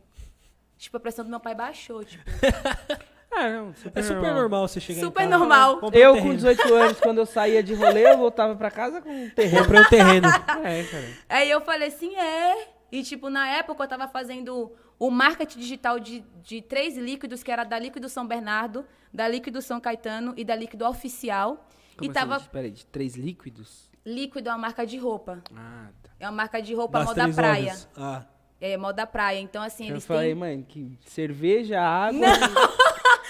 Tipo, 0.78 0.98
a 0.98 1.00
pressão 1.00 1.24
do 1.24 1.32
meu 1.32 1.40
pai 1.40 1.56
baixou, 1.56 2.04
tipo. 2.04 2.26
Não, 3.30 3.74
super 3.76 4.00
É 4.00 4.04
super 4.04 4.16
normal. 4.22 4.36
normal 4.36 4.68
você 4.68 4.80
chegar 4.80 5.00
em 5.00 5.04
Super 5.04 5.24
casa, 5.26 5.38
normal. 5.38 5.78
comprar 5.80 5.98
um 5.98 6.02
Eu, 6.02 6.12
com 6.14 6.18
terreno. 6.22 6.36
18 6.36 6.74
anos, 6.74 7.00
quando 7.00 7.18
eu 7.20 7.26
saía 7.26 7.62
de 7.62 7.74
rolê, 7.76 8.10
eu 8.12 8.18
voltava 8.18 8.56
pra 8.56 8.72
casa 8.72 9.02
com 9.02 9.10
um 9.10 9.30
terreno. 9.30 9.62
Comprei 9.64 9.82
um 9.82 9.86
terreno. 9.90 10.28
É, 10.64 10.84
cara. 10.84 11.08
Aí 11.30 11.50
eu 11.52 11.62
falei 11.62 11.90
assim, 11.90 12.16
é. 12.16 12.68
E, 12.92 13.04
tipo, 13.04 13.30
na 13.30 13.48
época 13.50 13.84
eu 13.84 13.88
tava 13.88 14.08
fazendo 14.08 14.72
o 14.98 15.12
marketing 15.12 15.60
digital 15.60 16.00
de, 16.00 16.24
de 16.42 16.62
três 16.62 16.98
líquidos, 16.98 17.44
que 17.44 17.52
era 17.52 17.64
da 17.64 17.78
Líquido 17.78 18.08
São 18.10 18.26
Bernardo, 18.26 18.86
da 19.14 19.28
Líquido 19.28 19.62
São 19.62 19.80
Caetano 19.80 20.34
e 20.38 20.44
da 20.46 20.56
Líquido 20.56 20.86
Oficial. 20.88 21.68
Como 21.98 22.10
e 22.10 22.14
tava. 22.14 22.38
assim? 22.38 22.48
Peraí, 22.52 22.72
de 22.72 22.86
três 22.86 23.16
líquidos? 23.16 23.90
Líquido 24.06 24.48
é 24.50 24.52
uma 24.54 24.58
marca 24.58 24.86
de 24.88 24.98
roupa. 24.98 25.44
Ah, 25.54 25.90
tá. 26.02 26.10
É 26.20 26.26
uma 26.26 26.32
marca 26.32 26.62
de 26.62 26.74
roupa 26.74 27.00
Das 27.00 27.08
moda 27.10 27.30
praia. 27.34 27.66
horas. 27.72 27.90
Ah, 27.98 28.24
É, 28.62 28.78
moda 28.78 29.06
praia. 29.06 29.40
Então, 29.40 29.62
assim, 29.62 29.88
Eu 29.90 29.96
eles 29.96 30.06
falei, 30.06 30.28
têm. 30.30 30.36
mãe, 30.36 30.62
que 30.68 30.98
cerveja, 31.06 31.80
água... 31.82 32.26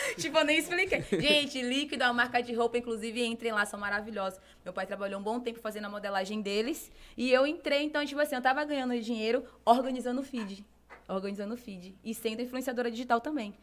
tipo, 0.17 0.37
eu 0.37 0.45
nem 0.45 0.57
expliquei. 0.57 1.01
Gente, 1.19 1.61
líquido 1.61 2.03
é 2.03 2.07
uma 2.07 2.13
marca 2.13 2.41
de 2.41 2.53
roupa, 2.53 2.77
inclusive 2.77 3.25
entrem 3.25 3.51
lá, 3.51 3.65
são 3.65 3.79
maravilhosos. 3.79 4.39
Meu 4.63 4.73
pai 4.73 4.85
trabalhou 4.85 5.19
um 5.19 5.23
bom 5.23 5.39
tempo 5.39 5.59
fazendo 5.59 5.85
a 5.85 5.89
modelagem 5.89 6.41
deles. 6.41 6.91
E 7.15 7.31
eu 7.31 7.45
entrei, 7.45 7.83
então, 7.83 8.05
tipo 8.05 8.19
assim, 8.19 8.35
eu 8.35 8.41
tava 8.41 8.63
ganhando 8.65 8.99
dinheiro 8.99 9.43
organizando 9.65 10.21
o 10.21 10.23
feed. 10.23 10.65
Organizando 11.07 11.53
o 11.53 11.57
feed. 11.57 11.95
E 12.03 12.13
sendo 12.13 12.41
influenciadora 12.41 12.91
digital 12.91 13.19
também. 13.19 13.53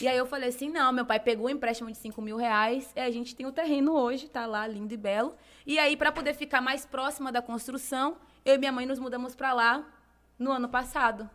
E 0.00 0.08
aí 0.08 0.16
eu 0.16 0.26
falei 0.26 0.48
assim, 0.48 0.70
não, 0.70 0.92
meu 0.92 1.04
pai 1.04 1.20
pegou 1.20 1.46
um 1.46 1.50
empréstimo 1.50 1.90
de 1.90 1.98
5 1.98 2.20
mil 2.22 2.36
reais, 2.36 2.90
e 2.96 3.00
a 3.00 3.10
gente 3.10 3.36
tem 3.36 3.44
o 3.44 3.52
terreno 3.52 3.92
hoje, 3.92 4.28
tá 4.28 4.46
lá, 4.46 4.66
lindo 4.66 4.92
e 4.92 4.96
belo. 4.96 5.36
E 5.66 5.78
aí, 5.78 5.96
pra 5.96 6.10
poder 6.10 6.34
ficar 6.34 6.60
mais 6.60 6.86
próxima 6.86 7.30
da 7.30 7.42
construção, 7.42 8.16
eu 8.44 8.54
e 8.54 8.58
minha 8.58 8.72
mãe 8.72 8.86
nos 8.86 8.98
mudamos 8.98 9.34
pra 9.34 9.52
lá 9.52 9.86
no 10.38 10.50
ano 10.50 10.68
passado 10.68 11.30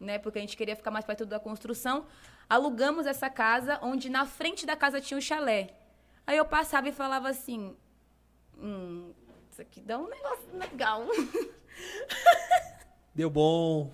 né? 0.00 0.18
Porque 0.18 0.38
a 0.38 0.40
gente 0.40 0.56
queria 0.56 0.76
ficar 0.76 0.90
mais 0.90 1.04
perto 1.04 1.24
da 1.24 1.38
construção. 1.38 2.06
Alugamos 2.48 3.06
essa 3.06 3.28
casa, 3.28 3.78
onde 3.82 4.08
na 4.08 4.24
frente 4.24 4.64
da 4.64 4.76
casa 4.76 5.00
tinha 5.00 5.18
um 5.18 5.20
chalé. 5.20 5.74
Aí 6.26 6.36
eu 6.36 6.44
passava 6.44 6.88
e 6.88 6.92
falava 6.92 7.28
assim: 7.28 7.76
Hum, 8.58 9.12
isso 9.50 9.62
aqui 9.62 9.80
dá 9.80 9.98
um 9.98 10.08
negócio 10.08 10.48
legal. 10.52 11.06
deu 13.14 13.30
bom. 13.30 13.92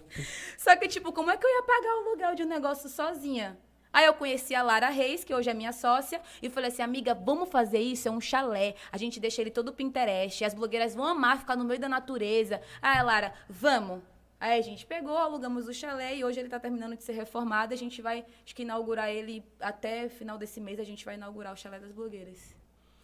Só 0.59 0.75
que, 0.77 0.89
tipo, 0.89 1.13
como 1.13 1.31
é 1.31 1.37
que 1.37 1.47
eu 1.47 1.51
ia 1.51 1.63
pagar 1.63 1.95
o 1.95 2.09
aluguel 2.09 2.35
de 2.35 2.43
um 2.43 2.49
negócio 2.49 2.89
sozinha? 2.89 3.59
Aí 3.93 4.07
eu 4.07 4.15
conheci 4.15 4.55
a 4.55 4.63
Lara 4.63 4.89
Reis, 4.89 5.23
que 5.23 5.35
hoje 5.35 5.51
é 5.51 5.55
minha 5.55 5.73
sócia, 5.73 6.21
e 6.41 6.49
falei 6.49 6.71
assim, 6.71 6.83
amiga, 6.83 7.15
vamos 7.15 7.51
fazer 7.51 7.79
isso? 7.79 8.09
É 8.09 8.11
um 8.11 8.21
chalé. 8.21 8.75
A 8.91 8.97
gente 8.97 9.21
deixa 9.21 9.43
ele 9.43 9.51
todo 9.51 9.73
Pinterest. 9.73 10.45
As 10.45 10.55
blogueiras 10.55 10.95
vão 10.95 11.05
amar 11.05 11.39
ficar 11.39 11.57
no 11.57 11.65
meio 11.65 11.79
da 11.79 11.89
natureza. 11.89 12.61
Aí, 12.81 13.03
Lara, 13.03 13.35
vamos. 13.49 14.01
Aí 14.45 14.59
a 14.59 14.63
gente 14.63 14.85
pegou, 14.85 15.17
alugamos 15.17 15.69
o 15.69 15.73
chalé 15.73 16.17
e 16.17 16.25
hoje 16.25 16.41
ele 16.41 16.49
tá 16.49 16.59
terminando 16.59 16.97
de 16.97 17.05
ser 17.05 17.13
reformado. 17.13 17.73
A 17.73 17.77
gente 17.77 18.03
vai, 18.03 18.25
acho 18.45 18.55
que 18.57 18.63
inaugurar 18.63 19.09
ele 19.09 19.45
até 19.61 20.09
final 20.09 20.37
desse 20.37 20.61
mês, 20.61 20.81
a 20.81 20.85
gente 20.85 21.05
vai 21.05 21.15
inaugurar 21.15 21.53
o 21.53 21.57
chalé 21.57 21.79
das 21.79 21.93
blogueiras. 21.93 22.41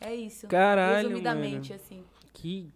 É 0.01 0.13
isso. 0.13 0.49
Caralho, 0.49 1.09
Resumidamente, 1.09 1.71
mano. 1.71 1.81
assim. 1.85 2.05
Que 2.35 2.73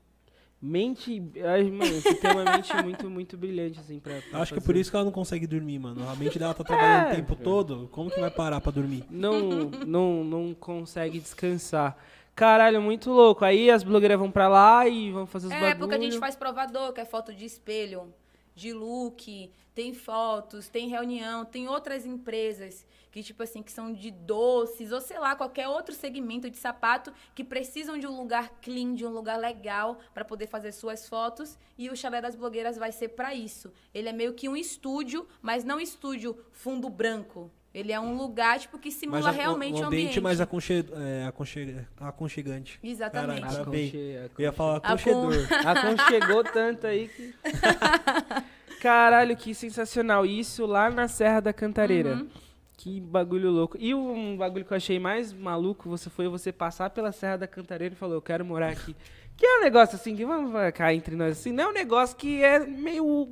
mente... 0.60 1.20
Ai, 1.44 1.64
mano, 1.64 2.00
você 2.00 2.14
tem 2.14 2.30
uma 2.30 2.44
mente 2.44 2.72
muito, 2.84 3.10
muito 3.10 3.36
brilhante, 3.36 3.80
assim, 3.80 3.98
pra, 3.98 4.20
pra 4.30 4.40
Acho 4.40 4.52
que 4.52 4.58
é 4.58 4.60
fazer. 4.60 4.66
por 4.72 4.76
isso 4.76 4.90
que 4.90 4.96
ela 4.96 5.04
não 5.06 5.12
consegue 5.12 5.46
dormir, 5.46 5.80
mano. 5.80 6.08
A 6.08 6.14
mente 6.14 6.38
dela 6.38 6.54
tá 6.54 6.62
trabalhando 6.62 7.08
É, 7.08 7.12
o 7.12 7.16
tempo 7.16 7.32
cara. 7.34 7.44
todo. 7.44 7.88
Como 7.90 8.10
que 8.12 8.20
vai 8.20 8.30
parar 8.30 8.60
pra 8.60 8.70
dormir? 8.70 9.04
Não, 9.10 9.40
não, 9.86 10.22
não 10.24 10.54
consegue 10.54 11.18
descansar. 11.18 11.96
Caralho, 12.34 12.80
muito 12.80 13.10
louco. 13.10 13.44
Aí 13.44 13.70
as 13.70 13.82
blogueiras 13.82 14.18
vão 14.18 14.30
pra 14.30 14.46
lá 14.48 14.86
e 14.88 15.10
vão 15.10 15.26
fazer 15.26 15.48
os 15.48 15.52
É, 15.52 15.58
bagulho. 15.60 15.78
porque 15.80 15.94
a 15.96 15.98
gente 15.98 16.18
faz 16.18 16.36
provador, 16.36 16.92
que 16.92 17.00
é 17.00 17.04
foto 17.04 17.34
de 17.34 17.44
espelho, 17.44 18.12
de 18.54 18.72
look, 18.72 19.50
tem 19.74 19.94
fotos, 19.94 20.68
tem 20.68 20.88
reunião, 20.88 21.44
tem 21.44 21.68
outras 21.68 22.04
empresas 22.04 22.86
que, 23.10 23.22
tipo 23.22 23.42
assim, 23.42 23.62
que 23.62 23.70
são 23.70 23.92
de 23.92 24.10
doces, 24.10 24.90
ou 24.90 25.00
sei 25.00 25.18
lá, 25.18 25.36
qualquer 25.36 25.68
outro 25.68 25.94
segmento 25.94 26.48
de 26.48 26.56
sapato 26.56 27.12
que 27.34 27.44
precisam 27.44 27.98
de 27.98 28.06
um 28.06 28.16
lugar 28.16 28.48
clean, 28.62 28.94
de 28.94 29.04
um 29.04 29.10
lugar 29.10 29.38
legal 29.38 29.98
para 30.14 30.24
poder 30.24 30.46
fazer 30.46 30.72
suas 30.72 31.06
fotos. 31.06 31.58
E 31.76 31.90
o 31.90 31.96
Chalé 31.96 32.22
das 32.22 32.34
Blogueiras 32.34 32.78
vai 32.78 32.90
ser 32.90 33.08
para 33.08 33.34
isso. 33.34 33.70
Ele 33.92 34.08
é 34.08 34.12
meio 34.12 34.32
que 34.32 34.48
um 34.48 34.56
estúdio, 34.56 35.28
mas 35.42 35.62
não 35.62 35.78
estúdio 35.78 36.42
fundo 36.52 36.88
branco. 36.88 37.50
Ele 37.74 37.90
é 37.90 37.98
um 37.98 38.16
lugar, 38.16 38.58
tipo, 38.58 38.78
que 38.78 38.90
simula 38.90 39.28
a- 39.28 39.32
realmente 39.32 39.76
um 39.80 39.84
o 39.84 39.86
ambiente 39.86 40.02
ambiente. 40.08 40.20
mais 40.20 40.40
aconche, 40.42 40.84
é, 40.92 41.24
aconche, 41.26 41.74
aconchegante. 41.98 42.78
Exatamente. 42.82 43.40
Caralho, 43.40 43.64
tá 43.64 43.70
bem. 43.70 43.88
Aconche- 43.88 44.30
Eu 44.38 44.42
ia 44.44 44.52
falar 44.52 44.76
Acon- 44.76 44.86
aconchedor. 44.88 45.32
Aconchegou 45.66 46.44
tanto 46.44 46.86
aí 46.86 47.08
que. 47.08 47.34
Caralho, 48.80 49.36
que 49.36 49.54
sensacional. 49.54 50.26
Isso 50.26 50.66
lá 50.66 50.90
na 50.90 51.08
Serra 51.08 51.40
da 51.40 51.52
Cantareira. 51.52 52.14
Uhum. 52.16 52.28
Que 52.76 53.00
bagulho 53.00 53.50
louco. 53.50 53.76
E 53.78 53.94
um 53.94 54.36
bagulho 54.36 54.64
que 54.64 54.72
eu 54.72 54.76
achei 54.76 54.98
mais 54.98 55.32
maluco, 55.32 55.88
você 55.88 56.10
foi 56.10 56.26
você 56.28 56.50
passar 56.50 56.90
pela 56.90 57.12
Serra 57.12 57.36
da 57.38 57.46
Cantareira 57.46 57.94
e 57.94 57.96
falou, 57.96 58.16
eu 58.16 58.22
quero 58.22 58.44
morar 58.44 58.70
aqui. 58.70 58.96
Que 59.36 59.46
é 59.46 59.58
um 59.58 59.62
negócio 59.62 59.94
assim, 59.96 60.16
que 60.16 60.24
vamos 60.26 60.52
cá 60.74 60.92
entre 60.92 61.14
nós 61.14 61.38
assim, 61.38 61.52
não 61.52 61.64
é 61.64 61.68
um 61.68 61.72
negócio 61.72 62.16
que 62.16 62.42
é 62.42 62.58
meio 62.58 63.28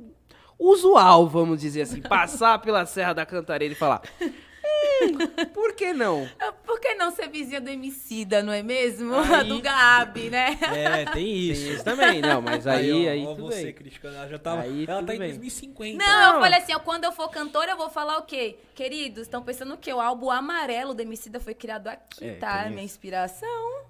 usual, 0.69 1.27
vamos 1.27 1.59
dizer 1.59 1.81
assim. 1.81 2.01
Passar 2.01 2.59
pela 2.59 2.85
Serra 2.85 3.13
da 3.13 3.25
Cantareira 3.25 3.73
e 3.73 3.77
falar. 3.77 4.01
Hum, 4.21 5.47
por 5.53 5.73
que 5.73 5.93
não? 5.93 6.27
Por 6.65 6.79
que 6.79 6.93
não 6.95 7.11
ser 7.11 7.27
vizinha 7.29 7.59
do 7.59 7.69
Emicida, 7.69 8.41
não 8.43 8.53
é 8.53 8.61
mesmo? 8.63 9.13
Aí- 9.15 9.47
Do 9.49 9.61
Gabi, 9.61 10.29
né? 10.29 10.57
É, 10.61 11.05
tem 11.05 11.27
isso. 11.35 11.63
Tem 11.65 11.73
isso 11.75 11.83
também, 11.83 12.21
não, 12.21 12.41
mas 12.41 12.65
aí, 12.67 13.09
aí, 13.09 13.25
ó, 13.25 13.31
ó 13.31 13.35
tudo 13.35 13.47
você 13.47 13.63
bem. 13.65 13.73
criticando, 13.73 14.15
ela 14.15 14.27
já 14.27 14.37
tava. 14.39 14.61
Aí 14.61 14.85
ela 14.87 15.03
tá 15.03 15.15
em 15.15 15.19
bem. 15.19 15.29
2050. 15.29 15.97
Não, 15.97 16.07
Não. 16.21 16.35
eu 16.35 16.39
falei 16.41 16.59
assim, 16.59 16.73
ó, 16.73 16.79
quando 16.79 17.03
eu 17.03 17.11
for 17.11 17.29
cantora, 17.29 17.71
eu 17.71 17.77
vou 17.77 17.89
falar 17.89 18.17
o 18.19 18.23
quê? 18.23 18.57
Queridos, 18.75 19.23
estão 19.23 19.41
pensando 19.41 19.73
o 19.73 19.77
quê? 19.77 19.91
O 19.93 19.99
álbum 19.99 20.29
amarelo 20.29 20.93
do 20.93 21.01
Emicida 21.01 21.39
foi 21.39 21.53
criado 21.53 21.87
aqui, 21.87 22.25
É, 22.25 22.33
tá? 22.35 22.63
Minha 22.69 22.75
isso. 22.83 22.93
inspiração. 22.93 23.81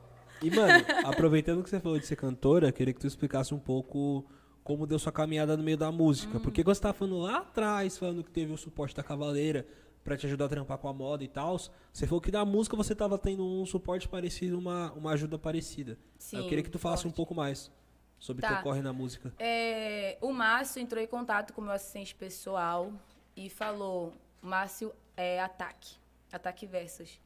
E, 0.41 0.49
mano, 0.49 0.83
aproveitando 1.05 1.61
que 1.63 1.69
você 1.69 1.79
falou 1.79 1.99
de 1.99 2.05
ser 2.07 2.15
cantora, 2.15 2.71
queria 2.71 2.93
que 2.93 2.99
tu 2.99 3.05
explicasse 3.07 3.53
um 3.53 3.59
pouco 3.59 4.25
como 4.63 4.85
deu 4.85 4.99
sua 4.99 5.11
caminhada 5.11 5.55
no 5.57 5.63
meio 5.63 5.77
da 5.77 5.91
música. 5.91 6.37
Hum. 6.37 6.41
Porque 6.41 6.63
você 6.63 6.81
tava 6.81 6.93
falando 6.93 7.19
lá 7.19 7.37
atrás, 7.39 7.97
falando 7.97 8.23
que 8.23 8.31
teve 8.31 8.51
o 8.53 8.57
suporte 8.57 8.95
da 8.95 9.03
Cavaleira 9.03 9.65
pra 10.03 10.17
te 10.17 10.25
ajudar 10.25 10.45
a 10.45 10.49
trampar 10.49 10.77
com 10.77 10.87
a 10.87 10.93
moda 10.93 11.23
e 11.23 11.27
tal. 11.27 11.57
Você 11.93 12.07
falou 12.07 12.21
que 12.21 12.31
da 12.31 12.43
música 12.45 12.75
você 12.75 12.95
tava 12.95 13.17
tendo 13.17 13.45
um 13.45 13.65
suporte 13.65 14.07
parecido, 14.07 14.57
uma, 14.57 14.91
uma 14.93 15.11
ajuda 15.11 15.37
parecida. 15.37 15.97
Sim, 16.17 16.37
Eu 16.37 16.47
queria 16.47 16.63
que 16.63 16.69
tu 16.69 16.79
falasse 16.79 17.01
um 17.01 17.09
forte. 17.09 17.15
pouco 17.17 17.35
mais 17.35 17.71
sobre 18.19 18.45
o 18.45 18.47
Tá. 18.47 18.55
teu 18.55 18.63
corre 18.63 18.81
na 18.81 18.93
música. 18.93 19.33
É, 19.39 20.17
o 20.21 20.31
Márcio 20.31 20.81
entrou 20.81 21.01
em 21.03 21.07
contato 21.07 21.53
com 21.53 21.61
o 21.61 21.63
meu 21.63 21.73
assistente 21.73 22.13
pessoal 22.15 22.91
e 23.35 23.49
falou: 23.49 24.13
Márcio, 24.41 24.91
é 25.17 25.39
ataque. 25.41 25.95
Ataque 26.31 26.65
versus. 26.65 27.19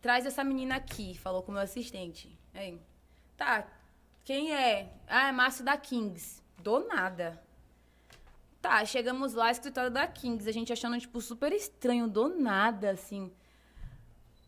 Traz 0.00 0.26
essa 0.26 0.42
menina 0.44 0.76
aqui, 0.76 1.16
falou 1.16 1.42
com 1.42 1.50
o 1.52 1.54
meu 1.54 1.62
assistente. 1.62 2.36
Aí, 2.52 2.78
tá, 3.36 3.66
quem 4.24 4.52
é? 4.52 4.92
Ah, 5.06 5.28
é 5.28 5.32
Márcio 5.32 5.64
da 5.64 5.76
Kings. 5.76 6.41
Do 6.62 6.86
nada. 6.86 7.42
Tá, 8.60 8.84
chegamos 8.84 9.34
lá, 9.34 9.50
escritório 9.50 9.90
da 9.90 10.06
Kings, 10.06 10.48
a 10.48 10.52
gente 10.52 10.72
achando, 10.72 10.96
tipo, 10.98 11.20
super 11.20 11.52
estranho, 11.52 12.06
do 12.06 12.28
nada, 12.28 12.92
assim. 12.92 13.32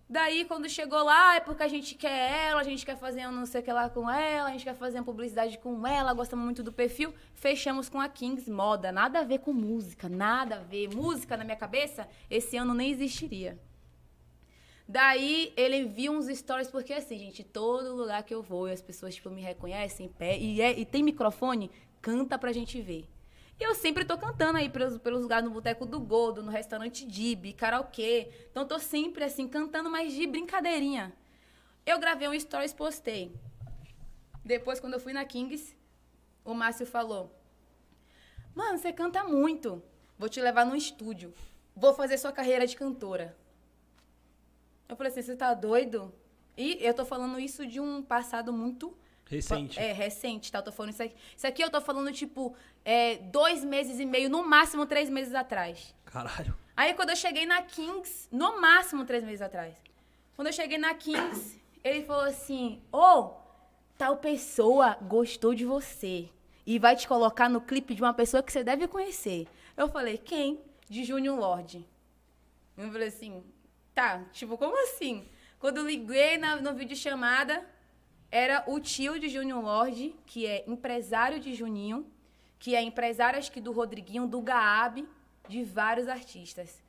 Daí, 0.09 0.45
quando 0.45 0.69
chegou 0.69 1.03
lá, 1.03 1.35
é 1.35 1.41
porque 1.41 1.65
a 1.65 1.69
gente 1.69 1.97
quer 1.97 2.49
ela, 2.51 2.61
a 2.61 2.65
gente 2.65 2.87
quer 2.87 2.97
fazer 2.97 3.27
um 3.27 3.33
não 3.33 3.47
sei 3.47 3.61
o 3.61 3.65
que 3.65 3.73
lá 3.73 3.91
com 3.91 4.09
ela, 4.09 4.49
a 4.49 4.53
gente 4.53 4.63
quer 4.63 4.77
fazer 4.77 4.99
uma 4.99 5.05
publicidade 5.05 5.59
com 5.59 5.85
ela, 5.85 6.13
gostamos 6.13 6.45
muito 6.45 6.63
do 6.63 6.73
perfil. 6.73 7.13
Fechamos 7.35 7.89
com 7.89 8.01
a 8.01 8.09
Kings 8.09 8.49
Moda. 8.49 8.93
Nada 8.93 9.21
a 9.21 9.25
ver 9.25 9.39
com 9.39 9.53
música, 9.53 10.09
nada 10.09 10.57
a 10.57 10.61
ver. 10.61 10.95
Música, 10.95 11.37
na 11.37 11.43
minha 11.43 11.57
cabeça, 11.57 12.07
esse 12.31 12.57
ano 12.57 12.75
nem 12.75 12.93
existiria. 12.93 13.59
Daí, 14.87 15.53
ele 15.57 15.87
viu 15.87 16.13
uns 16.13 16.27
stories, 16.27 16.69
porque 16.69 16.93
assim, 16.93 17.19
gente, 17.19 17.43
todo 17.43 17.97
lugar 17.97 18.23
que 18.23 18.35
eu 18.35 18.43
vou 18.43 18.69
e 18.69 18.73
as 18.73 18.83
pessoas, 18.83 19.15
tipo, 19.15 19.31
me 19.31 19.41
reconhecem, 19.41 20.09
pé, 20.09 20.39
e, 20.39 20.61
é, 20.61 20.79
e 20.79 20.85
tem 20.85 21.03
microfone, 21.03 21.71
canta 22.05 22.39
pra 22.39 22.53
gente 22.53 22.83
ver. 22.83 23.09
E 23.59 23.63
eu 23.65 23.75
sempre 23.75 24.05
tô 24.05 24.19
cantando 24.19 24.59
aí 24.59 24.69
pelos, 24.69 24.99
pelos 24.99 25.23
lugares 25.23 25.49
no 25.49 25.55
Boteco 25.55 25.87
do 25.87 25.99
Gordo, 25.99 26.43
no 26.43 26.51
restaurante 26.51 27.07
Dib, 27.07 27.55
karaokê. 27.55 28.31
Então 28.51 28.67
tô 28.67 28.79
sempre 28.79 29.25
assim, 29.25 29.49
cantando, 29.49 29.89
mas 29.89 30.13
de 30.13 30.27
brincadeirinha. 30.27 31.15
Eu 31.87 31.99
gravei 31.99 32.29
um 32.29 32.39
stories, 32.39 32.75
postei. 32.75 33.35
Depois, 34.45 34.79
quando 34.81 34.93
eu 34.93 35.01
fui 35.01 35.15
na 35.15 35.25
Kings, 35.25 35.75
o 36.45 36.53
Márcio 36.53 36.85
falou: 36.85 37.35
Mano, 38.55 38.77
você 38.77 38.93
canta 38.93 39.25
muito. 39.25 39.83
Vou 40.19 40.29
te 40.29 40.43
levar 40.43 40.67
no 40.67 40.77
estúdio. 40.77 41.33
Vou 41.75 41.95
fazer 41.95 42.19
sua 42.19 42.33
carreira 42.33 42.67
de 42.67 42.77
cantora. 42.77 43.35
Eu 44.87 44.95
falei 44.95 45.11
assim: 45.11 45.23
você 45.23 45.37
tá 45.37 45.55
doido? 45.55 46.13
E 46.55 46.85
eu 46.85 46.93
tô 46.93 47.07
falando 47.07 47.41
isso 47.41 47.67
de 47.67 47.81
um 47.81 48.03
passado 48.03 48.53
muito 48.53 48.95
Recente. 49.27 49.79
É, 49.79 49.93
recente, 49.93 50.53
tá? 50.53 50.59
Eu 50.59 50.63
tô 50.63 50.73
falando 50.73 50.93
isso 50.93 51.03
aqui. 51.03 51.15
Isso 51.37 51.47
aqui 51.47 51.63
eu 51.63 51.71
tô 51.71 51.81
falando, 51.81 52.13
tipo, 52.13 52.55
é, 52.85 53.17
dois 53.17 53.65
meses 53.65 53.99
e 53.99 54.05
meio, 54.05 54.29
no 54.29 54.47
máximo 54.47 54.87
três 54.87 55.09
meses 55.09 55.35
atrás. 55.35 55.95
Caralho. 56.05 56.57
Aí 56.77 56.93
quando 56.95 57.11
eu 57.11 57.17
cheguei 57.17 57.47
na 57.47 57.63
Kings, 57.63 58.29
no 58.31 58.61
máximo 58.61 59.05
três 59.05 59.25
meses 59.25 59.43
atrás. 59.43 59.75
Quando 60.37 60.49
eu 60.49 60.53
cheguei 60.53 60.79
na 60.79 60.95
Kings, 60.95 61.61
ele 61.83 62.05
falou 62.05 62.25
assim: 62.25 62.83
Ô, 62.93 63.31
tal 63.97 64.17
pessoa 64.17 64.97
gostou 65.03 65.55
de 65.55 65.65
você. 65.65 66.29
E 66.67 66.79
vai 66.79 66.97
te 66.97 67.07
colocar 67.07 67.49
no 67.49 67.61
clipe 67.61 67.95
de 67.95 68.03
uma 68.03 68.15
pessoa 68.15 68.43
que 68.43 68.51
você 68.51 68.65
deve 68.65 68.89
conhecer. 68.89 69.47
Eu 69.77 69.89
falei, 69.89 70.17
quem? 70.17 70.61
De 70.89 71.05
Junior 71.05 71.39
Lord. 71.39 71.87
Eu 72.77 72.91
falei 72.91 73.09
assim, 73.09 73.45
tá, 73.95 74.25
tipo, 74.33 74.57
como 74.57 74.83
assim? 74.83 75.29
Quando 75.59 75.79
eu 75.79 75.87
liguei 75.87 76.39
na, 76.39 76.57
no 76.57 76.75
vídeo 76.75 76.97
chamada, 76.97 77.65
era 78.35 78.65
o 78.67 78.81
tio 78.81 79.17
de 79.21 79.29
Junior 79.29 79.63
Lord, 79.63 80.13
que 80.27 80.45
é 80.45 80.65
empresário 80.67 81.39
de 81.39 81.55
Juninho, 81.55 82.05
que 82.59 82.75
é 82.75 82.83
empresário, 82.83 83.39
acho 83.39 83.53
que 83.53 83.61
do 83.61 83.71
Rodriguinho, 83.71 84.27
do 84.27 84.41
Gaab, 84.41 85.07
de 85.49 85.63
vários 85.63 86.09
artistas. 86.09 86.83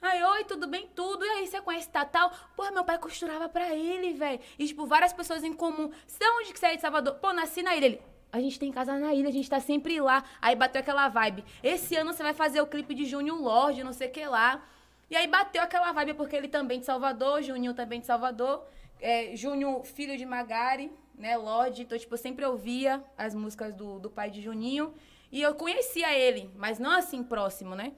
Aí, 0.00 0.20
oi, 0.20 0.42
tudo 0.42 0.66
bem? 0.66 0.88
Tudo. 0.92 1.24
E 1.24 1.28
aí, 1.28 1.46
você 1.46 1.60
conhece 1.60 1.88
Tatal? 1.88 2.32
Porra, 2.56 2.72
meu 2.72 2.84
pai 2.84 2.98
costurava 2.98 3.48
pra 3.48 3.72
ele, 3.72 4.12
velho. 4.14 4.40
E, 4.58 4.66
tipo, 4.66 4.84
várias 4.84 5.12
pessoas 5.12 5.44
em 5.44 5.52
comum. 5.52 5.92
Você 6.04 6.24
onde 6.40 6.52
que 6.52 6.58
você 6.58 6.66
é 6.66 6.74
de 6.74 6.82
Salvador? 6.82 7.14
Pô, 7.14 7.32
nasci 7.32 7.62
na 7.62 7.76
ilha. 7.76 7.86
Ele, 7.86 8.02
a 8.32 8.40
gente 8.40 8.58
tem 8.58 8.72
casa 8.72 8.98
na 8.98 9.14
ilha, 9.14 9.28
a 9.28 9.32
gente 9.32 9.48
tá 9.48 9.60
sempre 9.60 10.00
lá. 10.00 10.24
Aí 10.40 10.56
bateu 10.56 10.80
aquela 10.80 11.08
vibe. 11.08 11.44
Esse 11.62 11.94
ano 11.94 12.12
você 12.12 12.24
vai 12.24 12.34
fazer 12.34 12.60
o 12.60 12.66
clipe 12.66 12.92
de 12.92 13.04
Junior 13.04 13.40
Lorde, 13.40 13.84
não 13.84 13.92
sei 13.92 14.08
o 14.08 14.10
que 14.10 14.26
lá. 14.26 14.60
E 15.08 15.14
aí 15.14 15.28
bateu 15.28 15.62
aquela 15.62 15.92
vibe, 15.92 16.14
porque 16.14 16.34
ele 16.34 16.48
também 16.48 16.80
de 16.80 16.86
Salvador, 16.86 17.40
Juninho 17.40 17.72
também 17.72 18.00
de 18.00 18.06
Salvador. 18.06 18.66
É, 19.02 19.34
Júnior, 19.34 19.84
filho 19.84 20.16
de 20.16 20.24
Magari, 20.24 20.90
né, 21.16 21.36
Lorde. 21.36 21.82
Então, 21.82 21.98
tipo, 21.98 22.14
eu 22.14 22.18
sempre 22.18 22.44
ouvia 22.46 23.02
as 23.18 23.34
músicas 23.34 23.74
do, 23.74 23.98
do 23.98 24.08
pai 24.08 24.30
de 24.30 24.40
Juninho. 24.40 24.94
E 25.30 25.42
eu 25.42 25.54
conhecia 25.56 26.16
ele, 26.16 26.48
mas 26.56 26.78
não 26.78 26.92
assim 26.92 27.22
próximo, 27.24 27.74
né? 27.74 27.94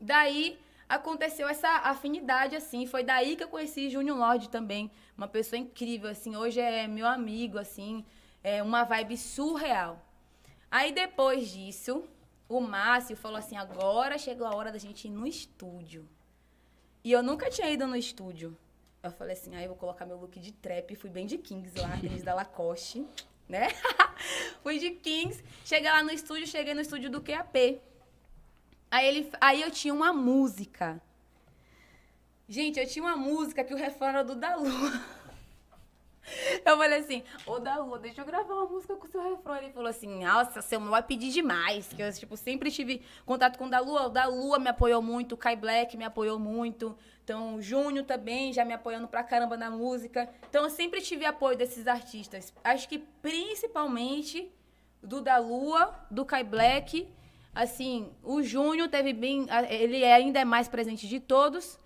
Daí 0.00 0.58
aconteceu 0.88 1.48
essa 1.48 1.68
afinidade, 1.68 2.54
assim. 2.54 2.86
Foi 2.86 3.02
daí 3.02 3.34
que 3.34 3.42
eu 3.42 3.48
conheci 3.48 3.90
Júnior 3.90 4.16
Lorde 4.16 4.48
também. 4.48 4.90
Uma 5.16 5.26
pessoa 5.26 5.58
incrível, 5.58 6.08
assim. 6.08 6.36
Hoje 6.36 6.60
é 6.60 6.86
meu 6.86 7.06
amigo, 7.06 7.58
assim. 7.58 8.04
É 8.44 8.62
uma 8.62 8.84
vibe 8.84 9.16
surreal. 9.16 10.00
Aí 10.70 10.92
depois 10.92 11.50
disso, 11.50 12.04
o 12.48 12.60
Márcio 12.60 13.16
falou 13.16 13.38
assim: 13.38 13.56
agora 13.56 14.18
chegou 14.18 14.46
a 14.46 14.54
hora 14.54 14.70
da 14.70 14.78
gente 14.78 15.08
ir 15.08 15.10
no 15.10 15.26
estúdio. 15.26 16.08
E 17.02 17.10
eu 17.10 17.22
nunca 17.22 17.50
tinha 17.50 17.70
ido 17.70 17.86
no 17.86 17.96
estúdio. 17.96 18.56
Eu 19.02 19.10
falei 19.10 19.32
assim, 19.32 19.54
aí 19.56 19.62
ah, 19.62 19.64
eu 19.64 19.68
vou 19.70 19.76
colocar 19.76 20.06
meu 20.06 20.16
look 20.16 20.38
de 20.38 20.52
trap. 20.52 20.94
Fui 20.94 21.10
bem 21.10 21.26
de 21.26 21.36
Kings 21.36 21.76
lá, 21.78 21.96
tênis 22.00 22.22
da 22.22 22.34
Lacoste, 22.34 23.04
né? 23.48 23.68
Fui 24.62 24.78
de 24.78 24.90
Kings. 24.90 25.42
Cheguei 25.64 25.90
lá 25.90 26.04
no 26.04 26.10
estúdio, 26.12 26.46
cheguei 26.46 26.72
no 26.72 26.80
estúdio 26.80 27.10
do 27.10 27.20
QAP. 27.20 27.80
Aí, 28.88 29.06
ele, 29.08 29.32
aí 29.40 29.60
eu 29.60 29.70
tinha 29.70 29.92
uma 29.92 30.12
música. 30.12 31.02
Gente, 32.48 32.78
eu 32.78 32.86
tinha 32.86 33.04
uma 33.04 33.16
música 33.16 33.64
que 33.64 33.74
o 33.74 33.76
refrão 33.76 34.08
era 34.08 34.22
do 34.22 34.36
da 34.36 34.54
Lua. 34.54 34.92
Eu 36.64 36.76
falei 36.76 37.00
assim, 37.00 37.22
ô 37.46 37.58
da 37.58 37.78
Lua, 37.78 37.98
deixa 37.98 38.20
eu 38.20 38.24
gravar 38.24 38.54
uma 38.54 38.66
música 38.66 38.94
com 38.96 39.06
o 39.06 39.10
seu 39.10 39.22
refrão. 39.22 39.56
Ele 39.56 39.72
falou 39.72 39.88
assim, 39.88 40.24
nossa, 40.24 40.62
seu 40.62 40.80
vai 40.80 41.02
pedir 41.02 41.30
demais. 41.30 41.88
Que 41.88 42.02
eu, 42.02 42.12
tipo, 42.12 42.36
sempre 42.36 42.70
tive 42.70 43.02
contato 43.24 43.58
com 43.58 43.66
o 43.66 43.70
da 43.70 43.80
Lua. 43.80 44.06
O 44.06 44.08
da 44.08 44.26
Lua 44.26 44.58
me 44.58 44.68
apoiou 44.68 45.02
muito, 45.02 45.32
o 45.32 45.36
Kai 45.36 45.56
Black 45.56 45.96
me 45.96 46.04
apoiou 46.04 46.38
muito. 46.38 46.96
Então, 47.24 47.56
o 47.56 47.62
Júnior 47.62 48.04
também 48.04 48.52
já 48.52 48.64
me 48.64 48.72
apoiando 48.74 49.08
pra 49.08 49.22
caramba 49.22 49.56
na 49.56 49.70
música. 49.70 50.28
Então, 50.48 50.64
eu 50.64 50.70
sempre 50.70 51.00
tive 51.00 51.24
apoio 51.24 51.56
desses 51.56 51.86
artistas. 51.86 52.52
Acho 52.64 52.88
que 52.88 52.98
principalmente 52.98 54.50
do 55.02 55.20
da 55.20 55.38
Lua, 55.38 55.94
do 56.10 56.24
Kai 56.24 56.44
Black. 56.44 57.08
Assim, 57.54 58.10
o 58.22 58.42
Júnior 58.42 58.88
teve 58.88 59.12
bem. 59.12 59.46
Ele 59.68 60.04
ainda 60.04 60.40
é 60.40 60.44
mais 60.44 60.68
presente 60.68 61.06
de 61.06 61.20
todos. 61.20 61.78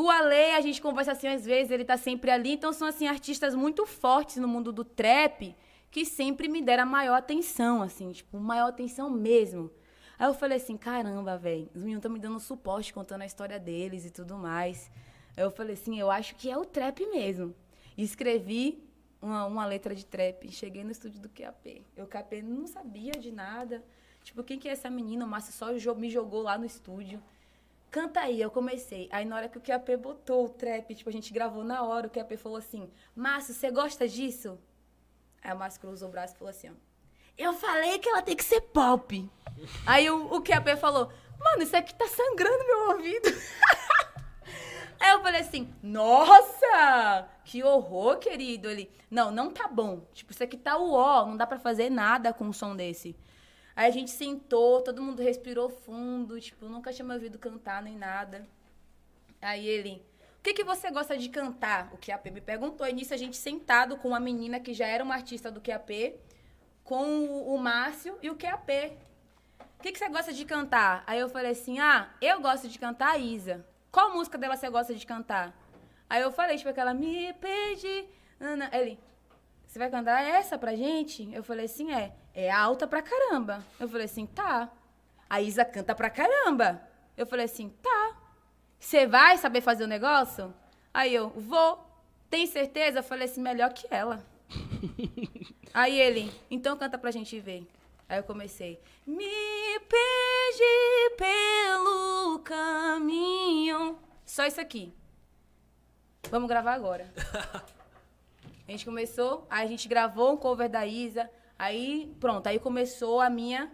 O 0.00 0.08
Ale, 0.08 0.52
a 0.52 0.62
gente 0.62 0.80
conversa 0.80 1.12
assim 1.12 1.28
às 1.28 1.44
vezes, 1.44 1.70
ele 1.70 1.84
tá 1.84 1.94
sempre 1.98 2.30
ali. 2.30 2.52
Então, 2.52 2.72
são, 2.72 2.88
assim, 2.88 3.06
artistas 3.06 3.54
muito 3.54 3.84
fortes 3.84 4.38
no 4.38 4.48
mundo 4.48 4.72
do 4.72 4.82
trap 4.82 5.54
que 5.90 6.06
sempre 6.06 6.48
me 6.48 6.62
deram 6.62 6.84
a 6.84 6.86
maior 6.86 7.16
atenção, 7.16 7.82
assim, 7.82 8.10
tipo, 8.10 8.40
maior 8.40 8.68
atenção 8.68 9.10
mesmo. 9.10 9.70
Aí 10.18 10.26
eu 10.26 10.32
falei 10.32 10.56
assim, 10.56 10.74
caramba, 10.74 11.36
velho, 11.36 11.68
os 11.74 11.82
meninos 11.82 11.98
estão 11.98 12.10
me 12.10 12.18
dando 12.18 12.40
suporte, 12.40 12.94
contando 12.94 13.20
a 13.20 13.26
história 13.26 13.60
deles 13.60 14.06
e 14.06 14.10
tudo 14.10 14.38
mais. 14.38 14.90
Aí 15.36 15.44
eu 15.44 15.50
falei 15.50 15.74
assim, 15.74 16.00
eu 16.00 16.10
acho 16.10 16.34
que 16.34 16.50
é 16.50 16.56
o 16.56 16.64
trap 16.64 17.04
mesmo. 17.04 17.54
E 17.94 18.02
escrevi 18.02 18.82
uma, 19.20 19.44
uma 19.44 19.66
letra 19.66 19.94
de 19.94 20.06
trap. 20.06 20.50
Cheguei 20.50 20.82
no 20.82 20.92
estúdio 20.92 21.20
do 21.20 21.28
QAP. 21.28 21.84
Eu, 21.94 22.06
QAP, 22.06 22.40
não 22.40 22.66
sabia 22.66 23.12
de 23.12 23.30
nada. 23.30 23.84
Tipo, 24.22 24.42
quem 24.42 24.58
que 24.58 24.66
é 24.66 24.72
essa 24.72 24.88
menina? 24.88 25.26
O 25.26 25.28
Márcio 25.28 25.52
só 25.52 25.94
me 25.94 26.08
jogou 26.08 26.40
lá 26.40 26.56
no 26.56 26.64
estúdio. 26.64 27.22
Canta 27.90 28.20
aí, 28.20 28.40
eu 28.40 28.50
comecei. 28.50 29.08
Aí 29.10 29.24
na 29.24 29.36
hora 29.36 29.48
que 29.48 29.58
o 29.58 29.60
QAP 29.60 29.96
botou 29.96 30.44
o 30.44 30.48
trap, 30.48 30.94
tipo, 30.94 31.10
a 31.10 31.12
gente 31.12 31.32
gravou 31.32 31.64
na 31.64 31.82
hora, 31.82 32.06
o 32.06 32.10
QAP 32.10 32.36
falou 32.36 32.58
assim, 32.58 32.88
Márcio, 33.16 33.52
você 33.52 33.70
gosta 33.70 34.08
disso? 34.08 34.58
Aí 35.42 35.52
o 35.52 35.58
Márcio 35.58 35.80
cruzou 35.80 36.08
o 36.08 36.12
braço 36.12 36.34
e 36.34 36.38
falou 36.38 36.50
assim, 36.50 36.70
ó. 36.70 36.72
Eu 37.36 37.52
falei 37.54 37.98
que 37.98 38.08
ela 38.08 38.22
tem 38.22 38.36
que 38.36 38.44
ser 38.44 38.60
pop. 38.60 39.28
Aí 39.86 40.08
o, 40.08 40.32
o 40.32 40.42
QAP 40.42 40.76
falou, 40.76 41.10
mano, 41.38 41.62
isso 41.62 41.76
aqui 41.76 41.94
tá 41.94 42.06
sangrando 42.06 42.64
meu 42.66 42.90
ouvido. 42.90 43.28
Aí 45.00 45.10
eu 45.12 45.22
falei 45.22 45.40
assim, 45.40 45.72
nossa, 45.82 47.26
que 47.44 47.64
horror, 47.64 48.18
querido. 48.18 48.68
Ele, 48.68 48.90
não, 49.10 49.30
não 49.30 49.50
tá 49.50 49.66
bom. 49.66 50.06
Tipo, 50.12 50.30
isso 50.30 50.44
aqui 50.44 50.58
tá 50.58 50.76
uó, 50.76 51.24
não 51.24 51.36
dá 51.36 51.46
pra 51.46 51.58
fazer 51.58 51.88
nada 51.88 52.34
com 52.34 52.44
um 52.44 52.52
som 52.52 52.76
desse. 52.76 53.16
Aí 53.74 53.88
a 53.88 53.90
gente 53.90 54.10
sentou, 54.10 54.82
todo 54.82 55.02
mundo 55.02 55.22
respirou 55.22 55.68
fundo, 55.68 56.40
tipo, 56.40 56.66
nunca 56.66 56.92
tinha 56.92 57.06
me 57.06 57.14
ouvido 57.14 57.38
cantar 57.38 57.82
nem 57.82 57.96
nada. 57.96 58.46
Aí 59.40 59.66
ele, 59.66 60.02
o 60.38 60.42
que, 60.42 60.54
que 60.54 60.64
você 60.64 60.90
gosta 60.90 61.18
de 61.18 61.28
cantar? 61.28 61.92
O 61.92 61.98
QAP 61.98 62.30
me 62.30 62.40
perguntou. 62.40 62.86
E 62.86 62.92
nisso 62.92 63.12
a 63.12 63.16
gente 63.16 63.36
sentado 63.36 63.98
com 63.98 64.08
uma 64.08 64.20
menina 64.20 64.58
que 64.58 64.72
já 64.72 64.86
era 64.86 65.04
uma 65.04 65.14
artista 65.14 65.50
do 65.50 65.60
QAP 65.60 66.16
com 66.82 67.24
o, 67.54 67.58
Márcio 67.58 68.18
e 68.22 68.30
o 68.30 68.36
QAP. 68.36 68.96
O 69.78 69.82
que, 69.82 69.92
que 69.92 69.98
você 69.98 70.08
gosta 70.08 70.32
de 70.32 70.44
cantar? 70.44 71.04
Aí 71.06 71.20
eu 71.20 71.28
falei 71.28 71.52
assim, 71.52 71.78
ah, 71.78 72.10
eu 72.20 72.40
gosto 72.40 72.68
de 72.68 72.78
cantar 72.78 73.10
a 73.10 73.18
Isa. 73.18 73.64
Qual 73.92 74.12
música 74.12 74.38
dela 74.38 74.56
você 74.56 74.68
gosta 74.70 74.94
de 74.94 75.06
cantar? 75.06 75.54
Aí 76.08 76.22
eu 76.22 76.32
falei, 76.32 76.56
tipo, 76.56 76.70
aquela, 76.70 76.92
me 76.94 77.32
pede... 77.34 78.08
Ele, 78.72 78.98
você 79.70 79.78
vai 79.78 79.88
cantar 79.88 80.20
essa 80.24 80.58
pra 80.58 80.74
gente? 80.74 81.32
Eu 81.32 81.44
falei 81.44 81.66
assim, 81.66 81.92
é. 81.92 82.12
É 82.34 82.50
alta 82.50 82.88
pra 82.88 83.00
caramba. 83.00 83.64
Eu 83.78 83.88
falei 83.88 84.06
assim, 84.06 84.26
tá. 84.26 84.68
A 85.28 85.40
Isa 85.40 85.64
canta 85.64 85.94
pra 85.94 86.10
caramba. 86.10 86.82
Eu 87.16 87.24
falei 87.24 87.44
assim, 87.44 87.68
tá. 87.80 88.16
Você 88.80 89.06
vai 89.06 89.38
saber 89.38 89.60
fazer 89.60 89.84
o 89.84 89.86
negócio? 89.86 90.52
Aí 90.92 91.14
eu, 91.14 91.30
vou. 91.30 91.86
Tem 92.28 92.48
certeza? 92.48 92.98
Eu 92.98 93.04
falei 93.04 93.26
assim, 93.26 93.40
melhor 93.40 93.72
que 93.72 93.86
ela. 93.94 94.26
Aí 95.72 96.00
ele, 96.00 96.32
então 96.50 96.76
canta 96.76 96.98
pra 96.98 97.12
gente 97.12 97.38
ver. 97.38 97.64
Aí 98.08 98.18
eu 98.18 98.24
comecei. 98.24 98.82
Me 99.06 99.78
pede 99.88 101.14
pelo 101.16 102.40
caminho. 102.40 103.96
Só 104.26 104.44
isso 104.46 104.60
aqui. 104.60 104.92
Vamos 106.28 106.48
gravar 106.48 106.74
agora. 106.74 107.08
A 108.70 108.72
gente 108.72 108.84
começou, 108.84 109.44
aí 109.50 109.66
a 109.66 109.68
gente 109.68 109.88
gravou 109.88 110.32
um 110.32 110.36
cover 110.36 110.68
da 110.68 110.86
Isa. 110.86 111.28
Aí, 111.58 112.14
pronto, 112.20 112.46
aí 112.46 112.60
começou 112.60 113.20
a 113.20 113.28
minha 113.28 113.68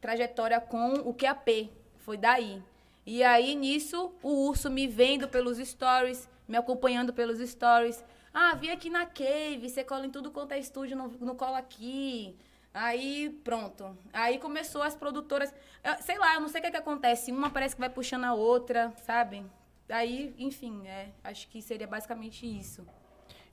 trajetória 0.00 0.60
com 0.60 0.92
o 0.92 1.12
QAP. 1.12 1.72
Foi 1.96 2.16
daí. 2.16 2.62
E 3.04 3.24
aí, 3.24 3.56
nisso, 3.56 4.14
o 4.22 4.46
urso 4.46 4.70
me 4.70 4.86
vendo 4.86 5.26
pelos 5.26 5.58
stories, 5.58 6.28
me 6.46 6.56
acompanhando 6.56 7.12
pelos 7.12 7.40
stories. 7.40 8.04
Ah, 8.32 8.54
vim 8.54 8.68
aqui 8.68 8.88
na 8.88 9.06
Cave, 9.06 9.68
você 9.68 9.82
cola 9.82 10.06
em 10.06 10.10
tudo 10.10 10.30
quanto 10.30 10.52
é 10.52 10.58
estúdio, 10.60 10.96
não, 10.96 11.08
não 11.08 11.34
cola 11.34 11.58
aqui. 11.58 12.36
Aí, 12.72 13.30
pronto. 13.42 13.98
Aí 14.12 14.38
começou 14.38 14.82
as 14.82 14.94
produtoras. 14.94 15.52
Eu, 15.82 16.00
sei 16.00 16.16
lá, 16.16 16.34
eu 16.34 16.40
não 16.40 16.48
sei 16.48 16.60
o 16.60 16.62
que, 16.62 16.68
é 16.68 16.70
que 16.70 16.76
acontece. 16.76 17.32
Uma 17.32 17.50
parece 17.50 17.74
que 17.74 17.80
vai 17.80 17.90
puxando 17.90 18.22
a 18.22 18.34
outra, 18.34 18.92
sabe? 19.04 19.44
Aí, 19.88 20.32
enfim, 20.38 20.86
é, 20.86 21.08
acho 21.24 21.48
que 21.48 21.60
seria 21.60 21.88
basicamente 21.88 22.46
isso. 22.46 22.86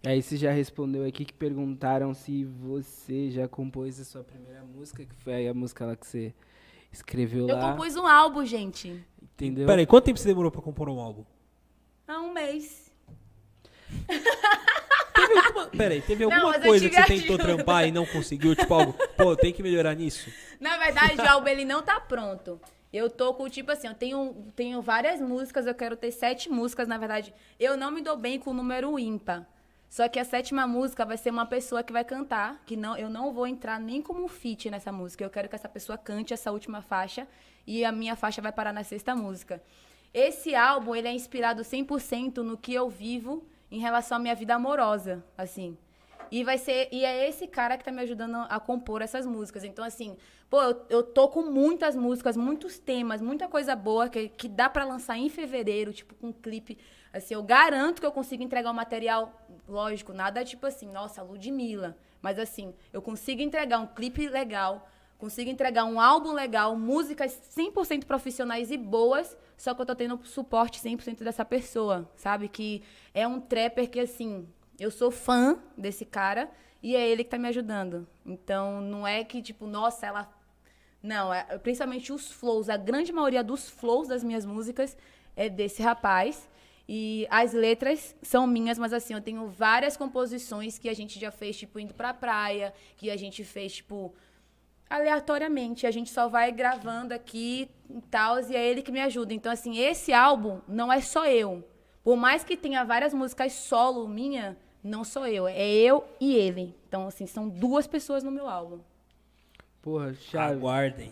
E 0.04 0.08
aí 0.08 0.22
você 0.22 0.38
já 0.38 0.52
respondeu 0.52 1.06
aqui 1.06 1.26
que 1.26 1.34
perguntaram 1.34 2.14
se 2.14 2.44
você 2.44 3.32
já 3.32 3.48
compôs 3.48 4.00
a 4.00 4.04
sua 4.04 4.24
primeira 4.24 4.64
música, 4.64 5.06
que 5.06 5.16
foi 5.16 5.48
a 5.48 5.54
música 5.54 5.86
lá 5.86 5.96
que 5.96 6.06
você 6.06 6.34
escreveu 6.92 7.48
eu 7.48 7.56
lá. 7.56 7.70
Eu 7.70 7.76
compus 7.76 7.96
um 7.96 8.06
álbum, 8.06 8.46
gente. 8.46 9.04
Entendeu? 9.22 9.66
Peraí, 9.66 9.86
quanto 9.86 10.06
tempo 10.06 10.20
você 10.20 10.28
demorou 10.28 10.52
pra 10.52 10.62
compor 10.62 10.90
um 10.90 11.00
álbum? 11.00 11.24
Há 12.08 12.20
um 12.20 12.32
mês 12.32 12.86
teve 15.16 15.40
alguma, 15.40 15.68
peraí, 15.68 16.02
teve 16.02 16.24
alguma 16.24 16.58
não, 16.58 16.62
coisa 16.62 16.90
que 16.90 16.96
você 16.96 17.04
tentou 17.04 17.38
trampar 17.38 17.88
e 17.88 17.92
não 17.92 18.06
conseguiu? 18.06 18.56
Tipo, 18.56 18.74
algo, 18.74 18.94
pô, 19.18 19.36
tem 19.36 19.54
que 19.54 19.64
melhorar 19.64 19.96
nisso? 19.96 20.30
Na 20.60 20.78
verdade, 20.78 21.20
o 21.22 21.28
álbum 21.28 21.48
ele 21.48 21.66
não 21.66 21.82
tá 21.82 22.00
pronto. 22.00 22.60
Eu 22.92 23.10
tô 23.10 23.34
com, 23.34 23.50
tipo 23.50 23.72
assim, 23.72 23.88
eu 23.88 23.94
tenho, 23.94 24.46
tenho 24.56 24.82
várias 24.82 25.20
músicas, 25.20 25.66
eu 25.66 25.76
quero 25.76 25.98
ter 25.98 26.12
sete 26.12 26.50
músicas, 26.50 26.88
na 26.88 26.98
verdade. 26.98 27.34
Eu 27.60 27.76
não 27.76 27.92
me 27.92 28.02
dou 28.02 28.16
bem 28.16 28.40
com 28.40 28.52
o 28.52 28.54
número 28.54 28.98
ímpar. 28.98 29.46
Só 29.96 30.10
que 30.10 30.20
a 30.20 30.26
sétima 30.26 30.68
música 30.68 31.06
vai 31.06 31.16
ser 31.16 31.30
uma 31.30 31.46
pessoa 31.46 31.82
que 31.82 31.94
vai 31.94 32.04
cantar, 32.04 32.62
que 32.66 32.76
não, 32.76 32.98
eu 32.98 33.10
não 33.10 33.32
vou 33.32 33.48
entrar 33.48 33.80
nem 33.80 34.02
como 34.02 34.26
um 34.26 34.28
feat 34.28 34.70
nessa 34.70 34.92
música. 34.92 35.24
Eu 35.24 35.30
quero 35.30 35.48
que 35.48 35.56
essa 35.56 35.70
pessoa 35.70 35.98
cante 35.98 36.34
essa 36.34 36.52
última 36.52 36.82
faixa 36.82 37.26
e 37.66 37.86
a 37.86 37.94
minha 37.94 38.14
faixa 38.18 38.42
vai 38.42 38.52
parar 38.52 38.74
na 38.74 38.84
sexta 38.84 39.16
música. 39.16 39.64
Esse 40.14 40.54
álbum, 40.54 40.94
ele 40.94 41.08
é 41.08 41.14
inspirado 41.14 41.62
100% 41.62 42.40
no 42.40 42.58
que 42.58 42.74
eu 42.74 42.90
vivo 42.90 43.48
em 43.72 43.80
relação 43.80 44.18
à 44.18 44.20
minha 44.20 44.36
vida 44.36 44.56
amorosa, 44.56 45.24
assim. 45.38 45.78
E 46.30 46.44
vai 46.44 46.58
ser 46.58 46.90
e 46.92 47.06
é 47.06 47.30
esse 47.30 47.48
cara 47.48 47.78
que 47.78 47.86
tá 47.86 47.92
me 47.94 48.02
ajudando 48.02 48.36
a 48.50 48.60
compor 48.60 49.02
essas 49.02 49.26
músicas. 49.26 49.64
Então 49.64 49.86
assim, 49.86 50.18
pô, 50.50 50.62
eu, 50.62 50.86
eu 50.90 51.04
tô 51.04 51.30
com 51.30 51.44
muitas 51.44 51.96
músicas, 51.96 52.36
muitos 52.36 52.78
temas, 52.78 53.22
muita 53.22 53.48
coisa 53.48 53.74
boa 53.78 54.10
que, 54.10 54.28
que 54.28 54.50
dá 54.50 54.68
para 54.68 54.84
lançar 54.84 55.18
em 55.18 55.30
fevereiro, 55.30 55.94
tipo 55.94 56.14
com 56.16 56.28
um 56.28 56.34
clipe. 56.34 56.78
Assim, 57.16 57.34
eu 57.34 57.42
garanto 57.42 58.02
que 58.02 58.06
eu 58.06 58.12
consigo 58.12 58.44
entregar 58.44 58.70
um 58.70 58.74
material, 58.74 59.42
lógico, 59.66 60.12
nada 60.12 60.44
tipo 60.44 60.68
assim, 60.68 60.92
nossa, 60.92 61.24
Ludmilla, 61.24 61.96
mas 62.22 62.38
assim, 62.38 62.74
eu 62.92 63.02
consigo 63.02 63.42
entregar 63.42 63.80
um 63.80 63.88
clipe 63.88 64.28
legal, 64.28 64.90
consigo 65.18 65.50
entregar 65.50 65.86
um 65.86 65.98
álbum 65.98 66.34
legal, 66.34 66.76
músicas 66.76 67.40
100% 67.58 68.04
profissionais 68.04 68.70
e 68.70 68.76
boas, 68.76 69.38
só 69.56 69.74
que 69.74 69.82
eu 69.82 69.86
tô 69.86 69.96
tendo 69.96 70.20
suporte 70.26 70.82
100% 70.82 71.24
dessa 71.24 71.46
pessoa, 71.46 72.06
sabe? 72.18 72.50
Que 72.50 72.84
é 73.14 73.26
um 73.26 73.40
trapper 73.40 73.90
que 73.90 74.02
assim, 74.02 74.46
eu 74.78 74.92
sou 74.92 75.10
fã 75.10 75.58
desse 75.78 76.04
cara 76.04 76.52
e 76.84 76.98
é 76.98 77.10
ele 77.10 77.24
que 77.24 77.30
tá 77.30 77.38
me 77.38 77.48
ajudando. 77.48 78.06
Então, 78.26 78.82
não 78.82 79.08
é 79.08 79.24
que, 79.24 79.42
tipo, 79.42 79.66
nossa, 79.66 80.06
ela. 80.06 80.30
Não, 81.02 81.34
é, 81.34 81.58
principalmente 81.60 82.12
os 82.12 82.30
flows. 82.30 82.68
A 82.68 82.76
grande 82.76 83.14
maioria 83.14 83.42
dos 83.42 83.70
flows 83.70 84.10
das 84.10 84.22
minhas 84.22 84.46
músicas 84.46 84.98
é 85.34 85.48
desse 85.48 85.82
rapaz. 85.82 86.50
E 86.88 87.26
as 87.32 87.52
letras 87.52 88.16
são 88.22 88.46
minhas, 88.46 88.78
mas 88.78 88.94
assim, 88.94 89.14
eu 89.14 89.22
tenho 89.22 89.48
várias 89.48 89.98
composições 89.98 90.78
que 90.78 90.88
a 90.88 90.94
gente 90.94 91.20
já 91.20 91.32
fez, 91.32 91.58
tipo, 91.58 91.80
indo 91.80 91.94
pra 91.94 92.14
praia, 92.14 92.74
que 92.96 93.10
a 93.10 93.18
gente 93.18 93.44
fez, 93.44 93.78
tipo, 93.78 94.14
aleatoriamente. 94.90 95.88
A 95.88 95.92
gente 95.92 96.12
só 96.12 96.28
vai 96.28 96.52
gravando 96.52 97.14
aqui 97.14 97.70
e 97.90 98.02
tal, 98.02 98.40
e 98.40 98.56
é 98.56 98.70
ele 98.70 98.84
que 98.84 98.92
me 98.92 99.02
ajuda. 99.02 99.34
Então, 99.34 99.52
assim, 99.52 99.78
esse 99.80 100.14
álbum 100.14 100.62
não 100.68 100.94
é 100.94 101.02
só 101.02 101.26
eu. 101.26 101.68
Por 102.04 102.16
mais 102.16 102.44
que 102.44 102.56
tenha 102.56 102.84
várias 102.84 103.14
músicas 103.16 103.54
solo 103.54 104.08
minha, 104.08 104.56
não 104.84 105.04
sou 105.04 105.26
eu, 105.26 105.48
é 105.48 105.68
eu 105.68 106.06
e 106.22 106.36
ele. 106.36 106.76
Então, 106.88 107.08
assim, 107.08 107.26
são 107.26 107.50
duas 107.50 107.88
pessoas 107.88 108.24
no 108.24 108.30
meu 108.30 108.48
álbum. 108.48 108.80
Porra, 109.82 110.14
chave. 110.14 110.54
Aguardem. 110.54 111.12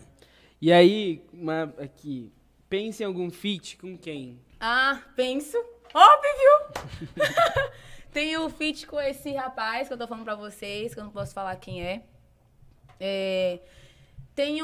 E 0.60 0.72
aí, 0.72 1.20
uma, 1.32 1.74
aqui, 1.78 2.32
pense 2.68 3.02
em 3.02 3.06
algum 3.06 3.28
feat 3.28 3.76
com 3.76 3.98
quem? 3.98 4.38
Ah, 4.66 4.98
penso. 5.14 5.58
Óbvio! 5.92 6.94
Tem 8.10 8.34
o 8.38 8.48
feat 8.48 8.86
com 8.86 8.98
esse 8.98 9.30
rapaz 9.32 9.88
que 9.88 9.92
eu 9.92 9.98
tô 9.98 10.08
falando 10.08 10.24
pra 10.24 10.34
vocês, 10.34 10.94
que 10.94 11.00
eu 11.00 11.04
não 11.04 11.10
posso 11.10 11.34
falar 11.34 11.54
quem 11.56 11.84
é. 11.84 12.02
é 12.98 13.60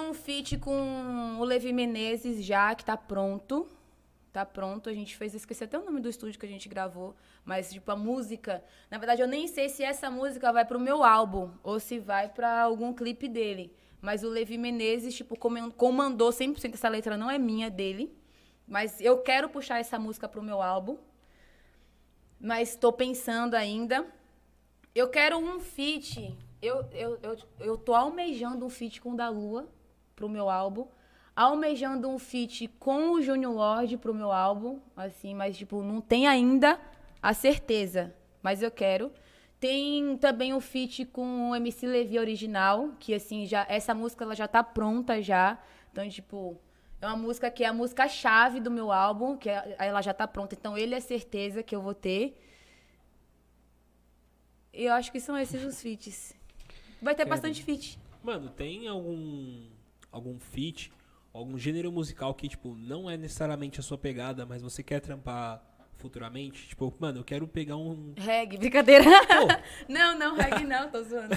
um 0.01 0.15
feat 0.15 0.57
com 0.57 1.37
o 1.39 1.45
Levi 1.45 1.71
Menezes 1.71 2.43
já, 2.43 2.75
que 2.75 2.83
tá 2.83 2.97
pronto. 2.97 3.69
Tá 4.33 4.47
pronto, 4.47 4.89
a 4.89 4.95
gente 4.95 5.15
fez, 5.19 5.35
esqueci 5.35 5.65
até 5.65 5.79
o 5.79 5.85
nome 5.85 6.01
do 6.01 6.09
estúdio 6.09 6.41
que 6.41 6.47
a 6.47 6.49
gente 6.49 6.67
gravou, 6.67 7.15
mas 7.45 7.71
tipo 7.71 7.91
a 7.91 7.97
música, 7.97 8.65
na 8.91 8.97
verdade 8.97 9.21
eu 9.21 9.29
nem 9.29 9.47
sei 9.49 9.69
se 9.69 9.83
essa 9.83 10.11
música 10.11 10.51
vai 10.51 10.65
pro 10.65 10.81
meu 10.81 11.05
álbum 11.05 11.51
ou 11.63 11.79
se 11.79 11.99
vai 11.99 12.31
para 12.31 12.63
algum 12.63 12.95
clipe 12.95 13.29
dele. 13.29 13.71
Mas 14.01 14.25
o 14.25 14.31
Levi 14.31 14.57
Menezes, 14.57 15.15
tipo, 15.15 15.37
comandou 15.37 16.31
100% 16.31 16.73
essa 16.73 16.89
letra 16.89 17.19
não 17.19 17.31
é 17.31 17.39
minha 17.39 17.69
dele, 17.69 18.19
mas 18.71 18.99
eu 19.01 19.19
quero 19.19 19.51
puxar 19.51 19.81
essa 19.81 19.99
música 19.99 20.27
pro 20.27 20.43
meu 20.43 20.63
álbum. 20.63 20.97
Mas 22.41 22.71
estou 22.71 22.93
pensando 22.93 23.55
ainda. 23.55 24.07
Eu 24.95 25.11
quero 25.11 25.37
um 25.37 25.61
feat. 25.61 26.35
Eu, 26.63 26.89
eu, 26.93 27.19
eu, 27.23 27.37
eu 27.59 27.77
tô 27.77 27.95
almejando 27.95 28.65
um 28.65 28.71
feat 28.71 28.99
com 28.99 29.13
o 29.13 29.17
da 29.17 29.29
Lua 29.29 29.69
pro 30.17 30.29
meu 30.29 30.49
álbum 30.49 30.89
almejando 31.41 32.07
um 32.07 32.19
feat 32.19 32.69
com 32.79 33.13
o 33.13 33.23
Junior 33.23 33.55
Lord 33.55 33.97
pro 33.97 34.13
meu 34.13 34.31
álbum, 34.31 34.79
assim, 34.95 35.35
mas 35.35 35.57
tipo, 35.57 35.83
não 35.83 36.01
tem 36.01 36.27
ainda 36.27 36.79
a 37.23 37.33
certeza, 37.33 38.15
mas 38.43 38.63
eu 38.63 38.71
quero. 38.71 39.11
Tem 39.59 40.19
também 40.19 40.53
o 40.53 40.61
feat 40.61 41.07
com 41.07 41.51
o 41.51 41.57
MC 41.57 41.87
Levi 41.87 42.19
original, 42.19 42.91
que 42.99 43.15
assim, 43.15 43.47
já 43.47 43.67
essa 43.69 43.95
música 43.95 44.25
ela 44.25 44.35
já 44.35 44.47
tá 44.47 44.63
pronta 44.63 45.23
já. 45.23 45.59
Então, 45.91 46.07
tipo, 46.09 46.59
é 47.01 47.07
uma 47.07 47.17
música 47.17 47.51
que 47.51 47.65
é 47.65 47.69
a 47.69 47.73
música 47.73 48.09
chave 48.09 48.61
do 48.61 48.71
meu 48.71 48.93
álbum, 48.93 49.37
que 49.37 49.49
é, 49.49 49.77
ela 49.79 50.03
já 50.03 50.13
tá 50.13 50.27
pronta. 50.27 50.55
Então, 50.55 50.77
ele 50.77 50.95
é 50.95 51.01
certeza 51.01 51.63
que 51.63 51.75
eu 51.75 51.81
vou 51.81 51.95
ter. 51.95 52.39
E 54.73 54.85
eu 54.85 54.93
acho 54.93 55.11
que 55.11 55.21
são 55.21 55.37
esses 55.37 55.65
os 55.65 55.81
feats. 55.81 56.35
Vai 57.01 57.15
ter 57.15 57.25
bastante 57.25 57.63
feat. 57.63 57.99
Mano, 58.23 58.51
tem 58.51 58.87
algum 58.87 59.69
algum 60.13 60.39
feat 60.39 60.93
algum 61.33 61.57
gênero 61.57 61.91
musical 61.91 62.35
que, 62.35 62.49
tipo, 62.49 62.75
não 62.75 63.09
é 63.09 63.17
necessariamente 63.17 63.81
a 63.81 63.83
sua 63.83 63.97
pegada, 63.97 64.45
mas 64.45 64.63
você 64.63 64.83
quer 64.83 65.01
trampar 65.01 65.63
futuramente? 65.97 66.69
Tipo, 66.69 66.93
mano, 66.99 67.21
eu 67.21 67.25
quero 67.25 67.47
pegar 67.47 67.77
um. 67.77 68.15
Reggae, 68.17 68.59
brincadeira. 68.59 69.05
não, 69.89 70.19
não, 70.19 70.37
reggae 70.37 70.65
não, 70.65 70.91
tô 70.91 71.03
zoando. 71.03 71.35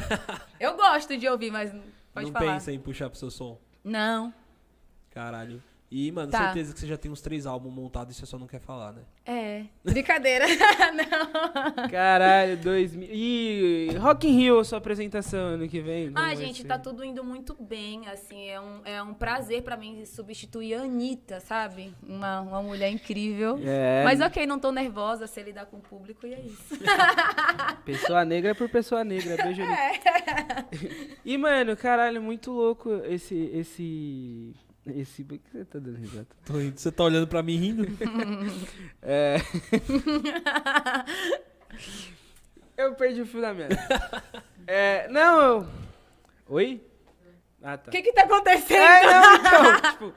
Eu 0.60 0.76
gosto 0.76 1.18
de 1.18 1.28
ouvir, 1.28 1.52
mas 1.52 1.72
pode 2.14 2.28
não 2.28 2.34
falar. 2.34 2.54
pensa 2.54 2.72
em 2.72 2.80
puxar 2.80 3.10
pro 3.10 3.20
seu 3.20 3.30
som? 3.30 3.60
Não. 3.84 4.34
Caralho. 5.14 5.62
E, 5.96 6.12
mano, 6.12 6.32
Tá. 6.32 6.46
certeza 6.46 6.74
que 6.74 6.80
você 6.80 6.88
já 6.88 6.98
tem 6.98 7.12
uns 7.12 7.22
três 7.22 7.46
álbuns 7.46 7.72
montados 7.72 8.16
e 8.16 8.20
você 8.20 8.26
só 8.26 8.40
não 8.40 8.48
quer 8.48 8.60
falar, 8.60 8.94
né? 8.94 9.04
É. 9.28 9.64
Brincadeira. 9.86 10.44
não. 10.92 11.88
Caralho, 11.88 12.58
2000. 12.58 13.10
E 13.12 13.90
Rock 14.00 14.28
in 14.28 14.32
Rio, 14.36 14.64
sua 14.64 14.80
apresentação 14.80 15.40
ano 15.40 15.70
que 15.70 15.80
vem? 15.82 16.12
Ah, 16.16 16.34
gente, 16.34 16.64
ser? 16.64 16.68
tá 16.68 16.80
tudo 16.80 17.04
indo 17.06 17.24
muito 17.24 17.56
bem, 17.60 18.08
assim, 18.08 18.48
é 18.50 18.60
um, 18.60 18.82
é 18.84 19.04
um 19.04 19.14
prazer 19.14 19.62
pra 19.62 19.78
mim 19.78 20.04
substituir 20.04 20.74
a 20.74 20.82
Anitta, 20.82 21.40
sabe? 21.40 21.94
Uma, 22.02 22.42
uma 22.42 22.64
mulher 22.64 22.90
incrível. 22.90 23.60
É, 23.64 24.04
Mas 24.04 24.20
ok, 24.20 24.48
não 24.48 24.58
tô 24.58 24.72
nervosa, 24.72 25.28
sei 25.28 25.44
lidar 25.44 25.68
com 25.68 25.78
o 25.78 25.82
público 25.82 26.26
e 26.26 26.34
é 26.34 26.40
isso. 26.40 26.74
pessoa 27.86 28.26
negra 28.26 28.56
por 28.56 28.68
pessoa 28.68 29.04
negra, 29.04 29.38
beijo 29.44 29.62
ali. 29.62 31.14
E, 31.24 31.38
mano, 31.38 31.78
caralho, 31.78 32.20
muito 32.20 32.52
louco 32.52 32.90
esse. 33.06 33.36
esse. 33.54 34.56
Esse. 34.88 35.24
Por 35.24 35.38
que 35.38 35.50
você 35.52 35.66
tá 35.66 35.80
dando 35.80 35.98
risada? 35.98 36.28
Tô 36.46 36.58
rindo. 36.58 36.80
Você 36.80 36.92
tá 36.92 37.04
olhando 37.04 37.28
pra 37.28 37.42
mim 37.42 37.56
rindo? 37.58 37.88
É. 39.02 39.38
eu 42.78 42.94
perdi 42.96 43.22
o 43.22 43.26
fio 43.26 43.42
da 43.42 43.54
meada. 43.54 43.76
É. 44.68 45.08
Não, 45.10 45.42
eu. 45.42 45.68
Oi? 46.48 46.82
Ah, 47.62 47.78
tá. 47.78 47.90
O 47.90 47.92
que 47.92 48.02
que 48.02 48.12
tá 48.14 48.24
acontecendo? 48.24 48.82
É, 48.82 49.04
não, 49.04 49.36
então, 49.36 49.92
tipo. 49.92 50.14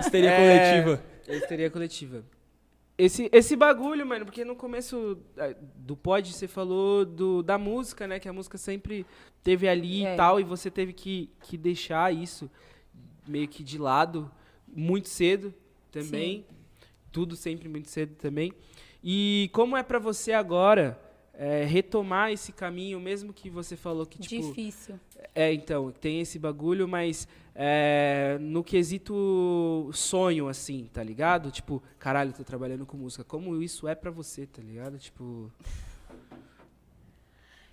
Histeria 0.00 0.30
É, 0.30 0.36
coletiva. 0.82 1.02
Histeria 1.28 1.70
coletiva. 1.70 2.24
Esse, 2.98 3.28
esse 3.30 3.54
bagulho, 3.56 4.06
mano, 4.06 4.24
porque 4.24 4.42
no 4.42 4.56
começo 4.56 5.18
ah, 5.36 5.54
do 5.76 5.94
pod 5.94 6.32
você 6.32 6.48
falou 6.48 7.04
do, 7.04 7.42
da 7.42 7.58
música, 7.58 8.06
né? 8.06 8.18
Que 8.18 8.28
a 8.28 8.32
música 8.32 8.56
sempre 8.56 9.04
teve 9.42 9.68
ali 9.68 10.06
É. 10.06 10.14
e 10.14 10.16
tal, 10.16 10.40
e 10.40 10.44
você 10.44 10.70
teve 10.70 10.94
que, 10.94 11.30
que 11.42 11.58
deixar 11.58 12.12
isso 12.14 12.50
meio 13.26 13.48
que 13.48 13.62
de 13.62 13.78
lado 13.78 14.30
muito 14.66 15.08
cedo 15.08 15.52
também. 15.90 16.44
Tudo 17.10 17.36
sempre 17.36 17.68
muito 17.68 17.88
cedo 17.88 18.14
também. 18.16 18.52
E 19.02 19.48
como 19.52 19.76
é 19.76 19.82
pra 19.82 19.98
você 19.98 20.32
agora 20.32 21.00
é, 21.38 21.64
retomar 21.64 22.32
esse 22.32 22.52
caminho, 22.52 22.98
mesmo 22.98 23.32
que 23.32 23.50
você 23.50 23.76
falou 23.76 24.06
que, 24.06 24.18
tipo. 24.18 24.48
Difícil. 24.48 24.98
É, 25.34 25.52
então, 25.52 25.92
tem 25.92 26.20
esse 26.20 26.38
bagulho, 26.38 26.88
mas 26.88 27.28
é, 27.54 28.38
no 28.40 28.64
quesito 28.64 29.90
sonho, 29.92 30.48
assim, 30.48 30.88
tá 30.92 31.02
ligado? 31.02 31.50
Tipo, 31.50 31.82
caralho, 31.98 32.32
tô 32.32 32.42
trabalhando 32.42 32.86
com 32.86 32.96
música. 32.96 33.22
Como 33.22 33.60
isso 33.62 33.86
é 33.86 33.94
pra 33.94 34.10
você, 34.10 34.46
tá 34.46 34.62
ligado? 34.62 34.98
Tipo. 34.98 35.52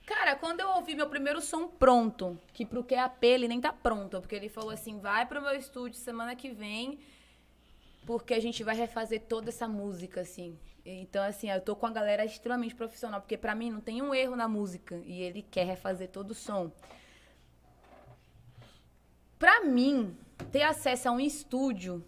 Cara, 0.05 0.35
quando 0.35 0.59
eu 0.59 0.69
ouvi 0.69 0.95
meu 0.95 1.07
primeiro 1.07 1.41
som 1.41 1.67
pronto, 1.67 2.37
que 2.51 2.65
pro 2.65 2.83
QAP 2.83 3.23
ele 3.23 3.47
nem 3.47 3.61
tá 3.61 3.71
pronto, 3.71 4.19
porque 4.19 4.35
ele 4.35 4.49
falou 4.49 4.71
assim, 4.71 4.99
vai 4.99 5.25
pro 5.25 5.41
meu 5.41 5.55
estúdio 5.55 5.97
semana 5.97 6.35
que 6.35 6.49
vem, 6.49 6.99
porque 8.05 8.33
a 8.33 8.39
gente 8.39 8.63
vai 8.63 8.75
refazer 8.75 9.21
toda 9.21 9.49
essa 9.49 9.67
música, 9.67 10.21
assim. 10.21 10.59
Então, 10.85 11.23
assim, 11.23 11.49
eu 11.49 11.61
tô 11.61 11.73
com 11.73 11.85
a 11.85 11.91
galera 11.91 12.25
extremamente 12.25 12.75
profissional, 12.75 13.21
porque 13.21 13.37
pra 13.37 13.55
mim 13.55 13.71
não 13.71 13.79
tem 13.79 14.01
um 14.01 14.13
erro 14.13 14.35
na 14.35 14.47
música, 14.47 15.01
e 15.05 15.21
ele 15.21 15.41
quer 15.41 15.65
refazer 15.65 16.09
todo 16.09 16.31
o 16.31 16.35
som. 16.35 16.69
Pra 19.39 19.63
mim, 19.63 20.17
ter 20.51 20.63
acesso 20.63 21.07
a 21.07 21.11
um 21.13 21.19
estúdio, 21.19 22.05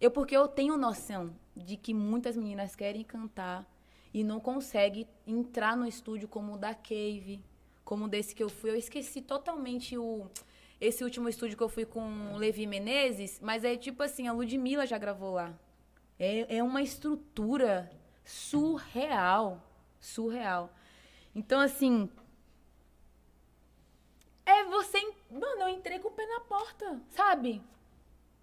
eu 0.00 0.10
porque 0.10 0.34
eu 0.34 0.48
tenho 0.48 0.78
noção 0.78 1.34
de 1.54 1.76
que 1.76 1.92
muitas 1.92 2.36
meninas 2.36 2.74
querem 2.74 3.04
cantar 3.04 3.66
e 4.14 4.22
não 4.22 4.38
conseguem 4.38 5.08
entrar 5.26 5.76
no 5.76 5.84
estúdio 5.84 6.28
como 6.28 6.54
o 6.54 6.56
da 6.56 6.72
Cave, 6.72 7.44
como 7.84 8.08
desse 8.08 8.32
que 8.32 8.42
eu 8.42 8.48
fui. 8.48 8.70
Eu 8.70 8.76
esqueci 8.76 9.20
totalmente 9.20 9.98
o 9.98 10.30
esse 10.80 11.02
último 11.02 11.28
estúdio 11.28 11.56
que 11.56 11.62
eu 11.62 11.68
fui 11.68 11.84
com 11.84 12.32
o 12.32 12.36
Levi 12.36 12.66
Menezes, 12.66 13.40
mas 13.40 13.64
é 13.64 13.76
tipo 13.76 14.02
assim, 14.02 14.28
a 14.28 14.32
Ludmilla 14.32 14.86
já 14.86 14.98
gravou 14.98 15.32
lá. 15.34 15.52
É, 16.18 16.58
é 16.58 16.62
uma 16.62 16.82
estrutura 16.82 17.90
surreal. 18.24 19.62
Surreal. 19.98 20.70
Então, 21.34 21.60
assim. 21.60 22.08
É 24.46 24.64
você. 24.64 25.00
Mano, 25.30 25.62
eu 25.62 25.68
entrei 25.70 25.98
com 25.98 26.08
o 26.08 26.12
pé 26.12 26.26
na 26.26 26.40
porta, 26.40 27.00
sabe? 27.08 27.62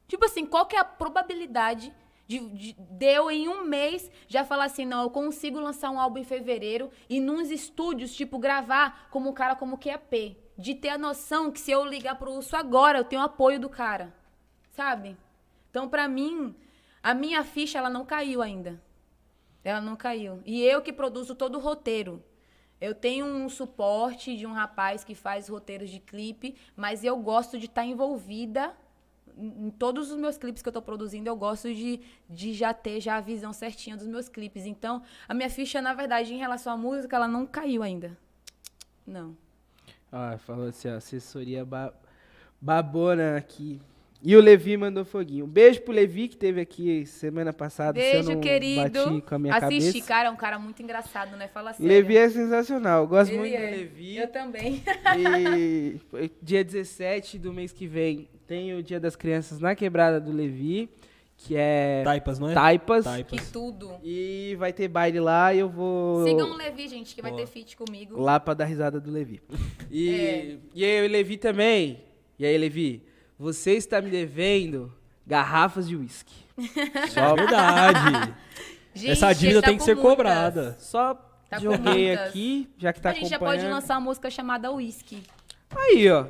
Tipo 0.07 0.26
assim, 0.26 0.45
qual 0.45 0.65
que 0.65 0.76
é 0.76 0.80
a 0.80 0.84
probabilidade 0.84 1.93
de, 2.32 2.40
de, 2.49 2.74
de 2.74 3.06
eu, 3.06 3.30
em 3.30 3.49
um 3.49 3.66
mês, 3.66 4.10
já 4.28 4.45
falar 4.45 4.66
assim, 4.66 4.86
não, 4.86 5.02
eu 5.02 5.10
consigo 5.10 5.60
lançar 5.60 5.91
um 5.91 5.99
álbum 5.99 6.20
em 6.20 6.24
fevereiro 6.24 6.90
e 7.10 7.20
nos 7.20 7.52
estúdios, 7.52 8.14
tipo, 8.14 8.40
gravar 8.40 9.10
como 9.12 9.30
um 9.30 9.34
cara 9.34 9.56
como 9.56 9.78
QAP. 9.78 10.38
De 10.58 10.76
ter 10.76 10.90
a 10.90 10.98
noção 10.98 11.52
que 11.52 11.60
se 11.60 11.72
eu 11.72 11.84
ligar 11.84 12.16
pro 12.16 12.32
Urso 12.32 12.56
agora, 12.56 12.99
eu 12.99 13.03
tenho 13.03 13.22
apoio 13.22 13.60
do 13.60 13.68
cara. 13.68 14.14
Sabe? 14.72 15.18
Então, 15.70 15.90
pra 15.90 16.08
mim, 16.08 16.56
a 17.03 17.14
minha 17.14 17.44
ficha, 17.44 17.78
ela 17.78 17.90
não 17.90 18.06
caiu 18.06 18.41
ainda. 18.41 18.82
Ela 19.64 19.82
não 19.82 19.95
caiu. 19.95 20.41
E 20.45 20.62
eu 20.62 20.82
que 20.82 20.94
produzo 20.94 21.36
todo 21.36 21.56
o 21.56 21.62
roteiro. 21.62 22.24
Eu 22.80 22.95
tenho 22.95 23.26
um 23.26 23.49
suporte 23.49 24.38
de 24.38 24.45
um 24.45 24.53
rapaz 24.53 25.03
que 25.03 25.16
faz 25.16 25.49
roteiros 25.49 25.90
de 25.90 25.99
clipe, 25.99 26.56
mas 26.76 27.03
eu 27.03 27.18
gosto 27.18 27.60
de 27.60 27.66
estar 27.66 27.86
envolvida 27.86 28.76
em 29.42 29.70
todos 29.72 30.12
os 30.12 30.18
meus 30.18 30.38
clipes 30.38 30.62
que 30.62 30.70
eu 30.70 30.74
tô 30.74 30.82
produzindo, 30.82 31.28
eu 31.28 31.36
gosto 31.36 31.74
de, 31.74 32.00
de 32.30 32.54
já 32.54 32.74
ter 32.74 33.00
já 33.00 33.18
a 33.18 33.22
visão 33.22 33.52
certinha 33.52 33.98
dos 33.98 34.08
meus 34.08 34.30
clipes. 34.30 34.66
Então, 34.66 35.02
a 35.28 35.34
minha 35.34 35.50
ficha, 35.50 35.82
na 35.82 35.94
verdade, 35.94 36.34
em 36.34 36.38
relação 36.38 36.74
à 36.74 36.78
música, 36.78 37.16
ela 37.16 37.28
não 37.28 37.46
caiu 37.46 37.84
ainda. 37.84 38.18
Não. 39.06 39.36
Ah, 40.12 40.38
falou 40.38 40.68
assim, 40.68 40.90
ó, 40.90 40.96
assessoria 40.96 41.66
ba 41.66 41.94
babona 42.62 43.38
aqui. 43.38 43.82
E 44.24 44.36
o 44.36 44.40
Levi 44.42 44.78
mandou 44.78 45.04
foguinho. 45.04 45.46
Um 45.46 45.48
beijo 45.48 45.82
pro 45.82 45.92
Levi, 45.92 46.28
que 46.28 46.38
teve 46.38 46.62
aqui 46.62 47.08
semana 47.08 47.52
passada. 47.52 48.00
se 48.00 48.06
eu 48.06 48.12
Beijo, 48.14 48.34
não 48.34 48.40
querido. 48.40 49.06
Bati 49.06 49.22
com 49.22 49.36
a 49.36 49.40
minha 49.40 49.56
Assisti, 49.56 49.94
cabeça. 49.94 50.08
cara, 50.08 50.30
é 50.30 50.32
um 50.32 50.36
cara 50.36 50.60
muito 50.60 50.84
engraçado, 50.84 51.36
né? 51.36 51.48
Fala 51.48 51.74
sério. 51.74 51.88
Levi 51.88 52.18
é 52.18 52.30
sensacional. 52.30 53.04
Eu 53.04 53.08
gosto 53.08 53.32
Ele 53.32 53.40
muito 53.40 53.56
é. 53.56 53.66
do 53.66 53.78
Levi. 53.78 54.18
Eu 54.18 54.28
também. 54.28 54.84
E 55.18 56.00
dia 56.40 56.64
17 56.64 57.40
do 57.40 57.52
mês 57.52 57.72
que 57.72 57.88
vem 57.88 58.30
tem 58.52 58.73
o 58.73 58.84
Dia 58.84 58.99
das 58.99 59.15
Crianças 59.15 59.60
na 59.61 59.73
Quebrada 59.73 60.19
do 60.19 60.30
Levi, 60.30 60.90
que 61.38 61.56
é 61.56 62.02
Taipas, 62.03 62.38
não 62.38 62.49
é? 62.49 62.53
Taipas. 62.53 63.06
que 63.06 63.10
Taipas. 63.11 63.49
tudo. 63.49 63.94
E 64.03 64.57
vai 64.60 64.73
ter 64.73 64.90
baile 64.90 65.22
lá 65.22 65.53
e 65.53 65.60
eu 65.60 65.69
vou 65.69 66.28
Sigam 66.28 66.52
o 66.52 66.57
Levi, 66.57 66.86
gente, 66.90 67.15
que 67.15 67.22
vai 67.22 67.32
Boa. 67.32 67.41
ter 67.41 67.48
feat 67.48 67.78
comigo. 67.78 68.19
lá 68.22 68.41
pra 68.41 68.53
dar 68.53 68.65
risada 68.65 68.99
do 68.99 69.10
Levi. 69.10 69.41
E, 69.90 70.10
É. 70.10 70.57
e 70.76 70.84
aí, 70.84 71.07
o 71.07 71.10
Levi 71.10 71.38
também. 71.38 72.03
E 72.38 72.45
aí, 72.45 72.57
Levi, 72.57 73.03
você 73.40 73.72
está 73.72 74.02
me 74.02 74.10
devendo 74.10 74.91
garrafas 75.26 75.88
de 75.88 75.95
uísque. 75.95 76.34
Só 77.14 77.34
verdade. 77.36 78.34
Gente, 78.94 79.11
Essa 79.11 79.32
dívida 79.32 79.61
tá 79.61 79.68
tem 79.69 79.78
que 79.78 79.84
ser 79.84 79.95
muitas. 79.95 80.11
cobrada. 80.11 80.76
Só 80.78 81.14
Tá 81.49 81.57
joguei 81.57 82.14
aqui, 82.14 82.69
já 82.78 82.91
que 82.91 82.99
tá 82.99 83.11
a 83.11 83.14
gente 83.14 83.30
já 83.30 83.38
acompanhando. 83.38 83.61
pode 83.61 83.73
lançar 83.73 83.94
uma 83.95 84.02
música 84.02 84.30
chamada 84.30 84.69
Whisky. 84.72 85.23
Aí, 85.73 86.10
ó. 86.11 86.26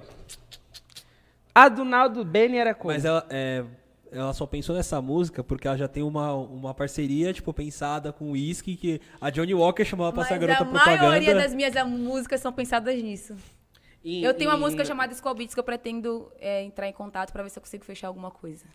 A 1.54 1.68
do 1.70 1.84
Naldo 1.84 2.24
Beni 2.24 2.58
era 2.58 2.74
como? 2.74 2.94
Mas 2.94 3.04
ela, 3.06 3.26
é, 3.30 3.64
ela 4.12 4.34
só 4.34 4.46
pensou 4.46 4.76
nessa 4.76 5.02
música 5.02 5.44
porque 5.44 5.68
ela 5.68 5.78
já 5.78 5.88
tem 5.88 6.02
uma, 6.04 6.34
uma 6.34 6.74
parceria, 6.74 7.34
tipo, 7.34 7.54
pensada 7.54 8.12
com 8.14 8.30
o 8.30 8.32
Whisky, 8.32 8.76
que 8.76 9.02
a 9.20 9.30
Johnny 9.30 9.54
Walker 9.54 9.84
chamou 9.86 10.06
ela 10.06 10.14
pra 10.14 10.22
Mas 10.22 10.28
ser 10.30 10.34
a 10.36 10.38
garota 10.38 10.64
a 10.64 10.66
propaganda. 10.66 11.08
maioria 11.08 11.36
das 11.36 11.54
minhas 11.54 11.76
ah, 11.76 11.86
músicas 11.86 12.40
são 12.42 12.52
pensadas 12.54 12.96
nisso. 13.02 13.36
E- 14.04 14.24
Eu 14.24 14.34
tenho 14.34 14.50
uma 14.50 14.58
e- 14.58 14.60
música 14.62 14.84
chamada 14.86 15.14
Skull 15.14 15.34
Beats 15.36 15.54
que 15.54 15.60
eu 15.60 15.64
pretendo 15.64 16.32
é, 16.40 16.64
entrar 16.64 16.88
em 16.88 16.94
contato 16.94 17.32
pra 17.32 17.44
ver 17.44 17.50
se 17.50 17.60
eu 17.60 17.62
consigo 17.64 17.84
fechar 17.86 18.08
alguma 18.08 18.32
coisa. 18.32 18.66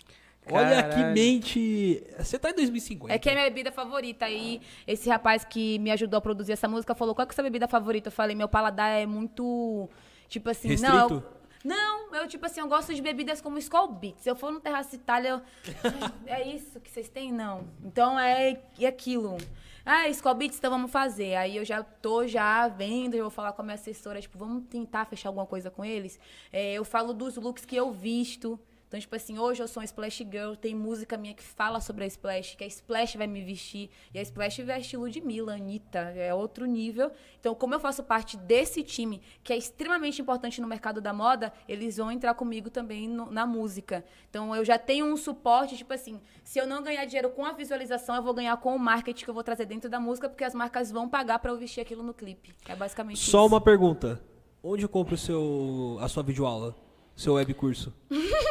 Olha 0.48 0.80
que 0.84 0.90
Caralho. 0.90 1.12
mente... 1.14 2.04
Você 2.18 2.38
tá 2.38 2.50
em 2.50 2.54
2050. 2.54 3.12
É 3.12 3.18
que 3.18 3.28
é 3.28 3.34
minha 3.34 3.44
bebida 3.48 3.72
favorita. 3.72 4.26
Aí 4.26 4.60
esse 4.86 5.08
rapaz 5.08 5.44
que 5.44 5.76
me 5.80 5.90
ajudou 5.90 6.18
a 6.18 6.20
produzir 6.20 6.52
essa 6.52 6.68
música 6.68 6.94
falou: 6.94 7.16
qual 7.16 7.26
que 7.26 7.32
é 7.32 7.34
a 7.34 7.34
sua 7.34 7.42
bebida 7.42 7.66
favorita? 7.66 8.08
Eu 8.08 8.12
falei: 8.12 8.36
meu 8.36 8.48
paladar 8.48 8.90
é 8.92 9.06
muito. 9.06 9.90
Tipo 10.28 10.50
assim, 10.50 10.68
não. 10.76 11.08
Restrito? 11.08 11.14
Eu, 11.14 11.35
não, 11.66 12.14
eu, 12.14 12.28
tipo 12.28 12.46
assim, 12.46 12.60
eu 12.60 12.68
gosto 12.68 12.94
de 12.94 13.02
bebidas 13.02 13.40
como 13.40 13.58
Skull 13.58 13.88
Beats. 13.88 14.22
Se 14.22 14.30
eu 14.30 14.36
for 14.36 14.52
no 14.52 14.60
Terraço 14.60 14.94
Itália, 14.94 15.30
eu, 15.30 15.42
é 16.24 16.46
isso 16.46 16.78
que 16.80 16.88
vocês 16.88 17.08
têm? 17.08 17.32
Não. 17.32 17.66
Então 17.84 18.16
é, 18.16 18.62
é 18.78 18.86
aquilo. 18.86 19.36
Ah, 19.84 20.08
Skull 20.08 20.34
Beats, 20.36 20.58
então 20.58 20.70
vamos 20.70 20.92
fazer. 20.92 21.34
Aí 21.34 21.56
eu 21.56 21.64
já 21.64 21.82
tô 21.82 22.24
já 22.24 22.68
vendo, 22.68 23.14
eu 23.14 23.24
vou 23.24 23.30
falar 23.30 23.52
com 23.52 23.62
a 23.62 23.64
minha 23.64 23.74
assessora, 23.74 24.20
tipo, 24.20 24.38
vamos 24.38 24.68
tentar 24.68 25.06
fechar 25.06 25.28
alguma 25.28 25.44
coisa 25.44 25.68
com 25.68 25.84
eles. 25.84 26.20
É, 26.52 26.74
eu 26.74 26.84
falo 26.84 27.12
dos 27.12 27.36
looks 27.36 27.64
que 27.64 27.74
eu 27.74 27.90
visto. 27.90 28.58
Então, 28.88 29.00
tipo 29.00 29.16
assim, 29.16 29.36
hoje 29.36 29.60
eu 29.60 29.66
sou 29.66 29.80
uma 29.80 29.84
Splash 29.84 30.18
Girl, 30.30 30.54
tem 30.54 30.72
música 30.72 31.16
minha 31.16 31.34
que 31.34 31.42
fala 31.42 31.80
sobre 31.80 32.04
a 32.04 32.06
Splash, 32.06 32.54
que 32.54 32.62
a 32.62 32.66
Splash 32.68 33.16
vai 33.16 33.26
me 33.26 33.42
vestir. 33.42 33.90
E 34.14 34.18
a 34.18 34.22
Splash 34.22 34.58
veste 34.58 34.96
Ludmilla, 34.96 35.54
Anitta, 35.54 35.98
é 35.98 36.32
outro 36.32 36.66
nível. 36.66 37.10
Então, 37.40 37.52
como 37.52 37.74
eu 37.74 37.80
faço 37.80 38.04
parte 38.04 38.36
desse 38.36 38.84
time, 38.84 39.20
que 39.42 39.52
é 39.52 39.56
extremamente 39.56 40.22
importante 40.22 40.60
no 40.60 40.68
mercado 40.68 41.00
da 41.00 41.12
moda, 41.12 41.52
eles 41.68 41.96
vão 41.96 42.12
entrar 42.12 42.32
comigo 42.34 42.70
também 42.70 43.08
no- 43.08 43.28
na 43.30 43.44
música. 43.44 44.04
Então, 44.30 44.54
eu 44.54 44.64
já 44.64 44.78
tenho 44.78 45.04
um 45.04 45.16
suporte, 45.16 45.76
tipo 45.76 45.92
assim, 45.92 46.20
se 46.44 46.58
eu 46.60 46.66
não 46.66 46.80
ganhar 46.80 47.04
dinheiro 47.06 47.30
com 47.30 47.44
a 47.44 47.52
visualização, 47.52 48.14
eu 48.14 48.22
vou 48.22 48.34
ganhar 48.34 48.56
com 48.58 48.76
o 48.76 48.78
marketing 48.78 49.24
que 49.24 49.30
eu 49.30 49.34
vou 49.34 49.42
trazer 49.42 49.66
dentro 49.66 49.90
da 49.90 49.98
música, 49.98 50.28
porque 50.28 50.44
as 50.44 50.54
marcas 50.54 50.92
vão 50.92 51.08
pagar 51.08 51.40
pra 51.40 51.50
eu 51.50 51.56
vestir 51.58 51.80
aquilo 51.80 52.04
no 52.04 52.14
clipe. 52.14 52.54
É 52.68 52.76
basicamente 52.76 53.18
Só 53.18 53.40
isso. 53.40 53.46
uma 53.48 53.60
pergunta. 53.60 54.22
Onde 54.62 54.84
eu 54.84 54.88
compro 54.88 55.16
o 55.16 55.18
seu, 55.18 55.98
a 56.00 56.08
sua 56.08 56.22
videoaula? 56.22 56.85
Seu 57.16 57.34
web 57.34 57.52
curso? 57.54 57.92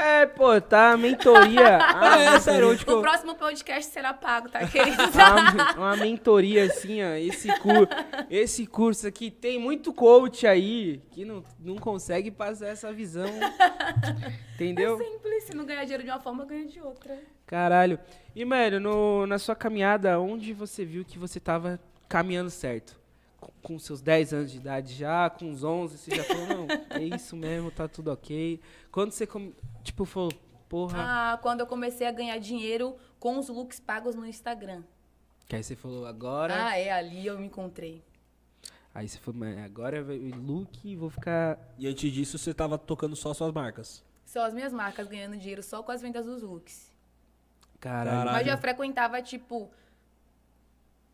É, 0.00 0.26
pô, 0.26 0.60
tá, 0.60 0.96
mentoria. 0.96 1.78
Ah, 1.82 2.18
é, 2.18 2.38
sério, 2.40 2.76
que 2.76 2.88
O 2.90 3.00
próximo 3.00 3.34
podcast 3.34 3.90
será 3.90 4.12
pago, 4.12 4.48
tá, 4.48 4.64
queridos? 4.68 4.98
uma, 5.14 5.72
uma 5.76 5.96
mentoria 5.96 6.66
assim, 6.66 7.02
ó. 7.02 7.14
Esse, 7.14 7.48
cur, 7.58 7.88
esse 8.30 8.66
curso 8.66 9.06
aqui 9.08 9.30
tem 9.30 9.58
muito 9.58 9.92
coach 9.92 10.46
aí 10.46 11.02
que 11.10 11.24
não, 11.24 11.42
não 11.58 11.76
consegue 11.76 12.30
passar 12.30 12.68
essa 12.68 12.92
visão. 12.92 13.28
Entendeu? 14.54 14.98
Simples, 14.98 15.44
se 15.44 15.56
não 15.56 15.64
ganhar 15.64 15.82
dinheiro 15.84 16.04
de 16.04 16.10
uma 16.10 16.20
forma, 16.20 16.44
ganha 16.44 16.66
de 16.66 16.80
outra. 16.80 17.18
Caralho. 17.46 17.98
E, 18.36 18.44
mano, 18.44 18.78
no- 18.78 19.26
na 19.26 19.38
sua 19.38 19.56
caminhada, 19.56 20.20
onde 20.20 20.52
você 20.52 20.84
viu 20.84 21.04
que 21.04 21.18
você 21.18 21.40
tava 21.40 21.80
caminhando 22.08 22.50
certo? 22.50 22.97
Com, 23.62 23.78
seus 23.78 24.00
10 24.00 24.32
anos 24.32 24.50
de 24.50 24.58
idade 24.58 24.94
já, 24.94 25.30
com 25.30 25.44
uns 25.46 25.62
11, 25.62 25.96
você 25.96 26.16
já 26.16 26.24
falou, 26.24 26.46
não, 26.48 26.66
é 26.90 27.02
isso 27.04 27.36
mesmo, 27.36 27.70
tá 27.70 27.86
tudo 27.86 28.10
ok. 28.10 28.60
Quando 28.90 29.12
você, 29.12 29.26
come- 29.26 29.54
tipo, 29.84 30.04
falou, 30.04 30.32
porra... 30.68 30.98
Ah, 31.34 31.38
quando 31.40 31.60
eu 31.60 31.66
comecei 31.66 32.06
a 32.06 32.10
ganhar 32.12 32.36
dinheiro 32.38 32.96
com 33.20 33.38
os 33.38 33.48
looks 33.48 33.78
pagos 33.78 34.14
no 34.16 34.26
Instagram. 34.26 34.82
Que 35.46 35.54
aí 35.56 35.62
você 35.62 35.76
falou, 35.76 36.04
agora... 36.06 36.66
Ah, 36.66 36.76
é, 36.78 36.90
ali 36.90 37.26
eu 37.26 37.38
me 37.38 37.46
encontrei. 37.46 38.02
Aí 38.92 39.08
você 39.08 39.18
falou, 39.18 39.40
"Mas 39.40 39.56
agora 39.58 40.02
vai 40.02 40.16
o 40.18 40.34
look, 40.42 40.96
vou 40.96 41.08
ficar... 41.08 41.58
E 41.78 41.86
antes 41.86 42.10
disso, 42.12 42.36
você 42.38 42.52
tava 42.52 42.76
tocando 42.76 43.14
só 43.14 43.32
suas 43.32 43.52
marcas. 43.52 44.02
Só 44.24 44.44
as 44.44 44.52
minhas 44.52 44.72
marcas 44.72 45.06
ganhando 45.06 45.36
dinheiro 45.36 45.62
só 45.62 45.82
com 45.82 45.92
as 45.92 46.02
vendas 46.02 46.26
dos 46.26 46.42
looks. 46.42 46.92
Caralho. 47.78 48.10
Caralho. 48.10 48.32
Mas 48.32 48.46
eu 48.46 48.52
já 48.52 48.56
frequentava, 48.58 49.22
tipo, 49.22 49.70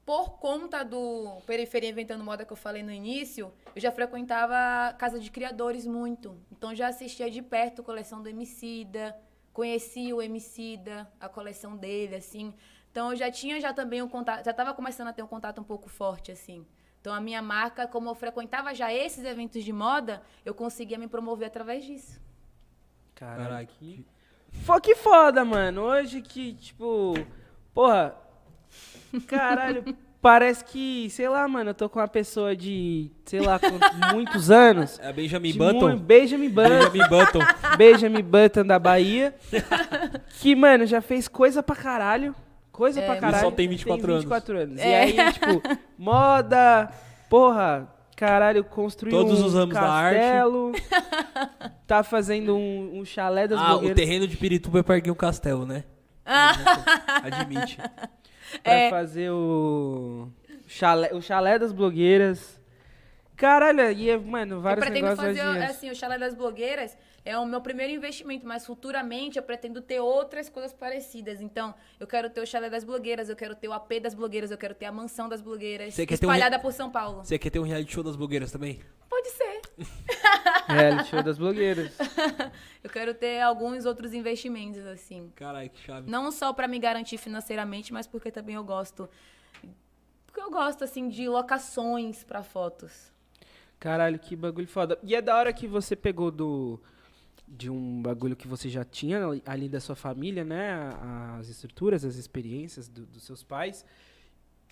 por 0.05 0.39
conta 0.39 0.85
do 0.85 1.39
Periferia 1.47 1.89
Inventando 1.89 2.23
Moda 2.23 2.45
que 2.45 2.53
eu 2.53 2.57
falei 2.57 2.83
no 2.83 2.93
início, 2.93 3.53
eu 3.75 3.81
já 3.81 3.91
frequentava 3.91 4.93
casa 4.95 5.19
de 5.19 5.31
criadores 5.31 5.87
muito. 5.87 6.37
Então 6.53 6.75
já 6.75 6.89
assistia 6.89 7.31
de 7.31 7.41
perto 7.41 7.81
a 7.81 7.85
coleção 7.85 8.23
do 8.23 8.29
Emicida, 8.29 9.17
conhecia 9.53 10.15
o 10.15 10.21
Emicida, 10.21 11.11
a 11.19 11.29
coleção 11.29 11.77
dele, 11.77 12.17
assim. 12.17 12.53
Então 12.91 13.11
eu 13.11 13.17
já 13.17 13.31
tinha 13.31 13.61
já 13.61 13.73
também 13.73 14.03
um 14.03 14.09
contato, 14.09 14.45
já 14.45 14.51
estava 14.51 14.75
começando 14.75 15.09
a 15.09 15.13
ter 15.13 15.23
um 15.23 15.27
contato 15.27 15.61
um 15.61 15.65
pouco 15.65 15.89
forte, 15.89 16.31
assim. 16.31 16.67
Então 17.01 17.13
a 17.13 17.21
minha 17.21 17.41
marca, 17.41 17.87
como 17.87 18.11
eu 18.11 18.15
frequentava 18.15 18.75
já 18.75 18.93
esses 18.93 19.25
eventos 19.25 19.65
de 19.65 19.73
moda, 19.73 20.23
eu 20.45 20.55
conseguia 20.55 20.99
me 20.99 21.09
promover 21.09 21.49
através 21.49 21.85
disso. 21.85 22.21
Caralho, 23.15 23.67
que... 23.67 24.07
Que 24.83 24.95
foda, 24.95 25.45
mano. 25.45 25.83
Hoje 25.83 26.21
que, 26.21 26.55
tipo... 26.55 27.15
Porra... 27.73 28.24
Caralho, 29.27 29.85
parece 30.20 30.65
que... 30.65 31.09
Sei 31.11 31.28
lá, 31.28 31.47
mano, 31.49 31.70
eu 31.70 31.74
tô 31.74 31.89
com 31.89 31.99
uma 32.01 32.09
pessoa 32.09 32.55
de... 32.57 33.11
Sei 33.24 33.41
lá, 33.41 33.59
com 33.59 34.15
muitos 34.15 34.51
anos. 34.51 34.99
É 35.01 35.09
a 35.09 35.12
Benjamin 35.12 35.53
de 35.53 35.59
Button? 35.59 35.91
mu- 35.91 35.97
Benjamin 35.99 36.49
Button. 36.51 36.69
Benjamin 36.69 37.09
Button. 37.09 37.77
Benjamin 37.77 38.23
Button 38.23 38.66
da 38.66 38.78
Bahia. 38.78 39.35
Que, 40.41 40.55
mano, 40.55 40.86
já 40.86 41.01
fez 41.01 41.28
coisa 41.28 41.62
pra 41.62 41.77
caralho. 41.77 42.35
Coisa 42.73 43.01
É, 43.01 43.07
pra 43.07 43.16
e 43.16 43.20
caralho. 43.20 43.45
só 43.45 43.51
tem 43.51 43.69
24 43.69 44.11
anos. 44.11 44.24
24 44.24 44.59
anos. 44.59 44.78
E 44.81 44.82
É. 44.82 45.01
aí, 45.03 45.32
tipo, 45.32 45.62
moda, 45.97 46.91
porra, 47.31 47.89
caralho, 48.16 48.65
construiu 48.65 49.16
Todos 49.16 49.41
um 49.41 49.47
os 49.47 49.55
ramos 49.55 49.74
da 49.74 49.82
arte. 49.82 50.19
castelo. 50.19 50.73
tá 51.86 52.03
fazendo 52.03 52.57
um, 52.57 52.99
um 52.99 53.05
chalé 53.05 53.47
das 53.47 53.61
Ah, 53.61 53.66
o 53.66 53.69
blogueiras 53.78 53.97
terreno 53.97 54.27
de 54.27 54.36
Pirituba 54.36 54.81
é 54.81 54.82
Parquinho 54.82 55.15
Castelo, 55.15 55.65
né? 55.65 55.85
Admite. 57.23 57.78
Pra 58.63 58.73
É. 58.73 58.91
fazer 58.91 59.31
o 59.31 60.29
chalé, 60.67 61.11
o 61.13 61.21
chalé 61.21 61.59
das 61.59 61.73
blogueiras. 61.73 62.61
Caralho, 63.37 63.91
e, 63.91 64.11
é, 64.11 64.17
mano, 64.17 64.57
Eu 64.57 64.61
vários 64.61 64.85
pretendo 64.85 65.09
negócios 65.09 65.37
fazer, 65.39 65.49
hoje- 65.49 65.65
assim, 65.71 65.91
o 65.91 65.95
chalé 65.95 66.19
das 66.19 66.35
blogueiras, 66.35 66.97
é 67.25 67.39
o 67.39 67.47
meu 67.47 67.61
primeiro 67.61 67.93
investimento, 67.93 68.47
mas 68.47 68.67
futuramente 68.67 69.39
eu 69.39 69.43
pretendo 69.43 69.81
ter 69.81 69.99
outras 70.01 70.49
coisas 70.49 70.73
parecidas. 70.75 71.41
Então, 71.41 71.75
eu 71.99 72.07
quero 72.07 72.29
ter 72.29 72.41
o 72.43 72.47
chalé 72.47 72.69
das 72.69 72.85
blogueiras, 72.85 73.29
eu 73.29 73.37
quero 73.37 73.55
ter 73.55 73.67
o 73.69 73.73
AP 73.73 74.01
das 74.03 74.15
blogueiras, 74.15 74.51
eu 74.51 74.59
quero 74.59 74.75
ter 74.75 74.85
a 74.87 74.93
mansão 74.93 75.29
das 75.29 75.41
blogueiras, 75.41 75.95
Você 75.95 76.07
quer 76.07 76.19
ter 76.19 76.27
um 76.27 76.29
re- 76.31 76.37
espalhada 76.37 76.59
por 76.63 76.73
São 76.73 76.91
Paulo. 76.91 77.25
Você 77.25 77.39
quer 77.39 77.51
ter 77.51 77.59
um 77.59 77.63
reality 77.63 77.93
show 77.93 78.03
das 78.03 78.15
blogueiras 78.17 78.53
também? 78.53 78.81
Pode 79.09 79.29
ser. 79.31 79.61
Reality 80.69 81.09
show 81.11 81.23
das 81.23 81.39
blogueiras. 81.39 81.93
Eu 82.83 82.91
quero 82.91 83.15
ter 83.15 83.41
alguns 83.41 83.87
outros 83.87 84.13
investimentos, 84.13 84.85
assim. 84.87 85.31
Caralho, 85.35 85.71
que 85.71 85.81
chave. 85.81 86.11
Não 86.11 86.31
só 86.31 86.53
pra 86.53 86.69
me 86.69 86.79
garantir 86.79 87.17
financeiramente, 87.17 87.93
mas 87.93 88.07
porque 88.07 88.31
também 88.31 88.55
eu 88.57 88.65
gosto. 88.65 89.09
Porque 90.27 90.41
eu 90.41 90.51
gosto, 90.51 90.85
assim, 90.85 91.09
de 91.09 91.29
locações 91.29 92.23
pra 92.25 92.43
fotos. 92.43 93.11
Caralho, 93.79 94.19
que 94.19 94.37
bagulho 94.37 94.67
foda. 94.67 94.99
E 95.03 95.15
é 95.15 95.23
da 95.23 95.37
hora 95.37 95.53
que 95.53 95.67
você 95.67 95.95
pegou 95.97 96.31
do 96.31 96.81
de 97.47 97.71
um 97.71 98.03
bagulho 98.03 98.35
que 98.35 98.49
você 98.49 98.69
já 98.69 98.85
tinha 98.85 99.21
ali- 99.47 99.69
da 99.69 99.81
sua 99.81 99.95
família, 99.95 100.45
né? 100.45 100.91
As 101.39 101.49
estruturas, 101.49 102.05
as 102.05 102.16
experiências 102.16 102.89
do- 102.89 103.07
dos 103.07 103.23
seus 103.25 103.43
pais. 103.43 103.85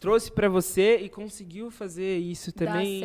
Trouxe 0.00 0.32
pra 0.32 0.48
você 0.48 0.96
e 0.96 1.08
conseguiu 1.08 1.70
fazer 1.70 2.18
isso 2.18 2.50
também. 2.50 3.00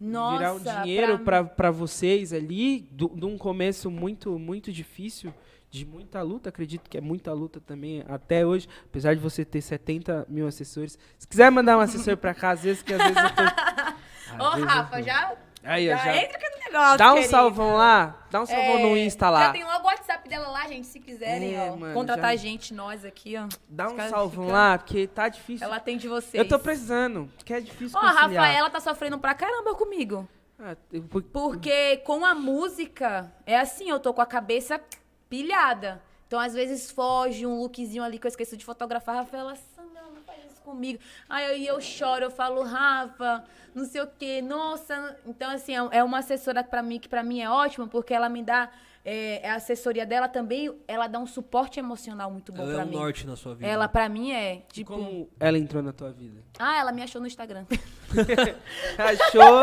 Nossa, 0.00 0.38
virar 0.38 0.54
um 0.54 0.58
dinheiro 0.82 1.18
pra 1.56 1.70
vocês 1.70 2.32
ali, 2.32 2.80
de 2.90 3.26
um 3.26 3.36
começo 3.36 3.90
muito, 3.90 4.38
muito 4.38 4.72
difícil, 4.72 5.34
de 5.70 5.84
muita 5.84 6.22
luta, 6.22 6.48
acredito 6.48 6.88
que 6.88 6.96
é 6.96 7.00
muita 7.02 7.30
luta 7.34 7.60
também 7.60 8.02
até 8.08 8.46
hoje, 8.46 8.66
apesar 8.86 9.12
de 9.14 9.20
você 9.20 9.44
ter 9.44 9.60
70 9.60 10.24
mil 10.26 10.46
assessores. 10.46 10.98
Se 11.18 11.28
quiser 11.28 11.50
mandar 11.50 11.76
um 11.76 11.80
assessor 11.80 12.16
pra 12.16 12.32
cá, 12.32 12.52
às 12.52 12.62
vezes 12.62 12.82
que 12.82 12.94
às 12.94 12.98
vezes 13.02 13.16
eu 13.22 13.30
tô. 13.34 13.42
Ô, 14.44 14.64
Rafa, 14.64 15.02
já, 15.02 15.36
Aí, 15.64 15.86
já, 15.86 15.96
já- 15.96 16.16
entra 16.16 16.36
aqui 16.36 16.48
no 16.50 16.64
negócio, 16.64 16.98
Dá 16.98 17.10
um 17.10 17.14
querido. 17.14 17.30
salvão 17.30 17.74
lá, 17.74 18.26
dá 18.30 18.40
um 18.42 18.46
salvão 18.46 18.78
no 18.80 18.96
É, 18.96 19.00
Insta 19.00 19.28
lá. 19.30 19.46
Já 19.46 19.52
tem 19.52 19.64
logo 19.64 19.82
o 19.82 19.86
WhatsApp 19.86 20.28
dela 20.28 20.48
lá, 20.48 20.66
gente, 20.68 20.86
se 20.86 21.00
quiserem, 21.00 21.54
É, 21.56 21.70
ó. 21.70 21.76
mano, 21.76 21.94
contratar 21.94 22.24
já- 22.26 22.32
a 22.32 22.36
gente, 22.36 22.72
nós 22.74 23.04
aqui, 23.04 23.36
ó. 23.36 23.48
Dá 23.68 23.88
um 23.88 23.96
salvão 24.08 24.44
ficam- 24.44 24.46
lá, 24.48 24.78
porque 24.78 25.06
tá 25.06 25.28
difícil. 25.28 25.66
Ela 25.66 25.76
atende 25.76 26.06
vocês. 26.08 26.34
Eu 26.34 26.48
tô 26.48 26.58
precisando, 26.58 27.30
que 27.44 27.52
é 27.52 27.60
difícil 27.60 27.98
Ó, 27.98 28.06
a 28.06 28.12
conciliar. 28.12 28.44
Rafaela 28.44 28.70
tá 28.70 28.80
sofrendo 28.80 29.18
pra 29.18 29.34
caramba 29.34 29.74
comigo. 29.74 30.28
Ah, 30.60 30.76
eu- 30.92 31.02
por- 31.02 31.22
Porque 31.22 31.98
com 31.98 32.24
a 32.24 32.34
música, 32.34 33.32
é 33.46 33.58
assim, 33.58 33.88
eu 33.90 33.98
tô 34.00 34.12
com 34.14 34.20
a 34.20 34.26
cabeça 34.26 34.80
pilhada. 35.28 36.02
Então, 36.26 36.38
às 36.38 36.52
vezes, 36.52 36.90
foge 36.90 37.46
um 37.46 37.58
lookzinho 37.60 38.02
ali 38.02 38.18
que 38.18 38.26
eu 38.26 38.28
esqueço 38.28 38.56
de 38.56 38.64
fotografar. 38.64 39.14
A 39.16 39.18
Rafaela, 39.20 39.54
Sandra, 39.74 40.02
não 40.14 40.22
faz 40.26 40.38
isso 40.44 40.57
comigo. 40.68 41.00
Aí 41.28 41.66
eu, 41.66 41.74
eu 41.74 41.80
choro, 41.80 42.24
eu 42.24 42.30
falo, 42.30 42.62
Rafa, 42.62 43.44
não 43.74 43.84
sei 43.84 44.02
o 44.02 44.06
quê, 44.06 44.42
nossa. 44.42 45.16
Então, 45.26 45.50
assim, 45.50 45.74
é 45.76 45.98
é 45.98 46.04
uma 46.04 46.18
assessora 46.18 46.62
pra 46.62 46.82
mim, 46.82 46.98
que 46.98 47.08
pra 47.08 47.22
mim 47.22 47.40
é 47.40 47.48
ótima, 47.48 47.86
porque 47.88 48.12
ela 48.14 48.28
me 48.28 48.42
dá. 48.42 48.70
É, 49.04 49.48
a 49.48 49.54
assessoria 49.54 50.04
dela 50.04 50.28
também, 50.28 50.70
ela 50.86 51.06
dá 51.06 51.18
um 51.18 51.26
suporte 51.26 51.78
emocional 51.78 52.30
muito 52.30 52.52
bom 52.52 52.62
Ela 52.62 52.72
pra 52.74 52.82
é 52.82 52.84
um 52.84 52.88
mim. 52.88 52.94
norte 52.96 53.26
na 53.26 53.36
sua 53.36 53.54
vida. 53.54 53.66
Ela, 53.66 53.88
pra 53.88 54.08
mim, 54.08 54.32
é, 54.32 54.54
E 54.56 54.62
tipo... 54.72 54.92
como 54.94 55.28
ela 55.40 55.56
entrou 55.58 55.82
na 55.82 55.92
tua 55.92 56.10
vida? 56.12 56.42
Ah, 56.58 56.78
ela 56.78 56.92
me 56.92 57.02
achou 57.02 57.20
no 57.20 57.26
Instagram. 57.26 57.64
Achou 58.98 59.62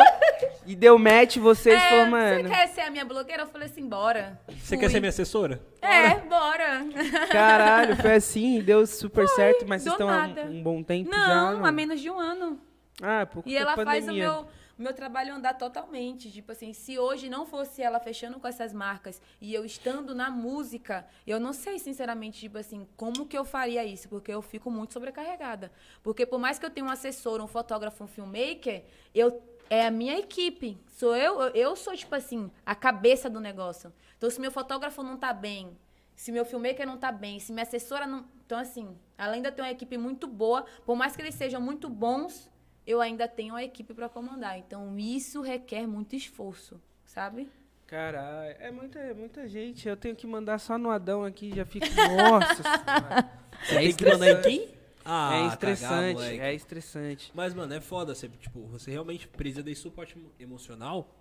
e 0.66 0.76
deu 0.76 0.98
match, 0.98 1.38
vocês 1.38 1.76
É, 1.82 1.90
falou, 1.90 2.06
você 2.06 2.12
mano. 2.12 2.50
quer 2.50 2.68
ser 2.68 2.82
a 2.82 2.92
minha 2.92 3.06
blogueira? 3.06 3.44
Eu 3.44 3.48
falei 3.48 3.68
assim, 3.68 3.88
bora. 3.88 4.40
Você 4.48 4.76
Fui. 4.76 4.78
quer 4.78 4.90
ser 4.90 5.00
minha 5.00 5.10
assessora? 5.10 5.62
É, 5.82 6.16
bora. 6.20 6.86
Caralho, 7.32 7.96
foi 7.98 8.16
assim, 8.16 8.62
deu 8.62 8.86
super 8.88 9.28
certo, 9.30 9.66
mas 9.68 9.82
vocês 9.84 9.94
estão 9.94 10.10
há 10.10 10.26
um, 10.28 10.52
um 10.58 10.64
bom 10.64 10.84
tempo 10.84 11.12
já. 11.12 11.28
Não, 11.54 11.66
há 11.66 11.72
menos 11.72 12.00
de 12.00 12.10
um 12.10 12.20
ano. 12.20 12.60
Ah, 13.02 13.26
por 13.26 13.44
E 13.46 13.56
ela 13.56 13.76
da 13.76 13.84
faz 13.84 14.04
o 14.04 14.08
pandemia. 14.08 14.32
meu, 14.32 14.48
o 14.78 14.82
meu 14.82 14.94
trabalho 14.94 15.34
andar 15.34 15.54
totalmente. 15.56 16.32
Tipo 16.32 16.52
assim, 16.52 16.74
se 16.74 16.98
hoje 17.00 17.30
não 17.30 17.46
fosse 17.46 17.82
ela 17.82 18.00
fechando 18.00 18.40
com 18.40 18.48
essas 18.48 18.74
marcas 18.74 19.22
e 19.40 19.54
eu 19.54 19.66
estando 19.66 20.14
na 20.14 20.30
música, 20.30 21.06
eu 21.26 21.40
não 21.40 21.54
sei, 21.54 21.80
sinceramente, 21.80 22.40
tipo 22.40 22.58
assim, 22.58 22.88
como 22.98 23.26
que 23.26 23.38
eu 23.38 23.46
faria 23.46 23.84
isso, 23.86 24.10
porque 24.10 24.32
eu 24.32 24.42
fico 24.42 24.70
muito 24.70 24.94
sobrecarregada. 24.94 25.72
Porque 26.04 26.26
por 26.26 26.40
mais 26.40 26.60
que 26.60 26.66
eu 26.66 26.70
tenha 26.70 26.86
um 26.86 26.90
assessor, 26.90 27.42
um 27.42 27.48
fotógrafo, 27.48 28.04
um 28.04 28.08
filmmaker, 28.08 28.84
eu 29.14 29.42
é 29.70 29.86
a 29.88 29.92
minha 29.92 30.18
equipe. 30.20 30.78
Sou 30.88 31.16
eu, 31.16 31.42
eu- 31.50 31.76
sou, 31.76 31.96
tipo 31.96 32.14
assim, 32.14 32.52
a 32.66 32.76
cabeça 32.76 33.30
do 33.30 33.40
negócio. 33.40 33.92
Então, 34.18 34.30
se 34.30 34.40
meu 34.40 34.52
fotógrafo 34.52 35.02
não 35.02 35.18
tá 35.18 35.34
bem, 35.34 35.76
se 36.16 36.32
meu 36.32 36.46
filmmaker 36.46 36.86
não 36.86 36.98
tá 36.98 37.12
bem, 37.12 37.40
se 37.40 37.52
minha 37.52 37.64
assessora 37.64 38.06
não. 38.06 38.26
Então, 38.46 38.60
assim, 38.60 38.96
além 39.18 39.42
de 39.42 39.48
eu 39.48 39.52
ter 39.52 39.62
uma 39.64 39.72
equipe 39.72 39.98
muito 39.98 40.28
boa, 40.28 40.66
por 40.86 40.96
mais 40.96 41.16
que 41.16 41.22
eles 41.22 41.34
sejam 41.36 41.60
muito 41.60 41.90
bons, 41.90 42.50
eu 42.86 43.02
ainda 43.02 43.28
tenho 43.28 43.54
uma 43.54 43.64
equipe 43.64 43.94
para 43.94 44.08
comandar. 44.10 44.58
Então, 44.58 44.98
isso 44.98 45.42
requer 45.42 45.88
muito 45.88 46.16
esforço, 46.16 46.80
sabe? 47.06 47.50
Caralho, 47.88 48.56
é 48.60 48.72
muita, 48.72 49.14
muita 49.14 49.48
gente. 49.48 49.88
Eu 49.88 49.96
tenho 49.96 50.16
que 50.16 50.26
mandar 50.26 50.58
só 50.60 50.78
no 50.78 50.90
Adão 50.90 51.24
aqui, 51.24 51.52
já 51.56 51.66
fico. 51.66 51.86
Nossa 51.96 52.56
senhora. 52.64 53.30
Você 53.64 53.76
tem 53.78 53.94
que 53.96 54.06
mandar 54.06 54.32
em 54.32 54.42
quem? 54.42 54.76
Ah, 55.08 55.30
é 55.36 55.38
cagar, 55.38 55.54
estressante, 55.54 56.14
moleque. 56.16 56.40
é 56.40 56.54
estressante. 56.56 57.32
Mas, 57.36 57.54
mano, 57.54 57.72
é 57.74 57.80
foda. 57.80 58.16
Você, 58.16 58.28
tipo, 58.28 58.62
você 58.66 58.90
realmente 58.90 59.28
precisa 59.28 59.62
desse 59.62 59.82
suporte 59.82 60.18
emo- 60.18 60.32
emocional. 60.40 61.14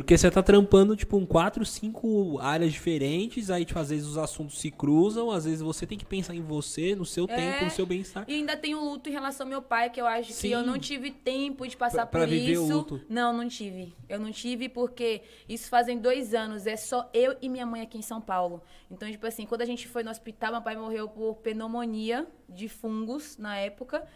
Porque 0.00 0.16
você 0.16 0.30
tá 0.30 0.42
trampando, 0.42 0.94
tipo, 0.96 1.18
em 1.18 1.26
quatro, 1.26 1.64
cinco 1.64 2.38
áreas 2.40 2.72
diferentes. 2.72 3.50
Aí, 3.50 3.64
tipo, 3.64 3.78
às 3.78 3.90
vezes 3.90 4.06
os 4.06 4.16
assuntos 4.18 4.58
se 4.58 4.70
cruzam. 4.70 5.30
Às 5.30 5.44
vezes 5.44 5.60
você 5.60 5.86
tem 5.86 5.96
que 5.98 6.04
pensar 6.04 6.34
em 6.34 6.40
você, 6.42 6.94
no 6.94 7.04
seu 7.04 7.24
É. 7.28 7.34
tempo, 7.36 7.64
no 7.64 7.70
seu 7.70 7.84
bem-estar. 7.86 8.24
E 8.28 8.34
ainda 8.34 8.56
tem 8.56 8.74
o 8.74 8.80
luto 8.84 9.08
em 9.08 9.12
relação 9.12 9.44
ao 9.46 9.48
meu 9.50 9.60
pai, 9.62 9.90
que 9.90 10.00
eu 10.00 10.06
acho 10.06 10.32
Sim. 10.32 10.48
que 10.48 10.54
eu 10.54 10.62
não 10.62 10.78
tive 10.78 11.10
tempo 11.10 11.66
de 11.66 11.76
passar 11.76 12.06
Pra- 12.06 12.06
pra 12.06 12.20
por 12.20 12.28
viver 12.28 12.58
o 12.58 12.64
isso. 12.64 12.72
luto. 12.72 13.00
Não, 13.08 13.32
não 13.32 13.48
tive. 13.48 13.94
Eu 14.08 14.18
não 14.20 14.30
tive 14.30 14.68
porque 14.68 15.22
isso 15.48 15.68
fazem 15.68 15.98
dois 15.98 16.32
anos. 16.34 16.66
É 16.66 16.76
só 16.76 17.08
eu 17.12 17.36
e 17.42 17.48
minha 17.48 17.66
mãe 17.66 17.82
aqui 17.82 17.98
em 17.98 18.02
São 18.02 18.20
Paulo. 18.20 18.62
Então, 18.90 19.10
tipo 19.10 19.26
assim, 19.26 19.46
quando 19.46 19.62
a 19.62 19.66
gente 19.66 19.86
foi 19.88 20.02
no 20.02 20.10
hospital, 20.10 20.52
meu 20.52 20.62
pai 20.62 20.76
morreu 20.76 21.08
por 21.08 21.36
pneumonia 21.36 22.26
de 22.48 22.68
fungos 22.68 23.36
na 23.36 23.56
época. 23.56 24.06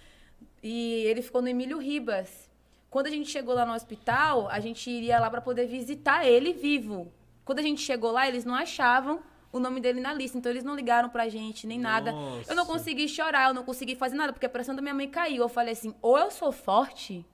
E 0.62 1.04
ele 1.06 1.22
ficou 1.22 1.42
no 1.42 1.48
Emílio 1.48 1.78
Ribas. 1.78 2.50
Quando 2.92 3.06
a 3.06 3.10
gente 3.10 3.30
chegou 3.30 3.54
lá 3.54 3.64
no 3.64 3.72
hospital, 3.72 4.48
a 4.50 4.60
gente 4.60 4.90
iria 4.90 5.18
lá 5.18 5.30
para 5.30 5.40
poder 5.40 5.66
visitar 5.66 6.26
ele 6.26 6.52
vivo. 6.52 7.10
Quando 7.42 7.58
a 7.60 7.62
gente 7.62 7.80
chegou 7.80 8.10
lá, 8.10 8.28
eles 8.28 8.44
não 8.44 8.54
achavam 8.54 9.20
o 9.50 9.58
nome 9.58 9.80
dele 9.80 9.98
na 9.98 10.12
lista. 10.12 10.36
Então 10.36 10.52
eles 10.52 10.62
não 10.62 10.74
ligaram 10.76 11.08
pra 11.08 11.26
gente, 11.26 11.66
nem 11.66 11.78
nada. 11.78 12.10
Eu 12.10 12.54
não 12.54 12.66
Nossa. 12.66 12.72
consegui 12.72 13.08
chorar, 13.08 13.48
eu 13.48 13.54
não 13.54 13.64
consegui 13.64 13.96
fazer 13.96 14.14
nada, 14.14 14.30
porque 14.30 14.44
a 14.44 14.50
pressão 14.50 14.76
da 14.76 14.82
minha 14.82 14.92
mãe 14.92 15.08
caiu. 15.08 15.42
Eu 15.42 15.48
falei 15.48 15.72
assim: 15.72 15.94
ou 16.02 16.18
eu 16.18 16.30
sou 16.30 16.52
forte, 16.52 17.24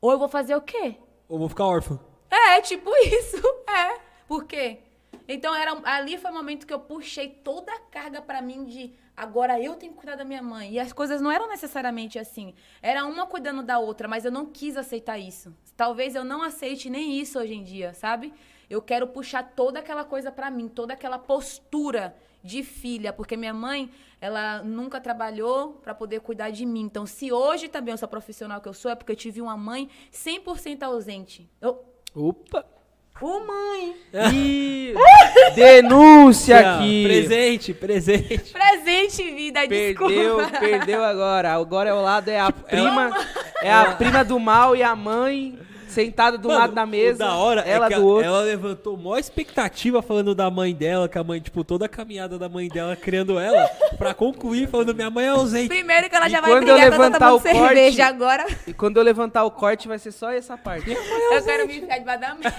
ou 0.00 0.12
eu 0.12 0.18
vou 0.20 0.28
fazer 0.28 0.54
o 0.54 0.60
quê? 0.60 0.94
Ou 1.28 1.40
vou 1.40 1.48
ficar 1.48 1.66
órfão. 1.66 1.98
É, 2.30 2.60
tipo 2.60 2.88
isso. 3.02 3.42
É. 3.68 3.98
Por 4.28 4.44
quê? 4.44 4.78
Então, 5.26 5.52
era, 5.56 5.76
ali 5.82 6.16
foi 6.18 6.30
o 6.30 6.34
momento 6.34 6.68
que 6.68 6.72
eu 6.72 6.78
puxei 6.78 7.28
toda 7.28 7.72
a 7.72 7.80
carga 7.80 8.22
pra 8.22 8.40
mim 8.40 8.64
de 8.64 8.94
agora 9.16 9.60
eu 9.60 9.74
tenho 9.74 9.92
que 9.92 9.98
cuidar 9.98 10.16
da 10.16 10.24
minha 10.24 10.42
mãe. 10.42 10.72
E 10.72 10.78
as 10.78 10.92
coisas 10.92 11.20
não 11.20 11.30
eram 11.30 11.48
necessariamente 11.48 12.18
assim. 12.18 12.54
Era 12.80 13.04
uma 13.04 13.26
cuidando 13.26 13.62
da 13.62 13.78
outra, 13.78 14.08
mas 14.08 14.24
eu 14.24 14.30
não 14.30 14.46
quis 14.46 14.76
aceitar 14.76 15.18
isso. 15.18 15.54
Talvez 15.76 16.14
eu 16.14 16.24
não 16.24 16.42
aceite 16.42 16.90
nem 16.90 17.18
isso 17.18 17.38
hoje 17.38 17.54
em 17.54 17.62
dia, 17.62 17.94
sabe? 17.94 18.32
Eu 18.68 18.80
quero 18.80 19.06
puxar 19.06 19.42
toda 19.54 19.78
aquela 19.78 20.04
coisa 20.04 20.30
pra 20.30 20.50
mim, 20.50 20.68
toda 20.68 20.94
aquela 20.94 21.18
postura 21.18 22.16
de 22.42 22.62
filha, 22.62 23.12
porque 23.12 23.36
minha 23.36 23.54
mãe, 23.54 23.90
ela 24.20 24.62
nunca 24.62 25.00
trabalhou 25.00 25.74
pra 25.74 25.94
poder 25.94 26.20
cuidar 26.20 26.50
de 26.50 26.66
mim. 26.66 26.82
Então, 26.82 27.06
se 27.06 27.30
hoje 27.30 27.68
também 27.68 27.92
eu 27.92 27.98
sou 27.98 28.08
profissional 28.08 28.60
que 28.60 28.68
eu 28.68 28.74
sou, 28.74 28.90
é 28.90 28.94
porque 28.94 29.12
eu 29.12 29.16
tive 29.16 29.40
uma 29.40 29.56
mãe 29.56 29.88
100% 30.12 30.82
ausente. 30.82 31.48
Eu, 31.60 31.84
Opa! 32.14 32.66
Ô, 33.20 33.40
mãe! 33.40 33.94
Ih, 34.32 34.94
denúncia 35.54 36.58
aqui! 36.58 37.04
Presente, 37.04 37.72
presente. 37.74 38.52
Presente, 38.52 39.30
vida, 39.30 39.60
Perdeu, 39.68 40.38
desculpa. 40.38 40.58
perdeu 40.58 41.04
agora. 41.04 41.52
Agora 41.52 41.90
é 41.90 41.94
o 41.94 42.02
lado, 42.02 42.28
é 42.28 42.40
a 42.40 42.50
prima. 42.50 43.10
É 43.62 43.72
a 43.72 43.92
prima 43.92 44.24
do 44.24 44.40
mal 44.40 44.74
e 44.74 44.82
a 44.82 44.96
mãe 44.96 45.56
sentada 45.92 46.36
do 46.38 46.48
Mano, 46.48 46.60
lado 46.60 46.74
da 46.74 46.84
mesa. 46.86 47.18
Da 47.18 47.34
hora 47.36 47.60
ela 47.60 47.86
é 47.86 47.88
que 47.90 47.94
do 47.94 48.04
outro. 48.06 48.24
ela 48.26 48.40
levantou 48.40 48.96
maior 48.96 49.18
expectativa 49.18 50.02
falando 50.02 50.34
da 50.34 50.50
mãe 50.50 50.74
dela, 50.74 51.08
que 51.08 51.18
a 51.18 51.22
mãe, 51.24 51.40
tipo, 51.40 51.62
toda 51.62 51.86
a 51.86 51.88
caminhada 51.88 52.38
da 52.38 52.48
mãe 52.48 52.68
dela 52.68 52.96
criando 52.96 53.38
ela, 53.38 53.68
pra 53.98 54.12
concluir 54.14 54.68
falando 54.68 54.94
minha 54.94 55.10
mãe 55.10 55.26
é 55.26 55.28
ausente. 55.28 55.68
Primeiro 55.68 56.08
que 56.10 56.16
ela 56.16 56.26
E 56.26 56.30
já 56.30 56.40
vai 56.40 56.50
quando 56.50 56.68
eu 56.68 56.74
brigar 56.74 56.90
quando 56.90 56.92
eu 56.92 56.98
tô 56.98 57.02
levantar 57.02 57.18
tomando 57.18 57.38
o 57.38 57.42
corte- 57.60 57.74
cerveja 57.74 58.06
agora. 58.06 58.46
E 58.66 58.72
quando 58.72 58.96
eu 58.96 59.02
levantar 59.02 59.44
o 59.44 59.50
corte, 59.50 59.86
vai 59.86 59.98
ser 59.98 60.12
só 60.12 60.30
essa 60.32 60.56
parte. 60.56 60.90
Eu 60.90 61.42
quero 61.44 61.66
me 61.66 61.74
ficar 61.74 61.98
debaixo 61.98 62.20
da 62.20 62.34
mesa. 62.34 62.54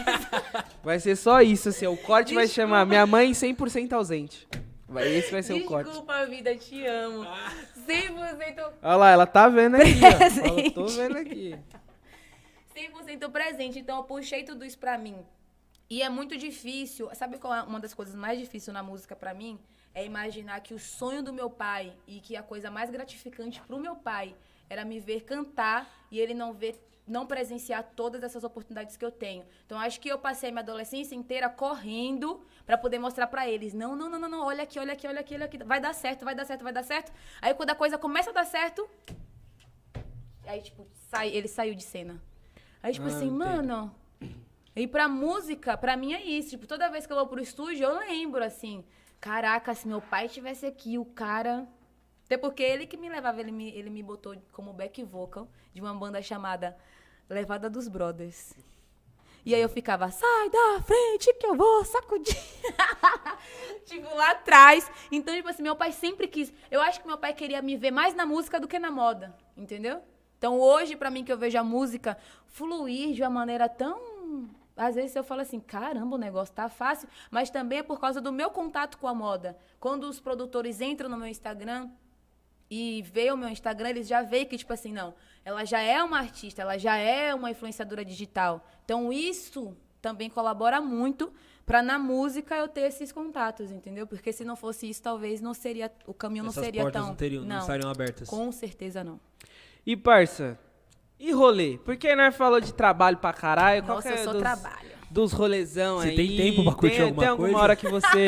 Vai 0.83 0.99
ser 0.99 1.15
só 1.15 1.41
isso, 1.41 1.69
assim. 1.69 1.87
O 1.87 1.97
corte 1.97 2.33
vai 2.33 2.45
Desculpa. 2.45 2.67
chamar 2.69 2.85
Minha 2.85 3.05
Mãe 3.05 3.31
100% 3.31 3.93
ausente. 3.93 4.47
Vai, 4.87 5.07
esse 5.07 5.31
vai 5.31 5.41
ser 5.41 5.53
o 5.53 5.63
corte. 5.65 5.87
Desculpa, 5.87 6.25
vida, 6.27 6.55
te 6.55 6.85
amo. 6.85 7.25
100% 7.87 8.63
Olha 8.83 8.95
lá, 8.95 9.09
ela 9.09 9.25
tá 9.25 9.47
vendo 9.47 9.75
aqui, 9.75 9.99
ó. 10.05 10.11
Presente. 10.17 10.71
tô 10.71 10.85
vendo 10.85 11.17
aqui. 11.17 11.55
100% 12.87 13.31
presente. 13.31 13.79
Então 13.79 13.97
eu 13.97 14.03
puxei 14.03 14.43
tudo 14.43 14.65
isso 14.65 14.77
pra 14.77 14.97
mim. 14.97 15.25
E 15.89 16.01
é 16.01 16.09
muito 16.09 16.37
difícil. 16.37 17.09
Sabe 17.13 17.37
qual 17.37 17.53
é 17.53 17.61
uma 17.63 17.79
das 17.79 17.93
coisas 17.93 18.15
mais 18.15 18.39
difíceis 18.39 18.73
na 18.73 18.83
música 18.83 19.15
pra 19.15 19.33
mim? 19.33 19.59
É 19.93 20.05
imaginar 20.05 20.59
que 20.61 20.73
o 20.73 20.79
sonho 20.79 21.21
do 21.21 21.31
meu 21.31 21.49
pai 21.49 21.95
e 22.07 22.19
que 22.19 22.35
a 22.35 22.43
coisa 22.43 22.71
mais 22.71 22.89
gratificante 22.89 23.61
pro 23.61 23.79
meu 23.79 23.95
pai 23.95 24.35
era 24.69 24.83
me 24.83 24.99
ver 24.99 25.21
cantar 25.21 25.87
e 26.09 26.19
ele 26.19 26.33
não 26.33 26.53
ver 26.53 26.79
não 27.05 27.27
presenciar 27.27 27.83
todas 27.95 28.23
essas 28.23 28.45
oportunidades 28.45 28.95
que 28.95 29.03
eu 29.03 29.11
tenho. 29.11 29.45
Então 29.65 29.77
acho 29.77 29.99
que 29.99 30.07
eu 30.07 30.17
passei 30.17 30.51
minha 30.51 30.61
adolescência 30.61 31.13
inteira 31.13 31.49
correndo 31.49 32.45
para 32.65 32.77
poder 32.77 32.97
mostrar 32.97 33.27
para 33.27 33.47
eles, 33.47 33.73
não, 33.73 33.93
não, 33.93 34.09
não, 34.09 34.17
não, 34.17 34.29
não, 34.29 34.45
olha 34.45 34.63
aqui, 34.63 34.79
olha 34.79 34.93
aqui, 34.93 35.05
olha 35.05 35.19
aqui, 35.19 35.35
olha 35.35 35.45
aqui, 35.45 35.57
vai 35.57 35.81
dar 35.81 35.93
certo, 35.93 36.23
vai 36.23 36.33
dar 36.33 36.45
certo, 36.45 36.63
vai 36.63 36.71
dar 36.71 36.83
certo. 36.83 37.11
Aí 37.41 37.53
quando 37.53 37.71
a 37.71 37.75
coisa 37.75 37.97
começa 37.97 38.29
a 38.29 38.33
dar 38.33 38.45
certo, 38.45 38.89
aí 40.47 40.61
tipo, 40.61 40.87
sai, 41.09 41.29
ele 41.29 41.49
saiu 41.49 41.75
de 41.75 41.83
cena. 41.83 42.21
Aí 42.83 42.93
tipo 42.93 43.05
Ah, 43.05 43.09
assim, 43.09 43.31
mano, 43.31 43.95
e 44.75 44.87
pra 44.87 45.07
música, 45.07 45.77
pra 45.77 45.95
mim 45.95 46.13
é 46.13 46.21
isso. 46.23 46.49
Tipo, 46.51 46.67
toda 46.67 46.89
vez 46.89 47.05
que 47.05 47.13
eu 47.13 47.17
vou 47.17 47.27
pro 47.27 47.41
estúdio, 47.41 47.85
eu 47.85 47.99
lembro, 47.99 48.43
assim. 48.43 48.83
Caraca, 49.19 49.73
se 49.73 49.87
meu 49.87 50.01
pai 50.01 50.27
tivesse 50.27 50.65
aqui, 50.65 50.97
o 50.97 51.05
cara. 51.05 51.67
Até 52.25 52.37
porque 52.37 52.63
ele 52.63 52.87
que 52.87 52.97
me 52.97 53.07
levava, 53.07 53.39
ele 53.39 53.51
me, 53.51 53.69
ele 53.69 53.89
me 53.89 54.01
botou 54.01 54.35
como 54.51 54.73
back 54.73 55.03
vocal 55.03 55.47
de 55.73 55.79
uma 55.81 55.93
banda 55.93 56.21
chamada 56.21 56.75
Levada 57.29 57.69
dos 57.69 57.87
Brothers. 57.87 58.53
E 59.45 59.53
aí 59.53 59.61
eu 59.61 59.69
ficava, 59.69 60.09
sai 60.09 60.49
da 60.49 60.81
frente 60.81 61.33
que 61.33 61.45
eu 61.45 61.55
vou 61.55 61.85
sacudir. 61.85 62.35
tipo, 63.85 64.15
lá 64.15 64.31
atrás. 64.31 64.89
Então, 65.11 65.35
tipo 65.35 65.49
assim, 65.49 65.61
meu 65.61 65.75
pai 65.75 65.91
sempre 65.91 66.27
quis. 66.27 66.51
Eu 66.71 66.81
acho 66.81 66.99
que 67.01 67.07
meu 67.07 67.17
pai 67.17 67.33
queria 67.33 67.61
me 67.61 67.77
ver 67.77 67.91
mais 67.91 68.15
na 68.15 68.25
música 68.25 68.59
do 68.59 68.67
que 68.67 68.79
na 68.79 68.89
moda. 68.89 69.35
Entendeu? 69.55 70.01
Então, 70.43 70.59
hoje, 70.59 70.97
pra 70.97 71.09
mim, 71.09 71.23
que 71.23 71.31
eu 71.31 71.37
vejo 71.37 71.57
a 71.57 71.63
música 71.63 72.17
fluir 72.47 73.13
de 73.13 73.21
uma 73.21 73.29
maneira 73.29 73.69
tão. 73.69 74.49
Às 74.75 74.95
vezes 74.95 75.15
eu 75.15 75.23
falo 75.23 75.39
assim, 75.39 75.57
caramba, 75.57 76.17
o 76.17 76.19
negócio 76.19 76.53
tá 76.53 76.67
fácil, 76.67 77.07
mas 77.31 77.49
também 77.49 77.79
é 77.79 77.83
por 77.83 77.97
causa 77.97 78.19
do 78.19 78.29
meu 78.29 78.49
contato 78.49 78.97
com 78.97 79.07
a 79.07 79.13
moda. 79.13 79.57
Quando 79.79 80.03
os 80.03 80.19
produtores 80.19 80.81
entram 80.81 81.07
no 81.07 81.15
meu 81.15 81.27
Instagram 81.27 81.89
e 82.69 83.01
veem 83.03 83.31
o 83.31 83.37
meu 83.37 83.47
Instagram, 83.47 83.91
eles 83.91 84.05
já 84.05 84.21
veem 84.21 84.45
que, 84.45 84.57
tipo 84.57 84.73
assim, 84.73 84.91
não, 84.91 85.13
ela 85.45 85.63
já 85.63 85.79
é 85.79 86.03
uma 86.03 86.19
artista, 86.19 86.61
ela 86.61 86.77
já 86.77 86.97
é 86.97 87.33
uma 87.33 87.49
influenciadora 87.49 88.03
digital. 88.03 88.67
Então, 88.83 89.13
isso 89.13 89.73
também 90.01 90.29
colabora 90.29 90.81
muito 90.81 91.31
pra 91.65 91.81
na 91.81 91.97
música 91.97 92.57
eu 92.57 92.67
ter 92.67 92.81
esses 92.81 93.13
contatos, 93.13 93.71
entendeu? 93.71 94.05
Porque 94.05 94.33
se 94.33 94.43
não 94.43 94.57
fosse 94.57 94.89
isso, 94.89 95.01
talvez 95.01 95.39
não 95.39 95.53
seria, 95.53 95.89
o 96.05 96.13
caminho 96.13 96.43
Essas 96.47 96.57
não 96.57 96.63
seria 96.63 96.91
tão... 96.91 97.15
não, 97.39 97.45
não. 97.45 97.59
estariam 97.59 97.89
abertas. 97.89 98.27
Com 98.27 98.51
certeza 98.51 99.05
não. 99.05 99.21
E, 99.85 99.97
parça, 99.97 100.57
e 101.19 101.31
rolê? 101.31 101.77
Porque 101.83 102.15
nós 102.15 102.35
falou 102.35 102.59
de 102.59 102.73
trabalho 102.73 103.17
pra 103.17 103.33
caralho. 103.33 103.83
qual 103.83 103.97
Nossa, 103.97 104.09
que 104.09 104.15
é 104.15 104.19
eu 104.19 104.23
sou 104.23 104.33
dos, 104.33 104.41
trabalho. 104.41 104.89
Dos 105.09 105.31
rolezão 105.31 105.97
Você 105.97 106.09
aí. 106.09 106.15
tem 106.15 106.37
tempo 106.37 106.63
pra 106.63 106.73
curtir 106.73 106.95
tem, 106.95 107.05
alguma 107.05 107.21
tem 107.21 107.29
alguma 107.29 107.47
coisa? 107.49 107.63
hora 107.63 107.75
que 107.75 107.87
você, 107.87 108.25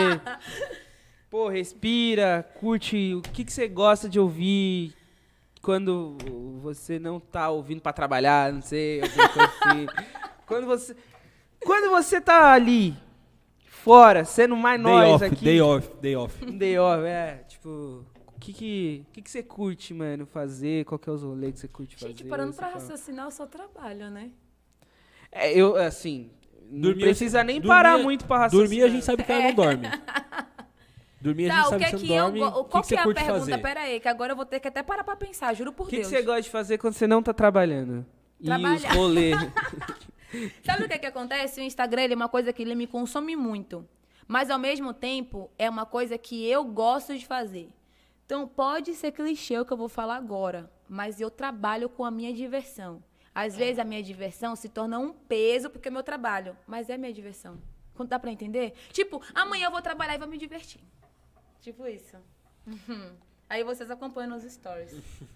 pô, 1.30 1.50
respira, 1.50 2.50
curte, 2.60 3.16
o 3.16 3.22
que, 3.22 3.44
que 3.44 3.52
você 3.52 3.68
gosta 3.68 4.08
de 4.08 4.20
ouvir 4.20 4.94
quando 5.62 6.18
você 6.62 7.00
não 7.00 7.20
tá 7.20 7.50
ouvindo 7.50 7.82
pra 7.82 7.92
trabalhar, 7.92 8.54
não 8.54 8.62
sei, 8.62 9.02
alguma 9.02 9.30
coisa 9.30 9.52
assim. 9.62 9.88
quando 10.46 10.66
você... 10.68 10.96
Quando 11.66 11.90
você 11.90 12.22
tá 12.22 12.54
ali, 12.54 12.96
fora, 13.66 14.24
sendo 14.24 14.56
mais 14.56 14.82
Day 14.82 14.92
nós 14.92 15.14
off, 15.14 15.26
aqui... 15.26 15.44
day 15.44 15.62
off, 15.62 15.90
day 16.00 16.16
off. 16.16 16.46
Um 16.46 16.58
day 16.58 16.78
off, 16.78 17.04
é, 17.04 17.44
tipo... 17.48 18.06
O 18.46 18.48
que 18.48 18.54
que, 18.54 19.06
que 19.12 19.22
que 19.24 19.30
você 19.32 19.42
curte, 19.42 19.92
mano, 19.92 20.26
fazer? 20.28 20.86
Qual 20.86 21.00
que 21.00 21.10
é 21.10 21.12
os 21.14 21.24
rolês 21.24 21.54
que 21.54 21.60
você 21.62 21.68
curte 21.68 21.96
fazer? 21.96 22.10
Gente, 22.10 22.26
parando 22.26 22.54
pra 22.54 22.68
fala- 22.68 22.80
raciocinar, 22.80 23.26
eu 23.26 23.32
só 23.32 23.48
trabalho, 23.48 24.12
né? 24.12 24.30
É, 25.32 25.52
eu, 25.52 25.76
assim, 25.76 26.30
não 26.70 26.82
Dormir- 26.90 27.02
precisa 27.06 27.44
nem 27.44 27.56
dormir- 27.56 27.68
parar 27.68 27.98
muito 27.98 28.26
pra 28.26 28.38
raciocinar. 28.38 28.68
Dormir 28.70 28.84
a 28.84 28.88
gente 28.88 29.04
sabe 29.04 29.24
que 29.24 29.32
ela 29.32 29.44
não 29.46 29.54
dorme. 29.56 29.88
Dormir 31.20 31.50
a 31.50 31.56
Tá, 31.56 31.56
gente 31.56 31.66
o 31.66 31.70
sabe 31.70 31.80
que 31.80 31.86
é 31.86 31.92
que 31.92 31.98
você 31.98 32.04
que 32.06 32.10
não 32.10 32.16
eu... 32.18 32.24
dorme. 32.24 32.40
go- 32.40 32.46
O 32.46 32.64
que, 32.66 32.70
Qual 32.70 32.84
que 32.84 32.88
que 32.90 32.94
você 32.94 32.96
é 32.96 33.00
a 33.00 33.04
curte 33.04 33.18
pergunta? 33.24 33.40
fazer? 33.40 33.58
Pera 33.58 33.80
aí, 33.82 34.00
que 34.00 34.08
agora 34.08 34.32
eu 34.34 34.36
vou 34.36 34.46
ter 34.46 34.60
que 34.60 34.68
até 34.68 34.84
parar 34.84 35.04
pra 35.04 35.16
pensar, 35.16 35.54
juro 35.56 35.74
por 35.74 35.88
O 35.88 35.90
que, 35.90 35.96
que 35.96 36.02
Deus. 36.04 36.10
você 36.10 36.22
gosta 36.22 36.42
de 36.44 36.50
fazer 36.52 36.78
quando 36.78 36.94
você 36.94 37.08
não 37.08 37.24
tá 37.24 37.34
trabalhando? 37.34 38.06
E 38.40 38.44
os 38.44 38.46
Trabalhar. 38.48 38.94
rolês? 38.94 39.36
Sabe 40.64 40.84
o 40.84 40.88
que 40.88 41.00
que 41.00 41.06
acontece? 41.08 41.60
O 41.62 41.64
Instagram 41.64 42.04
ele 42.04 42.14
é 42.14 42.16
uma 42.16 42.30
coisa 42.30 42.54
que 42.54 42.62
ele 42.62 42.76
me 42.76 42.86
consome 42.86 43.36
muito. 43.36 43.88
Mas, 44.28 44.50
ao 44.52 44.60
mesmo 44.60 44.94
tempo, 44.94 45.50
é 45.58 45.70
uma 45.70 45.86
coisa 45.86 46.18
que 46.18 46.46
eu 46.48 46.64
gosto 46.64 47.18
de 47.18 47.26
fazer. 47.26 47.70
Então, 48.26 48.48
pode 48.48 48.94
ser 48.96 49.12
clichê 49.12 49.60
o 49.60 49.66
que 49.66 49.72
eu 49.74 49.78
vou 49.78 49.88
falar 49.90 50.16
agora, 50.16 50.72
mas 50.90 51.22
eu 51.22 51.30
trabalho 51.30 51.88
com 51.90 52.04
a 52.04 52.10
minha 52.12 52.34
diversão. 52.34 53.04
Às 53.34 53.56
vezes, 53.56 53.80
a 53.80 53.84
minha 53.84 54.02
diversão 54.02 54.56
se 54.56 54.70
torna 54.70 54.98
um 54.98 55.14
peso 55.14 55.70
porque 55.70 55.90
é 55.90 55.92
meu 55.92 56.02
trabalho, 56.04 56.56
mas 56.66 56.90
é 56.90 56.98
minha 56.98 57.14
diversão. 57.14 57.62
Quando 57.94 58.10
dá 58.10 58.18
pra 58.20 58.32
entender? 58.32 58.74
Tipo, 58.92 59.22
amanhã 59.34 59.66
eu 59.68 59.72
vou 59.72 59.82
trabalhar 59.82 60.16
e 60.16 60.18
vou 60.18 60.28
me 60.28 60.38
divertir. 60.38 60.82
Tipo 61.62 61.86
isso. 61.88 62.18
Uhum. 62.66 63.12
Aí 63.50 63.64
vocês 63.64 63.90
acompanham 63.92 64.32
nos 64.32 64.44
stories. 64.52 64.96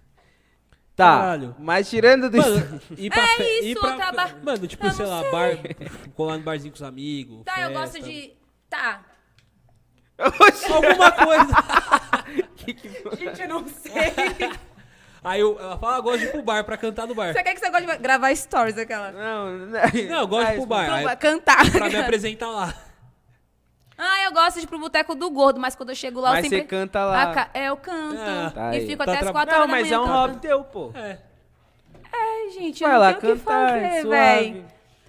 Tá, 0.95 1.17
Caralho. 1.17 1.55
mas 1.57 1.89
tirando 1.89 2.29
do... 2.29 2.35
Mano, 2.37 2.81
ir 2.97 3.07
pra 3.13 3.23
É 3.23 3.59
isso, 3.61 3.79
pra- 3.79 3.91
eu 3.91 3.95
traba- 3.95 4.35
Mano, 4.43 4.67
tipo, 4.67 4.85
Eu 4.85 4.91
sei 4.91 5.05
lá, 5.05 5.21
sei. 5.21 5.31
bar, 5.31 5.57
colar 6.13 6.37
no 6.37 6.43
barzinho 6.43 6.73
com 6.73 6.75
os 6.75 6.83
amigos. 6.83 7.41
Tá, 7.45 7.61
eu 7.61 7.69
festa. 7.69 7.79
gosto 7.79 8.01
de. 8.03 8.33
Tá. 8.69 9.05
Alguma 10.17 11.11
coisa. 11.13 11.53
Gente, 13.18 13.41
eu 13.41 13.48
não 13.49 13.68
sei. 13.68 13.91
Aí 15.23 15.41
eu, 15.41 15.60
ela 15.60 15.77
fala, 15.77 15.98
ah, 15.98 15.99
gosto 16.02 16.19
de 16.19 16.26
ir 16.27 16.31
pro 16.31 16.41
bar 16.41 16.64
pra 16.64 16.77
cantar 16.77 17.06
no 17.06 17.14
bar. 17.14 17.34
Você 17.34 17.44
quer 17.44 17.53
que 17.53 17.60
você 17.60 17.69
goste 17.69 17.86
de 17.86 17.98
gravar 17.98 18.34
stories 18.34 18.77
aquela? 18.77 19.11
Não, 19.11 19.49
não, 19.57 19.68
Não, 20.10 20.19
eu 20.22 20.27
gosto 20.27 20.48
de 20.48 20.53
ir 20.53 20.57
pro 20.57 20.65
bar. 20.65 20.94
Aí, 20.94 21.03
Pra 21.03 21.15
cantar. 21.18 21.72
pra 21.72 21.90
me 21.90 21.95
apresentar 21.98 22.48
lá. 22.49 22.73
Ah, 23.98 24.23
eu 24.23 24.31
gosto 24.31 24.60
de 24.60 24.64
ir 24.64 24.68
pro 24.68 24.80
boteco 24.80 25.14
do 25.15 25.30
gordo, 25.30 25.60
mas 25.60 25.76
quando 25.76 25.90
eu 25.90 25.95
chego 25.95 26.22
lá, 26.22 26.30
Mas 26.31 26.45
eu 26.45 26.49
sempre. 26.52 26.61
você 26.61 26.68
canta 26.69 27.03
lá. 27.03 27.22
Ah, 27.23 27.34
ca- 27.34 27.49
É, 27.53 27.65
eu 27.65 27.76
canto. 27.76 28.18
Ah, 28.18 28.52
tá 28.56 28.73
e 28.73 28.77
aí. 28.80 28.88
fico 28.88 29.03
Tá 29.03 29.11
até 29.11 29.14
as 29.15 29.19
tra- 29.26 29.31
4 29.34 29.52
Não, 29.53 29.61
horas 29.64 29.69
da 29.72 29.76
mas 29.77 29.90
manhã. 29.90 29.95
é 29.98 29.99
um 29.99 30.06
hobby 30.07 30.36
teu, 30.38 30.64
pô. 30.64 30.91
É. 30.95 31.18
Ai, 32.14 32.49
gente, 32.52 32.81
eu 32.81 32.88
Vai 32.90 32.98
não 32.98 33.03
lá 33.06 33.14
tenho 33.14 33.34
o 33.34 33.38
que 33.38 33.44
cantar, 33.44 33.69
fazer, 33.72 33.86
é 33.86 34.03
velho. 34.06 34.65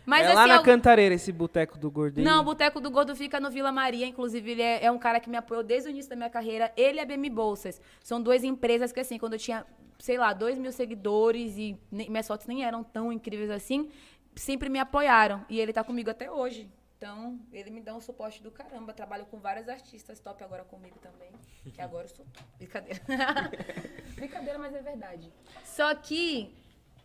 Mas 0.07 0.23
é 0.23 0.27
assim, 0.29 0.35
lá 0.35 0.47
na 0.47 0.57
eu- 0.57 0.63
Cantareira, 0.63 1.15
esse 1.15 1.31
boteco 1.31 1.79
do 1.79 1.91
gordinho. 1.91 2.25
Não, 2.25 2.41
o 2.41 2.45
Boteco 2.45 2.81
do 2.81 2.91
Gordo 2.91 3.15
fica 3.15 3.39
no 3.39 3.51
Vila 3.51 3.71
Maria. 3.71 4.07
Inclusive, 4.07 4.51
ele 4.51 4.63
é, 4.63 4.85
é 4.85 4.91
um 4.91 4.99
cara 4.99 5.21
que 5.21 5.29
me 5.31 5.37
apoiou 5.37 5.63
desde 5.63 5.89
o 5.89 5.91
início 5.91 6.09
da 6.11 6.17
minha 6.17 6.31
carreira. 6.31 6.73
Ele 6.77 6.99
a 7.01 7.05
BM 7.05 7.29
Bolsas. 7.31 7.81
São 8.03 8.21
duas 8.21 8.43
empresas 8.43 8.93
que, 8.93 9.01
assim, 9.01 9.19
quando 9.19 9.35
eu 9.35 9.39
tinha, 9.39 9.65
sei 9.99 10.17
lá, 10.19 10.33
dois 10.33 10.59
mil 10.59 10.73
seguidores 10.73 11.57
e 11.59 11.79
nem- 11.91 12.09
minhas 12.11 12.27
fotos 12.27 12.47
nem 12.47 12.65
eram 12.65 12.83
tão 12.83 13.13
incríveis 13.13 13.51
assim, 13.51 13.91
sempre 14.35 14.69
me 14.69 14.79
apoiaram. 14.79 15.45
E 15.49 15.61
ele 15.61 15.73
tá 15.73 15.85
comigo 15.85 16.11
até 16.11 16.31
hoje. 16.31 16.69
Então, 16.97 17.39
ele 17.53 17.71
me 17.71 17.81
dá 17.81 17.95
um 17.95 18.01
suporte 18.01 18.43
do 18.43 18.51
caramba. 18.51 18.93
Trabalho 18.93 19.25
com 19.27 19.39
vários 19.39 19.69
artistas 19.69 20.21
top 20.21 20.43
agora 20.45 20.65
comigo 20.65 20.99
também. 21.01 21.31
Que 21.73 21.81
agora 21.81 22.05
eu 22.05 22.09
sou 22.09 22.27
top. 22.27 22.45
Brincadeira. 22.59 23.01
Brincadeira, 24.17 24.59
mas 24.59 24.75
é 24.75 24.83
verdade. 24.83 25.33
Só 25.65 25.95
que 25.95 26.55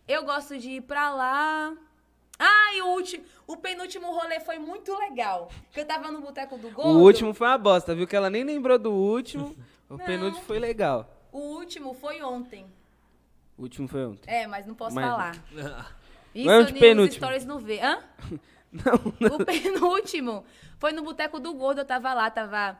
eu 0.07 0.23
gosto 0.25 0.57
de 0.57 0.71
ir 0.71 0.81
pra 0.81 1.11
lá. 1.11 1.73
Ah, 2.37 2.73
e 2.75 2.81
o 2.81 2.87
último, 2.87 3.23
o 3.47 3.55
penúltimo 3.57 4.11
rolê 4.11 4.39
foi 4.39 4.59
muito 4.59 4.93
legal. 4.97 5.49
Que 5.71 5.79
eu 5.81 5.85
tava 5.85 6.11
no 6.11 6.21
Boteco 6.21 6.57
do 6.57 6.69
Gordo. 6.69 6.89
O 6.99 7.01
último 7.01 7.33
foi 7.33 7.47
uma 7.47 7.57
bosta, 7.57 7.95
viu? 7.95 8.05
Que 8.07 8.15
ela 8.15 8.29
nem 8.29 8.43
lembrou 8.43 8.77
do 8.77 8.91
último. 8.91 9.55
O 9.87 9.97
Não. 9.97 10.03
penúltimo 10.05 10.43
foi 10.45 10.57
legal. 10.57 11.07
O 11.31 11.37
último 11.37 11.93
foi 11.93 12.19
ontem. 12.23 12.65
O 13.55 13.61
último 13.61 13.87
foi 13.87 14.03
ontem. 14.07 14.23
É, 14.33 14.47
mas 14.47 14.65
não 14.65 14.73
posso 14.73 14.95
Mas- 14.95 15.05
falar. 15.05 15.31
Isso 16.33 16.43
de 16.65 16.73
nem 16.73 16.73
os 16.73 16.79
penúltimo. 16.79 17.17
stories 17.17 17.45
não 17.45 17.59
vê. 17.59 17.79
Hã? 17.79 17.99
Não, 18.71 19.35
O 19.37 19.45
penúltimo 19.45 20.43
foi 20.79 20.91
no 20.91 21.03
Boteco 21.03 21.39
do 21.39 21.53
Gordo, 21.53 21.81
eu 21.81 21.85
tava 21.85 22.13
lá, 22.15 22.31
tava, 22.31 22.77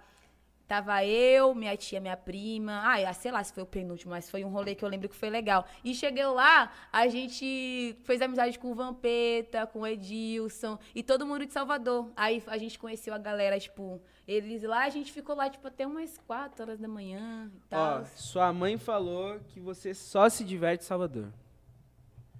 tava 0.68 1.06
eu, 1.06 1.54
minha 1.54 1.76
tia, 1.78 2.00
minha 2.00 2.18
prima. 2.18 2.82
Ah, 2.84 3.14
sei 3.14 3.32
lá 3.32 3.44
se 3.44 3.54
foi 3.54 3.64
o 3.64 3.66
penúltimo, 3.66 4.12
mas 4.12 4.30
foi 4.30 4.44
um 4.44 4.50
rolê 4.50 4.76
que 4.76 4.84
eu 4.84 4.90
lembro 4.90 5.08
que 5.10 5.16
foi 5.16 5.30
legal. 5.30 5.66
E 5.84 5.94
cheguei 5.94 6.26
lá, 6.26 6.72
a 6.92 7.08
gente 7.08 7.96
fez 8.04 8.22
amizade 8.22 8.58
com 8.60 8.72
o 8.72 8.76
Vampeta, 8.76 9.68
com 9.68 9.82
o 9.82 9.88
Edilson 9.88 10.78
e 10.94 11.04
todo 11.04 11.26
mundo 11.26 11.46
de 11.46 11.54
Salvador. 11.54 12.12
Aí 12.16 12.44
a 12.48 12.58
gente 12.58 12.78
conheceu 12.80 13.14
a 13.14 13.18
galera, 13.18 13.60
tipo, 13.60 14.02
eles 14.28 14.64
lá, 14.64 14.86
a 14.86 14.90
gente 14.90 15.12
ficou 15.12 15.36
lá, 15.36 15.50
tipo, 15.50 15.68
até 15.68 15.86
umas 15.86 16.18
4 16.20 16.62
horas 16.64 16.80
da 16.80 16.88
manhã 16.88 17.52
e 17.56 17.60
tal. 17.70 18.02
Ó, 18.02 18.06
sua 18.16 18.52
mãe 18.52 18.78
falou 18.78 19.40
que 19.50 19.60
você 19.60 19.94
só 19.94 20.30
se 20.30 20.44
diverte 20.44 20.84
em 20.84 20.88
Salvador. 20.88 21.32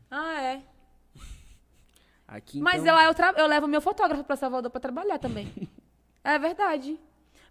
Ah, 0.10 0.42
é. 0.42 0.62
Aqui, 2.28 2.60
Mas 2.60 2.82
então... 2.82 3.00
eu, 3.00 3.06
eu, 3.08 3.14
tra- 3.14 3.34
eu 3.38 3.46
levo 3.46 3.68
meu 3.68 3.82
fotógrafo 3.82 4.24
pra 4.24 4.36
Salvador 4.36 4.72
pra 4.72 4.82
trabalhar 4.82 5.20
também. 5.20 5.52
é 6.24 6.40
verdade. 6.40 7.00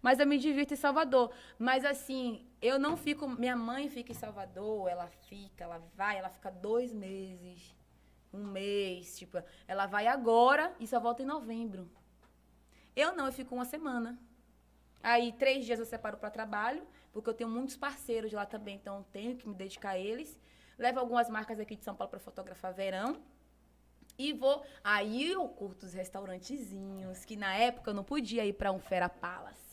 Mas 0.05 0.20
eu 0.20 0.26
me 0.26 0.36
divirto 0.36 0.74
em 0.74 0.76
Salvador. 0.76 1.32
Mas 1.59 1.82
assim, 1.82 2.47
eu 2.60 2.78
não 2.78 2.94
fico. 2.94 3.26
Minha 3.26 3.56
mãe 3.56 3.89
fica 3.89 4.12
em 4.12 4.14
Salvador, 4.14 4.86
ela 4.86 5.09
fica, 5.09 5.64
ela 5.64 5.78
vai, 5.97 6.18
ela 6.18 6.28
fica 6.28 6.51
dois 6.51 6.93
meses, 6.93 7.74
um 8.31 8.44
mês. 8.44 9.18
Tipo, 9.18 9.43
ela 9.66 9.86
vai 9.86 10.06
agora 10.06 10.76
e 10.78 10.86
só 10.86 11.01
volta 11.01 11.22
em 11.22 11.24
novembro. 11.24 11.90
Eu 12.94 13.16
não, 13.16 13.24
eu 13.24 13.32
fico 13.32 13.55
uma 13.55 13.64
semana. 13.64 14.18
Aí, 15.02 15.32
três 15.32 15.64
dias 15.64 15.78
eu 15.78 15.86
separo 15.86 16.18
para 16.18 16.28
trabalho, 16.28 16.86
porque 17.10 17.31
eu 17.31 17.35
tenho 17.35 17.48
muitos 17.48 17.74
parceiros 17.74 18.31
lá 18.31 18.44
também, 18.44 18.76
então 18.76 19.06
tenho 19.10 19.39
que 19.39 19.48
me 19.48 19.55
dedicar 19.55 19.93
a 19.93 19.98
eles. 19.98 20.39
Levo 20.78 21.01
algumas 21.01 21.31
marcas 21.31 21.59
aqui 21.59 21.76
de 21.76 21.85
São 21.85 21.97
Paulo 21.97 22.10
para 22.10 22.20
fotografar 22.20 22.74
verão. 22.74 23.22
E 24.18 24.35
vou. 24.35 24.62
Aí 24.82 25.31
eu 25.31 25.48
curto 25.48 25.86
os 25.86 25.94
restaurantezinhos, 25.94 27.24
que 27.24 27.36
na 27.36 27.55
época 27.56 27.89
eu 27.89 27.94
não 27.94 28.05
podia 28.05 28.44
ir 28.44 28.52
para 28.52 28.70
um 28.70 28.78
Fera 28.78 29.09
Palace. 29.09 29.64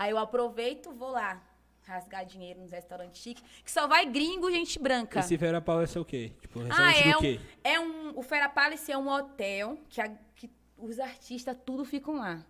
Aí 0.00 0.10
eu 0.12 0.16
aproveito, 0.18 0.90
vou 0.92 1.10
lá. 1.10 1.38
rasgar 1.86 2.24
dinheiro 2.24 2.60
nos 2.60 2.70
restaurantes 2.70 3.20
chiques, 3.20 3.42
que 3.64 3.70
só 3.70 3.86
vai 3.88 4.06
gringo, 4.06 4.48
gente 4.50 4.78
branca. 4.78 5.18
Esse 5.20 5.36
Vera 5.36 5.60
Palace 5.60 5.98
é 5.98 6.00
o 6.00 6.04
quê? 6.04 6.32
Tipo, 6.40 6.60
Ah, 6.60 6.64
restaurante 6.88 6.98
é 7.00 7.10
do 7.12 7.18
um, 7.18 7.20
quê? 7.20 7.40
é 7.64 7.80
um. 7.80 8.18
O 8.18 8.22
Fera 8.22 8.48
Palace 8.48 8.90
é 8.92 8.96
um 8.96 9.08
hotel 9.08 9.76
que, 9.90 10.00
a- 10.00 10.14
que 10.36 10.48
os 10.78 10.98
artistas 11.00 11.56
tudo 11.66 11.84
ficam 11.84 12.14
lá. 12.16 12.46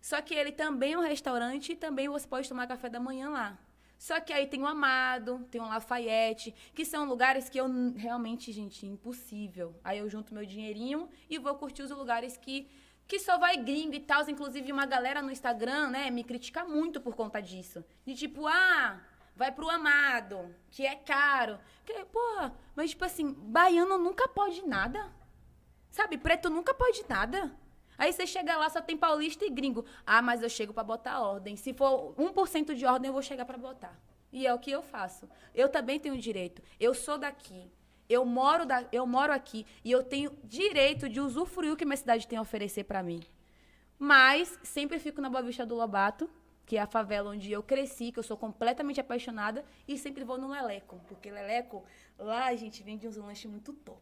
Só 0.00 0.22
que 0.22 0.32
ele 0.34 0.52
também 0.52 0.92
é 0.92 0.98
um 0.98 1.02
restaurante 1.02 1.72
e 1.72 1.76
também 1.76 2.08
você 2.08 2.26
pode 2.28 2.48
tomar 2.48 2.66
café 2.68 2.88
da 2.88 3.00
manhã 3.00 3.28
lá. 3.28 3.58
Só 3.98 4.20
que 4.20 4.32
aí 4.32 4.46
tem 4.46 4.62
o 4.62 4.66
Amado, 4.66 5.44
tem 5.50 5.60
o 5.60 5.64
Lafayette, 5.66 6.54
que 6.74 6.84
são 6.84 7.06
lugares 7.06 7.48
que 7.48 7.58
eu 7.58 7.66
realmente, 7.96 8.52
gente, 8.52 8.86
impossível. 8.86 9.74
Aí 9.82 9.98
eu 9.98 10.08
junto 10.08 10.32
meu 10.32 10.46
dinheirinho 10.46 11.08
e 11.28 11.38
vou 11.38 11.54
curtir 11.56 11.82
os 11.82 11.90
lugares 11.90 12.36
que 12.36 12.68
que 13.06 13.18
só 13.18 13.38
vai 13.38 13.56
gringo 13.56 13.94
e 13.94 14.00
tal. 14.00 14.28
Inclusive, 14.28 14.72
uma 14.72 14.86
galera 14.86 15.22
no 15.22 15.30
Instagram, 15.30 15.90
né, 15.90 16.10
me 16.10 16.24
critica 16.24 16.64
muito 16.64 17.00
por 17.00 17.14
conta 17.14 17.40
disso. 17.40 17.84
De 18.04 18.14
tipo, 18.14 18.46
ah, 18.46 19.00
vai 19.34 19.52
pro 19.52 19.68
Amado, 19.68 20.54
que 20.70 20.86
é 20.86 20.96
caro. 20.96 21.58
Que, 21.84 22.04
porra, 22.06 22.54
mas 22.74 22.90
tipo 22.90 23.04
assim, 23.04 23.32
baiano 23.32 23.98
nunca 23.98 24.26
pode 24.28 24.66
nada. 24.66 25.12
Sabe, 25.90 26.18
preto 26.18 26.50
nunca 26.50 26.74
pode 26.74 27.04
nada. 27.08 27.54
Aí 27.98 28.12
você 28.12 28.26
chega 28.26 28.56
lá, 28.56 28.68
só 28.68 28.80
tem 28.82 28.96
paulista 28.96 29.44
e 29.44 29.50
gringo. 29.50 29.84
Ah, 30.04 30.20
mas 30.20 30.42
eu 30.42 30.48
chego 30.50 30.74
pra 30.74 30.84
botar 30.84 31.20
ordem. 31.20 31.56
Se 31.56 31.72
for 31.72 32.14
1% 32.16 32.74
de 32.74 32.84
ordem, 32.84 33.08
eu 33.08 33.12
vou 33.12 33.22
chegar 33.22 33.46
pra 33.46 33.56
botar. 33.56 33.98
E 34.30 34.46
é 34.46 34.52
o 34.52 34.58
que 34.58 34.70
eu 34.70 34.82
faço. 34.82 35.28
Eu 35.54 35.68
também 35.68 35.98
tenho 35.98 36.18
direito. 36.18 36.62
Eu 36.78 36.92
sou 36.92 37.16
daqui. 37.16 37.70
Eu 38.08 38.24
moro, 38.24 38.64
da, 38.64 38.84
eu 38.92 39.06
moro 39.06 39.32
aqui. 39.32 39.66
E 39.84 39.90
eu 39.90 40.02
tenho 40.02 40.30
direito 40.44 41.08
de 41.08 41.20
usufruir 41.20 41.72
o 41.72 41.76
que 41.76 41.84
minha 41.84 41.96
cidade 41.96 42.26
tem 42.26 42.38
a 42.38 42.42
oferecer 42.42 42.84
pra 42.84 43.02
mim. 43.02 43.20
Mas 43.98 44.58
sempre 44.62 44.98
fico 44.98 45.20
na 45.20 45.30
Boa 45.30 45.42
Vista 45.42 45.64
do 45.64 45.74
Lobato, 45.74 46.28
que 46.64 46.76
é 46.76 46.80
a 46.80 46.86
favela 46.86 47.30
onde 47.30 47.50
eu 47.50 47.62
cresci, 47.62 48.12
que 48.12 48.18
eu 48.18 48.22
sou 48.22 48.36
completamente 48.36 49.00
apaixonada. 49.00 49.64
E 49.88 49.96
sempre 49.96 50.24
vou 50.24 50.38
no 50.38 50.48
Leleco. 50.48 51.00
Porque 51.08 51.30
Leleco, 51.30 51.84
lá 52.18 52.46
a 52.46 52.54
gente 52.56 52.82
vende 52.82 53.06
uns 53.08 53.16
lanches 53.16 53.50
muito 53.50 53.72
top. 53.72 54.00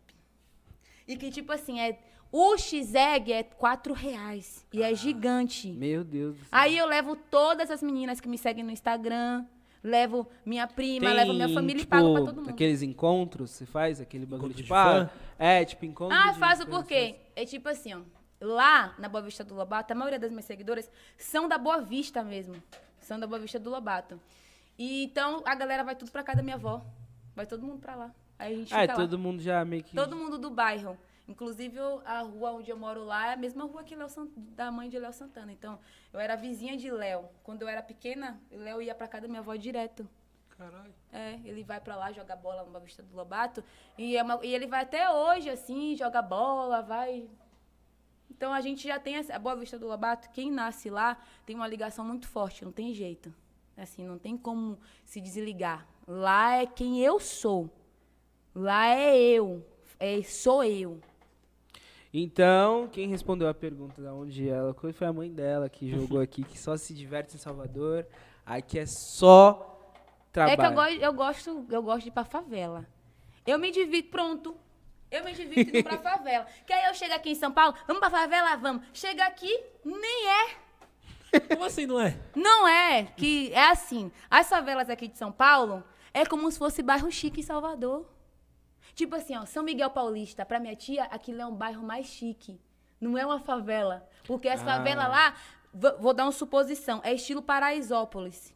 E 1.07 1.17
que, 1.17 1.31
tipo 1.31 1.53
assim, 1.53 1.81
é. 1.81 1.99
O 2.37 2.57
X-Egg 2.59 3.33
é 3.33 3.45
4 3.45 3.93
reais. 3.95 4.67
E 4.73 4.83
Ah. 4.83 4.91
é 4.91 4.95
gigante. 4.95 5.71
Meu 5.73 6.03
Deus 6.03 6.35
do 6.37 6.41
céu. 6.41 6.49
Aí 6.51 6.77
eu 6.77 6.87
levo 6.87 7.15
todas 7.15 7.71
as 7.71 7.81
meninas 7.81 8.21
que 8.21 8.29
me 8.29 8.37
seguem 8.37 8.65
no 8.65 8.73
Instagram. 8.73 9.47
Levo 9.85 10.27
minha 10.47 10.67
prima, 10.67 11.05
Tem, 11.05 11.15
levo 11.15 11.35
minha 11.35 11.49
família 11.51 11.83
tipo, 11.83 11.95
e 11.95 11.99
pago 12.01 12.15
pra 12.15 12.25
todo 12.25 12.37
mundo. 12.37 12.49
Aqueles 12.49 12.81
encontros, 12.81 13.51
você 13.51 13.67
faz 13.67 14.01
aquele 14.01 14.25
bagulho 14.25 14.53
Encontro 14.53 14.63
de 14.63 14.69
fã? 14.69 15.11
É, 15.39 15.63
tipo, 15.63 15.85
encontro 15.85 16.17
Ah, 16.17 16.33
de 16.33 16.39
faço 16.39 16.67
por 16.67 16.87
quê? 16.87 17.17
É 17.37 17.45
tipo 17.45 17.69
assim, 17.69 17.93
ó. 17.93 18.01
Lá 18.41 18.95
na 18.99 19.11
Boa 19.11 19.23
Vista 19.23 19.45
do 19.45 19.55
Lobato, 19.55 19.93
a 19.93 19.97
maioria 19.97 20.19
das 20.19 20.31
minhas 20.31 20.47
seguidoras 20.47 20.91
são 21.19 21.47
da 21.47 21.59
Boa 21.59 21.83
Vista 21.83 22.25
mesmo. 22.25 22.55
São 22.99 23.21
da 23.21 23.27
Boa 23.27 23.39
Vista 23.39 23.59
do 23.59 23.69
Lobato. 23.69 24.19
E 24.79 25.05
então 25.05 25.43
a 25.45 25.55
galera 25.55 25.85
vai 25.85 25.95
tudo 25.95 26.11
pra 26.11 26.23
casa 26.23 26.39
da 26.39 26.43
minha 26.43 26.57
avó. 26.57 26.83
Vai 27.37 27.45
todo 27.47 27.63
mundo 27.63 27.79
pra 27.79 27.95
lá. 27.95 28.11
Aí 28.39 28.55
a 28.55 28.57
gente 28.57 28.75
Ah, 28.75 28.81
fica 28.81 28.93
lá. 28.95 28.99
todo 29.01 29.19
mundo 29.19 29.43
já 29.43 29.63
meio 29.67 29.83
que... 29.85 29.95
Todo 29.95 30.17
mundo 30.17 30.39
do 30.39 30.49
bairro. 30.51 30.97
Inclusive, 31.27 31.77
eu- 31.77 32.03
a 32.05 32.21
rua 32.21 32.53
onde 32.53 32.71
eu 32.71 32.77
moro 32.77 33.03
lá 33.05 33.29
é 33.29 33.33
a 33.33 33.37
mesma 33.37 33.65
rua 33.65 33.83
que 33.83 33.97
Léo 33.97 34.09
Sant- 34.11 34.31
da 34.37 34.71
mãe 34.71 34.89
de 34.91 34.99
Léo 34.99 35.13
Santana. 35.13 35.51
Então, 35.53 35.79
eu 36.13 36.21
era 36.21 36.37
vizinha 36.37 36.77
de 36.77 36.91
Léo. 36.91 37.29
Quando 37.43 37.63
eu 37.63 37.69
era 37.69 37.83
pequena, 37.83 38.39
Léo 38.51 38.83
ia 38.83 38.95
pra 38.95 39.09
casa 39.09 39.23
da 39.23 39.29
minha 39.29 39.41
avó 39.41 39.55
direto. 39.57 40.07
Caralho. 40.51 40.95
É, 41.13 41.41
ele 41.45 41.65
vai 41.65 41.81
pra 41.81 41.97
lá, 41.97 42.13
joga 42.13 42.37
bola 42.37 42.63
no 42.63 42.71
Boa 42.71 42.81
Vista 42.85 43.03
do 43.03 43.17
Lobato. 43.17 43.65
E, 43.99 44.17
é 44.17 44.23
uma- 44.23 44.39
e 44.45 44.55
ele 44.55 44.67
vai 44.67 44.83
até 44.83 45.11
hoje, 45.11 45.49
assim, 45.51 45.97
joga 45.97 46.21
bola, 46.23 46.83
vai... 46.83 47.29
Então, 48.31 48.53
a 48.53 48.61
gente 48.61 48.87
já 48.87 48.99
tem... 49.01 49.17
essa- 49.17 49.35
A 49.35 49.39
Boa 49.39 49.57
Vista 49.57 49.79
do 49.79 49.87
Lobato, 49.87 50.29
quem 50.31 50.51
nasce 50.51 50.91
lá, 50.91 51.17
tem 51.47 51.57
uma 51.57 51.67
ligação 51.67 52.05
muito 52.05 52.29
forte, 52.29 52.65
não 52.65 52.73
tem 52.73 52.93
jeito. 52.93 53.35
Assim, 53.77 54.07
não 54.07 54.19
tem 54.19 54.37
como 54.37 54.79
se 55.05 55.21
desligar. 55.21 55.87
Lá 56.07 56.57
é 56.57 56.67
quem 56.67 57.01
eu 57.01 57.19
sou. 57.19 57.69
Lá 58.55 58.87
é 58.89 59.17
eu. 59.17 59.67
É, 59.99 60.23
sou 60.23 60.63
eu. 60.63 61.01
Então, 62.17 62.87
quem 62.93 63.09
respondeu 63.09 63.49
a 63.49 63.53
pergunta 63.53 64.01
da 64.01 64.15
onde 64.15 64.49
ela 64.49 64.73
foi 64.73 64.93
foi 64.93 65.09
a 65.09 65.13
mãe 65.13 65.29
dela, 65.29 65.69
que 65.69 65.91
jogou 65.91 66.21
aqui, 66.21 66.45
que 66.45 66.57
só 66.57 66.77
se 66.77 66.95
diverte 66.95 67.35
em 67.35 67.41
Salvador. 67.41 68.07
Aqui 68.47 68.79
é 68.79 68.87
só 68.87 69.81
trabalho. 70.31 70.55
É 70.55 70.57
que 70.57 70.65
eu 70.65 70.73
gosto, 70.73 71.03
eu 71.03 71.13
gosto, 71.13 71.67
eu 71.71 71.83
gosto 71.83 72.03
de 72.03 72.09
ir 72.11 72.13
pra 72.13 72.25
favela. 72.25 72.87
Eu 73.45 73.59
me 73.59 73.73
divirto, 73.73 74.11
pronto. 74.11 74.57
Eu 75.11 75.25
me 75.25 75.33
divirto 75.33 75.77
indo 75.77 75.83
pra 75.83 75.99
favela. 75.99 76.47
Que 76.65 76.73
aí 76.73 76.87
eu 76.87 76.95
chego 76.95 77.15
aqui 77.15 77.31
em 77.31 77.35
São 77.35 77.51
Paulo, 77.51 77.75
vamos 77.85 77.99
pra 77.99 78.11
favela, 78.11 78.55
vamos. 78.59 78.87
Chega 78.93 79.27
aqui, 79.27 79.53
nem 79.85 80.29
é. 80.29 81.41
Como 81.41 81.65
assim 81.65 81.85
não 81.85 82.01
é? 82.01 82.17
Não 82.37 82.69
é. 82.69 83.09
Que 83.17 83.53
é 83.53 83.71
assim. 83.71 84.13
As 84.31 84.49
favelas 84.49 84.89
aqui 84.89 85.09
de 85.09 85.19
São 85.19 85.33
Paulo 85.33 85.83
é 86.13 86.25
como 86.25 86.49
se 86.49 86.59
fosse 86.59 86.81
bairro 86.81 87.11
chique 87.11 87.41
em 87.41 87.43
Salvador. 87.43 88.07
Tipo 88.95 89.17
assim, 89.17 89.37
ó, 89.37 89.45
São 89.45 89.63
Miguel 89.63 89.91
Paulista, 89.91 90.45
pra 90.47 90.61
minha 90.61 90.77
tia, 90.77 91.05
aquilo 91.05 91.41
é 91.43 91.47
um 91.47 91.55
bairro 91.55 91.83
mais 91.83 92.07
chique. 92.07 92.61
Não 93.01 93.19
é 93.19 93.27
uma 93.27 93.41
favela. 93.41 94.09
Porque 94.25 94.49
as 94.49 94.61
Ah. 94.63 94.65
favelas 94.65 95.09
lá, 95.09 95.35
vou 95.99 96.15
dar 96.15 96.25
uma 96.25 96.33
suposição, 96.33 97.01
é 97.05 97.13
estilo 97.13 97.43
Paraisópolis. 97.43 98.55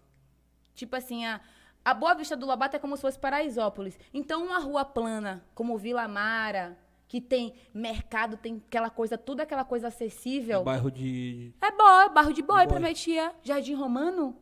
Tipo 0.74 0.94
assim, 0.97 1.27
a, 1.27 1.40
a 1.85 1.93
Boa 1.93 2.15
Vista 2.15 2.36
do 2.36 2.47
Lobato 2.47 2.77
é 2.77 2.78
como 2.78 2.97
se 2.97 3.02
fosse 3.02 3.19
Paraisópolis. 3.19 3.98
Então, 4.15 4.44
uma 4.47 4.59
rua 4.60 4.85
plana, 4.85 5.44
como 5.55 5.77
Vila 5.77 6.06
Mara, 6.06 6.78
que 7.09 7.20
tem 7.20 7.55
mercado, 7.74 8.36
tem 8.36 8.62
aquela 8.69 8.90
coisa, 8.90 9.19
tudo 9.19 9.40
aquela 9.40 9.65
coisa 9.65 9.89
acessível. 9.89 10.62
Bairro 10.62 10.90
de. 10.90 11.52
É 11.60 11.70
boy, 11.73 12.10
bairro 12.15 12.32
de 12.32 12.43
boy, 12.43 12.59
Boy. 12.59 12.66
pra 12.69 12.78
minha 12.81 12.94
tia. 12.94 13.35
Jardim 13.43 13.74
Romano, 13.74 14.36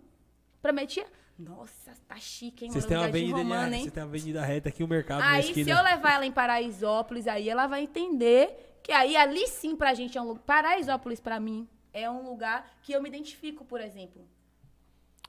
pra 0.61 0.73
minha 0.73 0.87
tia. 0.87 1.07
Nossa, 1.39 1.93
tá 2.09 2.17
chique, 2.17 2.65
hein, 2.65 2.71
Vocês 2.71 2.87
têm 2.87 2.97
uma 2.97 3.07
avenida, 3.07 3.37
Romano, 3.37 3.67
linha- 3.67 3.77
hein? 3.79 3.85
você 3.85 3.91
tem 3.91 4.03
uma 4.03 4.09
avenida 4.09 4.43
reta 4.45 4.69
aqui, 4.71 4.83
o 4.83 4.89
mercado 4.89 5.21
Aí, 5.23 5.43
se 5.43 5.49
esquina. 5.51 5.71
eu 5.79 5.83
levar 5.85 6.15
ela 6.15 6.25
em 6.27 6.33
Paraisópolis, 6.33 7.27
aí 7.27 7.49
ela 7.49 7.67
vai 7.67 7.83
entender 7.83 8.79
que 8.83 8.91
aí 8.91 9.17
ali 9.17 9.47
sim 9.47 9.77
pra 9.77 9.93
gente 9.93 10.17
é 10.17 10.21
um 10.23 10.25
lugar. 10.29 10.43
Paraisópolis 10.45 11.21
pra 11.21 11.39
mim 11.39 11.69
é 11.93 12.09
um 12.11 12.23
lugar 12.29 12.71
que 12.83 12.93
eu 12.93 13.03
me 13.03 13.09
identifico, 13.09 13.65
por 13.67 13.81
exemplo. 13.83 14.27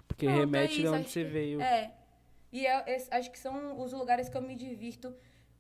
Porque 0.07 0.25
Pronto, 0.25 0.39
remete 0.39 0.73
é 0.73 0.75
de 0.75 0.81
isso, 0.83 0.91
onde 0.93 1.01
acho 1.01 1.09
você 1.11 1.23
que- 1.25 1.29
veio. 1.29 1.61
É. 1.61 1.93
E 2.53 2.65
eu- 2.65 2.83
es- 2.87 3.11
acho 3.11 3.29
que 3.29 3.37
são 3.37 3.79
os 3.81 3.91
lugares 3.91 4.29
que 4.29 4.37
eu 4.37 4.41
me 4.41 4.55
divirto. 4.55 5.13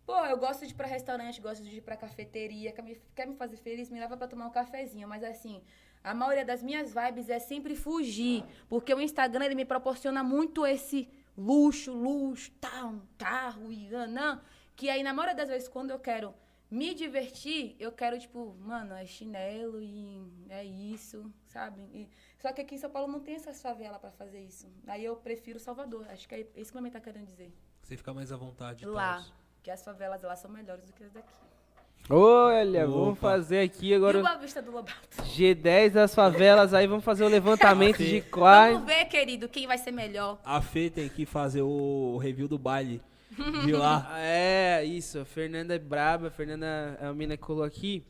Pô, 0.05 0.15
eu 0.25 0.37
gosto 0.37 0.65
de 0.65 0.71
ir 0.71 0.75
pra 0.75 0.87
restaurante, 0.87 1.41
gosto 1.41 1.61
de 1.61 1.77
ir 1.77 1.81
pra 1.81 1.97
cafeteria. 1.97 2.71
Quer 2.71 2.81
me, 2.81 2.95
quer 3.13 3.27
me 3.27 3.35
fazer 3.35 3.57
feliz? 3.57 3.89
Me 3.89 3.99
leva 3.99 4.15
pra 4.15 4.25
tomar 4.29 4.47
um 4.47 4.51
cafezinho. 4.51 5.05
Mas 5.07 5.21
assim, 5.21 5.61
a 6.03 6.13
maioria 6.13 6.45
das 6.45 6.61
minhas 6.63 6.93
vibes 6.93 7.29
é 7.29 7.39
sempre 7.39 7.75
fugir. 7.75 8.43
Porque 8.69 8.93
o 8.93 8.99
Instagram, 9.01 9.45
ele 9.45 9.55
me 9.55 9.65
proporciona 9.65 10.23
muito 10.23 10.65
esse 10.65 11.09
luxo, 11.37 11.91
luxo, 11.93 12.51
tal, 12.59 12.89
um 12.89 13.01
carro 13.17 13.71
e 13.71 13.89
não. 14.07 14.41
Que 14.75 14.89
aí, 14.89 15.03
na 15.03 15.13
maioria 15.13 15.35
das 15.35 15.49
vezes, 15.49 15.67
quando 15.67 15.91
eu 15.91 15.99
quero 15.99 16.33
me 16.69 16.93
divertir, 16.93 17.75
eu 17.79 17.91
quero, 17.91 18.19
tipo, 18.19 18.55
mano, 18.59 18.93
é 18.93 19.05
chinelo 19.05 19.81
e 19.81 20.21
é 20.49 20.63
isso, 20.63 21.31
sabe? 21.45 21.81
E- 21.93 22.09
só 22.37 22.51
que 22.51 22.61
aqui 22.61 22.75
em 22.75 22.77
São 22.77 22.89
Paulo 22.89 23.11
não 23.11 23.19
tem 23.19 23.35
essas 23.35 23.61
favelas 23.61 23.99
pra 23.99 24.11
fazer 24.11 24.41
isso. 24.43 24.67
Aí 24.85 25.03
eu 25.03 25.15
prefiro 25.15 25.59
Salvador. 25.59 26.05
Acho 26.09 26.27
que 26.27 26.35
é 26.35 26.47
isso 26.55 26.71
que 26.71 26.77
a 26.77 26.81
mãe 26.81 26.91
tá 26.91 26.99
querendo 26.99 27.25
dizer. 27.25 27.51
Você 27.81 27.95
fica 27.97 28.13
mais 28.13 28.31
à 28.31 28.37
vontade. 28.37 28.85
Lá. 28.85 29.15
tals. 29.15 29.33
Que 29.63 29.71
as 29.71 29.83
favelas 29.83 30.21
lá 30.21 30.35
são 30.35 30.51
melhores 30.51 30.85
do 30.85 30.93
que 30.93 31.03
as 31.03 31.11
daqui. 31.11 31.33
Olha, 32.09 32.87
vamos 32.87 33.09
Opa. 33.09 33.31
fazer 33.31 33.59
aqui 33.59 33.93
agora 33.93 34.19
o 34.19 34.21
do 34.61 34.71
Lobato? 34.71 35.23
G10 35.23 35.89
das 35.91 36.15
favelas, 36.15 36.73
aí 36.73 36.87
vamos 36.87 37.03
fazer 37.03 37.25
o 37.25 37.27
levantamento 37.27 37.97
de 37.97 38.19
Vamos 38.19 38.31
quais... 38.31 38.81
ver, 38.85 39.05
querido, 39.05 39.49
quem 39.49 39.67
vai 39.67 39.77
ser 39.77 39.91
melhor. 39.91 40.39
A 40.45 40.61
Fê 40.61 40.89
tem 40.89 41.09
que 41.09 41.25
fazer 41.25 41.63
o 41.63 42.17
review 42.17 42.47
do 42.47 42.57
baile 42.57 43.01
de 43.65 43.73
lá. 43.73 44.09
É, 44.19 44.85
isso, 44.85 45.19
a 45.19 45.25
Fernanda 45.25 45.75
é 45.75 45.79
braba, 45.79 46.27
a 46.27 46.31
Fernanda 46.31 46.97
é 47.01 47.05
uma 47.05 47.13
mina 47.13 47.35
que 47.35 47.43
colou 47.43 47.63
aqui, 47.63 48.05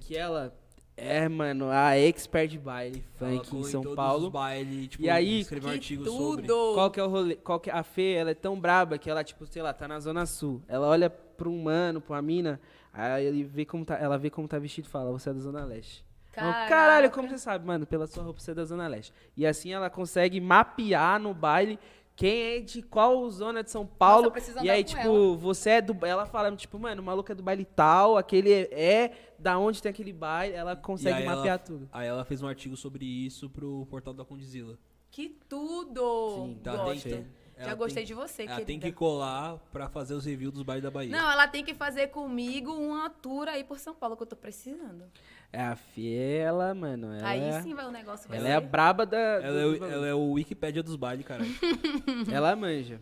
que 0.00 0.16
ela 0.16 0.54
é, 0.96 1.28
mano, 1.28 1.70
a 1.70 1.96
expert 1.98 2.50
de 2.50 2.58
baile 2.58 3.02
funk 3.18 3.56
em 3.56 3.64
São 3.64 3.80
todos 3.82 3.96
Paulo. 3.96 4.26
os 4.26 4.32
baile, 4.32 4.86
tipo, 4.86 5.02
E 5.02 5.08
aí, 5.08 5.40
escreveu 5.40 5.70
um 5.70 5.72
artigo 5.72 6.04
tudo! 6.04 6.46
sobre. 6.46 6.46
Qual 6.74 6.90
que 6.90 7.00
é 7.00 7.02
o 7.02 7.08
rolê? 7.08 7.36
Qual 7.36 7.58
que 7.58 7.70
a 7.70 7.82
Fê, 7.82 8.12
ela 8.12 8.30
é 8.30 8.34
tão 8.34 8.60
braba 8.60 8.98
que 8.98 9.08
ela, 9.08 9.24
tipo, 9.24 9.46
sei 9.46 9.62
lá, 9.62 9.72
tá 9.72 9.88
na 9.88 9.98
Zona 9.98 10.26
Sul. 10.26 10.62
Ela 10.68 10.86
olha 10.86 11.08
pra 11.08 11.48
um 11.48 11.62
mano, 11.62 12.02
pra 12.02 12.16
uma 12.16 12.22
mina, 12.22 12.60
aí 12.92 13.24
ele 13.24 13.44
vê 13.44 13.64
como 13.64 13.84
tá, 13.84 13.96
ela 13.96 14.18
vê 14.18 14.30
como 14.30 14.46
tá 14.48 14.58
vestido 14.58 14.86
e 14.86 14.88
fala, 14.88 15.10
você 15.12 15.30
é 15.30 15.32
da 15.34 15.40
Zona 15.40 15.64
Leste. 15.64 16.04
Caraca. 16.32 16.68
Caralho, 16.68 17.10
como 17.10 17.28
você 17.28 17.38
sabe, 17.38 17.66
mano? 17.66 17.86
Pela 17.86 18.06
sua 18.06 18.22
roupa 18.22 18.38
você 18.40 18.52
é 18.52 18.54
da 18.54 18.64
Zona 18.64 18.86
Leste. 18.86 19.12
E 19.36 19.44
assim 19.46 19.72
ela 19.72 19.90
consegue 19.90 20.40
mapear 20.40 21.18
no 21.20 21.34
baile 21.34 21.78
quem 22.14 22.42
é 22.56 22.60
de 22.60 22.82
qual 22.82 23.28
zona 23.30 23.62
de 23.64 23.70
São 23.70 23.86
Paulo. 23.86 24.30
preciso 24.30 24.62
e 24.62 24.68
aí, 24.68 24.84
tipo, 24.84 25.00
ela. 25.00 25.36
você 25.38 25.70
é 25.70 25.80
do. 25.80 25.96
Ela 26.04 26.26
fala, 26.26 26.54
tipo, 26.54 26.78
mano, 26.78 27.00
o 27.00 27.04
maluco 27.04 27.32
é 27.32 27.34
do 27.34 27.42
baile 27.42 27.64
tal, 27.64 28.18
aquele 28.18 28.52
é, 28.52 28.68
é 28.72 29.12
da 29.38 29.58
onde 29.58 29.80
tem 29.82 29.88
aquele 29.88 30.12
baile. 30.12 30.54
Ela 30.54 30.76
consegue 30.76 31.16
aí 31.16 31.24
ela- 31.24 31.36
mapear 31.36 31.58
tudo. 31.58 31.88
Aí 31.90 32.06
ela 32.06 32.24
fez 32.24 32.42
um 32.42 32.46
artigo 32.46 32.76
sobre 32.76 33.06
isso 33.06 33.48
pro 33.48 33.86
portal 33.88 34.12
da 34.12 34.24
Condizila. 34.24 34.78
Que 35.10 35.30
tudo! 35.48 36.34
Sim, 36.36 36.60
Tá 36.62 36.84
dentro. 36.84 37.24
Já 37.64 37.74
gostei 37.74 38.04
de 38.04 38.14
você, 38.14 38.42
Ela 38.42 38.52
querida. 38.52 38.66
tem 38.66 38.80
que 38.80 38.92
colar 38.92 39.58
pra 39.72 39.88
fazer 39.88 40.14
os 40.14 40.24
reviews 40.24 40.52
dos 40.54 40.62
bailes 40.62 40.82
da 40.82 40.90
Bahia. 40.90 41.10
Não, 41.10 41.30
ela 41.30 41.46
tem 41.48 41.64
que 41.64 41.74
fazer 41.74 42.08
comigo 42.08 42.72
uma 42.72 43.08
tour 43.10 43.48
aí 43.48 43.62
por 43.64 43.78
São 43.78 43.94
Paulo 43.94 44.16
que 44.16 44.22
eu 44.22 44.26
tô 44.26 44.36
precisando. 44.36 45.04
É 45.52 45.60
a 45.62 45.74
Fiela, 45.76 46.74
mano. 46.74 47.12
Ela 47.12 47.28
aí 47.28 47.40
é, 47.40 47.62
sim 47.62 47.74
vai 47.74 47.86
o 47.86 47.90
negócio 47.90 48.28
vai 48.28 48.38
ela 48.38 48.46
ser. 48.46 48.52
é 48.52 48.56
a 48.56 48.60
braba 48.60 49.04
da. 49.04 49.16
Ela 49.18 49.58
é, 49.60 49.62
do- 49.62 49.70
o, 49.84 49.84
ela 49.84 50.06
é 50.06 50.14
o 50.14 50.30
Wikipédia 50.32 50.82
dos 50.82 50.96
bailes, 50.96 51.26
cara. 51.26 51.42
ela 52.32 52.54
manja. 52.54 53.00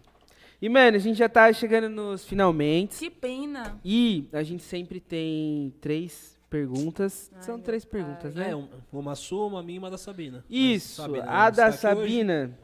E, 0.60 0.68
mano, 0.68 0.97
a 0.97 1.01
gente 1.01 1.16
já 1.18 1.28
tá 1.28 1.52
chegando 1.52 1.89
nos 1.89 2.24
finalmente. 2.24 2.98
Que 2.98 3.10
pena. 3.10 3.78
E 3.85 4.28
a 4.32 4.43
gente 4.43 4.62
sempre 4.64 4.98
tem 4.98 5.72
três 5.80 6.36
perguntas. 6.51 7.30
Ai, 7.35 7.43
São 7.43 7.60
três 7.60 7.85
perguntas, 7.85 8.35
né? 8.35 8.51
É, 8.51 8.56
um- 8.56 8.68
uma 8.93 9.14
sua, 9.14 9.47
uma 9.47 9.62
minha 9.62 9.76
e 9.76 9.78
uma 9.78 9.90
da 9.90 9.98
Sabina. 9.98 10.44
Isso, 10.51 11.02
Sabina, 11.02 11.24
a 11.28 11.51
da 11.51 11.66
tá? 11.66 11.72
Sabina, 11.72 12.59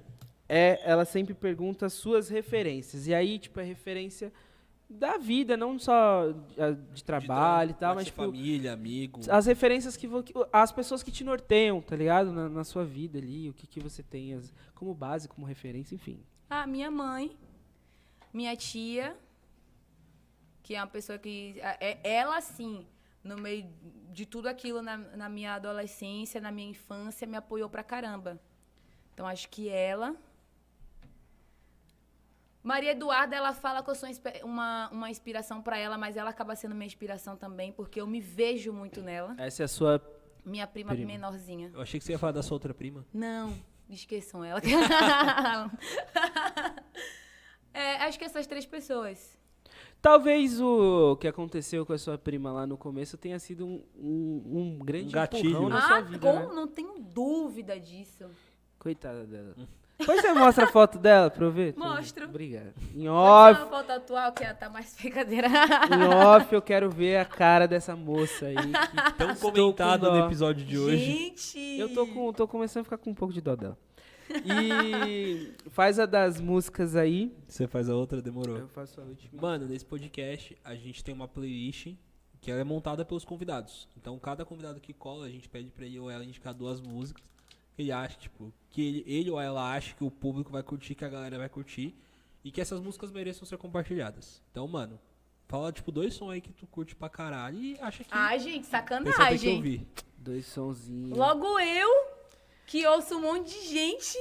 é, 0.49 0.81
ela 0.85 1.05
sempre 1.05 1.35
pergunta 1.35 1.89
suas 1.89 2.29
referências. 2.29 3.07
E 3.07 3.15
aí, 3.15 3.39
tipo, 3.39 3.59
é 3.61 3.65
referência 3.65 4.33
da 4.89 5.17
vida, 5.17 5.57
não 5.57 5.79
só 5.79 6.31
de, 6.31 6.75
de 6.95 7.03
trabalho 7.03 7.71
e 7.71 7.75
tal, 7.75 7.95
mas, 7.95 8.05
tipo, 8.07 8.23
família, 8.23 8.73
amigo. 8.75 9.21
as 9.31 9.47
referências 9.47 9.97
que- 9.97 10.09
as 10.53 10.71
pessoas 10.71 11.03
que 11.03 11.11
te 11.11 11.25
norteiam, 11.25 11.81
tá 11.81 11.97
ligado? 11.97 12.31
Na, 12.33 12.49
na 12.49 12.65
sua 12.65 12.85
vida 12.85 13.19
ali, 13.19 13.49
o 13.49 13.55
que, 13.55 13.67
que 13.67 13.81
você 13.81 14.03
tem 14.03 14.35
as- 14.35 14.53
como 14.75 14.93
base, 14.95 15.27
como 15.29 15.47
referência, 15.47 15.95
enfim. 15.95 16.23
Ah, 16.51 16.67
minha 16.67 16.91
mãe, 16.91 17.35
minha 18.33 18.55
tia, 18.55 19.17
que 20.63 20.75
é 20.75 20.81
uma 20.81 20.87
pessoa 20.87 21.19
que. 21.19 21.57
É, 21.81 21.99
ela, 22.05 22.41
sim, 22.41 22.87
no 23.23 23.37
meio 23.39 23.67
de 24.13 24.27
tudo 24.27 24.47
aquilo 24.49 24.83
na, 24.83 24.97
na 24.99 25.29
minha 25.29 25.55
adolescência, 25.55 26.41
na 26.41 26.53
minha 26.53 26.69
infância, 26.71 27.27
me 27.27 27.37
apoiou 27.37 27.69
pra 27.71 27.83
caramba. 27.83 28.39
Então, 29.13 29.27
acho 29.27 29.49
que 29.49 29.69
ela. 29.69 30.15
Maria 32.65 32.93
Eduarda, 32.93 33.37
ela 33.37 33.53
fala 33.53 33.83
que 33.83 33.91
eu 33.91 33.95
sou 33.95 34.09
uma, 34.43 34.89
uma 34.89 35.11
inspiração 35.11 35.61
pra 35.61 35.77
ela, 35.77 35.99
mas 35.99 36.17
ela 36.17 36.31
acaba 36.31 36.57
sendo 36.57 36.75
minha 36.75 36.87
inspiração 36.87 37.37
também, 37.37 37.71
porque 37.71 38.01
eu 38.01 38.07
me 38.07 38.23
vejo 38.23 38.73
muito 38.73 39.03
nela. 39.03 39.37
Essa 39.39 39.63
é 39.63 39.67
a 39.67 39.69
sua. 39.69 40.03
Minha 40.43 40.67
prima, 40.67 40.93
Prima. 40.93 41.13
menorzinha. 41.13 41.71
Eu 41.75 41.83
achei 41.83 42.01
que 42.01 42.07
você 42.07 42.13
ia 42.13 42.19
falar 42.19 42.33
da 42.33 42.43
sua 42.43 42.55
outra 42.55 42.73
prima. 42.73 43.05
Não, 43.13 43.55
esqueçam 43.89 44.43
ela. 44.43 44.61
É, 47.77 47.97
acho 48.05 48.17
que 48.17 48.25
essas 48.25 48.47
três 48.47 48.65
pessoas. 48.65 49.37
Talvez 50.01 50.61
o 50.61 51.17
que 51.17 51.27
aconteceu 51.27 51.85
com 51.85 51.93
a 51.93 51.99
sua 51.99 52.17
prima 52.17 52.53
lá 52.53 52.69
no 52.69 52.79
começo 52.79 53.19
tenha 53.19 53.37
sido 53.41 53.67
um, 53.67 53.83
um, 53.97 54.59
um 54.59 54.79
grande 54.79 55.09
Um 55.09 55.11
gatilho. 55.11 55.69
na 55.69 55.79
ah, 55.79 55.89
sua 55.89 56.01
vida, 56.03 56.21
com, 56.21 56.39
né? 56.39 56.47
não 56.55 56.69
tenho 56.69 57.01
dúvida 57.01 57.81
disso. 57.81 58.31
Coitada 58.79 59.27
dela. 59.27 59.57
Depois 59.99 60.21
você 60.21 60.33
mostra 60.33 60.65
a 60.65 60.67
foto 60.67 60.99
dela 60.99 61.31
pra 61.31 61.45
eu 61.45 61.53
ver? 61.53 61.75
Mostro. 61.77 62.25
Obrigado. 62.25 62.75
Em 62.95 63.09
off, 63.09 63.61
uma 63.61 63.71
foto 63.71 63.91
atual 63.93 64.33
que 64.33 64.43
ela 64.45 64.55
tá 64.55 64.69
mais 64.69 64.95
brincadeira. 65.01 65.47
em 65.49 66.03
off 66.15 66.53
eu 66.53 66.61
quero 66.61 66.91
ver 66.91 67.17
a 67.19 67.25
cara 67.25 67.67
dessa 67.67 67.95
moça 67.95 68.47
aí. 68.47 68.57
que 68.57 69.13
Tão 69.17 69.31
estou 69.31 69.53
comentado 69.53 70.07
com 70.07 70.13
no 70.13 70.27
episódio 70.27 70.65
de 70.65 70.79
hoje. 70.79 70.97
Gente! 71.05 71.59
Eu 71.79 71.93
tô, 71.95 72.07
com, 72.07 72.33
tô 72.33 72.49
começando 72.49 72.81
a 72.83 72.85
ficar 72.85 72.99
com 72.99 73.11
um 73.11 73.15
pouco 73.15 73.33
de 73.33 73.41
dó 73.41 73.55
dela. 73.55 73.79
E 74.45 75.53
faz 75.71 75.99
a 75.99 76.07
das 76.07 76.41
músicas 76.41 76.97
aí. 76.97 77.33
Você 77.47 77.67
faz 77.69 77.89
a 77.89 77.95
outra, 77.95 78.21
demorou. 78.21 78.57
Eu 78.57 78.69
faço 78.69 79.01
a 79.01 79.05
última. 79.05 79.41
Mano, 79.41 79.67
nesse 79.67 79.85
podcast 79.85 80.57
a 80.65 80.75
gente 80.75 81.05
tem 81.05 81.15
uma 81.15 81.29
playlist 81.29 81.95
que 82.41 82.51
ela 82.51 82.61
é 82.61 82.65
montada 82.65 83.05
pelos 83.05 83.25
convidados. 83.25 83.89
Então 83.97 84.19
cada 84.19 84.45
convidado 84.45 84.81
que 84.81 84.93
cola, 84.93 85.27
a 85.27 85.31
gente 85.31 85.49
pede 85.49 85.71
pra 85.71 85.87
ele 85.87 85.99
ou 86.01 86.11
ela 86.11 86.25
indicar 86.25 86.53
duas 86.53 86.81
músicas 86.81 87.23
ele 87.79 87.91
acha, 87.93 88.17
tipo, 88.19 88.53
que 88.71 88.83
ele, 88.83 89.05
ele 89.07 89.31
ou 89.31 89.41
ela 89.41 89.73
acha 89.75 89.95
que 89.95 90.05
o 90.05 90.11
público 90.11 90.51
vai 90.53 90.63
curtir, 90.63 90.95
que 90.95 91.05
a 91.05 91.09
galera 91.09 91.39
vai 91.39 91.49
curtir 91.49 91.95
e 92.45 92.51
que 92.51 92.61
essas 92.61 92.81
músicas 92.81 93.11
mereçam 93.11 93.47
ser 93.47 93.57
compartilhadas. 93.59 94.43
Então, 94.51 94.67
mano, 94.69 94.99
fala 95.49 95.73
tipo 95.73 95.91
dois 95.93 96.15
sons 96.15 96.31
aí 96.33 96.41
que 96.41 96.53
tu 96.53 96.67
curte 96.67 96.95
pra 96.95 97.09
caralho 97.09 97.59
e 97.61 97.79
acha 97.81 98.05
que 98.05 98.11
Ai, 98.13 98.39
gente, 98.39 98.65
pessoal 98.67 98.83
tem 98.85 99.03
que 99.05 99.13
sacanagem. 99.13 99.57
ouvir. 99.57 99.87
Dois 100.19 100.47
sonzinhos. 100.47 101.17
Logo 101.19 101.59
eu, 101.61 101.89
que 102.67 102.87
ouço 102.87 103.17
um 103.17 103.21
monte 103.21 103.51
de 103.51 103.67
gente. 103.69 104.19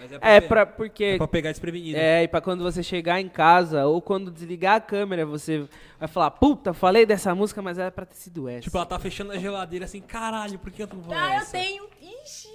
Mas 0.00 0.12
É, 0.20 0.40
pe- 0.40 0.46
pra, 0.48 0.60
é 0.60 0.64
porque. 0.64 1.16
pra 1.16 1.26
pegar 1.26 1.50
desprevenido. 1.50 1.98
É, 1.98 2.22
e 2.22 2.28
pra 2.28 2.40
quando 2.40 2.62
você 2.62 2.82
chegar 2.84 3.20
em 3.20 3.28
casa 3.28 3.84
ou 3.86 4.00
quando 4.00 4.30
desligar 4.30 4.76
a 4.76 4.80
câmera, 4.80 5.26
você 5.26 5.68
vai 5.98 6.06
falar: 6.08 6.30
Puta, 6.32 6.72
falei 6.72 7.04
dessa 7.04 7.34
música, 7.34 7.60
mas 7.60 7.78
era 7.78 7.90
pra 7.90 8.06
ter 8.06 8.14
sido 8.14 8.48
essa. 8.48 8.60
Tipo, 8.62 8.76
ela 8.76 8.86
tá 8.86 8.98
fechando 8.98 9.32
a 9.32 9.38
geladeira 9.38 9.84
assim, 9.86 10.00
caralho, 10.00 10.56
por 10.58 10.70
que 10.70 10.82
eu 10.84 10.86
não 10.86 11.00
vou 11.00 11.12
Ah, 11.14 11.34
eu 11.34 11.40
essa? 11.40 11.50
tenho. 11.52 11.88
Ixi! 12.00 12.48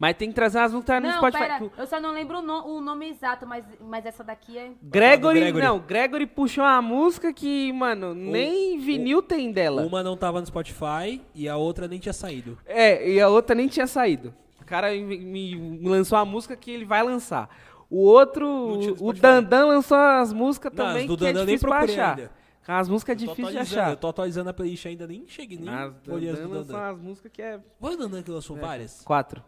Mas 0.00 0.16
tem 0.16 0.30
que 0.30 0.34
trazer 0.34 0.58
as 0.60 0.72
músicas 0.72 1.02
no 1.02 1.08
Não, 1.08 1.16
Spotify. 1.18 1.42
pera, 1.42 1.70
eu 1.76 1.86
só 1.86 2.00
não 2.00 2.12
lembro 2.12 2.38
o, 2.38 2.42
no- 2.42 2.66
o 2.66 2.80
nome 2.80 3.10
exato, 3.10 3.46
mas, 3.46 3.62
mas 3.78 4.06
essa 4.06 4.24
daqui 4.24 4.56
é. 4.56 4.70
Gregory, 4.82 5.40
Gregory. 5.40 5.62
não, 5.64 5.78
Gregory 5.78 6.26
puxou 6.26 6.64
uma 6.64 6.80
música 6.80 7.30
que, 7.34 7.70
mano, 7.74 8.14
nem 8.14 8.78
vinil 8.80 9.20
tem 9.22 9.52
dela. 9.52 9.82
Uma 9.84 10.02
não 10.02 10.16
tava 10.16 10.40
no 10.40 10.46
Spotify 10.46 11.20
e 11.34 11.46
a 11.46 11.56
outra 11.58 11.86
nem 11.86 11.98
tinha 11.98 12.14
saído. 12.14 12.56
É, 12.64 13.10
e 13.10 13.20
a 13.20 13.28
outra 13.28 13.54
nem 13.54 13.68
tinha 13.68 13.86
saído. 13.86 14.34
O 14.58 14.64
cara 14.64 14.90
me, 14.90 15.18
me 15.18 15.86
lançou 15.86 16.16
a 16.16 16.24
música 16.24 16.56
que 16.56 16.70
ele 16.70 16.86
vai 16.86 17.02
lançar. 17.02 17.50
O 17.90 17.98
outro, 18.02 18.94
o. 19.00 19.12
Dandan 19.12 19.66
lançou 19.66 19.98
as 19.98 20.32
músicas 20.32 20.72
Não, 20.72 20.86
também 20.86 21.02
as 21.02 21.08
do 21.08 21.16
que 21.18 21.24
é 21.24 21.26
Dandan 21.26 21.44
nem 21.44 21.54
difícil 21.56 21.68
pra 21.68 21.78
procurei 21.78 22.00
achar. 22.02 22.18
ainda. 22.18 22.30
As 22.68 22.88
músicas 22.88 23.12
é 23.12 23.16
difícil 23.16 23.50
de 23.50 23.58
achar. 23.58 23.90
Eu 23.90 23.96
tô 23.96 24.08
atualizando 24.08 24.48
a 24.48 24.52
playlist 24.54 24.86
ainda, 24.86 25.06
nem 25.06 25.24
cheguei, 25.26 25.58
nem 25.58 25.68
As 25.68 25.92
olhei 26.08 26.30
as 26.30 26.38
Dandan 26.38 26.62
Dandan. 26.62 26.88
as 26.90 26.98
músicas 27.00 27.32
que 27.32 27.42
é... 27.42 27.58
Foi 27.80 27.94
o 27.94 27.96
Dandan 27.98 28.22
que 28.22 28.30
lançou 28.30 28.56
várias? 28.56 29.02
Quatro. 29.02 29.42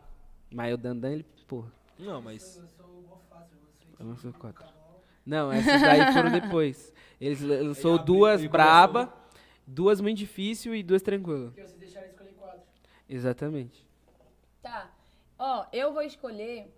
Mas 0.52 0.74
o 0.74 0.76
Dandan, 0.76 1.12
ele, 1.12 1.24
porra, 1.46 1.72
Não, 1.98 2.20
mas... 2.20 2.60
lançou 3.98 4.32
quatro. 4.34 4.66
Não, 5.24 5.52
essas 5.52 5.80
daí 5.80 6.12
foram 6.12 6.30
depois. 6.32 6.92
Eles 7.20 7.40
lan- 7.40 7.62
lançou 7.68 7.96
duas 7.98 8.44
braba, 8.46 9.12
duas 9.66 10.00
muito 10.00 10.18
difícil 10.18 10.74
e 10.74 10.82
duas 10.82 11.00
tranquilas. 11.02 11.46
Porque 11.52 11.62
vocês 11.62 11.78
deixaram 11.78 12.08
escolher 12.08 12.32
quatro. 12.34 12.62
Exatamente. 13.08 13.86
Tá. 14.60 14.90
Ó, 15.38 15.66
eu 15.72 15.92
vou 15.92 16.02
escolher 16.02 16.72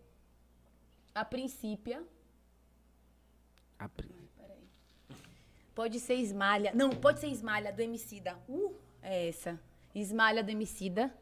a 1.15 1.25
Princípia. 1.25 2.03
A 3.79 3.89
pri- 3.89 4.11
Pode 5.75 5.99
ser 5.99 6.15
Esmalha. 6.15 6.71
Não, 6.75 6.91
pode 6.91 7.19
ser 7.21 7.27
Esmalha, 7.29 7.73
do 7.73 7.81
Emicida. 7.81 8.39
Uh, 8.49 8.75
é 9.03 9.29
essa. 9.29 9.59
Esmalha 9.95 10.43
do 10.45 10.51
Emicida. 10.51 11.13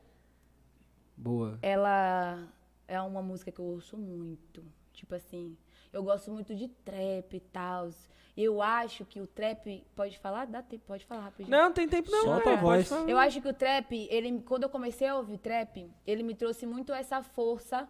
Boa. 1.16 1.59
Ela 1.62 2.48
é 2.89 3.01
uma 3.01 3.22
música 3.22 3.51
que 3.52 3.59
eu 3.59 3.64
ouço 3.64 3.97
muito. 3.97 4.64
Tipo 4.93 5.14
assim, 5.14 5.56
eu 5.93 6.02
gosto 6.02 6.30
muito 6.30 6.55
de 6.55 6.68
trap 6.68 7.34
e 7.36 7.40
tal. 7.40 7.90
Eu 8.36 8.62
acho 8.62 9.05
que 9.05 9.20
o 9.20 9.26
trap. 9.26 9.84
Pode 9.94 10.18
falar? 10.18 10.47
Dá 10.47 10.62
tempo, 10.62 10.84
pode 10.86 11.05
falar 11.05 11.22
rapidinho. 11.24 11.56
Não, 11.56 11.72
tem 11.72 11.86
tempo 11.89 12.10
não. 12.10 12.22
Solta 12.24 12.51
é, 12.51 12.55
a 12.55 12.56
voz. 12.56 12.90
Eu 13.06 13.18
acho 13.18 13.40
que 13.40 13.48
o 13.48 13.52
trap, 13.55 13.93
ele, 14.10 14.40
quando 14.43 14.62
eu 14.62 14.70
comecei 14.70 15.06
a 15.06 15.16
ouvir 15.16 15.39
trap, 15.39 15.90
ele 16.06 16.22
me 16.22 16.34
trouxe 16.34 16.66
muito 16.66 16.93
essa 16.93 17.22
força. 17.22 17.89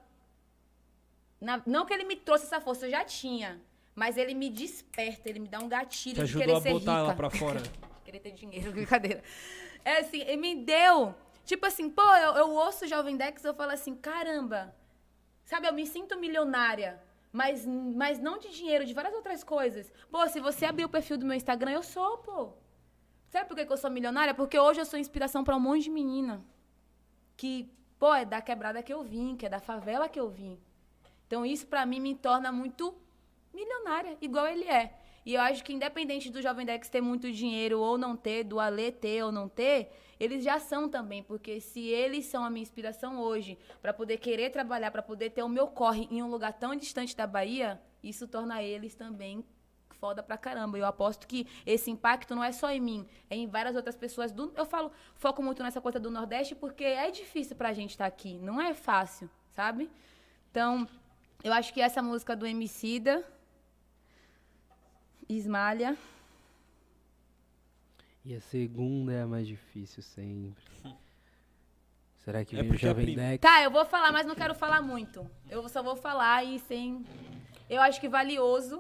Na- 1.41 1.63
não 1.67 1.85
que 1.87 1.93
ele 1.93 2.05
me 2.05 2.17
trouxe 2.17 2.45
essa 2.47 2.61
força, 2.61 2.87
eu 2.87 2.91
já 2.91 3.05
tinha. 3.05 3.61
Mas 3.95 4.17
ele 4.17 4.35
me 4.35 4.49
desperta, 4.49 5.29
ele 5.29 5.39
me 5.39 5.49
dá 5.49 5.59
um 5.59 5.69
gatilho 5.69 6.25
Te 6.25 6.33
de 6.33 6.39
querer 6.39 6.57
a 6.57 6.61
ser 6.61 6.73
botar 6.73 6.93
rica. 6.93 6.99
ela 7.05 7.15
pra 7.15 7.31
fora. 7.31 7.63
querer 8.05 8.21
ter 8.21 8.33
dinheiro, 8.33 8.73
brincadeira. 8.73 9.23
É 9.85 9.99
assim, 9.99 10.21
ele 10.23 10.37
me 10.37 10.65
deu. 10.65 11.15
Tipo 11.45 11.67
assim, 11.67 11.91
pô, 11.91 12.03
eu, 12.17 12.33
eu 12.35 12.51
ouço 12.51 12.85
o 12.85 12.89
Jovem 12.89 13.17
Dex 13.17 13.45
eu 13.45 13.55
falo 13.55 13.73
assim, 13.73 13.95
caramba. 13.95 14.75
Sabe, 15.45 15.67
eu 15.67 15.73
me 15.73 15.87
sinto 15.87 16.19
milionária. 16.19 17.01
Mas, 17.33 17.67
mas 17.67 18.19
não 18.19 18.39
de 18.39 18.51
dinheiro, 18.51 18.85
de 18.85 18.93
várias 18.93 19.15
outras 19.15 19.43
coisas. 19.43 19.93
Pô, 20.11 20.27
se 20.29 20.39
você 20.39 20.67
abrir 20.67 20.85
o 20.85 20.89
perfil 20.89 21.17
do 21.17 21.27
meu 21.27 21.35
Instagram, 21.35 21.73
eu 21.73 21.83
sou, 21.83 22.19
pô. 22.19 22.53
Sabe 23.29 23.49
por 23.49 23.57
que, 23.57 23.65
que 23.65 23.73
eu 23.73 23.79
sou 23.79 23.91
milionária? 23.91 24.35
Porque 24.35 24.59
hoje 24.59 24.81
eu 24.81 24.85
sou 24.85 24.99
inspiração 24.99 25.43
pra 25.43 25.57
um 25.57 25.61
monte 25.61 25.85
de 25.85 25.91
menina. 25.91 26.45
Que, 27.37 27.73
pô, 27.99 28.15
é 28.15 28.27
da 28.27 28.43
quebrada 28.43 28.83
que 28.83 28.93
eu 28.93 29.03
vim, 29.03 29.35
que 29.35 29.47
é 29.47 29.49
da 29.49 29.59
favela 29.59 30.09
que 30.09 30.21
eu 30.21 30.29
vim. 30.29 30.61
Então 31.27 31.47
isso 31.47 31.67
pra 31.67 31.87
mim 31.87 31.99
me 31.99 32.15
torna 32.15 32.53
muito 32.53 32.95
milionária, 33.55 34.19
igual 34.21 34.47
ele 34.47 34.65
é. 34.65 34.99
E 35.25 35.35
eu 35.35 35.41
acho 35.41 35.65
que 35.65 35.73
independente 35.73 36.31
do 36.31 36.43
Jovem 36.43 36.67
Dex 36.67 36.91
ter 36.91 37.01
muito 37.01 37.33
dinheiro 37.33 37.81
ou 37.81 37.97
não 37.97 38.15
ter, 38.17 38.45
do 38.45 38.61
Alê 38.61 38.91
ter 38.93 39.23
ou 39.23 39.33
não 39.33 39.49
ter, 39.49 39.91
eles 40.23 40.45
já 40.45 40.61
são 40.61 40.89
também, 40.89 41.21
porque 41.21 41.61
se 41.61 41.81
eles 41.81 42.27
são 42.27 42.45
a 42.45 42.49
minha 42.49 42.63
inspiração 42.63 43.19
hoje 43.19 43.59
pra 43.81 43.93
poder 43.93 44.19
querer 44.19 44.51
trabalhar, 44.51 44.93
pra 44.93 45.03
poder 45.03 45.31
ter 45.31 45.43
o 45.43 45.49
meu 45.49 45.67
corre 45.67 46.07
em 46.13 46.23
um 46.23 46.31
lugar 46.31 46.53
tão 46.53 46.77
distante 46.77 47.17
da 47.17 47.27
Bahia, 47.27 47.83
isso 48.05 48.29
torna 48.29 48.63
eles 48.63 48.95
também 48.95 49.45
foda 49.91 50.23
pra 50.23 50.39
caramba. 50.39 50.79
Eu 50.79 50.87
aposto 50.87 51.27
que 51.27 51.49
esse 51.67 51.91
impacto 51.91 52.37
não 52.37 52.45
é 52.45 52.53
só 52.53 52.71
em 52.71 52.79
mim, 52.79 53.05
é 53.29 53.35
em 53.35 53.49
várias 53.49 53.75
outras 53.75 53.97
pessoas 53.97 54.31
do. 54.31 54.53
Eu 54.55 54.65
falo, 54.65 54.93
foco 55.17 55.43
muito 55.43 55.61
nessa 55.61 55.81
coisa 55.81 55.99
do 55.99 56.09
Nordeste 56.09 56.55
porque 56.55 56.85
é 56.85 57.11
difícil 57.11 57.57
pra 57.57 57.73
gente 57.73 57.91
estar 57.91 58.07
aqui, 58.07 58.39
não 58.39 58.61
é 58.61 58.75
fácil, 58.75 59.29
sabe? 59.57 59.91
Então, 60.53 60.87
eu 61.43 61.53
acho 61.53 61.75
que 61.75 61.81
essa 61.81 62.01
música 62.01 62.37
do 62.37 62.47
Emicida, 62.47 63.25
Esmalha, 65.29 65.99
E 68.25 68.35
a 68.35 68.41
segunda 68.41 69.13
é 69.13 69.23
a 69.23 69.27
mais 69.27 69.47
difícil 69.47 70.03
sempre. 70.03 70.63
Será 72.25 72.45
que 72.45 72.57
É 72.57 72.63
vem 72.63 72.71
o 72.71 72.77
Jovem 72.79 73.05
prim- 73.07 73.17
Dex? 73.17 73.41
Tá, 73.41 73.63
eu 73.63 73.71
vou 73.71 73.85
falar, 73.85 74.13
mas 74.13 74.25
não 74.27 74.35
quero 74.37 74.55
falar 74.55 74.81
muito. 74.81 75.29
Eu 75.51 75.69
só 75.69 75.83
vou 75.83 75.97
falar 75.97 76.45
e 76.45 76.59
sem. 76.61 77.05
Eu 77.69 77.81
acho 77.83 78.01
que 78.01 78.09
valioso. 78.09 78.79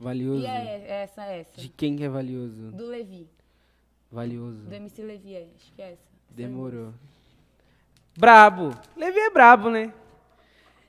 Valioso. 0.00 0.42
E 0.42 0.46
é 0.46 1.02
essa, 1.02 1.22
essa. 1.24 1.60
De 1.60 1.68
quem 1.68 1.94
que 1.94 2.02
é 2.02 2.08
valioso? 2.08 2.72
Do 2.72 2.86
Levi. 2.86 3.28
Valioso. 4.10 4.58
Do 4.64 4.74
MC 4.74 5.02
Levi, 5.02 5.34
é, 5.36 5.48
acho 5.56 5.72
que 5.72 5.80
é 5.82 5.92
essa. 5.92 6.02
Essa 6.02 6.34
Demorou. 6.34 6.92
Brabo. 8.18 8.70
Levi 8.96 9.18
é 9.20 9.30
brabo, 9.30 9.70
né? 9.70 9.92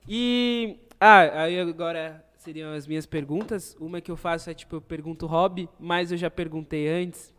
E. 0.07 0.79
Ah, 0.99 1.43
aí 1.43 1.59
agora 1.59 2.25
seriam 2.37 2.73
as 2.73 2.87
minhas 2.87 3.05
perguntas. 3.05 3.75
Uma 3.79 4.01
que 4.01 4.09
eu 4.09 4.17
faço 4.17 4.49
é 4.49 4.55
tipo, 4.55 4.77
eu 4.77 4.81
pergunto 4.81 5.27
hobby, 5.27 5.69
mas 5.79 6.11
eu 6.11 6.17
já 6.17 6.31
perguntei 6.31 6.87
antes. 6.87 7.31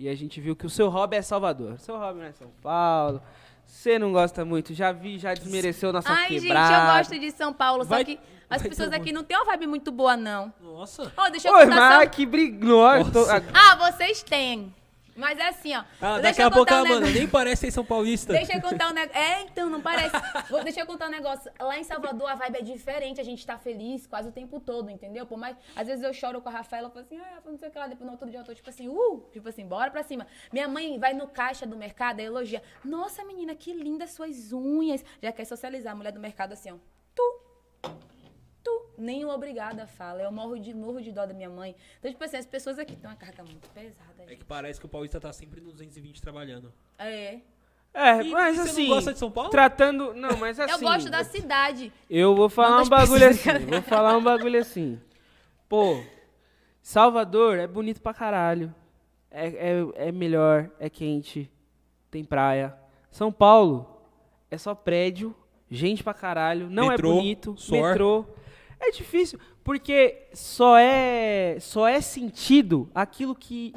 E 0.00 0.08
a 0.08 0.14
gente 0.14 0.40
viu 0.40 0.56
que 0.56 0.64
o 0.64 0.70
seu 0.70 0.88
hobby 0.88 1.16
é 1.18 1.20
Salvador. 1.22 1.78
Seu 1.78 1.98
hobby 1.98 2.20
não 2.20 2.26
é 2.26 2.32
São 2.32 2.48
Paulo. 2.62 3.20
Você 3.66 3.98
não 3.98 4.12
gosta 4.12 4.46
muito. 4.46 4.72
Já 4.72 4.92
vi, 4.92 5.18
já 5.18 5.34
desmereceu 5.34 5.92
nossa 5.92 6.10
Ai, 6.10 6.30
gente, 6.30 6.42
quebrada. 6.44 6.74
eu 6.74 6.96
gosto 6.98 7.18
de 7.20 7.30
São 7.32 7.52
Paulo, 7.52 7.84
Vai- 7.84 7.98
só 8.00 8.04
que 8.06 8.18
as 8.48 8.62
vai 8.62 8.70
pessoas 8.70 8.92
aqui 8.94 9.12
não 9.12 9.22
têm 9.22 9.36
uma 9.36 9.44
vibe 9.44 9.66
muito 9.66 9.92
boa, 9.92 10.16
não. 10.16 10.50
Nossa. 10.58 11.12
Ó, 11.14 11.28
deixa 11.28 11.48
eu 11.48 11.52
Oi, 11.54 11.64
contar 11.66 11.76
mas 11.76 12.00
São... 12.00 12.08
que 12.08 12.24
tô- 13.12 13.26
Nossa. 13.26 13.44
Ah, 13.52 13.76
vocês 13.90 14.22
têm. 14.22 14.74
Mas 15.20 15.38
é 15.38 15.48
assim, 15.48 15.76
ó. 15.76 15.84
Ah, 16.00 16.18
daqui 16.18 16.40
eu 16.40 16.46
a 16.46 16.50
pouco, 16.50 16.64
contar 16.64 16.78
ah, 16.78 16.82
um 16.82 16.88
mano, 16.88 17.10
nem 17.10 17.28
parece 17.28 17.66
ser 17.66 17.70
São 17.70 17.84
Paulista. 17.84 18.32
Deixa 18.32 18.54
eu 18.54 18.62
contar 18.62 18.88
um 18.88 18.94
negócio. 18.94 19.20
É, 19.20 19.42
então, 19.42 19.68
não 19.68 19.82
parece. 19.82 20.16
Vou- 20.48 20.64
deixa 20.64 20.80
eu 20.80 20.86
contar 20.86 21.08
um 21.08 21.10
negócio. 21.10 21.52
Lá 21.60 21.78
em 21.78 21.84
Salvador 21.84 22.30
a 22.30 22.34
vibe 22.34 22.56
é 22.56 22.62
diferente, 22.62 23.20
a 23.20 23.24
gente 23.24 23.44
tá 23.44 23.58
feliz 23.58 24.06
quase 24.06 24.30
o 24.30 24.32
tempo 24.32 24.58
todo, 24.58 24.88
entendeu? 24.88 25.26
Por 25.26 25.36
mais. 25.36 25.54
Às 25.76 25.88
vezes 25.88 26.02
eu 26.02 26.14
choro 26.14 26.40
com 26.40 26.48
a 26.48 26.52
Rafaela 26.52 26.88
e 26.88 26.90
falo 26.90 27.04
assim, 27.04 27.18
ah, 27.18 27.42
não 27.44 27.58
sei 27.58 27.68
o 27.68 27.70
que 27.70 27.78
lá. 27.78 27.86
Depois 27.86 28.06
no 28.06 28.12
outro 28.12 28.30
dia 28.30 28.40
eu 28.40 28.44
tô 28.44 28.54
tipo 28.54 28.70
assim, 28.70 28.88
uh, 28.88 29.28
tipo 29.30 29.46
assim, 29.46 29.66
bora 29.66 29.90
pra 29.90 30.02
cima. 30.02 30.26
Minha 30.50 30.66
mãe 30.66 30.98
vai 30.98 31.12
no 31.12 31.28
caixa 31.28 31.66
do 31.66 31.76
mercado 31.76 32.20
e 32.20 32.24
elogia. 32.24 32.62
Nossa, 32.82 33.22
menina, 33.22 33.54
que 33.54 33.74
lindas 33.74 34.12
suas 34.12 34.54
unhas. 34.54 35.04
Já 35.22 35.30
quer 35.32 35.44
socializar 35.44 35.92
a 35.92 35.96
mulher 35.96 36.12
do 36.12 36.20
mercado 36.20 36.54
assim, 36.54 36.70
ó. 36.70 36.76
Nem 39.00 39.24
o 39.24 39.28
obrigada 39.30 39.86
fala. 39.86 40.22
Eu 40.22 40.30
morro 40.30 40.58
de, 40.58 40.74
morro 40.74 41.00
de 41.00 41.10
dó 41.12 41.24
da 41.26 41.32
minha 41.34 41.48
mãe. 41.50 41.74
Então, 41.98 42.10
tipo 42.10 42.22
assim, 42.22 42.36
as 42.36 42.46
pessoas 42.46 42.78
aqui 42.78 42.94
têm 42.96 43.08
uma 43.08 43.16
carga 43.16 43.42
muito 43.42 43.68
pesada. 43.70 44.22
É 44.24 44.28
gente. 44.28 44.38
que 44.38 44.44
parece 44.44 44.78
que 44.78 44.86
o 44.86 44.88
Paulista 44.88 45.18
tá 45.20 45.32
sempre 45.32 45.60
no 45.60 45.70
220 45.72 46.20
trabalhando. 46.20 46.72
É. 46.98 47.38
É, 47.92 48.22
E- 48.22 48.30
mas 48.30 48.56
você 48.56 48.62
não 48.62 48.70
assim. 48.70 48.86
gosta 48.88 49.12
de 49.12 49.18
São 49.18 49.30
Paulo? 49.30 49.50
Tratando. 49.50 50.14
Não, 50.14 50.36
mas 50.36 50.60
assim. 50.60 50.72
Eu 50.72 50.78
gosto 50.80 51.10
da 51.10 51.24
cidade. 51.24 51.92
Eu 52.08 52.36
vou 52.36 52.48
falar 52.48 52.68
Não 52.70 52.76
um 52.76 52.80
das 52.80 52.88
bagulho 52.88 53.26
pessoas. 53.28 53.56
assim. 53.56 53.66
Vou 53.66 53.82
falar 53.82 54.16
um 54.16 54.22
bagulho 54.22 54.60
assim. 54.60 55.00
Pô, 55.68 56.00
Salvador 56.82 57.58
é 57.58 57.66
bonito 57.66 58.00
pra 58.00 58.14
caralho. 58.14 58.74
É, 59.30 59.46
é, 59.48 60.08
é 60.08 60.12
melhor, 60.12 60.70
é 60.78 60.90
quente, 60.90 61.50
tem 62.10 62.24
praia. 62.24 62.74
São 63.10 63.30
Paulo 63.30 64.02
é 64.50 64.58
só 64.58 64.74
prédio, 64.74 65.34
gente 65.70 66.02
pra 66.02 66.12
caralho, 66.14 66.68
não 66.68 66.88
Metrô, 66.88 67.12
é 67.12 67.14
bonito, 67.14 67.56
suor. 67.56 67.88
metrô. 67.90 68.24
É 68.80 68.90
difícil, 68.90 69.38
porque 69.62 70.28
só 70.32 70.78
é, 70.78 71.58
só 71.60 71.86
é 71.86 72.00
sentido 72.00 72.90
aquilo 72.94 73.34
que 73.34 73.74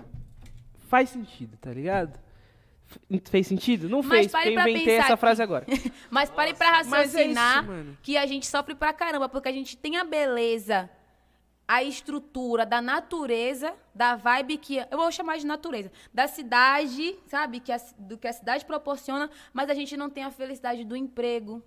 faz 0.88 1.10
sentido, 1.10 1.58
tá 1.58 1.74
ligado? 1.74 2.18
Fez 3.26 3.48
sentido? 3.48 3.90
Não 3.90 4.02
Mas 4.04 4.20
fez, 4.20 4.32
porque 4.32 4.50
eu 4.50 4.54
inventei 4.54 4.86
pensar 4.86 5.04
essa 5.04 5.14
aqui. 5.14 5.20
frase 5.20 5.42
agora. 5.42 5.66
Mas 6.10 6.30
pare 6.30 6.54
pra 6.54 6.72
Mas 6.72 6.78
é 6.78 6.86
isso, 6.86 6.96
raciocinar 6.96 7.66
que 8.02 8.16
a 8.16 8.26
gente 8.26 8.46
sofre 8.46 8.76
pra 8.76 8.94
caramba, 8.94 9.28
porque 9.28 9.50
a 9.50 9.52
gente 9.52 9.76
tem 9.76 9.98
a 9.98 10.04
beleza, 10.04 10.90
a 11.68 11.84
estrutura 11.84 12.66
da 12.66 12.82
natureza, 12.82 13.74
da 13.94 14.16
vibe 14.16 14.58
que. 14.58 14.78
Eu 14.78 14.98
vou 14.98 15.12
chamar 15.12 15.38
de 15.38 15.46
natureza. 15.46 15.92
Da 16.14 16.28
cidade, 16.28 17.16
sabe? 17.26 17.60
Que 17.60 17.72
a, 17.72 17.82
do 17.98 18.18
que 18.18 18.28
a 18.28 18.34
cidade 18.34 18.64
proporciona, 18.64 19.30
mas 19.52 19.70
a 19.70 19.74
gente 19.74 19.98
não 19.98 20.10
tem 20.10 20.24
a 20.24 20.32
felicidade 20.32 20.84
do 20.86 20.96
emprego. 20.96 21.64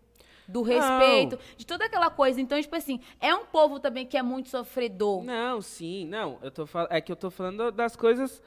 Do 0.48 0.62
respeito, 0.62 1.38
de 1.56 1.66
toda 1.66 1.84
aquela 1.84 2.10
coisa. 2.10 2.40
Então, 2.40 2.60
tipo 2.60 2.76
assim, 2.76 3.00
é 3.20 3.34
um 3.34 3.46
povo 3.46 3.80
também 3.80 4.06
que 4.06 4.16
é 4.16 4.22
muito 4.22 4.48
sofredor. 4.48 5.22
Não, 5.24 5.60
sim, 5.60 6.06
não. 6.06 6.38
Eu 6.42 6.50
tô 6.50 6.66
fal... 6.66 6.86
É 6.90 7.00
que 7.00 7.10
eu 7.10 7.16
tô 7.16 7.30
falando 7.30 7.72
das 7.72 7.96
coisas 7.96 8.42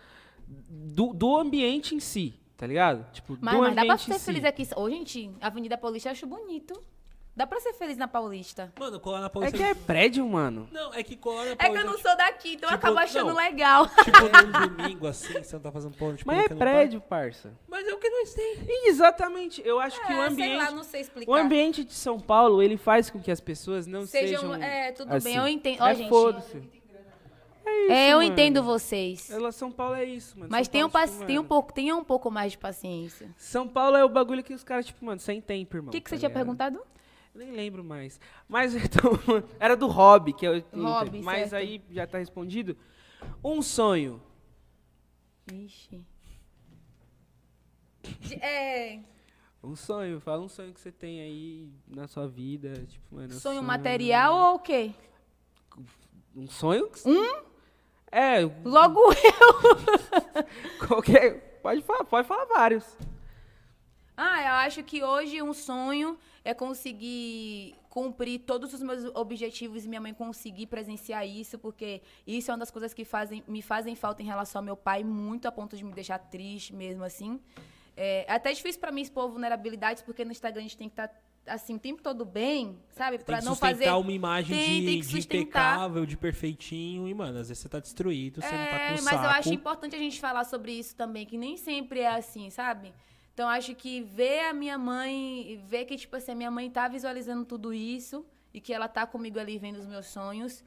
do, 0.48 1.14
do 1.14 1.36
ambiente 1.36 1.94
em 1.94 2.00
si, 2.00 2.34
tá 2.58 2.66
ligado? 2.66 3.06
Tipo, 3.12 3.38
Mas, 3.40 3.56
do 3.56 3.62
mas 3.62 3.76
dá 3.76 3.82
pra 3.84 3.94
ambiente 3.94 4.06
ser 4.14 4.20
si. 4.20 4.26
feliz 4.26 4.46
aqui. 4.46 4.68
Ô, 4.76 4.90
gente, 4.90 5.30
Avenida 5.42 5.78
Paulista 5.78 6.10
eu 6.10 6.12
acho 6.14 6.26
bonito. 6.26 6.82
Dá 7.36 7.48
pra 7.48 7.58
ser 7.62 7.72
feliz 7.74 7.96
na 7.96 8.06
Paulista. 8.08 8.74
Mano, 8.78 9.00
colar 9.00 9.22
na 9.22 9.28
É 9.28 9.30
Paulista. 9.30 9.58
que 9.58 9.64
é 9.64 9.74
prédio, 9.74 10.28
mano. 10.28 10.68
Não, 10.74 10.94
é 10.94 11.02
que 11.02 11.16
colar 11.16 11.46
na 11.46 11.52
É 11.52 11.56
que 11.56 11.66
eu 11.68 11.72
Paulista. 11.74 11.92
não 11.92 11.98
sou 12.00 12.18
daqui, 12.18 12.54
então 12.56 12.70
eu 12.70 12.76
Tipo, 12.76 12.88
acabo 12.88 13.00
achando 13.00 13.28
não. 13.30 13.36
legal. 13.38 13.88
Tipo, 14.04 14.20
num 14.28 14.76
domingo 14.78 15.08
assim, 15.08 15.34
você 15.42 15.56
não 15.56 15.62
tá 15.64 15.72
fazendo 15.72 15.96
pão. 15.96 16.14
Tipo, 16.16 16.28
Mas 16.30 16.52
é 16.52 16.56
prédio, 16.56 17.00
parça. 17.00 17.54
Mas 17.68 17.88
é 17.88 17.94
o 17.94 17.98
que 17.98 18.10
nós 18.10 18.34
tem. 18.34 18.58
Exatamente. 18.88 19.62
Eu 19.66 19.80
acho 19.80 19.98
que 20.06 20.12
o 20.12 20.16
É, 20.22 20.26
sei 20.26 20.28
ambiente. 20.28 20.58
lá, 20.58 20.72
não 20.72 20.84
sei 20.84 21.02
explicar. 21.02 21.32
O 21.32 21.36
ambiente 21.36 21.86
de 21.86 21.94
São 21.94 22.20
Paulo, 22.20 22.62
ele 22.62 22.76
faz 22.76 23.10
com 23.10 23.20
que 23.22 23.32
as 23.32 23.40
pessoas 23.40 23.88
não 23.88 24.06
Sejam, 24.06 24.42
sejam. 24.42 24.56
é, 24.62 24.92
tudo 24.92 25.14
assim. 25.14 25.30
bem, 25.30 25.38
eu 25.38 25.48
entendo. 25.48 25.82
Ó, 25.82 25.88
É 25.88 25.96
gente. 25.96 26.10
foda-se. 26.10 26.58
É, 27.66 27.84
isso, 27.84 27.92
É, 27.92 28.10
eu 28.14 28.18
mano. 28.18 28.30
entendo 28.32 28.64
vocês. 28.64 29.30
Ela, 29.30 29.52
São 29.54 29.72
Paulo 29.72 29.96
é 29.96 30.04
isso, 30.04 30.38
mano. 30.38 30.50
Mas 30.52 30.68
tenham, 30.68 30.90
tipo, 30.90 31.26
tenham 31.26 31.42
um 31.42 31.44
mano, 31.44 31.48
pouco, 31.48 31.72
tenham 31.74 32.00
um 32.00 32.04
pouco 32.04 32.30
mais 32.32 32.52
de 32.52 32.58
paciência. 32.58 33.30
São 33.38 33.66
Paulo 33.68 33.96
é 33.96 34.04
o 34.04 34.10
bagulho 34.10 34.44
que 34.44 34.54
os 34.54 34.64
caras, 34.64 34.86
tipo, 34.88 35.06
mano, 35.06 35.20
sem 35.22 35.40
tempo, 35.40 35.78
irmão. 35.78 35.90
O 35.90 35.92
que, 35.92 36.02
que 36.02 36.10
tá 36.10 36.16
você 36.16 36.20
tinha 36.20 36.28
ligado? 36.30 36.44
perguntado? 36.46 36.82
Nem 37.40 37.52
lembro 37.52 37.84
mais. 37.86 38.20
Mas 38.49 38.76
então, 38.76 39.11
era 39.60 39.78
do 39.78 39.88
hobby 39.88 40.34
que 40.34 40.45
eu 40.45 40.61
Hobby, 40.74 41.22
Mas 41.22 41.52
certo. 41.52 41.56
aí 41.64 41.82
já 41.90 42.06
tá 42.06 42.18
respondido. 42.18 42.76
Um 43.41 43.61
sonho. 43.61 44.22
Ixi. 45.49 46.02
É, 48.41 48.99
Um 49.64 49.74
sonho. 49.76 50.20
Fala 50.20 50.41
um 50.44 50.49
sonho 50.49 50.74
que 50.74 50.82
você 50.82 50.91
tem 50.91 51.22
aí 51.22 51.72
na 51.88 52.07
sua 52.10 52.28
vida. 52.28 52.74
Tipo, 52.86 53.16
mano, 53.16 53.32
sonho 53.34 53.64
material 53.64 54.36
ou 54.36 54.56
o 54.56 54.60
quê? 54.60 54.94
Um 56.36 56.48
sonho? 56.49 56.90
que- 56.90 57.02
É, 58.11 58.41
Logo 58.66 58.99
eu. 59.14 60.88
qualquer. 60.88 61.60
Pode 61.61 61.82
falar, 61.84 62.03
pode 62.03 62.28
falar 62.28 62.45
vários. 62.45 62.98
Ah, 64.18 64.41
eu 64.41 64.53
acho 64.68 64.84
que 64.84 65.02
hoje 65.03 65.41
um 65.41 65.53
sonho 65.53 66.18
é 66.44 66.53
conseguir 66.53 67.76
cumprir 67.90 68.40
todos 68.40 68.74
os 68.74 68.82
meus 68.82 69.06
objetivos 69.16 69.86
e 69.86 69.88
minha 69.88 70.02
mãe 70.02 70.14
conseguir 70.14 70.68
presenciar 70.68 71.28
isso, 71.28 71.57
porque 71.57 72.02
isso 72.26 72.52
é 72.52 72.53
uma 72.53 72.60
das 72.60 72.72
coisas 72.72 72.94
que 72.94 73.03
fazem, 73.03 73.44
me 73.48 73.61
fazem 73.61 73.95
falta 73.95 74.22
em 74.22 74.26
relação 74.26 74.60
ao 74.60 74.66
meu 74.66 74.78
pai, 74.78 75.03
muito 75.03 75.48
a 75.48 75.52
ponto 75.52 75.76
de 75.76 75.84
me 75.84 75.91
deixar 75.94 76.20
triste 76.20 76.74
mesmo 76.74 77.03
assim. 77.03 77.40
É 77.98 78.26
é 78.28 78.32
até 78.32 78.53
difícil 78.53 78.80
pra 78.80 78.91
mim 78.91 79.02
expor 79.02 79.30
vulnerabilidades, 79.30 80.02
porque 80.02 80.24
no 80.24 80.32
Instagram 80.32 80.60
a 80.60 80.64
gente 80.64 80.78
tem 80.78 80.88
que 80.88 80.94
estar 80.94 81.14
assim 81.45 81.76
o 81.76 81.80
tempo 81.80 82.02
todo 82.02 82.24
bem, 82.24 82.78
sabe? 82.91 83.18
Tem 83.18 83.26
Pra 83.26 83.41
não 83.41 83.56
fazer 83.56 83.90
uma 83.90 84.11
imagem 84.11 84.56
Tem, 84.57 84.80
de, 84.80 84.86
tem 84.86 85.02
de 85.02 85.20
impecável, 85.20 86.06
de 86.06 86.16
perfeitinho. 86.16 87.07
E, 87.07 87.14
mano, 87.14 87.40
às 87.40 87.49
vezes 87.49 87.61
você 87.61 87.70
tá 87.70 87.80
destruído, 87.80 88.41
você 88.41 88.52
não 88.52 88.66
tá 88.66 88.80
com 88.80 88.94
É, 88.94 88.98
saco. 88.98 89.03
mas 89.03 89.24
eu 89.24 89.30
acho 89.32 89.53
importante 89.53 89.95
a 89.95 89.99
gente 89.99 90.20
falar 90.20 90.45
sobre 90.45 90.72
isso 90.72 90.95
também, 90.95 91.26
que 91.26 91.38
nem 91.38 91.57
sempre 91.57 91.99
é 92.02 92.07
assim, 92.07 92.49
sabe? 92.49 92.94
Então 93.40 93.48
acho 93.48 93.74
que 93.74 94.02
ver 94.02 94.48
a 94.49 94.53
minha 94.53 94.78
mãe, 94.78 95.64
ver 95.66 95.86
que, 95.86 95.95
tipo 95.95 96.14
assim, 96.14 96.34
a 96.34 96.36
minha 96.36 96.52
mãe 96.52 96.70
tá 96.70 96.90
visualizando 96.90 97.45
tudo 97.45 97.74
isso 97.74 98.26
e 98.53 98.60
que 98.60 98.74
ela 98.74 98.90
tá 98.90 99.07
comigo 99.07 99.40
ali 99.40 99.57
vendo 99.57 99.78
os 99.78 99.86
meus 99.86 100.07
sonhos. 100.07 100.61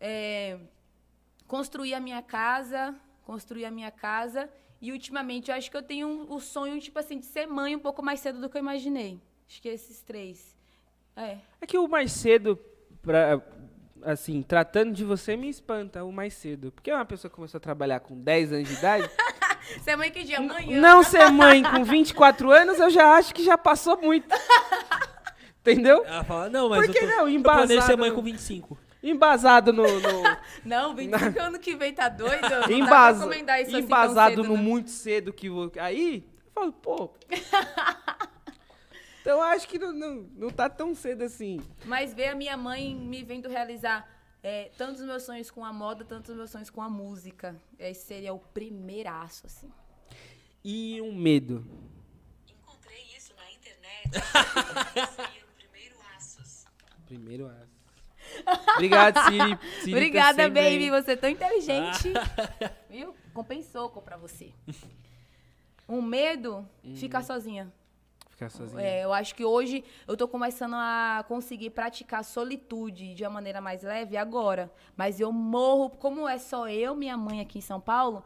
é, 0.00 0.56
construir 1.48 1.94
a 1.94 1.98
minha 1.98 2.22
casa, 2.22 2.94
construir 3.24 3.64
a 3.64 3.72
minha 3.72 3.90
casa. 3.90 4.48
E 4.80 4.92
ultimamente 4.92 5.50
eu 5.50 5.56
acho 5.56 5.68
que 5.68 5.76
eu 5.76 5.82
tenho 5.82 6.32
o 6.32 6.38
sonho, 6.38 6.80
tipo 6.80 6.96
assim, 6.96 7.18
de 7.18 7.26
ser 7.26 7.48
mãe 7.48 7.74
um 7.74 7.80
pouco 7.80 8.04
mais 8.04 8.20
cedo 8.20 8.40
do 8.40 8.48
que 8.48 8.56
eu 8.56 8.62
imaginei. 8.62 9.20
Acho 9.48 9.60
que 9.60 9.68
esses 9.68 10.00
três. 10.00 10.56
É. 11.16 11.38
É 11.60 11.66
que 11.66 11.76
o 11.76 11.88
mais 11.88 12.12
cedo, 12.12 12.56
pra, 13.02 13.42
assim, 14.02 14.42
tratando 14.42 14.92
de 14.92 15.04
você, 15.04 15.36
me 15.36 15.48
espanta 15.48 16.04
o 16.04 16.12
mais 16.12 16.34
cedo. 16.34 16.70
Porque 16.70 16.88
é 16.88 16.94
uma 16.94 17.04
pessoa 17.04 17.28
que 17.28 17.34
começou 17.34 17.58
a 17.58 17.60
trabalhar 17.60 17.98
com 17.98 18.16
10 18.16 18.52
anos 18.52 18.68
de 18.68 18.74
idade. 18.74 19.10
Ser 19.82 19.96
mãe 19.96 20.10
que 20.10 20.24
dia? 20.24 20.38
Amanhã. 20.38 20.80
não 20.80 21.02
ser 21.02 21.30
mãe 21.30 21.62
com 21.62 21.84
24 21.84 22.50
anos, 22.50 22.78
eu 22.80 22.90
já 22.90 23.14
acho 23.14 23.34
que 23.34 23.44
já 23.44 23.56
passou 23.56 23.96
muito. 24.00 24.26
Entendeu? 25.60 26.04
Ela 26.04 26.24
fala, 26.24 26.48
não, 26.50 26.68
mas 26.68 26.86
Por 26.86 26.92
que 26.92 26.98
eu 27.04 27.08
tô, 27.08 27.16
não? 27.16 27.28
eu 27.28 27.42
planejo 27.42 27.68
ser 27.82 27.92
Embasado 27.92 27.98
mãe 27.98 28.10
no- 28.10 28.16
com 28.16 28.22
25. 28.22 28.78
Embasado 29.02 29.72
no. 29.72 29.82
no 29.84 30.36
Não, 30.64 30.94
25 30.94 31.40
ano 31.40 31.58
que 31.58 31.74
vem 31.76 31.92
tá 31.94 32.08
doido? 32.08 32.42
Não 32.42 32.48
dá 32.50 32.60
pra 32.62 32.72
embasa- 32.72 33.18
recomendar 33.20 33.60
isso 33.60 33.70
assim 33.70 33.78
embasado 33.84 34.30
cedo, 34.30 34.42
no 34.44 34.56
não. 34.56 34.62
muito 34.62 34.90
cedo 34.90 35.32
que 35.32 35.48
vou. 35.48 35.70
Aí, 35.78 36.24
eu 36.46 36.52
falo, 36.52 36.72
pô. 36.72 37.10
então 39.20 39.34
eu 39.38 39.42
acho 39.42 39.68
que 39.68 39.78
não, 39.78 39.92
não, 39.92 40.26
não 40.36 40.50
tá 40.50 40.68
tão 40.68 40.94
cedo 40.94 41.22
assim. 41.22 41.60
Mas 41.84 42.12
ver 42.12 42.28
a 42.28 42.34
minha 42.34 42.56
mãe 42.56 42.94
me 42.94 43.22
vendo 43.22 43.48
realizar 43.48 44.08
é, 44.42 44.70
tanto 44.76 45.00
os 45.00 45.06
meus 45.06 45.22
sonhos 45.22 45.50
com 45.50 45.64
a 45.64 45.72
moda, 45.72 46.04
tanto 46.04 46.30
os 46.32 46.36
meus 46.36 46.50
sonhos 46.50 46.70
com 46.70 46.82
a 46.82 46.88
música. 46.90 47.54
Esse 47.78 48.06
seria 48.06 48.32
o 48.34 48.38
primeiraço, 48.38 49.46
assim. 49.46 49.70
E 50.64 51.00
um 51.00 51.14
medo. 51.14 51.64
Encontrei 52.48 53.02
isso 53.16 53.32
na 53.36 53.50
internet. 53.52 54.10
Primeiro 55.58 55.94
Asus. 56.16 56.66
Primeiro 57.06 57.46
aço. 57.48 57.82
Obrigado, 58.76 59.18
Siri. 59.24 59.58
Siri 59.80 59.90
tá 59.90 59.96
Obrigada, 59.96 60.42
aí. 60.44 60.50
baby. 60.50 60.90
Você 60.90 61.12
é 61.12 61.16
tão 61.16 61.28
inteligente. 61.28 62.12
Viu? 62.88 63.14
Compensou 63.34 63.90
comprar 63.90 64.16
você. 64.16 64.52
Um 65.88 66.00
medo, 66.00 66.66
Uhum. 66.84 66.96
ficar 66.96 67.22
sozinha. 67.22 67.72
Ficar 68.48 68.64
sozinha. 68.64 68.82
É, 68.82 69.04
eu 69.04 69.12
acho 69.12 69.34
que 69.34 69.44
hoje 69.44 69.84
eu 70.06 70.16
tô 70.16 70.26
começando 70.28 70.74
a 70.74 71.24
conseguir 71.28 71.70
praticar 71.70 72.24
solitude 72.24 73.14
de 73.14 73.22
uma 73.24 73.30
maneira 73.30 73.60
mais 73.60 73.82
leve 73.82 74.16
agora. 74.16 74.70
Mas 74.96 75.20
eu 75.20 75.32
morro, 75.32 75.90
como 75.90 76.28
é 76.28 76.38
só 76.38 76.68
eu, 76.68 76.94
minha 76.94 77.16
mãe 77.16 77.40
aqui 77.40 77.58
em 77.58 77.62
São 77.62 77.80
Paulo, 77.80 78.22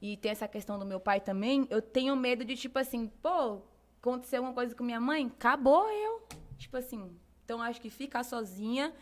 e 0.00 0.16
tem 0.16 0.30
essa 0.30 0.46
questão 0.46 0.78
do 0.78 0.84
meu 0.86 1.00
pai 1.00 1.20
também, 1.20 1.66
eu 1.70 1.80
tenho 1.80 2.14
medo 2.14 2.44
de, 2.44 2.54
tipo 2.56 2.78
assim, 2.78 3.06
pô, 3.22 3.60
aconteceu 4.00 4.38
alguma 4.40 4.54
coisa 4.54 4.74
com 4.74 4.84
minha 4.84 5.00
mãe, 5.00 5.26
acabou 5.26 5.88
eu. 5.90 6.22
Tipo 6.58 6.76
assim, 6.76 7.10
então 7.44 7.60
acho 7.62 7.80
que 7.80 7.90
ficar 7.90 8.22
sozinha 8.24 8.92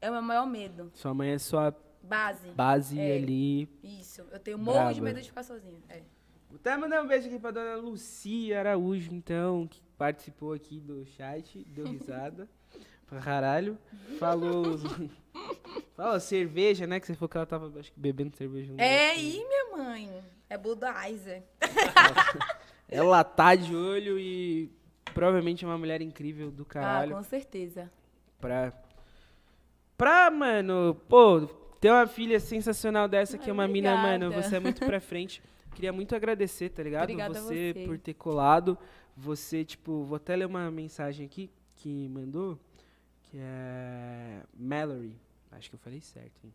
é 0.00 0.10
o 0.10 0.12
meu 0.12 0.22
maior 0.22 0.46
medo. 0.46 0.90
Sua 0.94 1.14
mãe 1.14 1.30
é 1.30 1.38
sua 1.38 1.74
Base. 2.02 2.50
base 2.50 3.00
É. 3.00 3.16
ali. 3.16 3.66
Isso. 3.82 4.22
Eu 4.30 4.38
tenho 4.38 4.58
morro 4.58 4.92
de 4.92 5.00
Braba. 5.00 5.14
medo 5.16 5.20
de 5.22 5.28
ficar 5.28 5.42
sozinha. 5.42 5.78
É. 5.88 6.02
Vou 6.50 6.56
até 6.56 6.76
mandar 6.76 7.02
um 7.02 7.06
beijo 7.08 7.26
aqui 7.28 7.38
pra 7.38 7.50
dona 7.50 7.76
Lucia 7.76 8.60
Araújo, 8.60 9.12
então, 9.14 9.66
que 9.66 9.80
participou 9.98 10.52
aqui 10.52 10.80
do 10.80 11.04
chat, 11.06 11.64
deu 11.68 11.86
risada 11.86 12.48
pra 13.06 13.20
caralho. 13.20 13.78
Falou. 14.18 14.64
Falou 15.96 16.18
cerveja, 16.20 16.86
né? 16.86 16.98
Que 16.98 17.06
você 17.06 17.14
falou 17.14 17.28
que 17.28 17.36
ela 17.36 17.46
tava 17.46 17.72
acho 17.78 17.92
que, 17.92 17.98
bebendo 18.00 18.36
cerveja. 18.36 18.72
um 18.72 18.76
É, 18.80 19.16
e 19.18 19.44
minha 19.46 19.76
mãe? 19.76 20.10
É 20.50 20.56
Budweiser. 20.58 21.42
Ela 22.88 23.24
tá 23.24 23.54
de 23.54 23.74
olho 23.74 24.18
e 24.18 24.70
provavelmente 25.12 25.64
é 25.64 25.68
uma 25.68 25.78
mulher 25.78 26.00
incrível 26.02 26.50
do 26.50 26.62
Ah, 26.62 26.66
caralho. 26.66 27.16
com 27.16 27.22
certeza. 27.22 27.90
pra. 28.40 28.72
Pra, 29.96 30.28
mano, 30.30 31.00
pô, 31.08 31.42
ter 31.80 31.90
uma 31.90 32.06
filha 32.06 32.40
sensacional 32.40 33.06
dessa 33.06 33.38
que 33.38 33.48
é 33.48 33.52
uma 33.52 33.68
mina, 33.68 33.96
mano, 33.96 34.26
Obrigada. 34.26 34.48
você 34.48 34.56
é 34.56 34.60
muito 34.60 34.84
pra 34.84 35.00
frente. 35.00 35.40
Queria 35.74 35.92
muito 35.92 36.14
agradecer, 36.16 36.68
tá 36.70 36.82
ligado? 36.82 37.04
Obrigada 37.04 37.40
você. 37.40 37.74
por 37.86 37.96
ter 37.98 38.14
colado. 38.14 38.76
Você, 39.16 39.64
tipo, 39.64 40.02
vou 40.04 40.16
até 40.16 40.34
ler 40.36 40.46
uma 40.46 40.70
mensagem 40.70 41.24
aqui 41.26 41.50
que 41.76 42.08
mandou, 42.08 42.58
que 43.24 43.36
é 43.40 44.42
Mallory. 44.58 45.16
Acho 45.52 45.68
que 45.70 45.76
eu 45.76 45.80
falei 45.80 46.00
certo, 46.00 46.32
hein? 46.44 46.52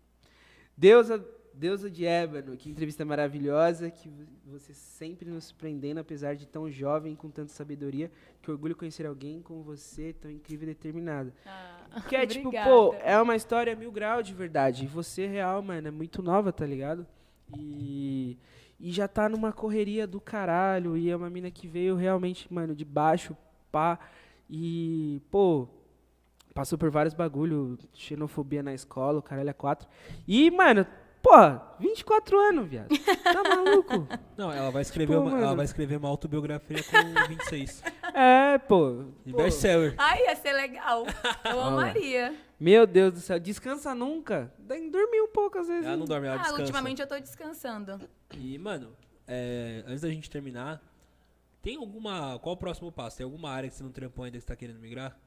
Deusa, 0.76 1.26
Deusa 1.54 1.90
de 1.90 2.06
Ébano, 2.06 2.56
que 2.56 2.70
entrevista 2.70 3.04
maravilhosa, 3.04 3.90
que 3.90 4.08
vo- 4.10 4.26
você 4.46 4.74
sempre 4.74 5.30
nos 5.30 5.46
surpreendendo, 5.46 6.00
apesar 6.00 6.36
de 6.36 6.46
tão 6.46 6.70
jovem, 6.70 7.16
com 7.16 7.30
tanta 7.30 7.52
sabedoria. 7.52 8.12
Que 8.42 8.52
orgulho 8.52 8.76
conhecer 8.76 9.06
alguém 9.06 9.42
como 9.42 9.62
você, 9.64 10.14
tão 10.14 10.30
incrível 10.32 10.70
e 10.70 10.74
determinada. 10.74 11.34
Ah, 11.46 11.78
Que 12.08 12.16
é 12.16 12.26
tipo, 12.26 12.48
obrigada. 12.50 12.70
pô, 12.70 12.94
é 12.96 13.20
uma 13.22 13.36
história 13.36 13.76
mil 13.76 13.92
grau 13.92 14.22
de 14.22 14.34
verdade. 14.34 14.84
E 14.86 14.88
você, 14.88 15.28
real, 15.28 15.62
mano, 15.62 15.88
é 15.88 15.92
muito 15.92 16.22
nova, 16.22 16.52
tá 16.54 16.66
ligado? 16.66 17.06
E, 17.58 18.38
e 18.80 18.92
já 18.92 19.08
tá 19.08 19.28
numa 19.28 19.52
correria 19.52 20.08
do 20.08 20.22
caralho. 20.22 20.96
E 20.96 21.10
é 21.10 21.16
uma 21.16 21.30
mina 21.30 21.52
que 21.52 21.68
veio 21.68 21.96
realmente, 21.96 22.52
mano, 22.52 22.76
de 22.76 22.86
baixo, 22.86 23.36
pá. 23.72 24.00
E, 24.50 25.22
pô, 25.30 25.68
passou 26.54 26.78
por 26.78 26.90
vários 26.90 27.14
bagulho, 27.14 27.78
xenofobia 27.94 28.64
na 28.64 28.74
escola, 28.74 29.20
o 29.20 29.22
caralho 29.22 29.50
é 29.50 29.54
quatro. 29.54 29.88
E, 30.28 30.50
mano, 30.50 30.88
pô, 31.22 31.32
24 31.80 32.40
anos, 32.40 32.68
viado. 32.68 32.90
Tá 33.24 33.44
maluco? 33.48 34.08
Não, 34.38 34.52
ela 34.52 34.72
vai 34.72 34.82
escrever, 34.82 35.16
Pô, 35.16 35.22
uma, 35.22 35.40
ela 35.40 35.56
vai 35.56 35.66
escrever 35.66 35.98
uma 35.98 36.10
autobiografia 36.10 36.84
com 36.84 37.28
26. 37.28 37.84
É, 38.14 38.58
pô. 38.58 39.06
De 39.26 39.32
pô. 39.32 39.38
best-seller. 39.38 39.94
Ai, 39.98 40.24
ia 40.24 40.36
ser 40.36 40.54
legal. 40.54 41.06
Eu 41.46 41.62
amaria. 41.62 42.34
Meu 42.60 42.86
Deus 42.86 43.14
do 43.14 43.20
céu, 43.22 43.40
descansa 43.40 43.96
nunca. 43.96 44.54
Tem 44.68 44.84
que 44.84 44.90
dormir 44.90 45.22
um 45.22 45.30
pouco 45.30 45.58
às 45.60 45.68
vezes. 45.68 45.86
Ela 45.86 45.96
não 45.98 46.06
dorme, 46.06 46.28
ela 46.28 46.36
Ah, 46.36 46.40
descansa. 46.40 46.62
ultimamente 46.62 47.02
eu 47.02 47.08
tô 47.08 47.18
descansando. 47.20 48.02
E, 48.36 48.58
mano, 48.58 48.94
é, 49.26 49.84
antes 49.88 50.02
da 50.02 50.10
gente 50.10 50.30
terminar, 50.30 50.82
tem 51.62 51.78
alguma. 51.78 52.38
Qual 52.40 52.56
o 52.56 52.58
próximo 52.58 52.92
passo? 52.92 53.18
Tem 53.18 53.24
alguma 53.24 53.50
área 53.50 53.70
que 53.70 53.76
você 53.76 53.84
não 53.84 53.92
trampou 53.92 54.26
ainda 54.26 54.38
que 54.38 54.42
você 54.42 54.48
tá 54.48 54.56
querendo 54.58 54.80
migrar? 54.80 55.18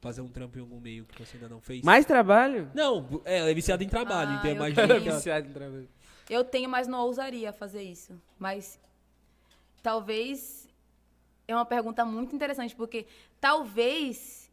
Fazer 0.00 0.20
um 0.20 0.28
trampo 0.28 0.56
em 0.56 0.60
algum 0.60 0.78
meio 0.78 1.04
que 1.04 1.24
você 1.24 1.36
ainda 1.36 1.48
não 1.48 1.60
fez? 1.60 1.82
Mais 1.82 2.06
trabalho? 2.06 2.70
Não, 2.74 3.20
é, 3.24 3.38
ela 3.38 3.50
é 3.50 3.54
viciada 3.54 3.82
em 3.82 3.88
trabalho, 3.88 4.30
Ah, 4.32 4.34
então 4.36 4.50
eu 4.50 4.56
imagina 4.56 4.86
tenho. 4.86 5.02
que 5.02 5.08
ela... 5.08 5.16
Viciado 5.18 5.48
em 5.48 5.52
trabalho. 5.52 5.88
Eu 6.30 6.44
tenho, 6.44 6.68
mas 6.68 6.86
não 6.86 7.00
ousaria 7.00 7.52
fazer 7.52 7.82
isso. 7.82 8.12
Mas 8.38 8.78
talvez 9.82 10.68
é 11.48 11.54
uma 11.54 11.64
pergunta 11.64 12.04
muito 12.04 12.34
interessante, 12.36 12.74
porque 12.76 13.06
talvez 13.40 14.45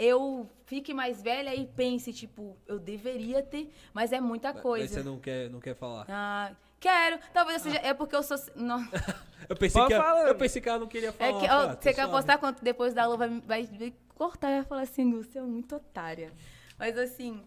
eu 0.00 0.48
fique 0.64 0.94
mais 0.94 1.20
velha 1.20 1.54
e 1.54 1.66
pense, 1.66 2.10
tipo, 2.10 2.56
eu 2.66 2.78
deveria 2.78 3.42
ter, 3.42 3.70
mas 3.92 4.12
é 4.12 4.18
muita 4.20 4.50
Mas 4.50 4.62
coisa. 4.62 4.94
você 4.94 5.02
não 5.02 5.20
quer, 5.20 5.50
não 5.50 5.60
quer 5.60 5.74
falar. 5.74 6.06
Ah, 6.08 6.52
quero. 6.80 7.18
Talvez 7.34 7.58
eu 7.58 7.70
seja. 7.70 7.86
É 7.86 7.92
porque 7.92 8.16
eu 8.16 8.22
sou. 8.22 8.38
Não. 8.56 8.80
Eu 9.48 9.56
pensei, 9.56 9.84
que 9.84 9.92
ela, 9.92 10.04
falar. 10.04 10.28
eu 10.28 10.34
pensei 10.36 10.62
que 10.62 10.68
ela 10.68 10.78
não 10.78 10.86
queria 10.86 11.10
falar. 11.12 11.30
É 11.30 11.40
que, 11.40 11.52
ó, 11.52 11.58
ah, 11.70 11.74
você 11.74 11.88
quer 11.92 11.94
suave. 11.94 12.10
apostar 12.10 12.38
quanto 12.38 12.62
depois 12.62 12.94
da 12.94 13.02
aula 13.02 13.16
vai, 13.16 13.28
vai, 13.40 13.64
vai 13.66 13.94
cortar 14.14 14.48
e 14.50 14.56
vai 14.56 14.64
falar 14.64 14.82
assim, 14.82 15.10
você 15.10 15.38
é 15.38 15.42
muito 15.42 15.74
otária. 15.74 16.32
Mas 16.78 16.96
assim, 16.96 17.42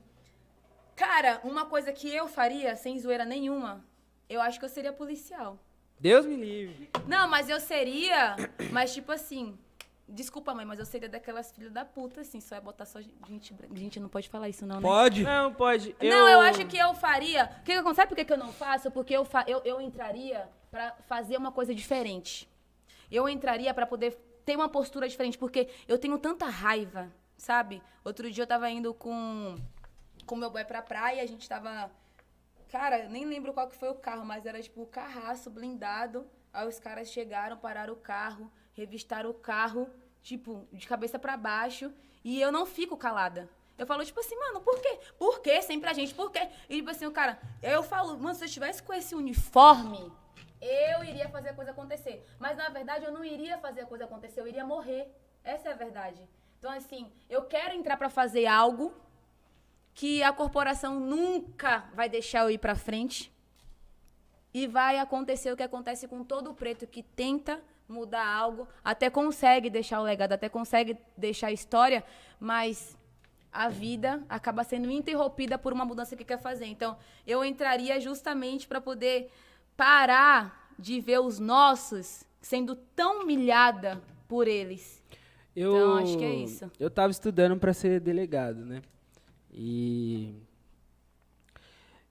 cara, 0.97 1.39
uma 1.45 1.65
coisa 1.65 1.93
que 1.93 2.13
eu 2.13 2.27
faria, 2.27 2.75
sem 2.75 2.99
zoeira 2.99 3.23
nenhuma, 3.23 3.85
eu 4.27 4.41
acho 4.41 4.59
que 4.59 4.65
eu 4.65 4.69
seria 4.69 4.91
policial. 4.91 5.57
Deus 5.97 6.25
me 6.25 6.35
livre. 6.35 6.89
Não, 7.07 7.25
mas 7.29 7.47
eu 7.47 7.59
seria, 7.61 8.35
mas 8.69 8.93
tipo 8.93 9.09
assim, 9.13 9.57
desculpa 10.07 10.53
mãe, 10.53 10.65
mas 10.65 10.79
eu 10.79 10.85
seria 10.85 11.07
daquelas 11.09 11.51
filhas 11.51 11.71
da 11.71 11.83
puta, 11.85 12.21
assim, 12.21 12.39
só 12.41 12.55
é 12.55 12.61
botar 12.61 12.85
só 12.85 12.99
gente 13.27 13.53
branca. 13.53 13.75
Gente, 13.75 13.99
não 13.99 14.09
pode 14.09 14.29
falar 14.29 14.49
isso 14.49 14.65
não, 14.65 14.75
né? 14.77 14.81
Pode? 14.81 15.23
Não, 15.23 15.53
pode. 15.53 15.95
Não, 16.01 16.27
eu 16.29 16.39
acho 16.41 16.65
que 16.67 16.77
eu 16.77 16.93
faria. 16.93 17.45
O 17.59 17.63
que 17.63 17.71
acontece? 17.71 17.95
Sabe 17.97 18.09
por 18.09 18.15
que, 18.15 18.25
que 18.25 18.33
eu 18.33 18.37
não 18.37 18.51
faço? 18.53 18.91
Porque 18.91 19.13
eu, 19.15 19.23
fa- 19.25 19.45
eu, 19.47 19.61
eu 19.63 19.79
entraria 19.81 20.49
pra 20.69 20.95
fazer 21.07 21.37
uma 21.37 21.51
coisa 21.51 21.73
diferente. 21.73 22.49
Eu 23.11 23.29
entraria 23.29 23.73
pra 23.73 23.85
poder 23.85 24.15
ter 24.45 24.55
uma 24.55 24.67
postura 24.69 25.07
diferente, 25.07 25.37
porque 25.37 25.69
eu 25.87 25.97
tenho 25.97 26.17
tanta 26.17 26.47
raiva, 26.47 27.11
sabe? 27.37 27.81
Outro 28.03 28.29
dia 28.29 28.43
eu 28.43 28.47
tava 28.47 28.69
indo 28.69 28.93
com 28.93 29.55
com 30.25 30.35
meu 30.37 30.49
boy 30.49 30.63
pra 30.65 30.81
praia, 30.81 31.21
a 31.21 31.25
gente 31.25 31.47
tava. 31.47 31.91
Cara, 32.69 33.07
nem 33.07 33.25
lembro 33.25 33.53
qual 33.53 33.67
que 33.67 33.75
foi 33.75 33.89
o 33.89 33.95
carro, 33.95 34.25
mas 34.25 34.45
era 34.45 34.61
tipo 34.61 34.81
o 34.81 34.87
carraço 34.87 35.49
blindado. 35.49 36.25
Aí 36.51 36.67
os 36.67 36.79
caras 36.79 37.09
chegaram, 37.09 37.57
pararam 37.57 37.93
o 37.93 37.97
carro, 37.97 38.51
revistaram 38.73 39.29
o 39.29 39.33
carro, 39.33 39.89
tipo, 40.21 40.67
de 40.71 40.87
cabeça 40.87 41.17
pra 41.17 41.37
baixo. 41.37 41.91
E 42.23 42.39
eu 42.39 42.51
não 42.51 42.65
fico 42.65 42.97
calada. 42.97 43.49
Eu 43.77 43.87
falo, 43.87 44.05
tipo 44.05 44.19
assim, 44.19 44.37
mano, 44.37 44.61
por 44.61 44.79
quê? 44.79 44.99
Por 45.17 45.41
quê? 45.41 45.61
Sempre 45.61 45.89
a 45.89 45.93
gente, 45.93 46.13
por 46.13 46.31
quê? 46.31 46.47
E 46.69 46.77
tipo 46.77 46.89
assim, 46.89 47.05
o 47.05 47.11
cara, 47.11 47.39
eu 47.61 47.81
falo, 47.81 48.17
mano, 48.17 48.35
se 48.35 48.43
eu 48.43 48.45
estivesse 48.45 48.83
com 48.83 48.93
esse 48.93 49.15
uniforme, 49.15 50.11
eu 50.61 51.03
iria 51.03 51.27
fazer 51.29 51.49
a 51.49 51.53
coisa 51.53 51.71
acontecer. 51.71 52.25
Mas 52.39 52.55
na 52.55 52.69
verdade 52.69 53.05
eu 53.05 53.11
não 53.11 53.25
iria 53.25 53.57
fazer 53.57 53.81
a 53.81 53.85
coisa 53.85 54.05
acontecer, 54.05 54.39
eu 54.39 54.47
iria 54.47 54.63
morrer. 54.63 55.11
Essa 55.43 55.69
é 55.69 55.71
a 55.73 55.75
verdade. 55.75 56.21
Então, 56.57 56.71
assim, 56.71 57.11
eu 57.29 57.43
quero 57.43 57.75
entrar 57.75 57.97
pra 57.97 58.09
fazer 58.09 58.45
algo 58.45 58.93
que 59.93 60.23
a 60.23 60.31
corporação 60.31 60.99
nunca 60.99 61.79
vai 61.93 62.07
deixar 62.07 62.43
eu 62.43 62.49
ir 62.49 62.57
pra 62.57 62.75
frente. 62.75 63.33
E 64.53 64.67
vai 64.67 64.97
acontecer 64.99 65.51
o 65.51 65.57
que 65.57 65.63
acontece 65.63 66.07
com 66.07 66.23
todo 66.23 66.53
preto 66.53 66.87
que 66.87 67.03
tenta 67.03 67.61
mudar 67.87 68.25
algo, 68.25 68.67
até 68.83 69.09
consegue 69.09 69.69
deixar 69.69 69.99
o 69.99 70.03
legado, 70.03 70.33
até 70.33 70.49
consegue 70.49 70.97
deixar 71.17 71.47
a 71.47 71.51
história, 71.51 72.03
mas 72.39 72.97
a 73.51 73.69
vida 73.69 74.23
acaba 74.27 74.63
sendo 74.63 74.89
interrompida 74.89 75.57
por 75.57 75.71
uma 75.71 75.85
mudança 75.85 76.15
que 76.15 76.23
quer 76.23 76.39
fazer. 76.39 76.65
Então, 76.65 76.97
eu 77.25 77.45
entraria 77.45 77.99
justamente 77.99 78.67
para 78.67 78.81
poder 78.81 79.29
parar 79.77 80.73
de 80.77 80.99
ver 80.99 81.19
os 81.19 81.37
nossos 81.39 82.23
sendo 82.41 82.75
tão 82.75 83.21
humilhada 83.21 84.01
por 84.27 84.47
eles. 84.47 85.01
Eu, 85.55 85.75
Então, 85.75 85.97
acho 85.97 86.17
que 86.17 86.23
é 86.23 86.33
isso. 86.33 86.71
Eu 86.79 86.89
tava 86.89 87.11
estudando 87.11 87.57
pra 87.57 87.73
ser 87.73 87.99
delegado, 87.99 88.65
né? 88.65 88.81
E. 89.51 90.33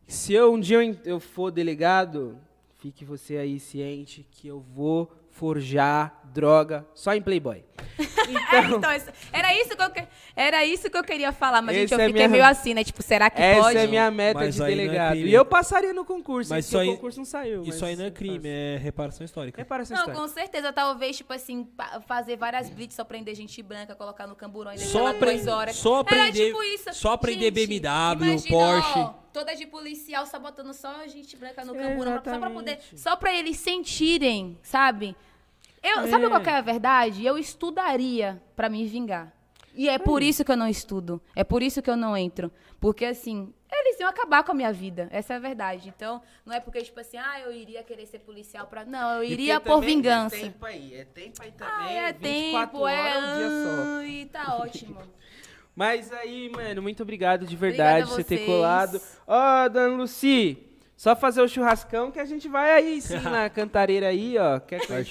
Se 0.07 0.33
eu, 0.33 0.53
um 0.53 0.61
dia 0.61 0.85
eu, 0.85 0.97
eu 1.05 1.21
for 1.21 1.51
delegado, 1.51 2.39
fique 2.79 3.05
você 3.05 3.37
aí 3.37 3.59
ciente 3.59 4.27
que 4.31 4.47
eu 4.47 4.61
vou 4.61 5.11
forjar 5.33 6.21
droga 6.33 6.87
só 6.95 7.13
em 7.15 7.21
Playboy. 7.21 7.65
É, 8.53 8.61
então, 8.75 8.93
isso- 8.95 9.11
era, 9.33 9.53
isso 9.55 9.77
que 9.77 9.83
eu, 9.83 10.07
era 10.37 10.65
isso 10.65 10.91
que 10.91 10.97
eu 10.97 11.03
queria 11.05 11.33
falar, 11.33 11.61
mas, 11.61 11.75
gente, 11.77 11.93
eu 11.93 11.97
Essa 11.97 12.05
é 12.05 12.07
fiquei 12.07 12.27
minha- 12.29 12.29
meio 12.29 12.45
assim, 12.45 12.73
né? 12.75 12.83
Tipo, 12.85 13.03
será 13.03 13.29
que 13.29 13.41
Essa 13.41 13.61
pode? 13.61 13.77
é 13.79 13.85
a 13.85 13.87
minha 13.89 14.11
meta 14.11 14.41
Mas 14.41 14.55
de 14.55 14.63
é 14.63 14.67
delegado. 14.67 15.11
crime. 15.13 15.29
e 15.31 15.35
eu 15.35 15.45
passaria 15.45 15.93
no 15.93 16.05
concurso, 16.05 16.49
Mas 16.51 16.59
mas 16.59 16.67
isso 16.67 16.79
aí- 16.79 16.89
o 16.89 16.95
concurso 16.95 17.19
não 17.19 17.25
saiu. 17.25 17.63
Isso 17.63 17.81
mas 17.81 17.83
aí 17.83 17.97
não 17.97 18.05
é 18.07 18.11
crime, 18.11 18.49
é 18.49 18.79
reparação 18.79 19.25
histórica. 19.25 19.61
Repara 19.61 19.83
essa 19.83 19.93
Não, 19.95 20.01
história. 20.03 20.21
com 20.21 20.29
certeza. 20.29 20.73
Talvez, 20.73 21.17
tipo 21.17 21.33
assim, 21.33 21.69
fazer 22.07 22.37
várias 22.37 22.71
blitz, 22.71 22.95
só 22.95 23.05
prender 23.05 23.35
gente 23.35 23.63
branca, 23.63 23.95
colocar 23.95 24.27
no 24.27 24.35
camburão 24.37 24.73
e 24.73 24.77
deixar 24.77 24.93
Só 24.93 25.03
lá 25.05 25.13
duas 25.13 25.47
horas. 25.47 25.77
só 25.77 25.99
aprender- 26.01 26.23
Era 26.23 26.33
tipo 26.33 26.63
isso. 26.63 26.95
só 26.95 27.13
aprender 27.13 27.45
Gente, 27.55 27.55
BMW, 27.81 28.27
imagina, 28.31 28.49
Porsche. 28.57 28.99
Ó, 28.99 29.15
toda 29.33 29.55
de 29.55 29.67
policial, 29.67 30.27
só 30.27 30.39
botando 30.39 30.73
só 30.73 31.07
gente 31.07 31.37
branca 31.37 31.65
no 31.65 31.75
camburão. 31.75 32.23
Só 32.25 32.39
pra 32.39 32.51
poder... 32.51 32.79
Só 32.97 33.17
pra 33.17 33.35
eles 33.35 33.57
sentirem, 33.57 34.59
sabe? 34.63 35.17
Eu, 35.83 36.01
É. 36.01 36.07
Sabe 36.09 36.29
qual 36.29 36.41
que 36.41 36.49
é 36.49 36.57
a 36.57 36.61
verdade? 36.61 37.25
Eu 37.27 37.37
estudaria 37.37 38.41
pra 38.55 38.69
me 38.69 38.87
vingar. 38.87 39.33
E 39.75 39.89
é 39.89 39.99
por 39.99 40.23
isso 40.23 40.45
que 40.45 40.53
eu 40.53 40.57
não 40.57 40.69
estudo. 40.69 41.21
É 41.35 41.43
por 41.43 41.63
isso 41.63 41.81
que 41.83 41.91
eu 41.91 41.97
não 41.97 42.17
entro. 42.17 42.53
Porque, 42.79 43.07
assim, 43.07 43.53
eles, 43.71 43.99
iam 43.99 44.09
acabar 44.09 44.45
com 44.45 44.53
a 44.53 44.55
minha 44.55 44.73
vida. 44.73 45.09
Essa 45.11 45.35
é 45.35 45.37
a 45.37 45.41
verdade. 45.41 45.89
Então, 45.89 46.21
não 46.45 46.55
é 46.55 46.61
porque, 46.61 46.83
tipo 46.83 47.01
assim, 47.01 47.17
ah, 47.17 47.41
eu 47.41 47.53
iria 47.53 47.83
querer 47.83 48.07
ser 48.07 48.19
policial 48.19 48.67
pra. 48.67 48.85
Não, 48.85 49.17
eu 49.17 49.25
E 49.25 49.33
iria 49.33 49.59
por 49.59 49.81
vingança. 49.81 50.37
É 50.37 50.41
tempo 50.41 50.67
aí, 50.67 50.95
é 50.95 51.05
tempo 51.05 51.43
aí 51.43 51.53
também. 51.53 51.75
Ah, 51.75 51.91
é 51.91 52.13
24 52.13 52.71
tempo, 52.71 52.89
é. 52.89 53.01
horas, 53.01 53.25
um 53.25 53.37
dia 53.39 53.49
só. 53.49 53.83
Ai, 53.99 54.29
tá 54.31 54.57
ótimo. 54.57 55.01
Mas 55.75 56.13
aí, 56.13 56.51
mano, 56.55 56.83
muito 56.83 57.03
obrigado 57.03 57.47
de 57.47 57.57
verdade 57.57 58.07
por 58.07 58.17
você 58.17 58.25
ter 58.25 58.45
colado. 58.45 59.01
Ó, 59.27 59.69
Dona 59.69 59.97
Luci, 59.97 60.59
só 60.97 61.17
fazer 61.17 61.41
o 61.41 61.49
churrascão 61.49 62.11
que 62.11 62.21
a 62.21 62.25
gente 62.25 62.49
vai 62.49 62.71
aí 62.73 63.01
sim 63.01 63.19
na 63.25 63.49
cantareira 63.49 64.09
aí, 64.09 64.37
ó. 64.39 64.61
Quer 64.61 64.87
vai 64.87 65.05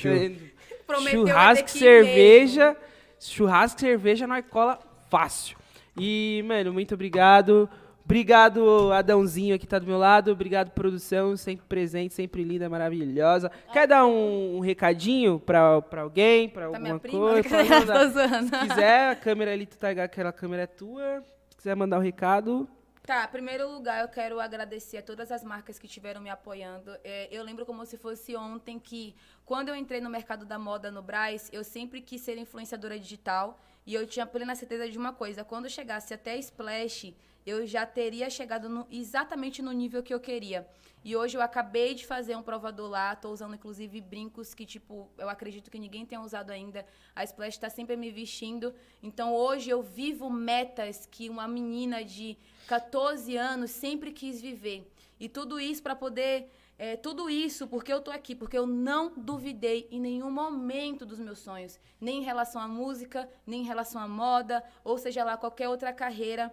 churrasco, 1.10 1.70
cerveja. 1.70 2.78
Churrasco, 3.20 3.80
cerveja, 3.80 4.28
nós 4.28 4.46
cola 4.50 4.80
fácil. 5.10 5.58
E, 5.98 6.44
mano, 6.48 6.72
muito 6.72 6.94
obrigado. 6.94 7.70
Obrigado, 8.04 8.92
Adãozinho, 8.92 9.58
que 9.58 9.68
tá 9.68 9.80
do 9.80 9.86
meu 9.88 9.98
lado. 9.98 10.32
Obrigado, 10.32 10.72
produção, 10.72 11.38
sempre 11.38 11.66
presente, 11.68 12.14
sempre 12.14 12.44
linda, 12.44 12.70
maravilhosa. 12.70 13.50
Quer 13.72 13.88
dar 13.88 14.06
um, 14.06 14.58
um 14.58 14.60
recadinho 14.60 15.40
pra, 15.40 15.82
pra 15.82 16.02
alguém, 16.02 16.50
pra 16.50 16.62
Tá 16.64 16.68
alguma 16.68 16.82
minha 16.84 17.00
prima? 17.00 17.30
coisa? 17.32 17.50
Tô 17.86 18.10
zoando. 18.10 18.50
Se 18.56 18.68
quiser, 18.68 19.10
a 19.12 19.16
câmera 19.16 19.54
ali, 19.54 19.66
tu 19.66 19.78
tá 19.78 19.90
ligado, 19.90 20.06
aquela 20.06 20.32
câmera 20.32 20.64
é 20.64 20.68
tua. 20.68 21.24
Se 21.50 21.58
quiser 21.58 21.76
mandar 21.76 22.00
um 22.00 22.02
recado, 22.02 22.68
Tá, 23.04 23.24
em 23.26 23.28
primeiro 23.30 23.68
lugar, 23.68 24.02
eu 24.04 24.08
quero 24.08 24.40
agradecer 24.40 24.98
a 24.98 25.02
todas 25.02 25.32
as 25.32 25.44
marcas 25.44 25.80
que 25.80 25.88
estiveram 25.88 26.22
me 26.22 26.30
apoiando. 26.30 26.96
É, 27.04 27.28
eu 27.32 27.44
lembro 27.44 27.66
como 27.66 27.84
se 27.84 27.98
fosse 27.98 28.36
ontem 28.36 28.78
que, 28.78 29.16
quando 29.44 29.70
eu 29.70 29.76
entrei 29.76 30.00
no 30.00 30.10
mercado 30.10 30.46
da 30.46 30.60
moda 30.60 30.92
no 30.92 31.02
Braz, 31.02 31.50
eu 31.52 31.64
sempre 31.64 32.00
quis 32.00 32.22
ser 32.22 32.38
influenciadora 32.38 33.00
digital 33.00 33.60
e 33.88 33.96
eu 33.96 34.06
tinha 34.06 34.26
plena 34.28 34.54
certeza 34.54 34.88
de 34.88 35.00
uma 35.00 35.12
coisa: 35.14 35.44
quando 35.44 35.66
eu 35.66 35.72
chegasse 35.72 36.14
até 36.14 36.38
Splash, 36.38 37.16
eu 37.46 37.66
já 37.66 37.86
teria 37.86 38.30
chegado 38.30 38.70
no- 38.70 38.88
exatamente 38.92 39.62
no 39.62 39.72
nível 39.72 40.02
que 40.04 40.14
eu 40.14 40.20
queria. 40.20 40.68
E 41.04 41.16
hoje 41.16 41.36
eu 41.36 41.42
acabei 41.42 41.96
de 41.96 42.06
fazer 42.06 42.36
um 42.36 42.44
provador 42.44 42.88
lá, 42.88 43.16
tô 43.16 43.32
usando 43.32 43.56
inclusive 43.56 44.00
brincos 44.00 44.54
que, 44.54 44.68
tipo, 44.68 45.10
eu 45.18 45.28
acredito 45.30 45.72
que 45.72 45.80
ninguém 45.80 46.06
tenha 46.06 46.22
usado 46.22 46.52
ainda. 46.52 46.86
A 47.16 47.24
Splash 47.24 47.58
tá 47.58 47.70
sempre 47.72 47.98
me 47.98 48.12
vestindo. 48.12 48.72
Então 49.02 49.34
hoje 49.34 49.70
eu 49.72 49.82
vivo 49.82 50.30
metas 50.30 51.08
que 51.10 51.28
uma 51.28 51.48
menina 51.48 52.06
de 52.06 52.38
14 52.68 53.36
anos 53.36 53.72
sempre 53.72 54.12
quis 54.12 54.40
viver. 54.40 54.88
E 55.20 55.28
tudo 55.28 55.60
isso 55.60 55.82
para 55.82 55.96
poder. 55.96 56.50
é, 56.78 56.96
tudo 56.96 57.30
isso 57.30 57.68
porque 57.68 57.92
eu 57.94 58.02
tô 58.02 58.10
aqui, 58.12 58.34
porque 58.36 58.58
eu 58.58 58.66
não 58.66 59.12
duvidei 59.16 59.88
em 59.92 60.00
nenhum 60.00 60.32
momento 60.32 61.06
dos 61.06 61.20
meus 61.20 61.38
sonhos. 61.40 61.80
Nem 62.00 62.20
em 62.20 62.24
relação 62.24 62.60
à 62.62 62.68
música, 62.68 63.28
nem 63.46 63.62
em 63.62 63.66
relação 63.66 64.02
à 64.02 64.08
moda, 64.08 64.64
ou 64.84 64.98
seja 64.98 65.24
lá, 65.24 65.36
qualquer 65.38 65.68
outra 65.70 65.92
carreira 65.94 66.52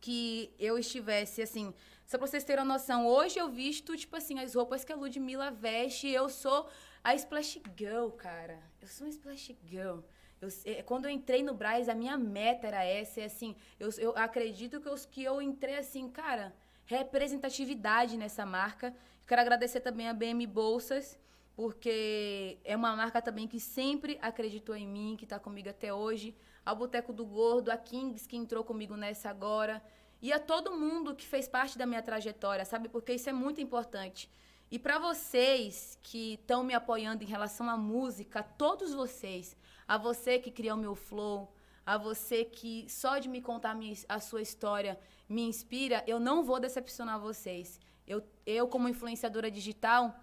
que 0.00 0.54
eu 0.58 0.78
estivesse, 0.78 1.42
assim. 1.42 1.74
Só 2.06 2.16
pra 2.16 2.26
vocês 2.26 2.44
terem 2.44 2.64
uma 2.64 2.74
noção, 2.74 3.06
hoje 3.06 3.38
eu 3.38 3.50
visto, 3.50 3.96
tipo 3.96 4.16
assim, 4.16 4.38
as 4.38 4.54
roupas 4.54 4.84
que 4.84 4.92
a 4.92 4.96
Ludmilla 4.96 5.50
veste, 5.50 6.08
eu 6.08 6.28
sou 6.28 6.68
a 7.04 7.14
Splash 7.14 7.60
Girl, 7.76 8.08
cara. 8.10 8.58
Eu 8.80 8.88
sou 8.88 9.06
uma 9.06 9.10
Splash 9.10 9.54
Girl. 9.66 10.00
Eu, 10.40 10.48
é, 10.64 10.82
quando 10.82 11.06
eu 11.06 11.10
entrei 11.10 11.42
no 11.42 11.52
Braz, 11.52 11.88
a 11.88 11.94
minha 11.94 12.16
meta 12.16 12.66
era 12.66 12.84
essa, 12.84 13.20
e 13.20 13.24
assim, 13.24 13.56
eu, 13.78 13.90
eu 13.98 14.12
acredito 14.16 14.80
que 14.80 14.88
eu, 14.88 14.94
que 15.10 15.22
eu 15.22 15.42
entrei 15.42 15.76
assim, 15.76 16.08
cara, 16.08 16.54
representatividade 16.86 18.16
nessa 18.16 18.46
marca. 18.46 18.94
Quero 19.26 19.40
agradecer 19.40 19.80
também 19.80 20.08
a 20.08 20.14
BM 20.14 20.46
Bolsas, 20.46 21.18
porque 21.54 22.58
é 22.64 22.74
uma 22.76 22.94
marca 22.96 23.20
também 23.20 23.46
que 23.46 23.60
sempre 23.60 24.16
acreditou 24.22 24.74
em 24.74 24.86
mim, 24.86 25.16
que 25.18 25.24
está 25.24 25.38
comigo 25.38 25.68
até 25.68 25.92
hoje. 25.92 26.34
Ao 26.68 26.76
Boteco 26.76 27.14
do 27.14 27.24
Gordo, 27.24 27.70
a 27.70 27.78
Kings, 27.78 28.28
que 28.28 28.36
entrou 28.36 28.62
comigo 28.62 28.94
nessa 28.94 29.30
agora. 29.30 29.82
E 30.20 30.30
a 30.30 30.38
todo 30.38 30.76
mundo 30.76 31.14
que 31.14 31.26
fez 31.26 31.48
parte 31.48 31.78
da 31.78 31.86
minha 31.86 32.02
trajetória, 32.02 32.62
sabe? 32.66 32.90
Porque 32.90 33.14
isso 33.14 33.30
é 33.30 33.32
muito 33.32 33.58
importante. 33.58 34.30
E 34.70 34.78
para 34.78 34.98
vocês 34.98 35.98
que 36.02 36.34
estão 36.34 36.62
me 36.62 36.74
apoiando 36.74 37.24
em 37.24 37.26
relação 37.26 37.70
à 37.70 37.76
música, 37.78 38.42
todos 38.42 38.92
vocês, 38.92 39.56
a 39.86 39.96
você 39.96 40.38
que 40.38 40.50
criou 40.50 40.76
meu 40.76 40.94
flow, 40.94 41.50
a 41.86 41.96
você 41.96 42.44
que 42.44 42.86
só 42.86 43.18
de 43.18 43.30
me 43.30 43.40
contar 43.40 43.74
a, 43.74 44.16
a 44.16 44.20
sua 44.20 44.42
história 44.42 45.00
me 45.26 45.40
inspira, 45.40 46.04
eu 46.06 46.20
não 46.20 46.44
vou 46.44 46.60
decepcionar 46.60 47.18
vocês. 47.18 47.80
Eu, 48.06 48.22
eu 48.44 48.68
como 48.68 48.90
influenciadora 48.90 49.50
digital, 49.50 50.14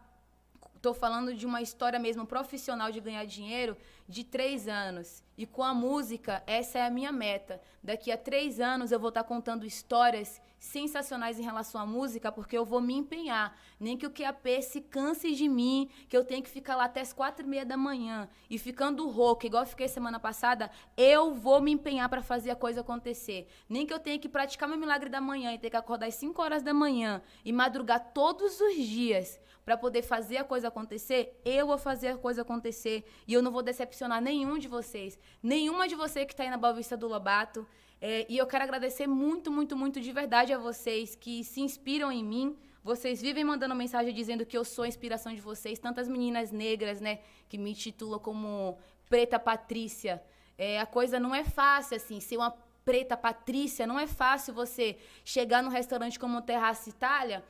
Tô 0.86 0.94
falando 0.94 1.34
de 1.34 1.48
uma 1.48 1.64
história 1.64 1.98
mesmo 1.98 2.28
profissional 2.28 2.92
de 2.92 3.00
ganhar 3.00 3.26
dinheiro 3.26 3.76
de 4.08 4.24
três 4.24 4.68
anos. 4.68 5.24
E 5.36 5.44
com 5.44 5.64
a 5.64 5.74
música, 5.74 6.44
essa 6.46 6.78
é 6.78 6.86
a 6.86 6.92
minha 6.92 7.12
meta. 7.12 7.60
Daqui 7.84 8.12
a 8.12 8.18
três 8.20 8.60
anos 8.60 8.92
eu 8.92 9.00
vou 9.00 9.10
estar 9.10 9.24
contando 9.24 9.66
histórias 9.66 10.40
sensacionais 10.66 11.40
em 11.40 11.44
relação 11.44 11.80
à 11.80 11.86
música, 11.86 12.32
porque 12.32 12.58
eu 12.58 12.66
vou 12.66 12.82
me 12.82 12.94
empenhar. 12.94 13.56
Nem 13.80 13.96
que 13.96 14.06
o 14.06 14.12
QAP 14.12 14.62
se 14.62 14.82
canse 14.82 15.34
de 15.34 15.48
mim, 15.48 15.90
que 16.10 16.18
eu 16.18 16.26
tenho 16.26 16.44
que 16.44 16.50
ficar 16.50 16.76
lá 16.76 16.86
até 16.86 17.02
as 17.02 17.14
quatro 17.14 17.46
e 17.46 17.50
meia 17.50 17.66
da 17.66 17.78
manhã 17.78 18.28
e 18.50 18.58
ficando 18.58 19.08
rouca, 19.08 19.46
igual 19.46 19.64
eu 19.64 19.68
fiquei 19.68 19.88
semana 19.88 20.20
passada, 20.20 20.72
eu 20.98 21.34
vou 21.34 21.62
me 21.62 21.72
empenhar 21.72 22.10
para 22.10 22.22
fazer 22.22 22.52
a 22.52 22.56
coisa 22.56 22.82
acontecer. 22.82 23.48
Nem 23.70 23.86
que 23.86 23.94
eu 23.94 24.00
tenha 24.00 24.20
que 24.20 24.28
praticar 24.28 24.68
meu 24.68 24.78
milagre 24.78 25.10
da 25.10 25.22
manhã 25.22 25.54
e 25.54 25.60
ter 25.60 25.70
que 25.70 25.78
acordar 25.78 26.08
às 26.08 26.16
5 26.16 26.42
horas 26.42 26.64
da 26.64 26.74
manhã 26.74 27.22
e 27.44 27.54
madrugar 27.54 28.12
todos 28.14 28.60
os 28.60 28.76
dias 28.76 29.40
para 29.64 29.76
poder 29.76 30.04
fazer 30.04 30.38
a 30.38 30.44
coisa 30.44 30.68
acontecer, 30.68 31.42
eu 31.44 31.66
vou 31.66 31.78
fazer 31.78 32.10
a 32.10 32.18
coisa 32.18 32.44
acontecer 32.44 33.04
e 33.28 33.34
eu 33.34 33.42
não 33.42 33.52
vou 33.52 33.64
decepcionar 33.64 34.22
nenhum 34.22 34.60
de 34.60 34.68
vocês, 34.68 35.18
nenhuma 35.42 35.88
de 35.88 35.96
vocês 35.96 36.26
que 36.26 36.34
está 36.34 36.44
aí 36.44 36.50
na 36.52 36.58
Boa 36.58 36.74
Vista 36.74 36.96
do 36.96 37.08
Lobato. 37.08 37.68
É, 38.08 38.24
e 38.30 38.38
eu 38.38 38.46
quero 38.46 38.64
agradecer 38.64 39.08
muito, 39.08 39.52
muito, 39.52 39.76
muito 39.76 40.00
de 40.00 40.12
verdade 40.12 40.54
a 40.54 40.60
vocês 40.60 41.16
que 41.16 41.44
se 41.44 41.60
inspiram 41.60 42.12
em 42.12 42.24
mim. 42.24 42.56
Vocês 42.84 43.20
vivem 43.20 43.44
mandando 43.44 43.74
mensagem 43.74 44.14
dizendo 44.14 44.46
que 44.46 44.56
eu 44.56 44.64
sou 44.64 44.84
a 44.84 44.88
inspiração 44.88 45.34
de 45.34 45.42
vocês, 45.42 45.80
tantas 45.80 46.08
meninas 46.08 46.52
negras, 46.52 47.02
né, 47.02 47.18
que 47.50 47.58
me 47.58 47.74
titulam 47.74 48.20
como 48.20 48.78
Preta 49.10 49.40
Patrícia. 49.40 50.22
É, 50.56 50.80
a 50.80 50.86
coisa 50.86 51.20
não 51.20 51.34
é 51.34 51.44
fácil, 51.44 51.98
assim, 51.98 52.20
ser 52.20 52.38
uma 52.38 52.52
preta 52.86 53.18
Patrícia, 53.18 53.88
não 53.88 54.00
é 54.00 54.06
fácil 54.06 54.54
você 54.54 55.00
chegar 55.24 55.64
num 55.64 55.72
restaurante 55.72 56.20
como 56.20 56.38
o 56.38 56.44
Terraço 56.44 56.88
Itália 56.88 57.44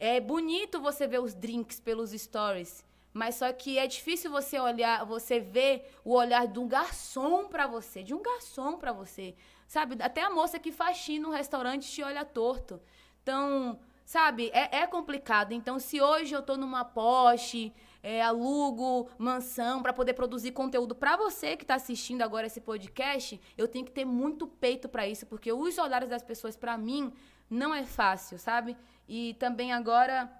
é 0.00 0.18
bonito 0.20 0.80
você 0.80 1.06
ver 1.06 1.20
os 1.20 1.34
drinks 1.34 1.80
pelos 1.80 2.12
stories, 2.12 2.82
mas 3.12 3.34
só 3.34 3.52
que 3.52 3.78
é 3.78 3.86
difícil 3.86 4.30
você 4.30 4.58
olhar, 4.58 5.04
você 5.04 5.38
ver 5.38 5.90
o 6.02 6.14
olhar 6.14 6.46
de 6.46 6.58
um 6.58 6.66
garçom 6.66 7.46
pra 7.48 7.66
você, 7.66 8.02
de 8.02 8.14
um 8.14 8.22
garçom 8.22 8.78
pra 8.78 8.90
você. 8.90 9.34
Sabe? 9.68 10.02
Até 10.02 10.22
a 10.22 10.30
moça 10.30 10.58
que 10.58 10.72
faxina 10.72 11.28
no 11.28 11.34
restaurante 11.34 11.88
te 11.88 12.02
olha 12.02 12.24
torto. 12.24 12.80
Então, 13.22 13.78
sabe, 14.02 14.50
é, 14.54 14.78
é 14.78 14.86
complicado. 14.86 15.52
Então, 15.52 15.78
se 15.78 16.00
hoje 16.00 16.34
eu 16.34 16.40
tô 16.40 16.56
numa 16.56 16.86
Porsche, 16.86 17.74
é, 18.02 18.22
alugo 18.22 19.10
mansão 19.18 19.82
pra 19.82 19.92
poder 19.92 20.14
produzir 20.14 20.52
conteúdo 20.52 20.94
pra 20.94 21.18
você 21.18 21.54
que 21.54 21.66
tá 21.66 21.74
assistindo 21.74 22.22
agora 22.22 22.46
esse 22.46 22.62
podcast, 22.62 23.38
eu 23.58 23.68
tenho 23.68 23.84
que 23.84 23.92
ter 23.92 24.06
muito 24.06 24.46
peito 24.46 24.88
pra 24.88 25.06
isso, 25.06 25.26
porque 25.26 25.52
os 25.52 25.76
olhares 25.76 26.08
das 26.08 26.22
pessoas 26.22 26.56
pra 26.56 26.78
mim 26.78 27.12
não 27.50 27.74
é 27.74 27.84
fácil, 27.84 28.38
sabe? 28.38 28.74
E 29.06 29.34
também 29.34 29.72
agora 29.72 30.32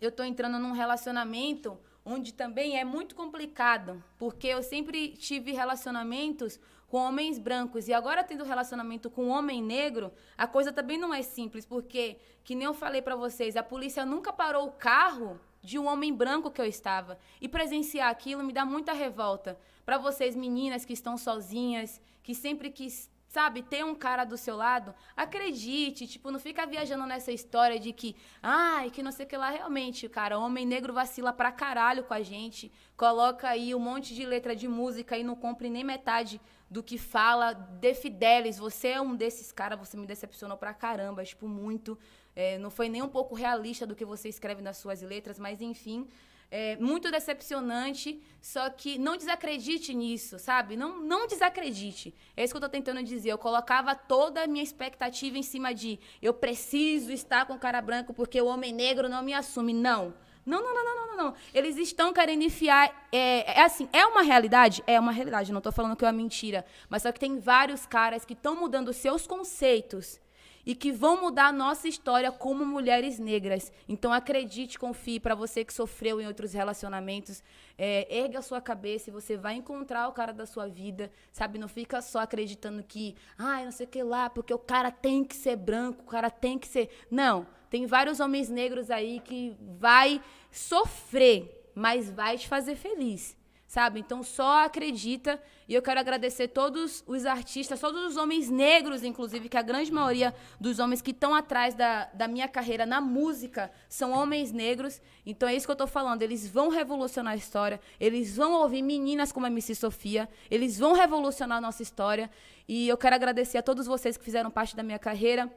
eu 0.00 0.10
tô 0.10 0.24
entrando 0.24 0.58
num 0.58 0.72
relacionamento 0.72 1.78
onde 2.04 2.32
também 2.32 2.78
é 2.78 2.84
muito 2.84 3.14
complicado, 3.14 4.02
porque 4.18 4.48
eu 4.48 4.62
sempre 4.62 5.08
tive 5.10 5.52
relacionamentos 5.52 6.58
com 6.92 6.98
homens 6.98 7.38
brancos 7.38 7.88
e 7.88 7.94
agora 7.94 8.22
tendo 8.22 8.44
relacionamento 8.44 9.08
com 9.08 9.24
um 9.24 9.30
homem 9.30 9.62
negro, 9.62 10.12
a 10.36 10.46
coisa 10.46 10.70
também 10.70 10.98
não 10.98 11.14
é 11.14 11.22
simples, 11.22 11.64
porque 11.64 12.18
que 12.44 12.54
nem 12.54 12.66
eu 12.66 12.74
falei 12.74 13.00
pra 13.00 13.16
vocês, 13.16 13.56
a 13.56 13.62
polícia 13.62 14.04
nunca 14.04 14.30
parou 14.30 14.66
o 14.66 14.72
carro 14.72 15.40
de 15.62 15.78
um 15.78 15.86
homem 15.86 16.12
branco 16.12 16.50
que 16.50 16.60
eu 16.60 16.66
estava. 16.66 17.18
E 17.40 17.48
presenciar 17.48 18.10
aquilo 18.10 18.44
me 18.44 18.52
dá 18.52 18.66
muita 18.66 18.92
revolta. 18.92 19.58
Pra 19.86 19.96
vocês 19.96 20.36
meninas 20.36 20.84
que 20.84 20.92
estão 20.92 21.16
sozinhas, 21.16 21.98
que 22.22 22.34
sempre 22.34 22.70
quis 22.70 23.10
sabe, 23.32 23.62
ter 23.62 23.82
um 23.82 23.94
cara 23.94 24.26
do 24.26 24.36
seu 24.36 24.54
lado, 24.54 24.94
acredite, 25.16 26.06
tipo, 26.06 26.30
não 26.30 26.38
fica 26.38 26.66
viajando 26.66 27.06
nessa 27.06 27.32
história 27.32 27.80
de 27.80 27.90
que, 27.90 28.14
ai, 28.42 28.90
que 28.90 29.02
não 29.02 29.10
sei 29.10 29.24
o 29.24 29.28
que 29.28 29.38
lá, 29.38 29.48
realmente, 29.48 30.06
cara, 30.06 30.38
homem 30.38 30.66
negro 30.66 30.92
vacila 30.92 31.32
pra 31.32 31.50
caralho 31.50 32.04
com 32.04 32.12
a 32.12 32.20
gente, 32.20 32.70
coloca 32.94 33.48
aí 33.48 33.74
um 33.74 33.78
monte 33.78 34.14
de 34.14 34.26
letra 34.26 34.54
de 34.54 34.68
música 34.68 35.16
e 35.16 35.24
não 35.24 35.34
compre 35.34 35.70
nem 35.70 35.82
metade 35.82 36.38
do 36.72 36.82
que 36.82 36.96
fala, 36.96 37.52
de 37.52 37.94
Fidelis, 37.94 38.56
você 38.56 38.88
é 38.88 39.00
um 39.00 39.14
desses 39.14 39.52
caras, 39.52 39.78
você 39.78 39.94
me 39.96 40.06
decepcionou 40.06 40.56
pra 40.56 40.72
caramba, 40.72 41.22
tipo, 41.22 41.46
muito, 41.46 41.98
é, 42.34 42.56
não 42.58 42.70
foi 42.70 42.88
nem 42.88 43.02
um 43.02 43.08
pouco 43.08 43.34
realista 43.34 43.86
do 43.86 43.94
que 43.94 44.06
você 44.06 44.30
escreve 44.30 44.62
nas 44.62 44.78
suas 44.78 45.02
letras, 45.02 45.38
mas 45.38 45.60
enfim, 45.60 46.08
é, 46.50 46.76
muito 46.76 47.10
decepcionante, 47.10 48.22
só 48.40 48.70
que 48.70 48.98
não 48.98 49.18
desacredite 49.18 49.92
nisso, 49.92 50.38
sabe? 50.38 50.74
Não, 50.74 50.98
não 51.02 51.26
desacredite. 51.26 52.14
É 52.34 52.42
isso 52.42 52.54
que 52.54 52.56
eu 52.56 52.60
tô 52.62 52.68
tentando 52.68 53.02
dizer. 53.02 53.30
Eu 53.30 53.38
colocava 53.38 53.94
toda 53.94 54.44
a 54.44 54.46
minha 54.46 54.62
expectativa 54.62 55.38
em 55.38 55.42
cima 55.42 55.74
de 55.74 55.98
eu 56.20 56.34
preciso 56.34 57.10
estar 57.10 57.46
com 57.46 57.58
cara 57.58 57.80
branco 57.80 58.12
porque 58.12 58.40
o 58.40 58.46
homem 58.46 58.72
negro 58.72 59.08
não 59.08 59.22
me 59.22 59.32
assume. 59.32 59.72
Não. 59.72 60.12
Não, 60.44 60.62
não, 60.62 60.74
não, 60.74 60.84
não, 60.84 61.06
não, 61.06 61.16
não. 61.16 61.34
Eles 61.54 61.76
estão 61.76 62.12
querendo 62.12 62.42
enfiar. 62.42 63.08
É, 63.12 63.60
é 63.60 63.64
assim, 63.64 63.88
é 63.92 64.04
uma 64.04 64.22
realidade? 64.22 64.82
É 64.86 64.98
uma 64.98 65.12
realidade. 65.12 65.52
Não 65.52 65.60
tô 65.60 65.70
falando 65.70 65.96
que 65.96 66.04
é 66.04 66.08
uma 66.08 66.12
mentira. 66.12 66.64
Mas 66.88 67.02
só 67.02 67.12
que 67.12 67.20
tem 67.20 67.38
vários 67.38 67.86
caras 67.86 68.24
que 68.24 68.32
estão 68.32 68.56
mudando 68.56 68.92
seus 68.92 69.26
conceitos 69.26 70.20
e 70.64 70.74
que 70.74 70.92
vão 70.92 71.20
mudar 71.20 71.46
a 71.46 71.52
nossa 71.52 71.88
história 71.88 72.30
como 72.30 72.64
mulheres 72.64 73.18
negras. 73.18 73.72
Então 73.88 74.12
acredite, 74.12 74.78
confie, 74.78 75.18
para 75.18 75.34
você 75.34 75.64
que 75.64 75.72
sofreu 75.72 76.20
em 76.20 76.26
outros 76.26 76.52
relacionamentos, 76.52 77.42
é, 77.76 78.06
erga 78.10 78.38
a 78.38 78.42
sua 78.42 78.60
cabeça 78.60 79.10
e 79.10 79.12
você 79.12 79.36
vai 79.36 79.54
encontrar 79.54 80.08
o 80.08 80.12
cara 80.12 80.32
da 80.32 80.46
sua 80.46 80.68
vida, 80.68 81.10
sabe? 81.32 81.58
Não 81.58 81.68
fica 81.68 82.00
só 82.00 82.20
acreditando 82.20 82.82
que, 82.82 83.16
ai, 83.36 83.64
não 83.64 83.72
sei 83.72 83.86
o 83.86 83.88
que 83.88 84.02
lá, 84.02 84.30
porque 84.30 84.54
o 84.54 84.58
cara 84.58 84.90
tem 84.90 85.24
que 85.24 85.34
ser 85.34 85.56
branco, 85.56 86.02
o 86.02 86.10
cara 86.10 86.30
tem 86.30 86.58
que 86.58 86.68
ser. 86.68 86.90
Não, 87.10 87.46
tem 87.72 87.86
vários 87.86 88.20
homens 88.20 88.50
negros 88.50 88.90
aí 88.90 89.18
que 89.20 89.56
vai 89.78 90.20
sofrer, 90.50 91.70
mas 91.74 92.10
vai 92.10 92.36
te 92.36 92.46
fazer 92.46 92.76
feliz 92.76 93.34
sabe? 93.72 94.00
Então 94.00 94.22
só 94.22 94.66
acredita. 94.66 95.42
E 95.66 95.72
eu 95.72 95.80
quero 95.80 95.98
agradecer 95.98 96.48
todos 96.48 97.02
os 97.06 97.24
artistas, 97.24 97.80
todos 97.80 98.04
os 98.04 98.18
homens 98.18 98.50
negros, 98.50 99.02
inclusive, 99.02 99.48
que 99.48 99.56
a 99.56 99.62
grande 99.62 99.90
maioria 99.90 100.34
dos 100.60 100.78
homens 100.78 101.00
que 101.00 101.10
estão 101.10 101.34
atrás 101.34 101.74
da, 101.74 102.04
da 102.12 102.28
minha 102.28 102.46
carreira 102.46 102.84
na 102.84 103.00
música 103.00 103.72
são 103.88 104.12
homens 104.12 104.52
negros. 104.52 105.00
Então 105.24 105.48
é 105.48 105.54
isso 105.54 105.66
que 105.66 105.70
eu 105.70 105.72
estou 105.72 105.86
falando. 105.86 106.20
Eles 106.20 106.46
vão 106.46 106.68
revolucionar 106.68 107.32
a 107.32 107.36
história, 107.36 107.80
eles 107.98 108.36
vão 108.36 108.52
ouvir 108.60 108.82
meninas 108.82 109.32
como 109.32 109.46
a 109.46 109.48
MC 109.48 109.74
Sofia, 109.74 110.28
eles 110.50 110.78
vão 110.78 110.92
revolucionar 110.92 111.56
a 111.56 111.60
nossa 111.62 111.82
história. 111.82 112.30
E 112.68 112.86
eu 112.88 112.98
quero 112.98 113.16
agradecer 113.16 113.56
a 113.56 113.62
todos 113.62 113.86
vocês 113.86 114.18
que 114.18 114.24
fizeram 114.24 114.50
parte 114.50 114.76
da 114.76 114.82
minha 114.82 114.98
carreira. 114.98 115.50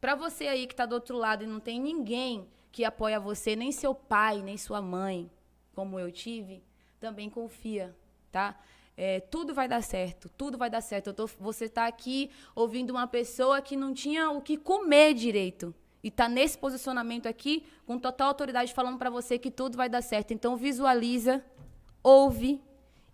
Para 0.00 0.14
você 0.14 0.46
aí 0.46 0.66
que 0.66 0.72
está 0.74 0.86
do 0.86 0.94
outro 0.94 1.16
lado 1.16 1.44
e 1.44 1.46
não 1.46 1.60
tem 1.60 1.80
ninguém 1.80 2.48
que 2.70 2.84
apoia 2.84 3.18
você, 3.18 3.56
nem 3.56 3.72
seu 3.72 3.94
pai, 3.94 4.42
nem 4.42 4.56
sua 4.56 4.80
mãe, 4.80 5.30
como 5.74 5.98
eu 5.98 6.12
tive, 6.12 6.62
também 7.00 7.28
confia, 7.28 7.96
tá? 8.30 8.58
É, 8.96 9.20
tudo 9.20 9.54
vai 9.54 9.68
dar 9.68 9.82
certo, 9.82 10.28
tudo 10.28 10.58
vai 10.58 10.68
dar 10.68 10.80
certo. 10.80 11.12
Tô, 11.12 11.26
você 11.38 11.66
está 11.66 11.86
aqui 11.86 12.30
ouvindo 12.54 12.90
uma 12.90 13.06
pessoa 13.06 13.62
que 13.62 13.76
não 13.76 13.94
tinha 13.94 14.30
o 14.30 14.40
que 14.40 14.56
comer 14.56 15.14
direito. 15.14 15.74
E 16.02 16.08
está 16.08 16.28
nesse 16.28 16.58
posicionamento 16.58 17.26
aqui, 17.26 17.64
com 17.86 17.98
total 17.98 18.28
autoridade, 18.28 18.74
falando 18.74 18.98
para 18.98 19.10
você 19.10 19.38
que 19.38 19.50
tudo 19.50 19.76
vai 19.76 19.88
dar 19.88 20.02
certo. 20.02 20.32
Então, 20.32 20.56
visualiza, 20.56 21.44
ouve 22.02 22.60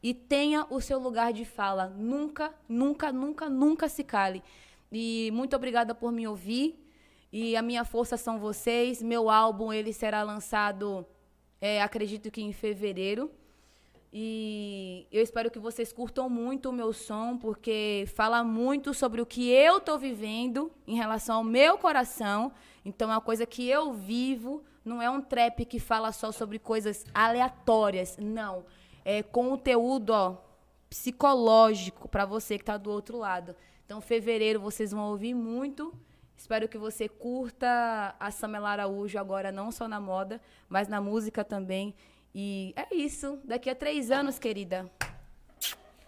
e 0.03 0.13
tenha 0.13 0.67
o 0.71 0.81
seu 0.81 0.99
lugar 0.99 1.33
de 1.33 1.45
fala. 1.45 1.89
Nunca, 1.89 2.55
nunca, 2.69 3.13
nunca, 3.13 3.49
nunca 3.49 3.89
se 3.89 4.05
cale. 4.05 4.43
E 4.95 5.31
muito 5.33 5.57
obrigada 5.57 5.95
por 5.95 6.13
me 6.13 6.27
ouvir. 6.27 6.81
E 7.33 7.57
a 7.57 7.63
minha 7.63 7.85
força 7.85 8.17
são 8.17 8.39
vocês. 8.39 9.03
Meu 9.03 9.29
álbum 9.29 9.73
ele 9.73 9.93
será 9.93 10.23
lançado, 10.23 11.05
é, 11.61 11.83
acredito 11.83 12.31
que 12.31 12.41
em 12.41 12.53
fevereiro. 12.53 13.31
E 14.17 15.09
eu 15.11 15.21
espero 15.21 15.51
que 15.51 15.59
vocês 15.59 15.93
curtam 15.93 16.31
muito 16.31 16.71
o 16.71 16.73
meu 16.73 16.93
som, 16.93 17.37
porque 17.37 18.05
fala 18.15 18.45
muito 18.45 18.95
sobre 18.95 19.21
o 19.21 19.27
que 19.27 19.51
eu 19.51 19.79
estou 19.79 19.99
vivendo 19.99 20.71
em 20.87 20.95
relação 20.95 21.39
ao 21.39 21.45
meu 21.45 21.77
coração. 21.77 22.53
Então 22.85 23.11
é 23.11 23.15
uma 23.15 23.21
coisa 23.21 23.45
que 23.45 23.69
eu 23.69 23.93
vivo, 23.93 24.63
não 24.85 25.03
é 25.03 25.11
um 25.11 25.21
trap 25.21 25.65
que 25.65 25.81
fala 25.81 26.13
só 26.13 26.31
sobre 26.31 26.61
coisas 26.61 27.05
aleatórias, 27.13 28.17
não. 28.17 28.65
É 29.05 29.21
conteúdo 29.25 30.11
ó, 30.11 30.37
psicológico 30.89 32.09
para 32.09 32.25
você 32.25 32.57
que 32.57 32.63
está 32.63 32.77
do 32.77 32.93
outro 32.93 33.19
lado. 33.19 33.57
Então, 33.85 34.01
fevereiro 34.01 34.61
vocês 34.61 34.93
vão 34.93 35.11
ouvir 35.11 35.35
muito. 35.35 35.93
Espero 36.37 36.69
que 36.69 36.77
você 36.77 37.09
curta 37.09 38.15
a 38.19 38.31
Samela 38.31 38.71
Araújo 38.71 39.19
agora, 39.19 39.53
não 39.53 39.71
só 39.71 39.87
na 39.87 40.01
moda, 40.01 40.41
mas 40.69 40.89
na 40.89 41.01
música 41.01 41.45
também. 41.45 41.95
E 42.35 42.75
é 42.77 42.95
isso. 42.95 43.39
Daqui 43.45 43.71
a 43.71 43.75
três 43.75 44.11
anos, 44.11 44.39
querida, 44.39 44.91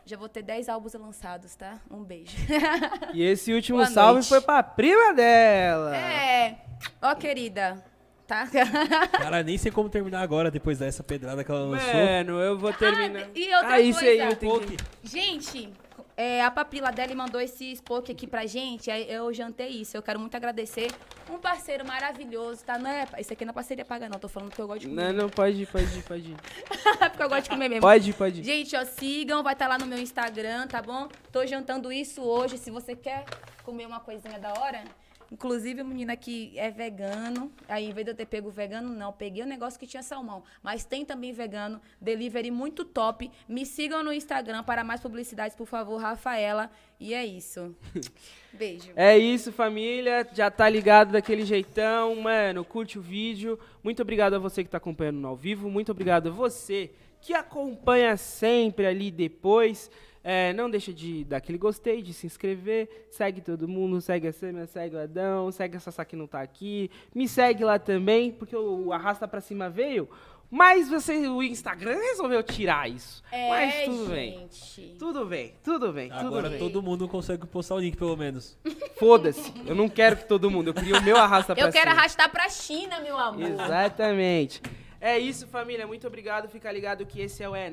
já 0.05 0.17
vou 0.17 0.29
ter 0.29 0.43
dez 0.43 0.69
álbuns 0.69 0.95
lançados, 0.95 1.55
tá? 1.55 1.81
Um 1.91 2.03
beijo. 2.03 2.37
E 3.15 3.23
esse 3.23 3.53
último 3.53 3.79
Boa 3.79 3.91
salve 3.91 4.15
noite. 4.15 4.29
foi 4.29 4.41
pra 4.41 4.63
prima 4.63 5.15
dela. 5.15 5.97
é. 5.97 6.59
Ó, 7.01 7.15
querida. 7.15 7.85
Tá? 8.27 8.49
Cara, 9.13 9.43
nem 9.43 9.57
sei 9.57 9.71
como 9.71 9.89
terminar 9.89 10.21
agora, 10.21 10.51
depois 10.51 10.79
dessa 10.79 11.03
pedrada 11.05 11.45
que 11.45 11.51
ela 11.51 11.61
lançou. 11.61 11.95
Mano, 11.95 12.41
eu 12.41 12.59
vou 12.59 12.73
terminar. 12.73 13.23
Ah, 13.23 13.31
e 13.35 13.55
outra 13.55 13.73
ah, 13.73 13.81
isso 13.81 14.01
aí, 14.01 14.19
coisa. 14.19 14.25
eu 14.25 14.37
tenho 14.37 14.61
que... 14.61 14.77
Gente, 15.05 15.73
é, 16.17 16.43
a 16.43 16.51
papila 16.51 16.91
dela 16.91 17.15
mandou 17.15 17.39
esse 17.41 17.77
spoke 17.77 18.11
aqui 18.11 18.27
pra 18.27 18.47
gente. 18.47 18.91
Eu 18.91 19.33
jantei 19.35 19.69
isso. 19.69 19.97
Eu 19.97 20.03
quero 20.03 20.19
muito 20.19 20.35
agradecer. 20.35 20.91
Um 21.31 21.39
parceiro 21.39 21.85
maravilhoso, 21.87 22.65
tá? 22.65 22.79
Não 22.79 22.89
é, 22.89 23.07
isso 23.19 23.33
aqui 23.33 23.45
não 23.45 23.51
é 23.51 23.55
parceria 23.55 23.85
paga, 23.85 24.09
não. 24.09 24.19
Tô 24.19 24.29
falando 24.29 24.51
que 24.51 24.59
eu 24.59 24.67
gosto 24.67 24.81
de 24.81 24.89
comer. 24.89 25.13
Não, 25.13 25.25
não, 25.25 25.29
pode 25.29 25.63
ir, 25.63 25.67
pode 25.67 25.99
ir, 25.99 26.03
pode 26.03 26.31
ir. 26.31 26.37
Porque 27.11 27.23
eu 27.23 27.29
gosto 27.29 27.43
de 27.45 27.51
comer 27.51 27.69
mesmo. 27.69 27.83
Pode 27.83 28.11
ir, 28.11 28.13
pode 28.15 28.41
ir. 28.41 28.45
Gente, 28.45 28.75
ó, 28.75 28.85
sigam, 28.85 29.43
vai 29.43 29.53
estar 29.53 29.69
lá 29.69 29.77
no 29.77 29.87
meu 29.87 29.99
Instagram, 29.99 30.67
tá 30.67 30.81
bom? 30.81 31.09
Tô 31.31 31.45
jantando 31.45 31.93
isso 31.93 32.23
hoje. 32.23 32.57
Se 32.57 32.71
você 32.71 32.97
quer 32.97 33.27
comer 33.63 33.87
uma 33.87 34.01
coisinha 34.01 34.39
da 34.39 34.55
hora. 34.59 34.85
Inclusive, 35.31 35.83
o 35.83 35.85
menino 35.85 36.13
aqui 36.13 36.53
é 36.57 36.71
vegano. 36.71 37.53
Aí, 37.69 37.87
em 37.87 37.93
vez 37.93 38.05
de 38.05 38.13
eu 38.13 38.17
ter 38.17 38.27
pego 38.27 38.51
vegano, 38.51 38.89
não. 38.89 39.13
Peguei 39.13 39.43
o 39.43 39.47
negócio 39.47 39.79
que 39.79 39.87
tinha 39.87 40.03
salmão. 40.03 40.43
Mas 40.63 40.85
tem 40.85 41.05
também 41.05 41.33
vegano. 41.33 41.81
Delivery 42.01 42.51
muito 42.51 42.85
top. 42.85 43.31
Me 43.49 43.67
sigam 43.67 44.03
no 44.03 44.13
Instagram 44.13 44.63
para 44.63 44.85
mais 44.85 45.01
publicidades, 45.01 45.57
por 45.57 45.67
favor, 45.67 45.97
Rafaela. 46.01 46.71
E 46.99 47.13
é 47.13 47.25
isso. 47.25 47.75
Beijo. 48.53 48.91
É 48.97 49.19
isso, 49.19 49.53
família. 49.53 50.27
Já 50.33 50.51
tá 50.51 50.69
ligado 50.69 51.13
daquele 51.13 51.45
jeitão. 51.45 52.15
Mano, 52.17 52.65
curte 52.65 52.99
o 52.99 53.03
vídeo. 53.03 53.59
Muito 53.83 54.01
obrigado 54.01 54.35
a 54.35 54.39
você 54.39 54.63
que 54.63 54.71
tá 54.71 54.79
acompanhando 54.79 55.19
no 55.19 55.29
ao 55.29 55.37
vivo. 55.37 55.69
Muito 55.69 55.93
obrigado 55.93 56.29
a 56.29 56.33
você 56.33 56.91
que 57.21 57.35
acompanha 57.35 58.17
sempre 58.17 58.87
ali 58.87 59.11
depois. 59.11 59.91
É, 60.29 60.53
não 60.55 60.69
deixa 60.69 60.93
de 60.93 61.23
dar 61.23 61.37
aquele 61.37 61.57
gostei, 61.57 62.03
de 62.03 62.13
se 62.13 62.27
inscrever. 62.27 63.07
Segue 63.13 63.41
todo 63.41 63.69
mundo, 63.69 64.01
segue 64.01 64.27
a 64.27 64.33
Sâmia, 64.33 64.67
segue 64.67 64.97
o 64.97 64.99
Adão, 65.01 65.53
segue 65.53 65.77
a 65.77 65.81
Sassá 65.81 66.05
que 66.05 66.17
não 66.17 66.27
tá 66.27 66.41
aqui. 66.41 66.91
Me 67.15 67.29
segue 67.29 67.63
lá 67.63 67.79
também, 67.79 68.33
porque 68.33 68.57
o 68.57 68.93
Arrasta 68.93 69.29
Pra 69.29 69.41
Cima 69.41 69.71
veio. 69.71 70.09
Mas 70.51 70.89
você, 70.89 71.29
o 71.29 71.43
Instagram 71.45 71.97
resolveu 71.97 72.43
tirar 72.43 72.91
isso. 72.91 73.23
É, 73.31 73.49
Mas 73.49 73.85
tudo 73.85 74.07
bem. 74.11 74.33
gente. 74.41 74.97
Tudo 74.99 75.27
bem, 75.27 75.55
tudo 75.63 75.93
bem, 75.93 76.09
tudo 76.09 76.27
Agora 76.27 76.49
bem. 76.51 76.59
todo 76.59 76.83
mundo 76.83 77.07
consegue 77.09 77.47
postar 77.47 77.77
o 77.77 77.79
link, 77.81 77.97
pelo 77.97 78.17
menos. 78.17 78.59
Foda-se. 78.99 79.53
Eu 79.65 79.77
não 79.77 79.89
quero 79.89 80.17
que 80.17 80.25
todo 80.27 80.51
mundo. 80.51 80.69
Eu 80.71 80.75
queria 80.75 80.99
o 80.99 81.03
meu 81.05 81.17
arrasta 81.17 81.55
pra 81.55 81.65
Eu 81.65 81.71
quero 81.73 81.91
cima. 81.91 82.01
arrastar 82.01 82.31
pra 82.33 82.49
China, 82.49 83.01
meu 83.01 83.17
amor. 83.17 83.43
Exatamente. 83.49 84.61
É 85.01 85.19
isso, 85.19 85.47
família. 85.47 85.87
Muito 85.87 86.07
obrigado. 86.07 86.49
Fica 86.49 86.71
ligado 86.73 87.05
que 87.07 87.21
esse 87.21 87.43
é 87.43 87.49
o 87.49 87.55
É 87.55 87.65